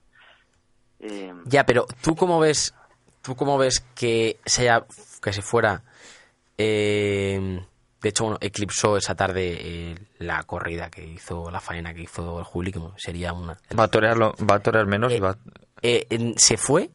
Eh, 1.00 1.34
Ya, 1.44 1.64
pero 1.66 1.84
tú 2.02 2.14
cómo 2.14 2.40
ves, 2.40 2.74
tú 3.22 3.36
cómo 3.36 3.58
ves 3.58 3.80
que 3.94 4.38
se 4.46 4.62
haya, 4.62 4.86
que 5.22 5.32
se 5.32 5.42
fuera, 5.42 5.82
eh, 6.58 7.64
de 8.02 8.08
hecho, 8.08 8.24
bueno, 8.24 8.38
eclipsó 8.40 8.96
esa 8.96 9.14
tarde 9.14 9.56
eh, 9.60 9.94
la 10.18 10.42
corrida 10.44 10.90
que 10.90 11.04
hizo, 11.06 11.50
la 11.50 11.60
faena 11.60 11.92
que 11.94 12.02
hizo 12.02 12.38
el 12.38 12.44
Juli, 12.44 12.72
que 12.72 12.80
sería 12.96 13.32
una. 13.32 13.58
Va 13.78 13.84
a 13.84 13.88
torearlo, 13.88 14.34
va 14.50 14.56
a 14.56 14.60
torear 14.60 14.86
menos 14.86 15.12
y 15.12 15.16
Eh, 15.16 15.20
va... 15.20 15.36
eh, 15.82 16.34
se 16.36 16.56
fue, 16.56 16.90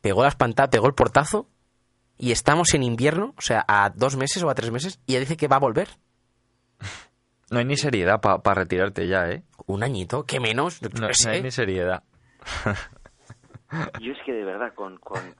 pegó 0.00 0.22
las 0.24 0.36
pantallas, 0.36 0.70
pegó 0.70 0.86
el 0.86 0.94
portazo 0.94 1.48
y 2.16 2.32
estamos 2.32 2.72
en 2.74 2.82
invierno, 2.82 3.34
o 3.36 3.42
sea, 3.42 3.64
a 3.68 3.90
dos 3.90 4.16
meses 4.16 4.42
o 4.42 4.48
a 4.50 4.54
tres 4.54 4.70
meses 4.70 5.00
y 5.06 5.14
ya 5.14 5.20
dice 5.20 5.36
que 5.36 5.48
va 5.48 5.56
a 5.56 5.60
volver. 5.60 5.88
No 7.50 7.58
hay 7.58 7.64
ni 7.64 7.76
seriedad 7.76 8.20
para 8.20 8.54
retirarte 8.54 9.08
ya, 9.08 9.28
¿eh? 9.28 9.42
Un 9.66 9.82
añito, 9.82 10.24
que 10.24 10.38
menos, 10.38 10.80
no 10.82 11.08
hay 11.28 11.42
ni 11.42 11.50
seriedad. 11.50 12.04
yo 14.00 14.12
es 14.12 14.18
que 14.24 14.32
de 14.32 14.44
verdad 14.44 14.74
con, 14.74 14.96
con, 14.98 15.34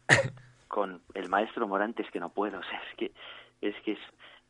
con 0.69 1.03
el 1.15 1.29
maestro 1.29 1.67
Morante 1.69 2.03
es 2.03 2.11
que 2.11 2.21
no 2.21 2.31
puedo, 2.31 2.59
o 2.61 2.63
sea, 2.65 2.81
es 2.91 2.97
que 2.97 3.13
es 3.61 3.75
que 3.85 3.93
es, 3.93 3.99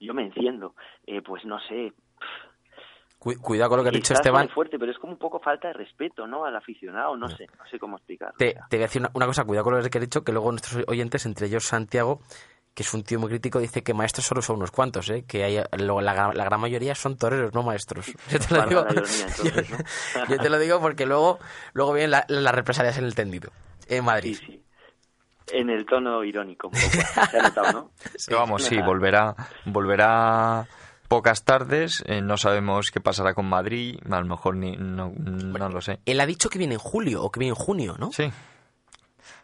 yo 0.01 0.15
me 0.15 0.23
enciendo, 0.25 0.75
eh, 1.07 1.21
pues 1.23 1.45
no 1.45 1.59
sé, 1.61 1.93
Cu- 3.19 3.35
cuidado 3.41 3.69
con 3.71 3.79
lo 3.79 3.83
que 3.83 3.91
ha 3.91 3.93
dicho 3.93 4.15
Esteban. 4.15 4.41
suene 4.45 4.55
fuerte, 4.55 4.79
pero 4.79 4.91
es 4.93 4.99
como 4.99 5.13
un 5.13 5.19
poco 5.19 5.41
falta 5.41 5.69
de 5.69 5.75
respeto, 5.75 6.27
¿no? 6.27 6.47
Al 6.47 6.57
aficionado, 6.57 7.17
no 7.19 7.29
sé, 7.29 7.47
no 7.59 7.67
sé 7.71 7.79
cómo 7.79 7.97
explicarlo. 7.99 8.35
Te, 8.39 8.51
o 8.51 8.53
sea. 8.53 8.67
te 8.71 8.77
voy 8.77 8.85
a 8.85 8.87
decir 8.87 9.03
una, 9.03 9.11
una 9.13 9.27
cosa, 9.27 9.45
cuidado 9.45 9.65
con 9.65 9.77
lo 9.83 9.91
que 9.91 9.99
he 9.99 10.01
dicho, 10.01 10.25
que 10.25 10.33
luego 10.33 10.51
nuestros 10.51 10.85
oyentes, 10.89 11.27
entre 11.27 11.47
ellos 11.49 11.65
Santiago, 11.65 12.21
que 12.75 12.83
es 12.83 12.95
un 12.95 13.03
tío 13.03 13.19
muy 13.21 13.29
crítico, 13.29 13.59
dice 13.59 13.83
que 13.83 13.93
maestros 13.93 14.25
solo 14.25 14.41
son 14.41 14.57
unos 14.57 14.71
cuantos, 14.71 15.11
¿eh? 15.11 15.25
que 15.29 15.45
hay, 15.45 15.61
luego 15.77 16.01
la, 16.01 16.33
la 16.33 16.45
gran 16.45 16.61
mayoría 16.61 16.95
son 16.95 17.19
toreros, 17.19 17.53
no 17.53 17.63
maestros. 17.63 18.07
Yo 18.31 18.39
te 18.39 18.55
lo 18.55 18.67
digo, 18.67 18.81
ironía, 18.91 19.27
entonces, 19.27 19.69
yo, 19.69 19.77
¿no? 20.21 20.27
yo 20.27 20.39
te 20.39 20.49
lo 20.49 20.59
digo 20.59 20.81
porque 20.81 21.05
luego, 21.05 21.39
luego 21.75 21.93
vienen 21.93 22.13
la- 22.13 22.25
las 22.29 22.55
represalias 22.55 22.97
en 22.97 23.05
el 23.05 23.15
tendido, 23.15 23.51
en 23.97 24.05
Madrid. 24.05 24.37
Sí, 24.39 24.47
sí. 24.47 24.65
En 25.53 25.69
el 25.69 25.85
tono 25.85 26.23
irónico, 26.23 26.69
un 26.69 26.73
poco. 26.75 27.27
¿Se 27.31 27.39
ha 27.39 27.43
notado, 27.43 27.73
no? 27.73 27.91
Pero 28.27 28.39
vamos, 28.39 28.63
sí, 28.63 28.81
volverá, 28.81 29.35
volverá 29.65 30.67
pocas 31.09 31.45
tardes. 31.45 32.03
eh, 32.07 32.21
no 32.23 32.37
sabemos 32.37 32.91
qué 32.93 33.01
pasará 33.01 33.35
con 33.35 33.49
Madrid. 33.49 33.99
A 34.11 34.21
lo 34.21 34.27
mejor 34.27 34.57
ni, 34.57 34.77
no, 34.77 35.13
no 35.17 35.69
lo 35.69 35.81
sé. 35.81 36.01
Él 36.07 36.21
ha 36.21 36.27
dicho 36.27 36.49
que 36.49 36.59
viene 36.59 36.75
en 36.75 36.81
julio 36.81 37.23
o 37.25 37.31
que 37.33 37.41
viene 37.41 37.51
en 37.57 37.63
junio, 37.65 37.97
¿no? 37.99 38.13
Sí. 38.13 38.31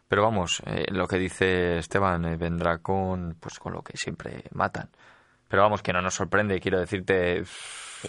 Pero 0.09 0.23
vamos, 0.23 0.62
eh, 0.66 0.85
lo 0.93 1.09
que 1.09 1.18
dice 1.18 1.78
Esteban 1.78 2.24
eh, 2.27 2.36
vendrá 2.36 2.78
con, 2.78 3.36
pues, 3.40 3.59
con 3.59 3.73
lo 3.73 3.82
que 3.82 3.97
siempre 3.97 4.44
matan. 4.52 4.89
Pero 5.48 5.62
vamos, 5.62 5.82
que 5.82 5.93
no 5.93 6.01
nos 6.01 6.14
sorprende, 6.14 6.60
quiero 6.60 6.78
decirte, 6.78 7.43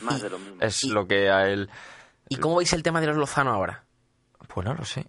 Más 0.02 0.22
de 0.22 0.30
lo 0.30 0.38
mismo. 0.38 0.58
es 0.62 0.84
lo 0.84 1.08
que 1.08 1.32
a 1.32 1.48
él... 1.48 1.70
¿Y 2.30 2.36
cómo 2.38 2.58
veis 2.58 2.74
el 2.74 2.84
tema 2.84 3.02
de 3.02 3.08
los 3.08 3.18
Lozano 3.18 3.52
ahora? 3.52 3.84
Pues 4.48 4.66
no 4.68 4.76
lo 4.76 4.86
sé. 4.86 5.08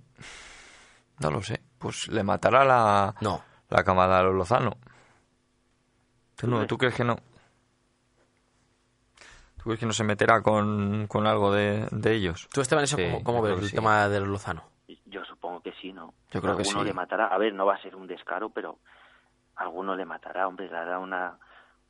No 1.21 1.31
lo 1.31 1.43
sé. 1.43 1.61
Pues 1.79 2.09
le 2.09 2.23
matará 2.23 2.65
la, 2.65 3.15
No. 3.21 3.43
la 3.69 3.85
camada 3.85 4.19
a 4.19 4.23
los 4.23 4.35
Lozano. 4.35 4.77
¿Tú, 6.37 6.47
no, 6.47 6.57
crees? 6.57 6.69
¿Tú 6.69 6.79
crees 6.79 6.95
que 6.95 7.05
no? 7.05 7.17
¿Tú 9.57 9.65
crees 9.65 9.81
que 9.81 9.87
no 9.87 9.93
se 9.93 10.05
meterá 10.05 10.41
con, 10.43 11.07
con 11.09 11.27
algo 11.27 11.53
de, 11.53 11.89
de 11.91 12.13
ellos? 12.15 12.49
¿Tú, 12.53 12.61
Esteban, 12.61 12.85
eso 12.85 12.97
Sí, 12.97 13.05
cómo, 13.05 13.25
cómo 13.25 13.43
ves 13.43 13.55
que 13.55 13.61
el 13.63 13.69
sí. 13.71 13.75
tema 13.77 14.09
de 14.09 14.21
los 14.21 14.29
Lozano? 14.29 14.63
Yo 15.07 15.25
supongo 15.25 15.61
que 15.63 15.73
sí, 15.81 15.93
¿no? 15.93 16.15
Yo 16.31 16.41
creo 16.41 16.57
que 16.57 16.63
alguno 16.63 16.81
sí. 16.81 16.87
le 16.87 16.95
matará. 16.95 17.27
A 17.27 17.39
ver, 17.39 17.53
no 17.55 17.67
va 17.67 17.75
a 17.75 17.83
ser 17.83 17.97
un 17.97 18.07
descaro, 18.07 18.51
pero 18.51 18.79
alguno 19.57 19.97
le 19.97 20.05
matará, 20.05 20.47
hombre, 20.47 20.67
le 20.67 20.73
dará 20.73 20.99
una, 21.01 21.39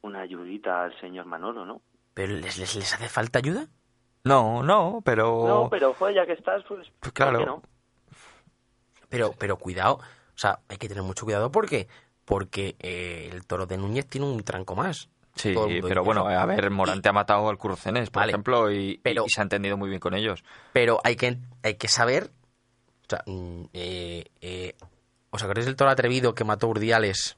una 0.01 0.21
ayudita 0.21 0.85
al 0.85 0.99
señor 1.01 1.27
Manolo, 1.27 1.67
¿no? 1.67 1.83
¿Pero 2.15 2.33
les, 2.35 2.59
les, 2.59 2.75
les 2.75 2.95
hace 2.95 3.09
falta 3.09 3.39
ayuda? 3.39 3.67
No, 4.25 4.63
no, 4.63 5.01
pero... 5.05 5.45
No, 5.47 5.69
pero 5.71 5.95
joder, 5.95 6.17
ya 6.17 6.27
que 6.27 6.33
estás, 6.33 6.65
pues, 6.67 6.89
Pues 7.01 7.01
¿por 7.01 7.13
claro. 7.13 7.45
no? 7.47 7.63
Pero, 9.09 9.33
pero 9.39 9.57
cuidado, 9.57 9.95
o 9.95 10.39
sea, 10.39 10.61
hay 10.69 10.77
que 10.77 10.89
tener 10.89 11.03
mucho 11.03 11.25
cuidado 11.25 11.51
porque 11.51 11.89
porque 12.25 12.77
eh, 12.81 13.31
el 13.33 13.47
toro 13.47 13.65
de 13.67 13.79
Núñez 13.79 14.07
tiene 14.07 14.27
un 14.27 14.43
tranco 14.45 14.75
más. 14.77 15.09
Sí, 15.35 15.55
pero 15.83 16.03
bueno, 16.05 16.27
a 16.29 16.45
ver, 16.47 16.71
Morante 16.71 17.09
ha 17.09 17.13
matado 17.13 17.49
al 17.49 17.57
Curcenés, 17.57 18.11
por 18.11 18.21
Vale, 18.23 18.33
ejemplo, 18.33 18.71
y, 18.73 18.99
pero- 19.03 19.25
y 19.27 19.31
se 19.31 19.41
ha 19.41 19.45
entendido 19.45 19.77
muy 19.79 19.89
bien 19.89 20.01
con 20.01 20.15
ellos. 20.15 20.43
Pero 20.73 21.01
hay 21.05 21.17
que, 21.17 21.39
hay 21.63 21.75
que 21.77 21.89
saber. 21.89 22.31
O 23.05 23.07
sea, 23.09 23.23
mm, 23.25 23.63
eh, 23.73 24.25
eh, 24.43 24.75
¿Os 25.31 25.43
acordáis 25.43 25.67
del 25.67 25.77
toro 25.77 25.91
atrevido 25.91 26.35
que 26.35 26.45
mató 26.45 26.69
Urdiales? 26.69 27.37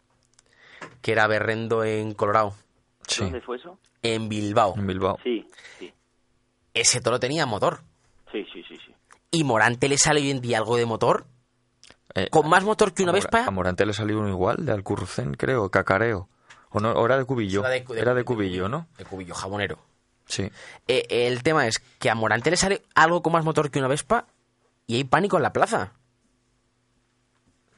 Que 1.02 1.12
era 1.12 1.26
berrendo 1.26 1.84
en 1.84 2.14
Colorado. 2.14 2.55
Sí, 3.06 3.22
¿Dónde 3.22 3.40
fue 3.42 3.59
eso? 3.59 3.78
En 4.02 4.28
Bilbao. 4.28 4.74
en 4.76 4.86
Bilbao. 4.86 5.18
Sí, 5.22 5.47
sí, 5.78 5.92
Ese 6.74 7.01
toro 7.01 7.20
tenía 7.20 7.47
motor. 7.47 7.80
sí, 8.32 8.44
sí, 8.52 8.62
sí, 8.66 8.76
sí. 8.86 8.94
Y 9.30 9.44
Morante 9.44 9.88
le 9.88 9.98
sale 9.98 10.20
hoy 10.20 10.30
en 10.30 10.40
día 10.40 10.59
algo 10.59 10.76
de 10.76 10.86
motor. 10.86 11.26
Eh, 12.15 12.28
Con 12.31 12.49
más 12.49 12.65
motor 12.65 12.93
que 12.93 13.03
una 13.03 13.12
Vespa. 13.12 13.45
A 13.45 13.51
Morante 13.51 13.87
le 13.87 13.93
salió 13.93 14.19
uno 14.19 14.28
igual, 14.28 14.65
de 14.65 14.73
Alcurcén, 14.73 15.35
creo, 15.35 15.70
Cacareo. 15.70 16.28
O, 16.70 16.81
no, 16.81 16.93
o 16.93 17.05
era 17.07 17.19
de 17.19 17.24
Cubillo. 17.24 17.61
Era 17.61 17.70
de, 17.70 17.81
de- 17.81 18.01
era 18.01 18.15
de 18.15 18.24
Cubillo, 18.24 18.69
¿no? 18.69 18.87
De 18.99 19.05
cubillo, 19.05 19.35
jabonero. 19.35 19.78
Sí. 20.27 20.51
Eh, 20.87 21.07
el 21.09 21.43
tema 21.43 21.66
es 21.66 21.78
que 21.99 22.11
a 22.11 22.15
Morante 22.15 22.51
le 22.51 22.57
sale 22.57 22.82
algo 22.95 23.23
con 23.23 23.32
más 23.32 23.45
motor 23.45 23.70
que 23.70 23.78
una 23.81 23.89
Vespa 23.89 24.27
y 24.87 24.97
hay 24.97 25.05
pánico 25.05 25.37
en 25.37 25.43
la 25.43 25.53
plaza. 25.53 25.93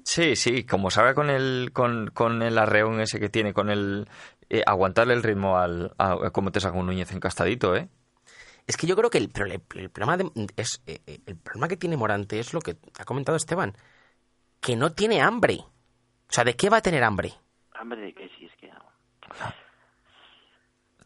Sí, 0.05 0.35
sí, 0.37 0.65
como 0.65 0.91
sabe 0.91 1.15
con 1.15 1.31
el, 1.31 1.71
con, 1.73 2.11
con 2.13 2.43
el 2.43 2.59
arreón 2.59 3.01
ese 3.01 3.21
que 3.21 3.29
tiene, 3.29 3.55
con 3.55 3.71
el... 3.71 4.09
eh, 4.51 4.63
aguantarle 4.67 5.15
el 5.15 5.23
ritmo 5.23 5.59
al... 5.59 5.95
A, 5.97 6.31
como 6.33 6.51
te 6.51 6.61
saca 6.61 6.77
un 6.77 6.87
Núñez 6.87 7.13
encastadito, 7.13 7.77
¿eh? 7.77 7.89
Es 8.67 8.77
que 8.77 8.87
yo 8.87 8.97
creo 8.97 9.11
que 9.11 9.19
el, 9.19 9.29
pero 9.31 9.47
el, 9.47 9.53
el 9.77 9.91
problema 9.91 10.17
de- 10.17 10.31
es 10.57 10.83
eh, 10.87 11.01
el 11.27 11.37
problema 11.37 11.69
que 11.69 11.77
tiene 11.77 11.97
Morante 11.97 12.39
es 12.41 12.53
lo 12.53 12.61
que 12.61 12.77
ha 12.99 13.05
comentado 13.05 13.37
Esteban, 13.37 13.77
que 14.63 14.77
no 14.77 14.93
tiene 14.93 15.21
hambre. 15.21 15.57
O 15.59 16.33
sea, 16.33 16.45
¿de 16.45 16.55
qué 16.57 16.71
va 16.71 16.79
a 16.79 16.83
tener 16.83 17.03
hambre? 17.05 17.33
Hambre 17.75 18.01
de 18.01 18.15
que 18.15 18.29
sí, 18.39 18.47
es 18.47 18.57
que... 18.57 18.69
no. 18.69 18.79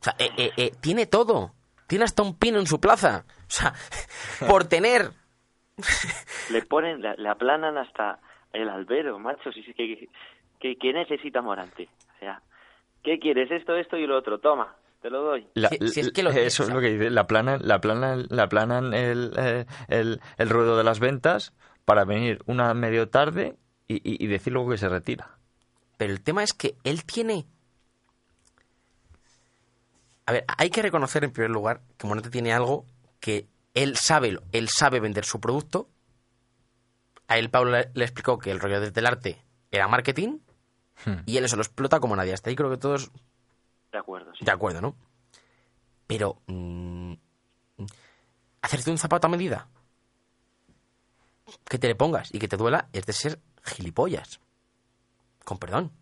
O 0.01 0.03
sea, 0.03 0.15
eh, 0.19 0.31
eh, 0.37 0.53
eh, 0.57 0.73
tiene 0.81 1.07
todo. 1.07 1.53
Tiene 1.89 2.05
hasta 2.05 2.23
un 2.23 2.37
pino 2.39 2.59
en 2.59 2.67
su 2.67 2.81
plaza. 2.81 3.25
O 3.29 3.51
sea, 3.51 3.75
por 4.49 4.65
tener. 4.65 5.11
Le 6.51 6.63
ponen, 6.63 7.01
le, 7.03 7.17
le 7.17 7.29
aplanan 7.29 7.77
hasta 7.77 8.21
el 8.53 8.69
albero, 8.69 9.19
macho. 9.19 9.51
Si 9.53 9.61
es 9.61 9.75
que, 9.77 10.09
que, 10.61 10.77
que 10.79 10.93
necesita 10.93 11.43
Morante. 11.43 11.89
O 12.17 12.19
sea, 12.21 12.41
¿qué 13.03 13.19
quieres? 13.19 13.51
Esto, 13.51 13.75
esto 13.77 13.97
y 13.97 14.07
lo 14.07 14.17
otro. 14.17 14.39
Toma, 14.39 14.75
te 15.03 15.11
lo 15.11 15.23
doy. 15.23 15.47
La- 15.55 15.69
Si- 15.69 15.89
si 15.89 16.01
es 16.01 16.13
que 16.13 16.23
lo- 16.23 16.31
eso 16.31 16.63
es 16.63 16.71
lo 16.71 16.81
que 16.81 16.91
dice, 16.91 17.11
la 17.11 17.27
planan, 17.27 17.61
la 17.67 17.81
planan, 17.81 18.27
la 18.31 18.49
planan 18.49 18.95
el, 18.95 19.33
eh, 19.37 19.67
el, 19.89 20.21
el 20.39 20.49
ruedo 20.49 20.77
de 20.79 20.85
las 20.85 21.01
ventas 21.01 21.53
para 21.87 22.05
venir 22.05 22.43
una 22.45 22.75
medio 22.75 23.09
tarde 23.09 23.57
y, 23.89 23.95
y- 23.97 24.23
y 24.23 24.27
decir 24.27 24.53
luego 24.53 24.71
que 24.71 24.77
se 24.79 24.89
retira. 24.91 25.39
Pero 25.97 26.13
el 26.13 26.21
tema 26.21 26.43
es 26.43 26.53
que 26.53 26.77
él 26.85 27.05
tiene. 27.05 27.47
A 30.27 30.33
ver, 30.33 30.45
hay 30.59 30.69
que 30.71 30.83
reconocer 30.83 31.25
en 31.25 31.31
primer 31.33 31.51
lugar 31.51 31.81
que 31.97 32.07
Morante 32.07 32.31
tiene 32.31 32.53
algo 32.53 32.85
que 33.21 33.47
él 33.75 33.97
sabe, 33.97 34.39
él 34.53 34.69
sabe 34.69 35.01
vender 35.01 35.25
su 35.25 35.41
producto. 35.41 35.89
A 37.29 37.39
él 37.39 37.51
Pablo 37.51 37.71
le, 37.73 37.91
explicó 38.05 38.39
que 38.39 38.51
el 38.51 38.61
rollo 38.61 38.81
desde 38.81 39.01
el 39.01 39.07
arte 39.07 39.43
era 39.71 39.89
marketing 39.89 40.39
Hmm. 41.05 41.21
y 41.27 41.37
él 41.37 41.45
eso 41.45 41.57
lo 41.57 41.63
explota 41.63 42.01
como 42.01 42.17
nadie. 42.17 42.33
Hasta 42.33 42.49
ahí 42.49 42.57
creo 42.57 42.71
que 42.71 42.79
todos 42.79 43.11
De 43.93 43.99
acuerdo, 43.99 44.33
sí. 44.35 44.47
de 44.47 44.51
acuerdo, 44.51 44.81
¿no? 44.81 44.97
Pero 46.07 46.41
mm, 46.47 47.13
hacerte 48.63 48.91
un 48.91 48.97
zapato 48.97 49.27
a 49.27 49.31
medida 49.31 49.69
que 51.69 51.79
te 51.79 51.89
le 51.89 51.95
pongas 51.95 52.33
y 52.35 52.39
que 52.39 52.49
te 52.49 52.57
duela 52.57 52.89
es 52.93 53.07
de 53.07 53.13
ser 53.13 53.41
gilipollas. 53.65 54.41
Con 55.45 55.59
perdón. 55.59 55.93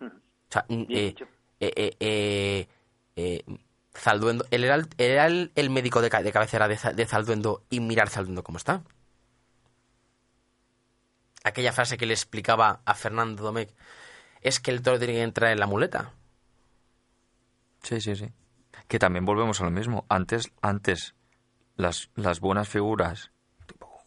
Mm. 0.00 0.06
O 0.06 0.10
sea, 0.52 0.64
mm, 0.68 0.82
eh, 0.90 1.14
eh, 1.60 1.72
eh, 1.76 1.96
eh, 2.00 2.68
eh, 3.16 3.44
Zalduendo, 3.96 4.44
él 4.50 4.64
era, 4.64 4.74
el, 4.76 4.88
era 4.98 5.26
el, 5.26 5.52
el 5.54 5.70
médico 5.70 6.00
de, 6.00 6.10
ca- 6.10 6.22
de 6.22 6.32
cabecera 6.32 6.68
de, 6.68 6.76
Za- 6.76 6.92
de 6.92 7.06
Zalduendo 7.06 7.64
y 7.70 7.80
mirar 7.80 8.08
Zalduendo 8.08 8.42
cómo 8.42 8.58
está. 8.58 8.82
Aquella 11.42 11.72
frase 11.72 11.96
que 11.96 12.06
le 12.06 12.12
explicaba 12.14 12.82
a 12.84 12.94
Fernando 12.94 13.42
Domecq 13.42 13.70
es 14.42 14.60
que 14.60 14.70
el 14.70 14.82
toro 14.82 14.98
tiene 14.98 15.14
que 15.14 15.22
entrar 15.22 15.50
en 15.52 15.58
la 15.60 15.66
muleta. 15.66 16.12
Sí, 17.82 18.00
sí, 18.00 18.14
sí. 18.14 18.26
Que 18.88 18.98
también 18.98 19.24
volvemos 19.24 19.60
a 19.60 19.64
lo 19.64 19.70
mismo. 19.70 20.04
Antes, 20.08 20.50
antes 20.60 21.14
las, 21.76 22.10
las 22.14 22.40
buenas 22.40 22.68
figuras, 22.68 23.30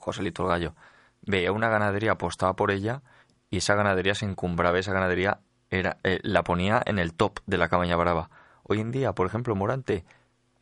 Joselito 0.03 0.43
el 0.43 0.49
Gallo, 0.49 0.75
veía 1.21 1.51
una 1.51 1.69
ganadería, 1.69 2.11
apostaba 2.13 2.55
por 2.55 2.71
ella 2.71 3.01
y 3.49 3.57
esa 3.57 3.75
ganadería 3.75 4.15
se 4.15 4.25
encumbraba, 4.25 4.77
esa 4.77 4.93
ganadería 4.93 5.39
era, 5.69 5.97
eh, 6.03 6.19
la 6.23 6.43
ponía 6.43 6.81
en 6.85 6.99
el 6.99 7.13
top 7.13 7.39
de 7.45 7.57
la 7.57 7.69
cabaña 7.69 7.95
brava. 7.95 8.29
Hoy 8.63 8.79
en 8.79 8.91
día, 8.91 9.13
por 9.13 9.27
ejemplo, 9.27 9.55
Morante, 9.55 10.05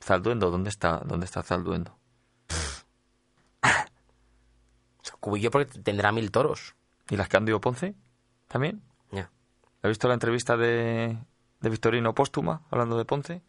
Zalduendo, 0.02 0.52
¿dónde 0.52 0.70
está, 0.70 1.02
dónde 1.06 1.26
está 1.26 1.44
Zalduendo? 1.44 1.98
Cubillo 5.20 5.52
porque 5.52 5.80
tendrá 5.80 6.12
mil 6.12 6.32
toros. 6.32 6.76
¿Y 7.10 7.16
las 7.16 7.28
Cándido 7.28 7.62
Ponce? 7.62 7.96
¿También? 8.48 8.82
Ya. 9.12 9.30
¿Has 9.84 9.90
visto 9.90 10.08
la 10.08 10.16
entrevista 10.16 10.58
de, 10.58 11.16
de 11.60 11.70
Victorino 11.70 12.16
Póstuma 12.16 12.64
hablando 12.72 12.98
de 12.98 13.06
Ponce? 13.06 13.44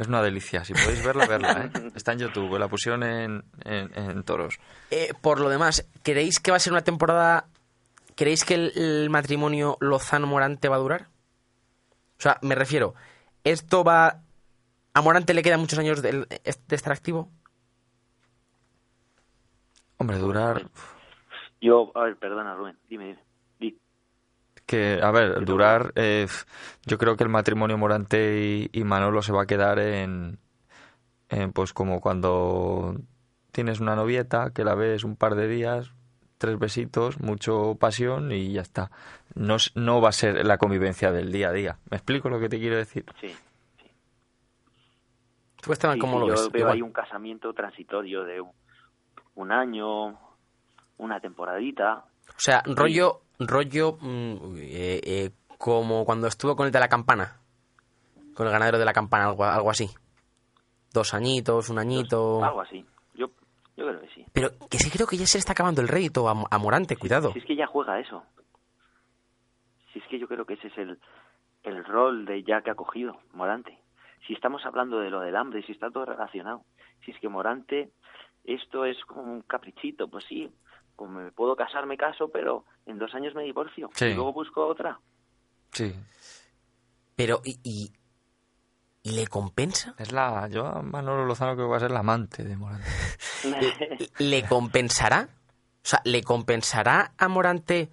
Es 0.00 0.08
una 0.08 0.22
delicia. 0.22 0.64
Si 0.64 0.72
podéis 0.72 1.04
verla, 1.04 1.26
verla. 1.26 1.70
¿eh? 1.74 1.90
Está 1.94 2.12
en 2.12 2.20
YouTube. 2.20 2.58
La 2.58 2.68
pusieron 2.68 3.02
en, 3.02 3.44
en, 3.66 3.90
en 3.94 4.22
toros. 4.22 4.58
Eh, 4.90 5.12
por 5.20 5.40
lo 5.40 5.50
demás, 5.50 5.86
¿creéis 6.02 6.40
que 6.40 6.50
va 6.50 6.56
a 6.56 6.60
ser 6.60 6.72
una 6.72 6.82
temporada... 6.82 7.48
¿Creéis 8.16 8.46
que 8.46 8.54
el, 8.54 8.72
el 8.76 9.10
matrimonio 9.10 9.76
Lozano-Morante 9.80 10.68
va 10.70 10.76
a 10.76 10.78
durar? 10.78 11.08
O 12.18 12.22
sea, 12.22 12.38
me 12.40 12.54
refiero, 12.54 12.94
¿esto 13.44 13.84
va... 13.84 14.22
¿A 14.94 15.02
Morante 15.02 15.34
le 15.34 15.42
quedan 15.42 15.60
muchos 15.60 15.78
años 15.78 16.00
de, 16.00 16.12
de 16.12 16.76
estar 16.76 16.94
activo? 16.94 17.30
Hombre, 19.98 20.16
durar. 20.16 20.66
Yo, 21.60 21.92
a 21.94 22.04
ver, 22.04 22.16
perdona, 22.16 22.54
Rubén, 22.54 22.78
dime, 22.88 23.04
dime. 23.04 23.29
Que, 24.70 25.00
a 25.02 25.10
ver, 25.10 25.44
durar. 25.44 25.92
eh, 25.96 26.28
yo 26.86 26.96
creo 26.96 27.16
que 27.16 27.24
el 27.24 27.28
matrimonio 27.28 27.76
Morante 27.76 28.38
y, 28.40 28.70
y 28.72 28.84
Manolo 28.84 29.20
se 29.20 29.32
va 29.32 29.42
a 29.42 29.46
quedar 29.46 29.80
en, 29.80 30.38
en. 31.28 31.50
Pues 31.52 31.72
como 31.72 32.00
cuando 32.00 32.94
tienes 33.50 33.80
una 33.80 33.96
novieta 33.96 34.52
que 34.54 34.62
la 34.62 34.76
ves 34.76 35.02
un 35.02 35.16
par 35.16 35.34
de 35.34 35.48
días, 35.48 35.90
tres 36.38 36.56
besitos, 36.56 37.18
mucho 37.18 37.74
pasión 37.80 38.30
y 38.30 38.52
ya 38.52 38.60
está. 38.60 38.92
No, 39.34 39.56
es- 39.56 39.72
no 39.74 40.00
va 40.00 40.10
a 40.10 40.12
ser 40.12 40.46
la 40.46 40.56
convivencia 40.58 41.10
del 41.10 41.32
día 41.32 41.48
a 41.48 41.52
día. 41.52 41.78
¿Me 41.90 41.96
explico 41.96 42.28
lo 42.28 42.38
que 42.38 42.48
te 42.48 42.60
quiero 42.60 42.76
decir? 42.76 43.04
Sí. 43.20 43.34
¿Tú, 45.60 45.72
Esteban, 45.72 45.96
Sí, 45.96 46.00
cómo 46.00 46.12
sí, 46.14 46.20
lo 46.20 46.26
yo 46.28 46.32
ves? 46.34 46.52
veo 46.52 46.60
Igual. 46.62 46.74
ahí 46.76 46.82
un 46.82 46.92
casamiento 46.92 47.52
transitorio 47.52 48.22
de 48.24 48.40
un, 48.40 48.52
un 49.34 49.50
año, 49.52 50.18
una 50.98 51.20
temporadita. 51.20 52.04
O 52.28 52.32
sea, 52.38 52.62
rollo, 52.66 53.22
rollo 53.48 53.98
mm, 54.00 54.56
eh, 54.56 55.00
eh, 55.04 55.30
como 55.58 56.04
cuando 56.04 56.26
estuvo 56.26 56.56
con 56.56 56.66
el 56.66 56.72
de 56.72 56.80
la 56.80 56.88
campana. 56.88 57.40
Con 58.34 58.46
el 58.46 58.52
ganadero 58.52 58.78
de 58.78 58.84
la 58.84 58.92
campana, 58.92 59.26
algo, 59.26 59.44
algo 59.44 59.70
así. 59.70 59.88
Dos 60.92 61.14
añitos, 61.14 61.68
un 61.68 61.78
añito. 61.78 62.42
Algo 62.44 62.62
así. 62.62 62.84
Yo, 63.14 63.28
yo 63.76 63.86
creo 63.86 64.00
que 64.00 64.08
sí. 64.08 64.24
Pero 64.32 64.50
que 64.70 64.78
sí 64.78 64.90
creo 64.90 65.06
que 65.06 65.16
ya 65.16 65.26
se 65.26 65.38
le 65.38 65.40
está 65.40 65.52
acabando 65.52 65.82
el 65.82 65.88
rédito 65.88 66.28
a, 66.28 66.46
a 66.50 66.58
Morante, 66.58 66.96
cuidado. 66.96 67.32
Si 67.32 67.40
es 67.40 67.44
que 67.44 67.56
ya 67.56 67.66
juega 67.66 68.00
eso. 68.00 68.22
Si 69.92 69.98
es 69.98 70.04
que 70.06 70.18
yo 70.18 70.26
creo 70.28 70.46
que 70.46 70.54
ese 70.54 70.68
es 70.68 70.78
el, 70.78 70.98
el 71.64 71.84
rol 71.84 72.24
de 72.24 72.42
ya 72.42 72.62
que 72.62 72.70
ha 72.70 72.74
cogido 72.74 73.20
Morante. 73.32 73.78
Si 74.26 74.34
estamos 74.34 74.64
hablando 74.64 74.98
de 75.00 75.10
lo 75.10 75.20
del 75.20 75.36
hambre, 75.36 75.62
si 75.62 75.72
está 75.72 75.90
todo 75.90 76.06
relacionado. 76.06 76.62
Si 77.04 77.10
es 77.10 77.18
que 77.20 77.28
Morante, 77.28 77.90
esto 78.44 78.84
es 78.84 79.02
como 79.04 79.32
un 79.32 79.42
caprichito, 79.42 80.08
pues 80.08 80.24
sí, 80.28 80.50
me 81.08 81.30
puedo 81.32 81.56
casar, 81.56 81.86
me 81.86 81.96
caso, 81.96 82.28
pero 82.30 82.64
en 82.86 82.98
dos 82.98 83.14
años 83.14 83.34
me 83.34 83.42
divorcio. 83.44 83.88
Sí. 83.94 84.06
Y 84.06 84.14
luego 84.14 84.32
busco 84.32 84.66
otra. 84.66 84.98
Sí. 85.72 85.94
Pero, 87.16 87.40
¿y, 87.44 87.58
y, 87.62 87.92
y 89.02 89.10
le 89.12 89.26
compensa? 89.26 89.94
Es 89.98 90.12
la. 90.12 90.48
Yo 90.48 90.66
a 90.66 90.82
Manolo 90.82 91.24
Lozano 91.26 91.54
creo 91.54 91.66
que 91.66 91.70
va 91.70 91.76
a 91.76 91.80
ser 91.80 91.90
la 91.90 92.00
amante 92.00 92.44
de 92.44 92.56
Morante. 92.56 92.86
¿Le 94.18 94.46
compensará? 94.46 95.28
O 95.82 95.86
sea, 95.88 96.00
¿le 96.04 96.22
compensará 96.22 97.12
a 97.16 97.28
Morante 97.28 97.88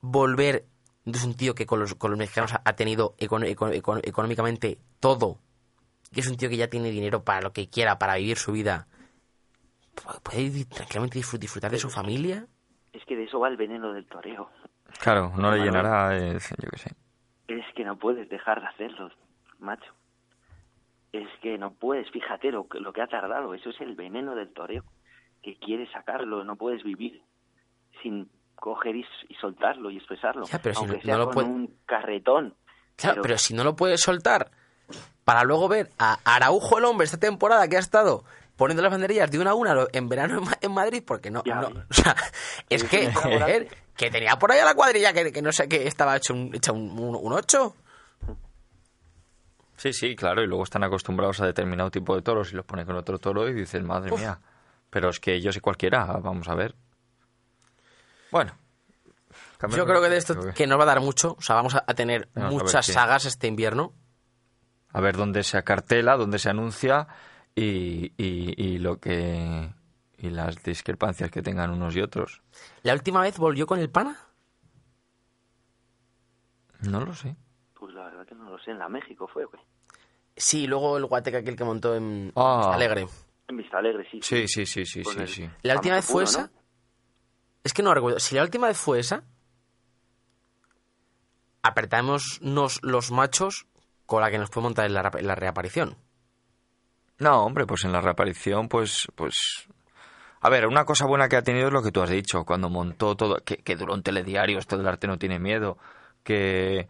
volver? 0.00 0.66
Es 1.06 1.24
un 1.24 1.34
tío 1.34 1.54
que 1.54 1.66
con 1.66 1.80
los, 1.80 1.94
con 1.94 2.10
los 2.10 2.18
mexicanos 2.18 2.52
ha- 2.62 2.72
tenido 2.76 3.14
econo- 3.18 3.46
econo- 3.46 3.72
econo- 3.74 4.00
económicamente 4.04 4.78
todo. 5.00 5.38
Que 6.12 6.20
es 6.20 6.26
un 6.28 6.36
tío 6.36 6.48
que 6.48 6.56
ya 6.56 6.68
tiene 6.68 6.90
dinero 6.90 7.24
para 7.24 7.40
lo 7.40 7.52
que 7.52 7.68
quiera, 7.68 7.98
para 7.98 8.16
vivir 8.16 8.36
su 8.36 8.52
vida. 8.52 8.86
¿Pu- 9.94 10.20
¿Puede 10.22 10.64
tranquilamente 10.66 11.18
disfrut- 11.18 11.38
disfrutar 11.38 11.70
de 11.70 11.78
su 11.78 11.90
familia? 11.90 12.46
es 12.92 13.04
que 13.04 13.16
de 13.16 13.24
eso 13.24 13.38
va 13.40 13.48
el 13.48 13.56
veneno 13.56 13.92
del 13.92 14.06
toreo. 14.06 14.50
Claro, 15.00 15.32
no 15.36 15.52
le 15.52 15.62
llenará. 15.64 16.16
eh, 16.18 16.32
yo 16.62 16.68
qué 16.70 16.78
sé. 16.78 16.94
Es 17.48 17.64
que 17.76 17.84
no 17.84 17.96
puedes 17.96 18.28
dejar 18.28 18.60
de 18.60 18.66
hacerlo, 18.66 19.10
macho. 19.60 19.92
Es 21.12 21.28
que 21.42 21.58
no 21.58 21.72
puedes, 21.72 22.10
fíjate 22.10 22.50
lo, 22.52 22.68
que- 22.68 22.80
lo 22.80 22.92
que 22.92 23.02
ha 23.02 23.06
tardado. 23.06 23.54
Eso 23.54 23.70
es 23.70 23.80
el 23.80 23.94
veneno 23.94 24.34
del 24.34 24.52
toreo. 24.52 24.84
Que 25.42 25.56
quieres 25.56 25.90
sacarlo, 25.92 26.44
no 26.44 26.56
puedes 26.56 26.82
vivir 26.84 27.22
sin 28.02 28.28
coger 28.56 28.96
y, 28.96 29.06
y 29.28 29.34
soltarlo 29.36 29.90
y 29.90 29.96
expresarlo. 29.96 30.44
Ya, 30.46 30.60
pero 30.60 30.74
si 30.74 30.80
aunque 30.80 30.96
no- 30.98 31.02
sea 31.02 31.12
no 31.14 31.18
lo 31.20 31.24
con 31.26 31.34
puede- 31.34 31.48
un 31.48 31.76
carretón. 31.86 32.54
Claro, 32.96 33.22
pero... 33.22 33.38
si 33.38 33.54
no 33.54 33.64
lo 33.64 33.74
puedes 33.76 34.00
soltar 34.02 34.50
para 35.24 35.44
luego 35.44 35.68
ver 35.68 35.88
a 35.98 36.18
Araujo 36.24 36.78
el 36.78 36.84
hombre 36.84 37.04
esta 37.06 37.18
temporada 37.18 37.66
que 37.68 37.76
ha 37.76 37.80
estado 37.80 38.24
poniendo 38.60 38.82
las 38.82 38.92
banderillas 38.92 39.28
de 39.30 39.38
una 39.40 39.50
a 39.50 39.54
una 39.54 39.74
en 39.92 40.08
verano 40.08 40.38
en, 40.38 40.44
Ma- 40.44 40.58
en 40.60 40.72
Madrid, 40.72 41.02
porque 41.04 41.30
no, 41.30 41.42
o 41.90 41.94
sea, 41.94 42.14
es 42.68 42.84
que, 42.84 43.12
joder, 43.12 43.68
que 43.96 44.10
tenía 44.10 44.38
por 44.38 44.52
ahí 44.52 44.60
a 44.60 44.64
la 44.64 44.74
cuadrilla 44.74 45.12
que, 45.12 45.32
que 45.32 45.42
no 45.42 45.50
sé 45.50 45.68
qué 45.68 45.86
estaba 45.88 46.16
hecho 46.16 46.34
un, 46.34 46.54
hecha 46.54 46.70
un, 46.72 46.90
un, 46.98 47.16
un 47.16 47.32
8. 47.32 47.74
Sí, 49.76 49.92
sí, 49.94 50.14
claro, 50.14 50.42
y 50.42 50.46
luego 50.46 50.64
están 50.64 50.84
acostumbrados 50.84 51.40
a 51.40 51.46
determinado 51.46 51.90
tipo 51.90 52.14
de 52.14 52.22
toros 52.22 52.52
y 52.52 52.56
los 52.56 52.66
ponen 52.66 52.84
con 52.86 52.96
otro 52.96 53.18
toro 53.18 53.48
y 53.48 53.54
dices, 53.54 53.82
madre 53.82 54.10
mía. 54.14 54.38
Pero 54.90 55.08
es 55.08 55.20
que 55.20 55.40
yo 55.40 55.52
sé 55.52 55.60
cualquiera, 55.60 56.04
vamos 56.04 56.48
a 56.48 56.54
ver. 56.54 56.74
Bueno. 58.30 58.52
Yo 59.76 59.84
creo 59.86 60.02
que 60.02 60.08
de 60.08 60.16
esto 60.18 60.38
que- 60.40 60.52
que 60.52 60.66
nos 60.66 60.78
va 60.78 60.82
a 60.82 60.86
dar 60.86 61.00
mucho, 61.00 61.34
o 61.38 61.42
sea, 61.42 61.54
vamos 61.56 61.74
a, 61.74 61.80
tener 61.94 62.28
Vamos 62.34 62.50
a 62.52 62.56
ver 62.56 62.64
muchas 62.64 62.86
sagas 62.86 63.24
este 63.24 63.46
invierno. 63.46 63.92
A 64.92 65.00
ver 65.00 65.16
dónde 65.16 65.44
se 65.44 65.56
acartela, 65.56 66.16
dónde 66.16 66.38
se 66.38 66.50
anuncia 66.50 67.06
y, 67.54 68.12
y, 68.16 68.54
y 68.56 68.78
lo 68.78 68.98
que... 69.00 69.72
y 70.18 70.30
las 70.30 70.62
discrepancias 70.62 71.30
que 71.30 71.42
tengan 71.42 71.70
unos 71.70 71.94
y 71.96 72.00
otros. 72.00 72.42
¿La 72.82 72.92
última 72.94 73.22
vez 73.22 73.38
volvió 73.38 73.66
con 73.66 73.78
el 73.78 73.90
pana? 73.90 74.16
No 76.80 77.04
lo 77.04 77.14
sé. 77.14 77.36
Pues 77.74 77.92
la 77.94 78.04
verdad 78.04 78.26
que 78.26 78.34
no 78.34 78.48
lo 78.50 78.58
sé. 78.58 78.70
En 78.70 78.78
la 78.78 78.88
México 78.88 79.28
fue, 79.32 79.44
güey. 79.44 79.60
Sí, 80.36 80.66
luego 80.66 80.96
el 80.96 81.04
guateque 81.06 81.38
aquel 81.38 81.56
que 81.56 81.64
montó 81.64 81.94
en 81.94 82.32
Ah. 82.36 82.72
Alegre. 82.74 83.06
En 83.48 83.56
Vista 83.56 83.78
Alegre, 83.78 84.06
sí. 84.10 84.20
Sí, 84.22 84.48
sí, 84.48 84.64
sí, 84.64 84.86
sí, 84.86 85.04
sí, 85.04 85.18
el- 85.18 85.28
sí. 85.28 85.50
¿La 85.62 85.74
última 85.74 85.96
vez 85.96 86.06
fue 86.06 86.24
esa? 86.24 86.42
¿no? 86.42 86.50
Es 87.64 87.74
que 87.74 87.82
no 87.82 87.92
recuerdo. 87.92 88.18
Si 88.20 88.34
la 88.34 88.42
última 88.42 88.68
vez 88.68 88.78
fue 88.78 89.00
esa, 89.00 89.24
apretámonos 91.62 92.40
los 92.82 93.10
machos 93.10 93.66
con 94.06 94.22
la 94.22 94.30
que 94.30 94.38
nos 94.38 94.50
puede 94.50 94.64
montar 94.64 94.86
en 94.86 94.94
la, 94.94 95.02
rap- 95.02 95.16
en 95.18 95.26
la 95.26 95.34
reaparición. 95.34 95.96
No, 97.20 97.44
hombre, 97.44 97.66
pues 97.66 97.84
en 97.84 97.92
la 97.92 98.00
reaparición, 98.00 98.68
pues, 98.68 99.06
pues... 99.14 99.68
A 100.40 100.48
ver, 100.48 100.66
una 100.66 100.86
cosa 100.86 101.04
buena 101.06 101.28
que 101.28 101.36
ha 101.36 101.42
tenido 101.42 101.66
es 101.66 101.72
lo 101.72 101.82
que 101.82 101.92
tú 101.92 102.00
has 102.00 102.08
dicho, 102.08 102.44
cuando 102.44 102.70
montó 102.70 103.14
todo, 103.14 103.36
que, 103.44 103.76
duró 103.76 103.92
un 103.92 104.02
telediario, 104.02 104.58
esto 104.58 104.78
del 104.78 104.88
arte 104.88 105.06
no 105.06 105.18
tiene 105.18 105.38
miedo, 105.38 105.76
que, 106.24 106.88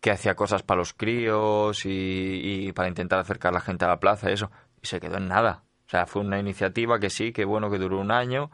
que 0.00 0.10
hacía 0.10 0.34
cosas 0.34 0.62
para 0.62 0.78
los 0.80 0.92
críos 0.92 1.86
y, 1.86 2.66
y 2.68 2.72
para 2.72 2.88
intentar 2.88 3.18
acercar 3.18 3.50
a 3.50 3.54
la 3.54 3.60
gente 3.62 3.86
a 3.86 3.88
la 3.88 3.98
plaza, 3.98 4.30
eso, 4.30 4.50
y 4.82 4.86
se 4.86 5.00
quedó 5.00 5.16
en 5.16 5.28
nada. 5.28 5.64
O 5.86 5.88
sea, 5.88 6.04
fue 6.06 6.20
una 6.20 6.38
iniciativa 6.38 6.98
que 6.98 7.08
sí, 7.08 7.32
que 7.32 7.46
bueno, 7.46 7.70
que 7.70 7.78
duró 7.78 7.98
un 7.98 8.12
año, 8.12 8.50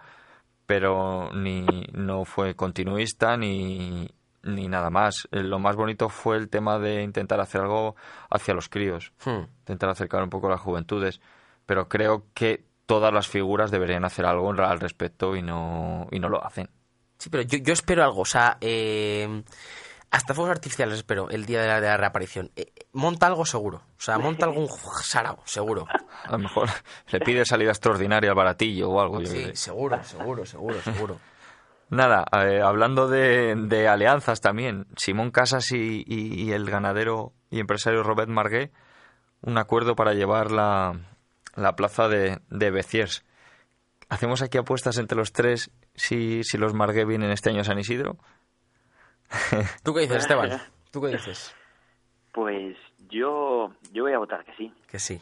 pero 0.66 1.32
ni 1.32 1.66
no 1.92 2.24
fue 2.24 2.54
continuista 2.54 3.36
ni, 3.36 4.08
ni 4.42 4.68
nada 4.68 4.90
más. 4.90 5.28
Eh, 5.32 5.42
Lo 5.42 5.58
más 5.58 5.76
bonito 5.76 6.08
fue 6.08 6.36
el 6.36 6.48
tema 6.48 6.78
de 6.78 7.02
intentar 7.02 7.40
hacer 7.40 7.60
algo 7.62 7.96
hacia 8.30 8.54
los 8.54 8.68
críos 8.68 9.12
Hmm. 9.24 9.44
intentar 9.60 9.90
acercar 9.90 10.22
un 10.22 10.30
poco 10.30 10.46
a 10.46 10.50
las 10.50 10.60
juventudes, 10.60 11.20
pero 11.66 11.88
creo 11.88 12.24
que 12.34 12.64
todas 12.86 13.12
las 13.12 13.26
figuras 13.28 13.70
deberían 13.70 14.04
hacer 14.04 14.24
algo 14.24 14.50
al 14.50 14.80
respecto 14.80 15.36
y 15.36 15.42
no, 15.42 16.06
y 16.10 16.18
no 16.20 16.28
lo 16.28 16.42
hacen. 16.44 16.70
Sí, 17.18 17.28
pero 17.30 17.42
yo, 17.42 17.58
yo 17.58 17.72
espero 17.72 18.02
algo. 18.04 18.22
O 18.22 18.24
sea, 18.24 18.56
eh, 18.60 19.42
hasta 20.10 20.32
fuegos 20.32 20.52
artificiales 20.52 20.96
espero 20.96 21.28
el 21.28 21.44
día 21.44 21.60
de 21.60 21.68
la, 21.68 21.80
de 21.82 21.88
la 21.88 21.96
reaparición. 21.98 22.50
Eh, 22.56 22.72
monta 22.92 23.26
algo 23.26 23.44
seguro. 23.44 23.82
O 23.98 24.00
sea, 24.00 24.18
monta 24.18 24.46
algún 24.46 24.68
sarao, 25.02 25.38
seguro. 25.44 25.86
A 26.24 26.30
lo 26.32 26.38
mejor 26.38 26.68
le 27.10 27.20
pide 27.20 27.44
salida 27.44 27.70
extraordinaria 27.70 28.30
al 28.30 28.36
baratillo 28.36 28.88
o 28.88 29.00
algo. 29.00 29.20
yo 29.20 29.26
Sí, 29.26 29.50
seguro, 29.54 30.02
seguro, 30.04 30.46
seguro, 30.46 30.80
seguro. 30.80 31.18
Nada, 31.90 32.26
eh, 32.44 32.60
hablando 32.60 33.08
de, 33.08 33.54
de 33.56 33.88
alianzas 33.88 34.40
también, 34.40 34.86
Simón 34.96 35.30
Casas 35.30 35.72
y, 35.72 36.04
y- 36.06 36.42
y 36.42 36.52
el 36.52 36.68
ganadero 36.70 37.32
y 37.50 37.60
empresario 37.60 38.02
Robert 38.02 38.28
Marguet, 38.28 38.72
un 39.40 39.56
acuerdo 39.56 39.96
para 39.96 40.12
llevar 40.12 40.50
la, 40.50 40.98
la 41.56 41.76
plaza 41.76 42.08
de, 42.08 42.40
de 42.50 42.70
Beciers. 42.70 43.24
¿Hacemos 44.10 44.42
aquí 44.42 44.58
apuestas 44.58 44.98
entre 44.98 45.16
los 45.16 45.32
tres 45.32 45.70
si, 45.94 46.42
si 46.44 46.58
los 46.58 46.74
Marguet 46.74 47.06
vienen 47.06 47.30
este 47.30 47.50
año 47.50 47.60
a 47.62 47.64
San 47.64 47.78
Isidro? 47.78 48.18
¿Tú 49.82 49.94
qué 49.94 50.00
dices, 50.00 50.18
Esteban? 50.18 50.60
¿Tú 50.90 51.00
qué 51.02 51.08
dices? 51.08 51.54
Pues 52.32 52.76
yo, 53.10 53.72
yo 53.92 54.02
voy 54.04 54.12
a 54.12 54.18
votar 54.18 54.44
que 54.44 54.54
sí. 54.56 54.72
Que 54.86 54.98
sí. 54.98 55.20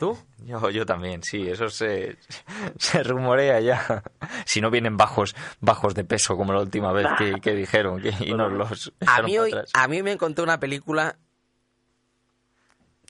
¿Tú? 0.00 0.16
Yo, 0.46 0.70
yo 0.70 0.86
también, 0.86 1.22
sí, 1.22 1.46
eso 1.46 1.68
se, 1.68 2.16
se 2.78 3.02
rumorea 3.02 3.60
ya. 3.60 4.02
Si 4.46 4.62
no 4.62 4.70
vienen 4.70 4.96
bajos, 4.96 5.36
bajos 5.60 5.94
de 5.94 6.04
peso 6.04 6.38
como 6.38 6.54
la 6.54 6.60
última 6.60 6.90
vez 6.90 7.06
que, 7.18 7.34
que 7.38 7.54
dijeron 7.54 8.00
que, 8.00 8.14
y 8.18 8.32
nos 8.32 8.50
los 8.50 8.94
A 9.06 9.20
mí, 9.20 9.38
hoy, 9.38 9.52
a 9.74 9.88
mí 9.88 10.02
me 10.02 10.12
encontré 10.12 10.42
una 10.42 10.58
película 10.58 11.18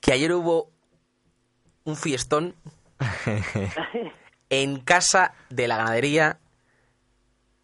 que 0.01 0.12
ayer 0.12 0.33
hubo 0.33 0.73
un 1.85 1.97
fiestón 1.97 2.57
en 4.51 4.81
casa 4.81 5.35
de 5.49 5.69
la 5.69 5.77
ganadería, 5.77 6.41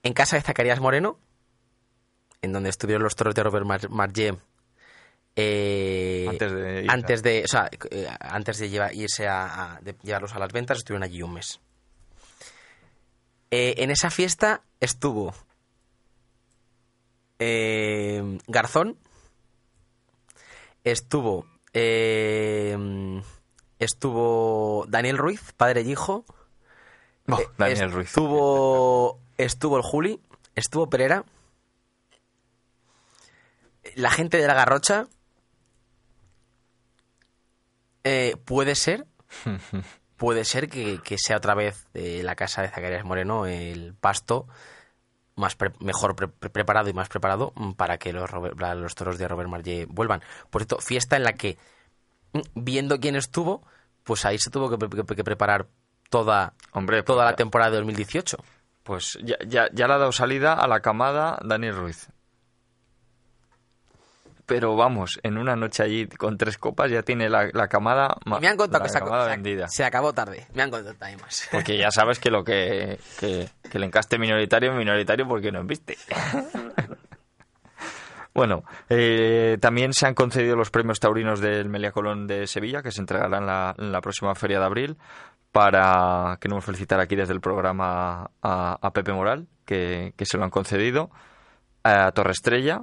en 0.04 0.12
casa 0.12 0.36
de 0.36 0.42
Zacarías 0.42 0.78
Moreno, 0.78 1.18
en 2.42 2.52
donde 2.52 2.68
estuvieron 2.68 3.02
los 3.02 3.16
toros 3.16 3.34
de 3.34 3.42
Robert 3.42 3.66
Mar 3.66 3.90
Margé, 3.90 4.38
eh, 5.36 6.26
Antes 6.28 6.52
de 6.52 6.80
irse. 6.82 6.92
antes 6.94 7.22
de, 7.22 7.42
o 7.44 7.48
sea, 7.48 7.70
eh, 7.90 8.08
antes 8.20 8.58
de 8.58 8.70
llevar- 8.70 8.94
irse 8.94 9.28
a, 9.28 9.74
a- 9.76 9.80
de 9.80 9.94
llevarlos 10.02 10.34
a 10.34 10.38
las 10.38 10.50
ventas, 10.52 10.78
estuvieron 10.78 11.02
allí 11.04 11.22
un 11.22 11.34
mes. 11.34 11.60
Eh, 13.50 13.74
en 13.78 13.90
esa 13.90 14.10
fiesta 14.10 14.62
estuvo 14.80 15.34
Garzón, 18.48 18.96
estuvo 20.84 21.46
estuvo 23.78 24.86
Daniel 24.88 25.18
Ruiz, 25.18 25.52
padre 25.56 25.82
y 25.82 25.92
hijo, 25.92 26.24
No, 27.26 27.38
eh, 27.38 27.46
Daniel 27.58 27.92
Ruiz. 27.92 28.08
estuvo 28.08 29.20
estuvo 29.36 29.76
el 29.76 29.82
Juli, 29.82 30.18
estuvo 30.54 30.88
Pereira, 30.88 31.24
la 33.96 34.10
gente 34.10 34.38
de 34.38 34.46
la 34.46 34.54
Garrocha, 34.54 35.06
eh, 38.08 38.36
puede 38.44 38.74
ser 38.76 39.06
puede 40.16 40.44
ser 40.44 40.68
que, 40.68 41.00
que 41.02 41.16
sea 41.18 41.36
otra 41.38 41.54
vez 41.54 41.86
eh, 41.94 42.22
la 42.22 42.34
casa 42.36 42.62
de 42.62 42.68
Zacarías 42.68 43.04
Moreno 43.04 43.46
el 43.46 43.94
pasto 43.94 44.46
más 45.34 45.54
pre- 45.56 45.72
mejor 45.80 46.16
pre- 46.16 46.28
pre- 46.28 46.48
preparado 46.50 46.88
y 46.88 46.92
más 46.94 47.08
preparado 47.08 47.52
mm, 47.56 47.72
para 47.72 47.98
que 47.98 48.12
los, 48.12 48.30
Robert- 48.30 48.56
para 48.56 48.74
los 48.74 48.94
toros 48.94 49.18
de 49.18 49.28
Robert 49.28 49.50
Marley 49.50 49.84
vuelvan. 49.84 50.22
Por 50.50 50.62
cierto, 50.62 50.78
fiesta 50.78 51.16
en 51.16 51.24
la 51.24 51.32
que, 51.34 51.58
mm, 52.32 52.40
viendo 52.54 52.98
quién 53.00 53.16
estuvo, 53.16 53.62
pues 54.04 54.24
ahí 54.24 54.38
se 54.38 54.50
tuvo 54.50 54.70
que, 54.70 54.78
pre- 54.78 54.88
que- 55.04 55.14
que 55.16 55.24
preparar 55.24 55.66
toda, 56.08 56.54
Hombre, 56.72 57.02
toda 57.02 57.18
pues 57.18 57.24
la 57.26 57.32
ya- 57.32 57.36
temporada 57.36 57.70
de 57.72 57.76
2018. 57.78 58.38
Pues 58.82 59.18
ya, 59.22 59.36
ya, 59.46 59.68
ya 59.72 59.86
le 59.88 59.92
ha 59.94 59.98
dado 59.98 60.12
salida 60.12 60.54
a 60.54 60.66
la 60.68 60.80
camada 60.80 61.38
Daniel 61.44 61.74
Ruiz. 61.76 62.08
Pero 64.46 64.76
vamos, 64.76 65.18
en 65.24 65.38
una 65.38 65.56
noche 65.56 65.82
allí 65.82 66.06
con 66.06 66.38
tres 66.38 66.56
copas 66.56 66.88
ya 66.88 67.02
tiene 67.02 67.28
la, 67.28 67.48
la 67.52 67.66
camada, 67.66 68.16
ma- 68.26 68.38
me 68.38 68.46
han 68.46 68.56
contado 68.56 68.84
que 68.84 68.90
se, 68.90 68.98
ac- 69.00 69.06
se 69.06 69.10
ac- 69.12 69.28
vendida. 69.28 69.66
se 69.68 69.84
acabó 69.84 70.12
tarde. 70.12 70.46
Me 70.54 70.62
han 70.62 70.70
contado 70.70 70.94
también 70.94 71.20
más. 71.20 71.48
Porque 71.50 71.76
ya 71.76 71.90
sabes 71.90 72.20
que 72.20 72.30
lo 72.30 72.44
que, 72.44 73.00
que, 73.18 73.48
que 73.68 73.78
el 73.78 73.84
encaste 73.84 74.18
minoritario 74.18 74.70
es 74.70 74.78
minoritario 74.78 75.26
porque 75.26 75.50
no 75.50 75.64
viste. 75.64 75.96
bueno, 78.34 78.64
eh, 78.90 79.56
también 79.60 79.92
se 79.94 80.06
han 80.06 80.14
concedido 80.14 80.56
los 80.56 80.70
premios 80.70 81.00
taurinos 81.00 81.40
del 81.40 81.68
Melia 81.70 81.90
Colón 81.90 82.26
de 82.26 82.46
Sevilla, 82.46 82.82
que 82.82 82.90
se 82.92 83.00
entregarán 83.00 83.46
la, 83.46 83.74
en 83.78 83.92
la 83.92 84.00
próxima 84.00 84.34
feria 84.34 84.58
de 84.58 84.64
abril, 84.66 84.98
para 85.52 86.36
queremos 86.40 86.64
felicitar 86.64 87.00
aquí 87.00 87.16
desde 87.16 87.32
el 87.32 87.40
programa 87.40 88.30
a, 88.42 88.76
a 88.80 88.90
Pepe 88.92 89.12
Moral, 89.12 89.46
que, 89.64 90.12
que 90.16 90.26
se 90.26 90.36
lo 90.36 90.44
han 90.44 90.50
concedido, 90.50 91.10
a 91.82 92.12
Torre 92.12 92.32
Estrella, 92.32 92.80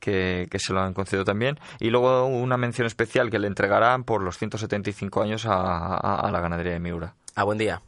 que, 0.00 0.48
que 0.50 0.58
se 0.58 0.72
lo 0.72 0.80
han 0.80 0.94
concedido 0.94 1.24
también, 1.24 1.58
y 1.78 1.90
luego 1.90 2.26
una 2.26 2.56
mención 2.56 2.86
especial 2.86 3.30
que 3.30 3.38
le 3.38 3.46
entregarán 3.46 4.02
por 4.04 4.22
los 4.22 4.38
175 4.38 5.22
años 5.22 5.46
a, 5.46 5.54
a- 5.96 6.20
a 6.20 6.30
la 6.32 6.40
ganadería 6.40 6.72
de 6.72 6.80
Miura. 6.80 7.14
A 7.36 7.44
buen 7.44 7.58
día. 7.58 7.80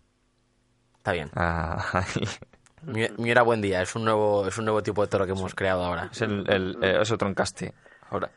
Está 0.98 1.12
bien. 1.12 1.30
Ah, 1.34 2.04
Mi, 2.82 3.06
Miura 3.18 3.42
buen 3.42 3.60
día. 3.60 3.82
Es 3.82 3.94
un 3.96 4.04
nuevo, 4.04 4.46
es 4.46 4.56
un 4.58 4.64
nuevo 4.66 4.82
tipo 4.82 5.02
de 5.02 5.08
toro 5.08 5.24
que 5.26 5.32
hemos 5.32 5.54
creado 5.54 5.84
ahora. 5.84 6.08
es, 6.12 6.20
el, 6.22 6.44
el- 6.48 6.78
eh, 6.82 6.98
es 7.02 7.10
otro 7.10 7.28
encaste 7.28 7.74
ahora. 8.10 8.30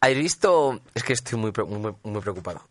¿Habéis 0.00 0.18
visto? 0.18 0.80
Es 0.94 1.04
que 1.04 1.12
estoy 1.12 1.38
muy, 1.38 1.52
muy, 1.66 1.94
muy 2.02 2.20
preocupado. 2.20 2.62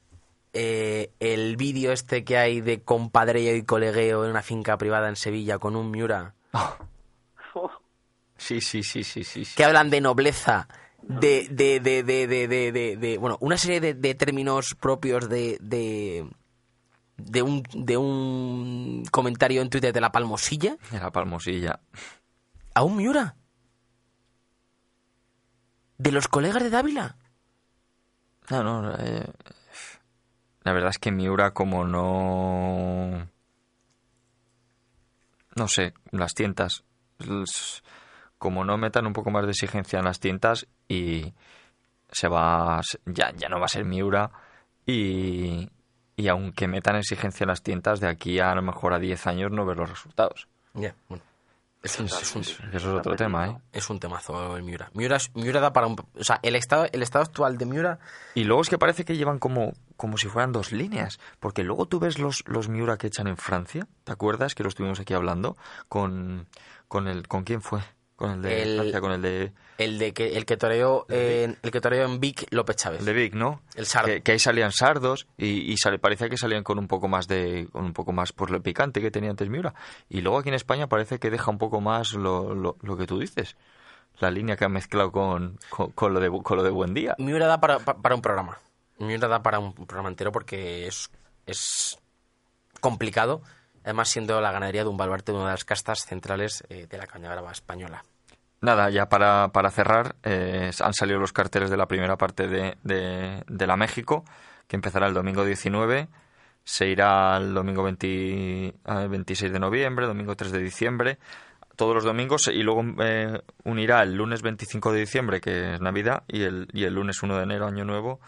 Eh, 0.53 1.11
el 1.21 1.55
vídeo 1.55 1.91
este 1.93 2.23
que 2.25 2.37
hay 2.37 2.59
de 2.61 2.81
compadreo 2.81 3.55
y 3.55 3.63
colegueo 3.63 4.25
en 4.25 4.31
una 4.31 4.41
finca 4.41 4.77
privada 4.77 5.07
en 5.07 5.15
Sevilla 5.15 5.59
con 5.59 5.77
un 5.77 5.91
Miura 5.91 6.33
Sí, 6.51 7.59
sí, 8.61 8.83
sí, 8.83 9.03
sí, 9.03 9.23
sí. 9.23 9.45
sí. 9.45 9.55
que 9.55 9.63
hablan 9.63 9.89
de 9.89 10.01
nobleza, 10.01 10.67
de, 11.01 11.47
de, 11.49 11.79
de, 11.79 12.03
de, 12.03 12.27
de, 12.27 12.47
de, 12.47 12.71
de- 12.71 12.97
de- 12.97 13.17
bueno, 13.17 13.37
una 13.41 13.57
serie 13.57 13.79
de, 13.81 13.93
términos 14.15 14.75
propios 14.75 15.29
de, 15.29 15.57
de, 15.59 17.41
un, 17.41 17.63
de 17.73 17.97
un 17.97 19.03
comentario 19.11 19.61
en 19.61 19.69
Twitter 19.69 19.93
de 19.93 20.01
la 20.01 20.11
Palmosilla 20.11 20.77
De 20.91 20.99
la 20.99 21.11
palmosilla. 21.11 21.79
a 22.73 22.83
un 22.83 22.97
Miura. 22.97 23.35
De 25.97 26.11
los 26.11 26.27
colegas 26.27 26.63
de 26.63 26.69
Dávila. 26.71 27.15
No, 28.49 28.63
no. 28.63 28.95
eh, 28.97 29.25
la 30.63 30.73
verdad 30.73 30.89
es 30.89 30.97
que 30.97 31.11
Miura, 31.11 31.51
como 31.53 31.85
no. 31.85 33.27
No 35.55 35.67
sé, 35.67 35.93
las 36.11 36.33
tientas. 36.33 36.83
Como 38.41 38.65
no 38.65 38.75
metan 38.75 39.05
un 39.05 39.13
poco 39.13 39.29
más 39.29 39.45
de 39.45 39.51
exigencia 39.51 39.99
en 39.99 40.05
las 40.05 40.19
tientas 40.19 40.65
y 40.87 41.31
se 42.09 42.27
va. 42.27 42.81
Ya, 43.05 43.31
ya 43.37 43.49
no 43.49 43.59
va 43.59 43.65
a 43.65 43.69
ser 43.69 43.85
Miura. 43.85 44.31
Y. 44.87 45.69
Y 46.15 46.27
aunque 46.27 46.67
metan 46.67 46.95
exigencia 46.95 47.43
en 47.43 47.49
las 47.49 47.61
tientas, 47.61 47.99
de 47.99 48.07
aquí 48.07 48.39
a, 48.39 48.51
a 48.51 48.55
lo 48.55 48.63
mejor 48.63 48.93
a 48.93 48.99
10 48.99 49.27
años 49.27 49.51
no 49.51 49.63
ver 49.63 49.77
los 49.77 49.89
resultados. 49.91 50.47
Ya, 50.73 50.95
bueno. 51.07 51.23
Es, 51.83 51.99
un- 51.99 52.05
es 52.07 52.35
un- 52.35 52.41
Eso 52.41 52.63
es 52.73 52.85
otro 52.85 53.15
tema, 53.15 53.47
¿eh? 53.47 53.57
es 53.73 53.87
un 53.91 53.99
temazo 53.99 54.57
el 54.57 54.63
Miura. 54.63 54.89
Miura, 54.95 55.17
Miura 55.35 55.59
da 55.59 55.71
para 55.73 55.85
un... 55.87 55.95
O 55.99 56.23
sea, 56.23 56.39
el 56.41 56.55
estado, 56.55 56.85
el 56.91 57.01
estado 57.03 57.23
actual 57.25 57.57
de 57.59 57.65
Miura... 57.67 57.99
Y 58.35 58.43
luego 58.43 58.61
es 58.63 58.69
que 58.69 58.77
parece 58.79 59.05
que 59.05 59.17
llevan 59.17 59.37
como, 59.37 59.73
como 59.97 60.17
si 60.17 60.27
fueran 60.27 60.51
dos 60.51 60.71
líneas. 60.71 61.19
Porque 61.39 61.63
luego 61.63 61.85
tú 61.87 61.99
ves 61.99 62.17
los, 62.19 62.43
los 62.47 62.69
Miura 62.69 62.97
que 62.97 63.07
echan 63.07 63.27
en 63.27 63.37
Francia. 63.37 63.87
¿Te 64.03 64.11
acuerdas 64.11 64.53
que 64.55 64.63
lo 64.63 64.69
estuvimos 64.69 64.99
aquí 64.99 65.13
hablando? 65.13 65.57
Con, 65.89 66.47
con 66.87 67.07
el. 67.07 67.27
¿Con 67.27 67.43
quién 67.43 67.61
fue? 67.61 67.81
Con 68.21 68.31
el 68.33 68.41
de 68.43 68.61
El- 68.63 68.75
Francia, 68.77 69.01
con 69.01 69.11
el 69.13 69.21
de, 69.21 69.51
El 69.77 69.97
de 69.97 70.13
que 70.13 70.37
el 70.37 70.45
que 70.45 70.55
toreó 70.57 71.05
en, 71.09 71.57
el 71.61 71.71
que 71.71 71.81
toreó 71.81 72.05
en 72.05 72.19
Vic 72.19 72.45
López 72.51 72.75
Chávez. 72.75 72.99
el 72.99 73.05
de 73.07 73.13
Vic, 73.13 73.33
¿no? 73.33 73.61
El 73.75 73.85
sardo. 73.87 74.07
Que, 74.09 74.21
que 74.21 74.33
ahí 74.33 74.39
salían 74.39 74.71
sardos 74.71 75.27
y, 75.37 75.71
y 75.71 75.77
sale- 75.77 75.97
parecía 75.97 76.29
que 76.29 76.37
salían 76.37 76.63
con 76.63 76.77
un 76.77 76.87
poco 76.87 77.07
más 77.07 77.27
de, 77.27 77.67
con 77.71 77.83
un 77.83 77.93
poco 77.93 78.11
más, 78.11 78.31
pues 78.31 78.51
lo 78.51 78.61
picante 78.61 79.01
que 79.01 79.09
tenía 79.09 79.31
antes 79.31 79.49
Miura. 79.49 79.73
Y 80.07 80.21
luego 80.21 80.37
aquí 80.37 80.49
en 80.49 80.55
España 80.55 80.87
parece 80.87 81.17
que 81.19 81.29
deja 81.31 81.49
un 81.49 81.57
poco 81.57 81.81
más 81.81 82.13
lo, 82.13 82.53
lo, 82.53 82.77
lo 82.81 82.97
que 82.97 83.07
tú 83.07 83.17
dices. 83.19 83.55
La 84.19 84.29
línea 84.29 84.55
que 84.55 84.65
ha 84.65 84.69
mezclado 84.69 85.11
con, 85.11 85.57
con, 85.69 85.91
con 85.93 86.13
lo 86.13 86.19
de, 86.19 86.29
con 86.43 86.57
lo 86.57 86.63
de 86.63 86.69
Buen 86.69 86.93
Día. 86.93 87.15
Miura 87.17 87.47
da 87.47 87.59
para, 87.59 87.79
pa- 87.79 87.97
para 87.97 88.13
un 88.13 88.21
programa. 88.21 88.59
Miura 88.99 89.27
da 89.27 89.41
para 89.41 89.57
un 89.57 89.73
programa 89.73 90.09
entero 90.09 90.31
porque 90.31 90.85
es, 90.85 91.09
es 91.47 91.97
complicado. 92.79 93.41
Además, 93.83 94.09
siendo 94.09 94.39
la 94.41 94.51
ganadería 94.51 94.83
de 94.83 94.89
un 94.89 94.97
baluarte 94.97 95.31
de 95.31 95.39
una 95.39 95.47
de 95.47 95.53
las 95.53 95.65
castas 95.65 96.05
centrales 96.05 96.63
eh, 96.69 96.85
de 96.87 96.97
la 96.99 97.07
caña 97.07 97.31
brava 97.31 97.51
española. 97.51 98.03
Nada, 98.61 98.91
ya 98.91 99.09
para, 99.09 99.47
para 99.51 99.71
cerrar, 99.71 100.15
eh, 100.23 100.69
han 100.81 100.93
salido 100.93 101.19
los 101.19 101.33
carteles 101.33 101.71
de 101.71 101.77
la 101.77 101.87
primera 101.87 102.15
parte 102.15 102.47
de, 102.47 102.75
de, 102.83 103.67
la 103.67 103.75
México, 103.75 104.23
que 104.67 104.75
empezará 104.75 105.07
el 105.07 105.15
domingo 105.15 105.43
19, 105.43 106.07
se 106.63 106.87
irá 106.87 107.37
el 107.37 107.55
domingo 107.55 107.81
20 107.81 108.75
al 108.83 109.09
26 109.09 109.51
de 109.51 109.59
noviembre, 109.59 110.05
domingo 110.05 110.35
3 110.35 110.51
de 110.51 110.59
diciembre, 110.59 111.17
todos 111.75 111.95
los 111.95 112.03
domingos, 112.03 112.49
y 112.53 112.61
luego 112.61 112.83
eh, 112.99 113.41
unirá 113.63 114.03
el 114.03 114.13
lunes 114.13 114.43
25 114.43 114.93
de 114.93 114.99
diciembre, 114.99 115.41
que 115.41 115.73
es 115.73 115.81
Navidad, 115.81 116.21
y 116.27 116.43
el, 116.43 116.67
y 116.71 116.83
el 116.83 116.93
lunes 116.93 117.23
1 117.23 117.37
de 117.37 117.43
enero, 117.43 117.65
Año 117.65 117.83
Nuevo. 117.83 118.19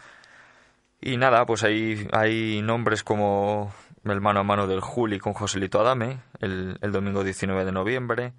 Y 1.00 1.16
nada, 1.16 1.46
pues 1.46 1.62
ahí 1.62 2.08
hay 2.10 2.60
nombres 2.60 3.04
como 3.04 3.72
el 4.04 4.20
mano 4.20 4.40
a 4.40 4.42
mano 4.42 4.66
del 4.66 4.80
Juli 4.80 5.20
con 5.20 5.32
Joselito 5.32 5.80
Adame, 5.80 6.18
el, 6.40 6.76
el 6.80 6.90
domingo 6.90 7.22
19 7.22 7.64
de 7.64 7.72
noviembre. 7.72 8.32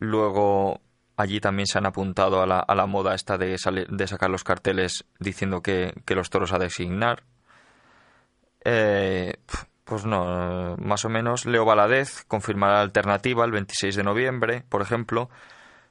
Luego 0.00 0.80
allí 1.16 1.40
también 1.40 1.66
se 1.66 1.78
han 1.78 1.86
apuntado 1.86 2.42
a 2.42 2.46
la, 2.46 2.60
a 2.60 2.74
la 2.74 2.86
moda 2.86 3.14
esta 3.14 3.38
de, 3.38 3.56
de 3.88 4.06
sacar 4.06 4.30
los 4.30 4.44
carteles 4.44 5.04
diciendo 5.18 5.62
que, 5.62 5.94
que 6.04 6.14
los 6.14 6.30
toros 6.30 6.52
a 6.52 6.58
designar. 6.58 7.24
Eh, 8.64 9.34
pues 9.84 10.06
no, 10.06 10.76
más 10.78 11.04
o 11.04 11.08
menos. 11.08 11.46
Leo 11.46 11.64
Valadez 11.64 12.24
confirmará 12.26 12.74
la 12.74 12.80
alternativa 12.82 13.44
el 13.44 13.50
26 13.50 13.96
de 13.96 14.02
noviembre, 14.02 14.64
por 14.68 14.82
ejemplo. 14.82 15.28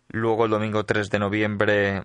Luego 0.10 0.46
el 0.46 0.52
domingo 0.52 0.86
3 0.86 1.10
de 1.10 1.20
noviembre 1.20 2.04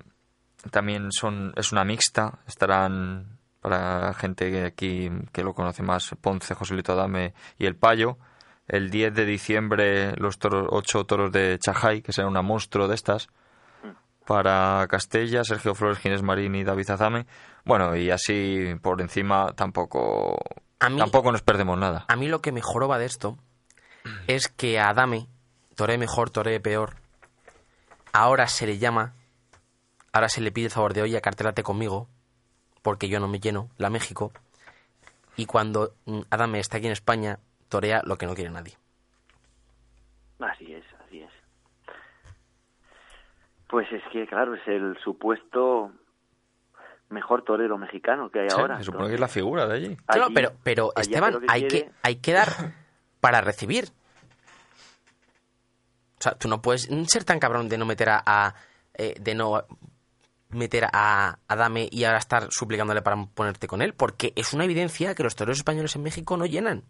también 0.70 1.10
son, 1.10 1.52
es 1.56 1.72
una 1.72 1.84
mixta. 1.84 2.40
Estarán 2.46 3.38
para 3.60 4.14
gente 4.14 4.50
que 4.50 4.64
aquí 4.64 5.10
que 5.32 5.42
lo 5.42 5.54
conoce 5.54 5.82
más 5.82 6.14
Ponce, 6.20 6.54
Joselito 6.54 6.92
Adame 6.92 7.34
y 7.58 7.66
El 7.66 7.76
Payo. 7.76 8.18
El 8.68 8.90
10 8.90 9.14
de 9.14 9.24
diciembre 9.24 10.14
los 10.16 10.38
toros, 10.38 10.66
ocho 10.70 11.04
toros 11.04 11.30
de 11.32 11.58
Chajay, 11.58 12.02
que 12.02 12.12
será 12.12 12.26
una 12.28 12.42
monstruo 12.42 12.88
de 12.88 12.94
estas. 12.94 13.28
Para 14.26 14.86
Castella, 14.88 15.44
Sergio 15.44 15.74
Flores, 15.76 15.98
Ginés 15.98 16.22
Marín 16.22 16.54
y 16.56 16.64
David 16.64 16.90
Azame. 16.90 17.26
Bueno, 17.64 17.94
y 17.94 18.10
así 18.10 18.74
por 18.82 19.00
encima 19.00 19.52
tampoco, 19.54 20.36
A 20.80 20.88
mí- 20.90 20.98
tampoco 20.98 21.30
nos 21.30 21.42
perdemos 21.42 21.78
nada. 21.78 22.04
A 22.08 22.16
mí 22.16 22.26
lo 22.26 22.40
que 22.42 22.50
me 22.50 22.60
joroba 22.60 22.98
de 22.98 23.06
esto 23.06 23.38
es 24.26 24.48
que 24.48 24.80
a 24.80 24.88
Adame, 24.88 25.28
toré 25.76 25.96
mejor, 25.96 26.30
toré 26.30 26.58
peor, 26.58 26.94
ahora 28.12 28.48
se 28.48 28.66
le 28.66 28.78
llama, 28.78 29.14
ahora 30.12 30.28
se 30.28 30.40
le 30.40 30.50
pide 30.50 30.66
el 30.66 30.72
favor 30.72 30.92
de, 30.92 31.02
oye, 31.02 31.20
cartelate 31.20 31.62
conmigo, 31.62 32.08
porque 32.82 33.08
yo 33.08 33.20
no 33.20 33.28
me 33.28 33.38
lleno, 33.40 33.68
la 33.78 33.90
México, 33.90 34.32
y 35.36 35.46
cuando 35.46 35.92
mm, 36.06 36.20
Adame 36.30 36.58
está 36.60 36.78
aquí 36.78 36.86
en 36.86 36.92
España, 36.92 37.38
torea 37.68 38.02
lo 38.04 38.16
que 38.16 38.26
no 38.26 38.34
quiere 38.34 38.50
nadie. 38.50 38.76
Así 40.40 40.72
es, 40.72 40.84
así 41.06 41.22
es. 41.22 41.30
Pues 43.68 43.90
es 43.90 44.02
que, 44.12 44.26
claro, 44.26 44.54
es 44.54 44.66
el 44.68 44.96
supuesto 45.02 45.90
mejor 47.08 47.42
torero 47.42 47.78
mexicano 47.78 48.30
que 48.30 48.40
hay 48.40 48.50
Sí, 48.50 48.56
ahora. 48.60 48.78
se 48.78 48.84
supone 48.84 49.08
que 49.08 49.14
es 49.14 49.20
la 49.20 49.28
figura 49.28 49.66
de 49.66 49.74
allí. 49.74 49.96
Claro, 50.06 50.28
pero, 50.34 50.52
pero 50.62 50.92
Esteban, 50.96 51.40
que 51.40 51.46
hay, 51.48 51.60
quiere. 51.66 51.86
que, 51.86 51.92
hay 52.02 52.16
que 52.16 52.32
dar 52.32 52.48
para 53.20 53.40
recibir. 53.40 53.88
O 56.18 56.22
sea, 56.22 56.32
tú 56.32 56.48
no 56.48 56.62
puedes 56.62 56.88
ser 57.08 57.24
tan 57.24 57.38
cabrón 57.38 57.68
de 57.68 57.78
no 57.78 57.86
meter 57.86 58.08
a... 58.10 58.22
a, 58.24 58.54
eh, 58.94 59.14
de 59.20 59.34
no 59.34 59.64
meter 60.48 60.84
a 60.92 61.38
Adame 61.48 61.88
y 61.90 62.04
ahora 62.04 62.18
estar 62.18 62.48
suplicándole 62.50 63.02
para 63.02 63.16
ponerte 63.26 63.66
con 63.66 63.82
él, 63.82 63.94
porque 63.94 64.32
es 64.36 64.52
una 64.52 64.64
evidencia 64.64 65.14
que 65.14 65.24
los 65.24 65.34
toreros 65.34 65.58
españoles 65.58 65.94
en 65.96 66.02
México 66.04 66.36
no 66.36 66.46
llenan. 66.46 66.84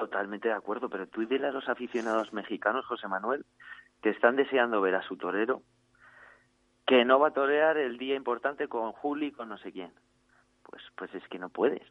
Totalmente 0.00 0.48
de 0.48 0.54
acuerdo, 0.54 0.88
pero 0.88 1.06
tú 1.06 1.26
dile 1.26 1.48
a 1.48 1.52
los 1.52 1.68
aficionados 1.68 2.32
mexicanos, 2.32 2.86
José 2.86 3.06
Manuel, 3.06 3.44
que 4.00 4.08
están 4.08 4.34
deseando 4.34 4.80
ver 4.80 4.94
a 4.94 5.02
su 5.02 5.18
torero, 5.18 5.62
que 6.86 7.04
no 7.04 7.18
va 7.20 7.28
a 7.28 7.32
torear 7.34 7.76
el 7.76 7.98
día 7.98 8.14
importante 8.16 8.66
con 8.66 8.92
Juli 8.92 9.26
y 9.26 9.32
con 9.32 9.50
no 9.50 9.58
sé 9.58 9.72
quién. 9.72 9.92
Pues, 10.62 10.82
pues 10.96 11.14
es 11.14 11.22
que 11.28 11.38
no 11.38 11.50
puedes. 11.50 11.82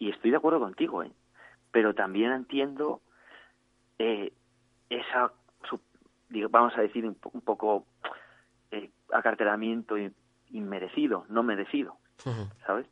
Y 0.00 0.10
estoy 0.10 0.32
de 0.32 0.36
acuerdo 0.36 0.58
contigo, 0.58 1.04
¿eh? 1.04 1.12
Pero 1.70 1.94
también 1.94 2.32
entiendo 2.32 3.00
eh, 4.00 4.32
esa, 4.90 5.32
su- 5.70 5.80
digo, 6.28 6.48
vamos 6.48 6.76
a 6.76 6.80
decir, 6.80 7.06
un, 7.06 7.14
po- 7.14 7.30
un 7.32 7.42
poco 7.42 7.86
eh, 8.72 8.90
acartelamiento 9.12 9.96
in- 9.96 10.14
inmerecido, 10.50 11.24
no 11.28 11.44
merecido, 11.44 11.98
¿sabes? 12.66 12.86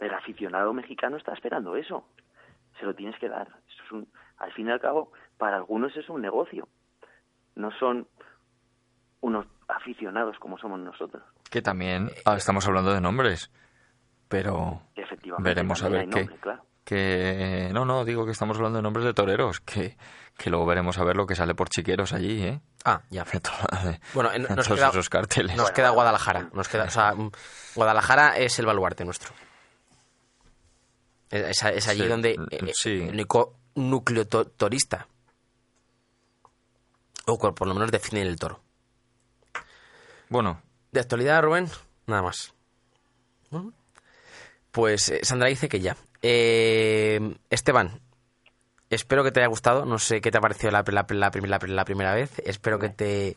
El 0.00 0.12
aficionado 0.14 0.72
mexicano 0.72 1.16
está 1.16 1.32
esperando 1.34 1.76
eso. 1.76 2.04
Se 2.78 2.86
lo 2.86 2.94
tienes 2.94 3.18
que 3.20 3.28
dar. 3.28 3.48
Eso 3.68 3.82
es 3.84 3.92
un, 3.92 4.08
al 4.38 4.52
fin 4.52 4.66
y 4.68 4.70
al 4.70 4.80
cabo, 4.80 5.12
para 5.38 5.56
algunos 5.56 5.94
es 5.96 6.08
un 6.08 6.22
negocio. 6.22 6.68
No 7.54 7.70
son 7.78 8.08
unos 9.20 9.46
aficionados 9.68 10.38
como 10.38 10.56
somos 10.58 10.80
nosotros. 10.80 11.22
Que 11.50 11.60
también 11.62 12.10
ah, 12.24 12.36
estamos 12.36 12.66
hablando 12.66 12.92
de 12.94 13.00
nombres, 13.00 13.50
pero 14.28 14.82
Efectivamente. 14.94 15.48
veremos 15.50 15.82
a 15.82 15.88
ver 15.88 16.08
qué. 16.08 16.26
claro. 16.40 16.64
Que 16.84 17.70
no, 17.74 17.84
no, 17.84 18.04
digo 18.04 18.24
que 18.24 18.32
estamos 18.32 18.56
hablando 18.56 18.78
de 18.78 18.82
nombres 18.82 19.04
de 19.04 19.12
toreros, 19.12 19.60
que, 19.60 19.96
que 20.36 20.48
luego 20.50 20.64
veremos 20.66 20.98
a 20.98 21.04
ver 21.04 21.16
lo 21.16 21.26
que 21.26 21.34
sale 21.36 21.54
por 21.54 21.68
chiqueros 21.68 22.12
allí, 22.14 22.42
¿eh? 22.42 22.60
Ah, 22.84 23.02
ya. 23.10 23.24
De- 23.24 24.00
Bueno, 24.14 24.30
eh, 24.32 24.38
de 24.40 24.56
nos 24.56 24.66
queda, 24.66 24.88
esos 24.88 25.10
carteles. 25.10 25.56
nos 25.56 25.70
queda 25.72 25.90
Guadalajara. 25.90 26.48
Nos 26.54 26.68
queda, 26.68 26.84
o 26.84 26.90
sea, 26.90 27.12
Guadalajara 27.74 28.38
es 28.38 28.58
el 28.58 28.66
baluarte 28.66 29.04
nuestro. 29.04 29.32
Es, 31.30 31.62
es 31.62 31.88
allí 31.88 32.02
Sí, 32.02 32.08
donde 32.08 32.36
mm, 32.38 32.46
eh, 32.50 32.72
sí. 32.74 32.90
el 33.02 33.10
único 33.10 33.56
núcleo 33.76 34.26
to- 34.26 34.46
torista. 34.46 35.06
O 37.26 37.38
por 37.38 37.66
lo 37.68 37.74
menos 37.74 37.90
define 37.92 38.22
el 38.22 38.36
toro. 38.36 38.60
Bueno, 40.28 40.60
De 40.92 41.00
actualidad, 41.00 41.42
Rubén, 41.42 41.66
nada 42.06 42.22
más. 42.22 42.52
Pues 44.72 45.08
eh, 45.08 45.20
Sandra 45.22 45.48
dice 45.48 45.68
que 45.68 45.80
ya. 45.80 45.96
Eh, 46.22 47.36
Esteban, 47.50 48.00
espero 48.88 49.22
que 49.24 49.30
te 49.32 49.40
haya 49.40 49.48
gustado. 49.48 49.84
No 49.84 49.98
sé 49.98 50.20
qué 50.20 50.30
te 50.30 50.38
ha 50.38 50.40
parecido 50.40 50.70
la, 50.72 50.82
la- 50.86 51.06
la 51.08 51.30
prim- 51.30 51.46
la- 51.46 51.58
la 51.60 51.84
primera 51.84 52.14
vez. 52.14 52.38
Espero 52.44 52.78
que 52.78 52.88
te... 52.88 53.36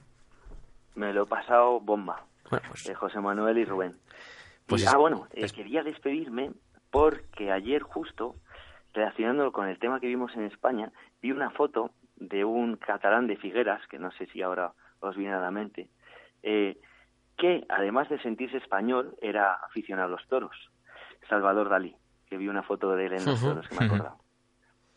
Me 0.96 1.12
lo 1.14 1.24
he 1.24 1.26
pasado 1.28 1.80
bomba. 1.80 2.26
Bueno, 2.50 2.68
pues, 2.70 2.84
de 2.84 2.94
José 2.96 3.20
Manuel 3.20 3.58
y 3.58 3.66
Rubén. 3.66 3.98
Pues 4.68 4.82
Y- 4.84 4.86
es- 4.86 4.94
ah, 4.94 4.98
bueno, 4.98 5.28
eh, 5.32 5.46
es- 5.46 5.54
quería 5.54 5.82
despedirme 5.84 6.52
porque 6.94 7.52
ayer 7.52 7.82
justo, 7.82 8.36
relacionándolo 8.94 9.52
con 9.52 9.68
el 9.68 9.80
tema 9.80 10.00
que 10.00 10.06
vimos 10.06 10.32
en 10.36 10.44
España, 10.44 10.92
vi 11.24 11.32
una 11.32 11.50
foto 11.50 11.90
de 12.18 12.46
un 12.46 12.76
catalán 12.76 13.26
de 13.26 13.36
Figueras, 13.36 13.82
que 13.88 13.98
no 13.98 14.12
sé 14.12 14.28
si 14.28 14.44
ahora 14.44 14.74
os 15.00 15.18
viene 15.18 15.34
a 15.34 15.40
la 15.40 15.50
mente, 15.50 15.90
eh, 16.44 16.78
que 17.36 17.66
además 17.68 18.10
de 18.10 18.22
sentirse 18.22 18.58
español, 18.58 19.16
era 19.24 19.54
aficionado 19.56 20.10
a 20.10 20.12
los 20.12 20.28
toros. 20.28 20.56
Salvador 21.28 21.68
Dalí, 21.68 21.96
que 22.30 22.38
vi 22.38 22.48
una 22.48 22.62
foto 22.62 22.96
de 22.96 23.08
él 23.08 23.14
en 23.14 23.26
los 23.26 23.42
toros, 23.42 23.68
que 23.68 23.76
me 23.76 23.86
he 23.86 23.88
acordado. 23.88 24.18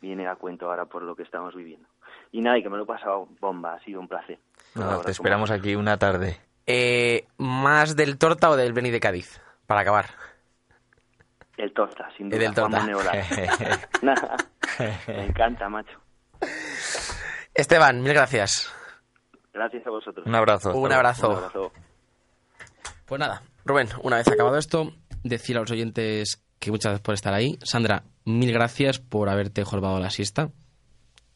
Viene 0.03 0.29
a 0.29 0.37
cuento 0.37 0.67
ahora 0.69 0.85
por 0.85 1.03
lo 1.03 1.17
que 1.17 1.23
estamos 1.23 1.55
viviendo. 1.55 1.89
Y 2.31 2.43
nada, 2.43 2.59
y 2.59 2.63
que 2.63 2.69
me 2.69 2.77
lo 2.77 2.83
he 2.83 2.87
pasado 2.87 3.27
bomba, 3.41 3.73
ha 3.73 3.81
sido 3.81 4.01
un 4.01 4.09
placer. 4.09 4.39
te 5.03 5.11
esperamos 5.13 5.51
aquí 5.51 5.75
una 5.75 5.97
tarde. 5.97 6.37
eh, 6.67 7.27
¿Más 7.39 7.97
del 7.97 8.19
Torta 8.19 8.51
o 8.51 8.57
del 8.57 8.75
Beni 8.75 8.91
de 8.91 9.01
Cádiz? 9.01 9.41
Para 9.67 9.81
acabar. 9.81 10.26
El 11.57 11.73
Torta, 11.73 12.09
sin 12.17 12.27
El 12.33 12.39
duda. 12.39 12.41
del 12.41 12.55
Torta. 12.55 13.89
Me 15.09 15.25
encanta, 15.25 15.69
macho. 15.69 15.99
Esteban, 17.55 18.03
mil 18.03 18.13
gracias. 18.13 18.71
Gracias 19.55 19.87
a 19.87 19.91
vosotros. 19.91 20.27
Un 20.27 20.35
abrazo. 20.35 20.75
Un 20.77 20.93
abrazo. 20.93 21.29
Un 21.31 21.37
abrazo. 21.37 21.73
Pues 23.07 23.19
nada, 23.19 23.43
Rubén, 23.65 23.89
una 24.03 24.17
vez 24.17 24.29
acabado 24.29 24.59
esto, 24.59 24.93
decir 25.23 25.57
a 25.57 25.61
los 25.61 25.71
oyentes 25.71 26.43
que 26.59 26.71
muchas 26.71 26.91
gracias 26.91 27.05
por 27.05 27.15
estar 27.15 27.33
ahí. 27.33 27.59
Sandra, 27.63 28.03
mil 28.25 28.53
gracias 28.53 28.99
por 28.99 29.29
haberte 29.29 29.65
jorobado 29.65 29.99
la 30.01 30.11
siesta 30.11 30.51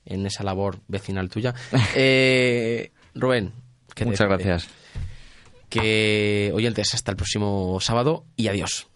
en 0.05 0.27
esa 0.27 0.43
labor 0.45 0.81
vecinal 0.89 1.29
tuya. 1.31 1.55
Eh, 1.95 2.93
Rubén, 3.15 3.53
que 3.95 4.05
te- 4.05 4.11
Muchas 4.11 4.27
gracias. 4.29 4.69
Que 5.71 6.51
oyentes, 6.53 6.93
hasta 6.95 7.13
el 7.13 7.17
próximo 7.17 7.79
sábado 7.81 8.25
y 8.37 8.49
adiós. 8.49 8.90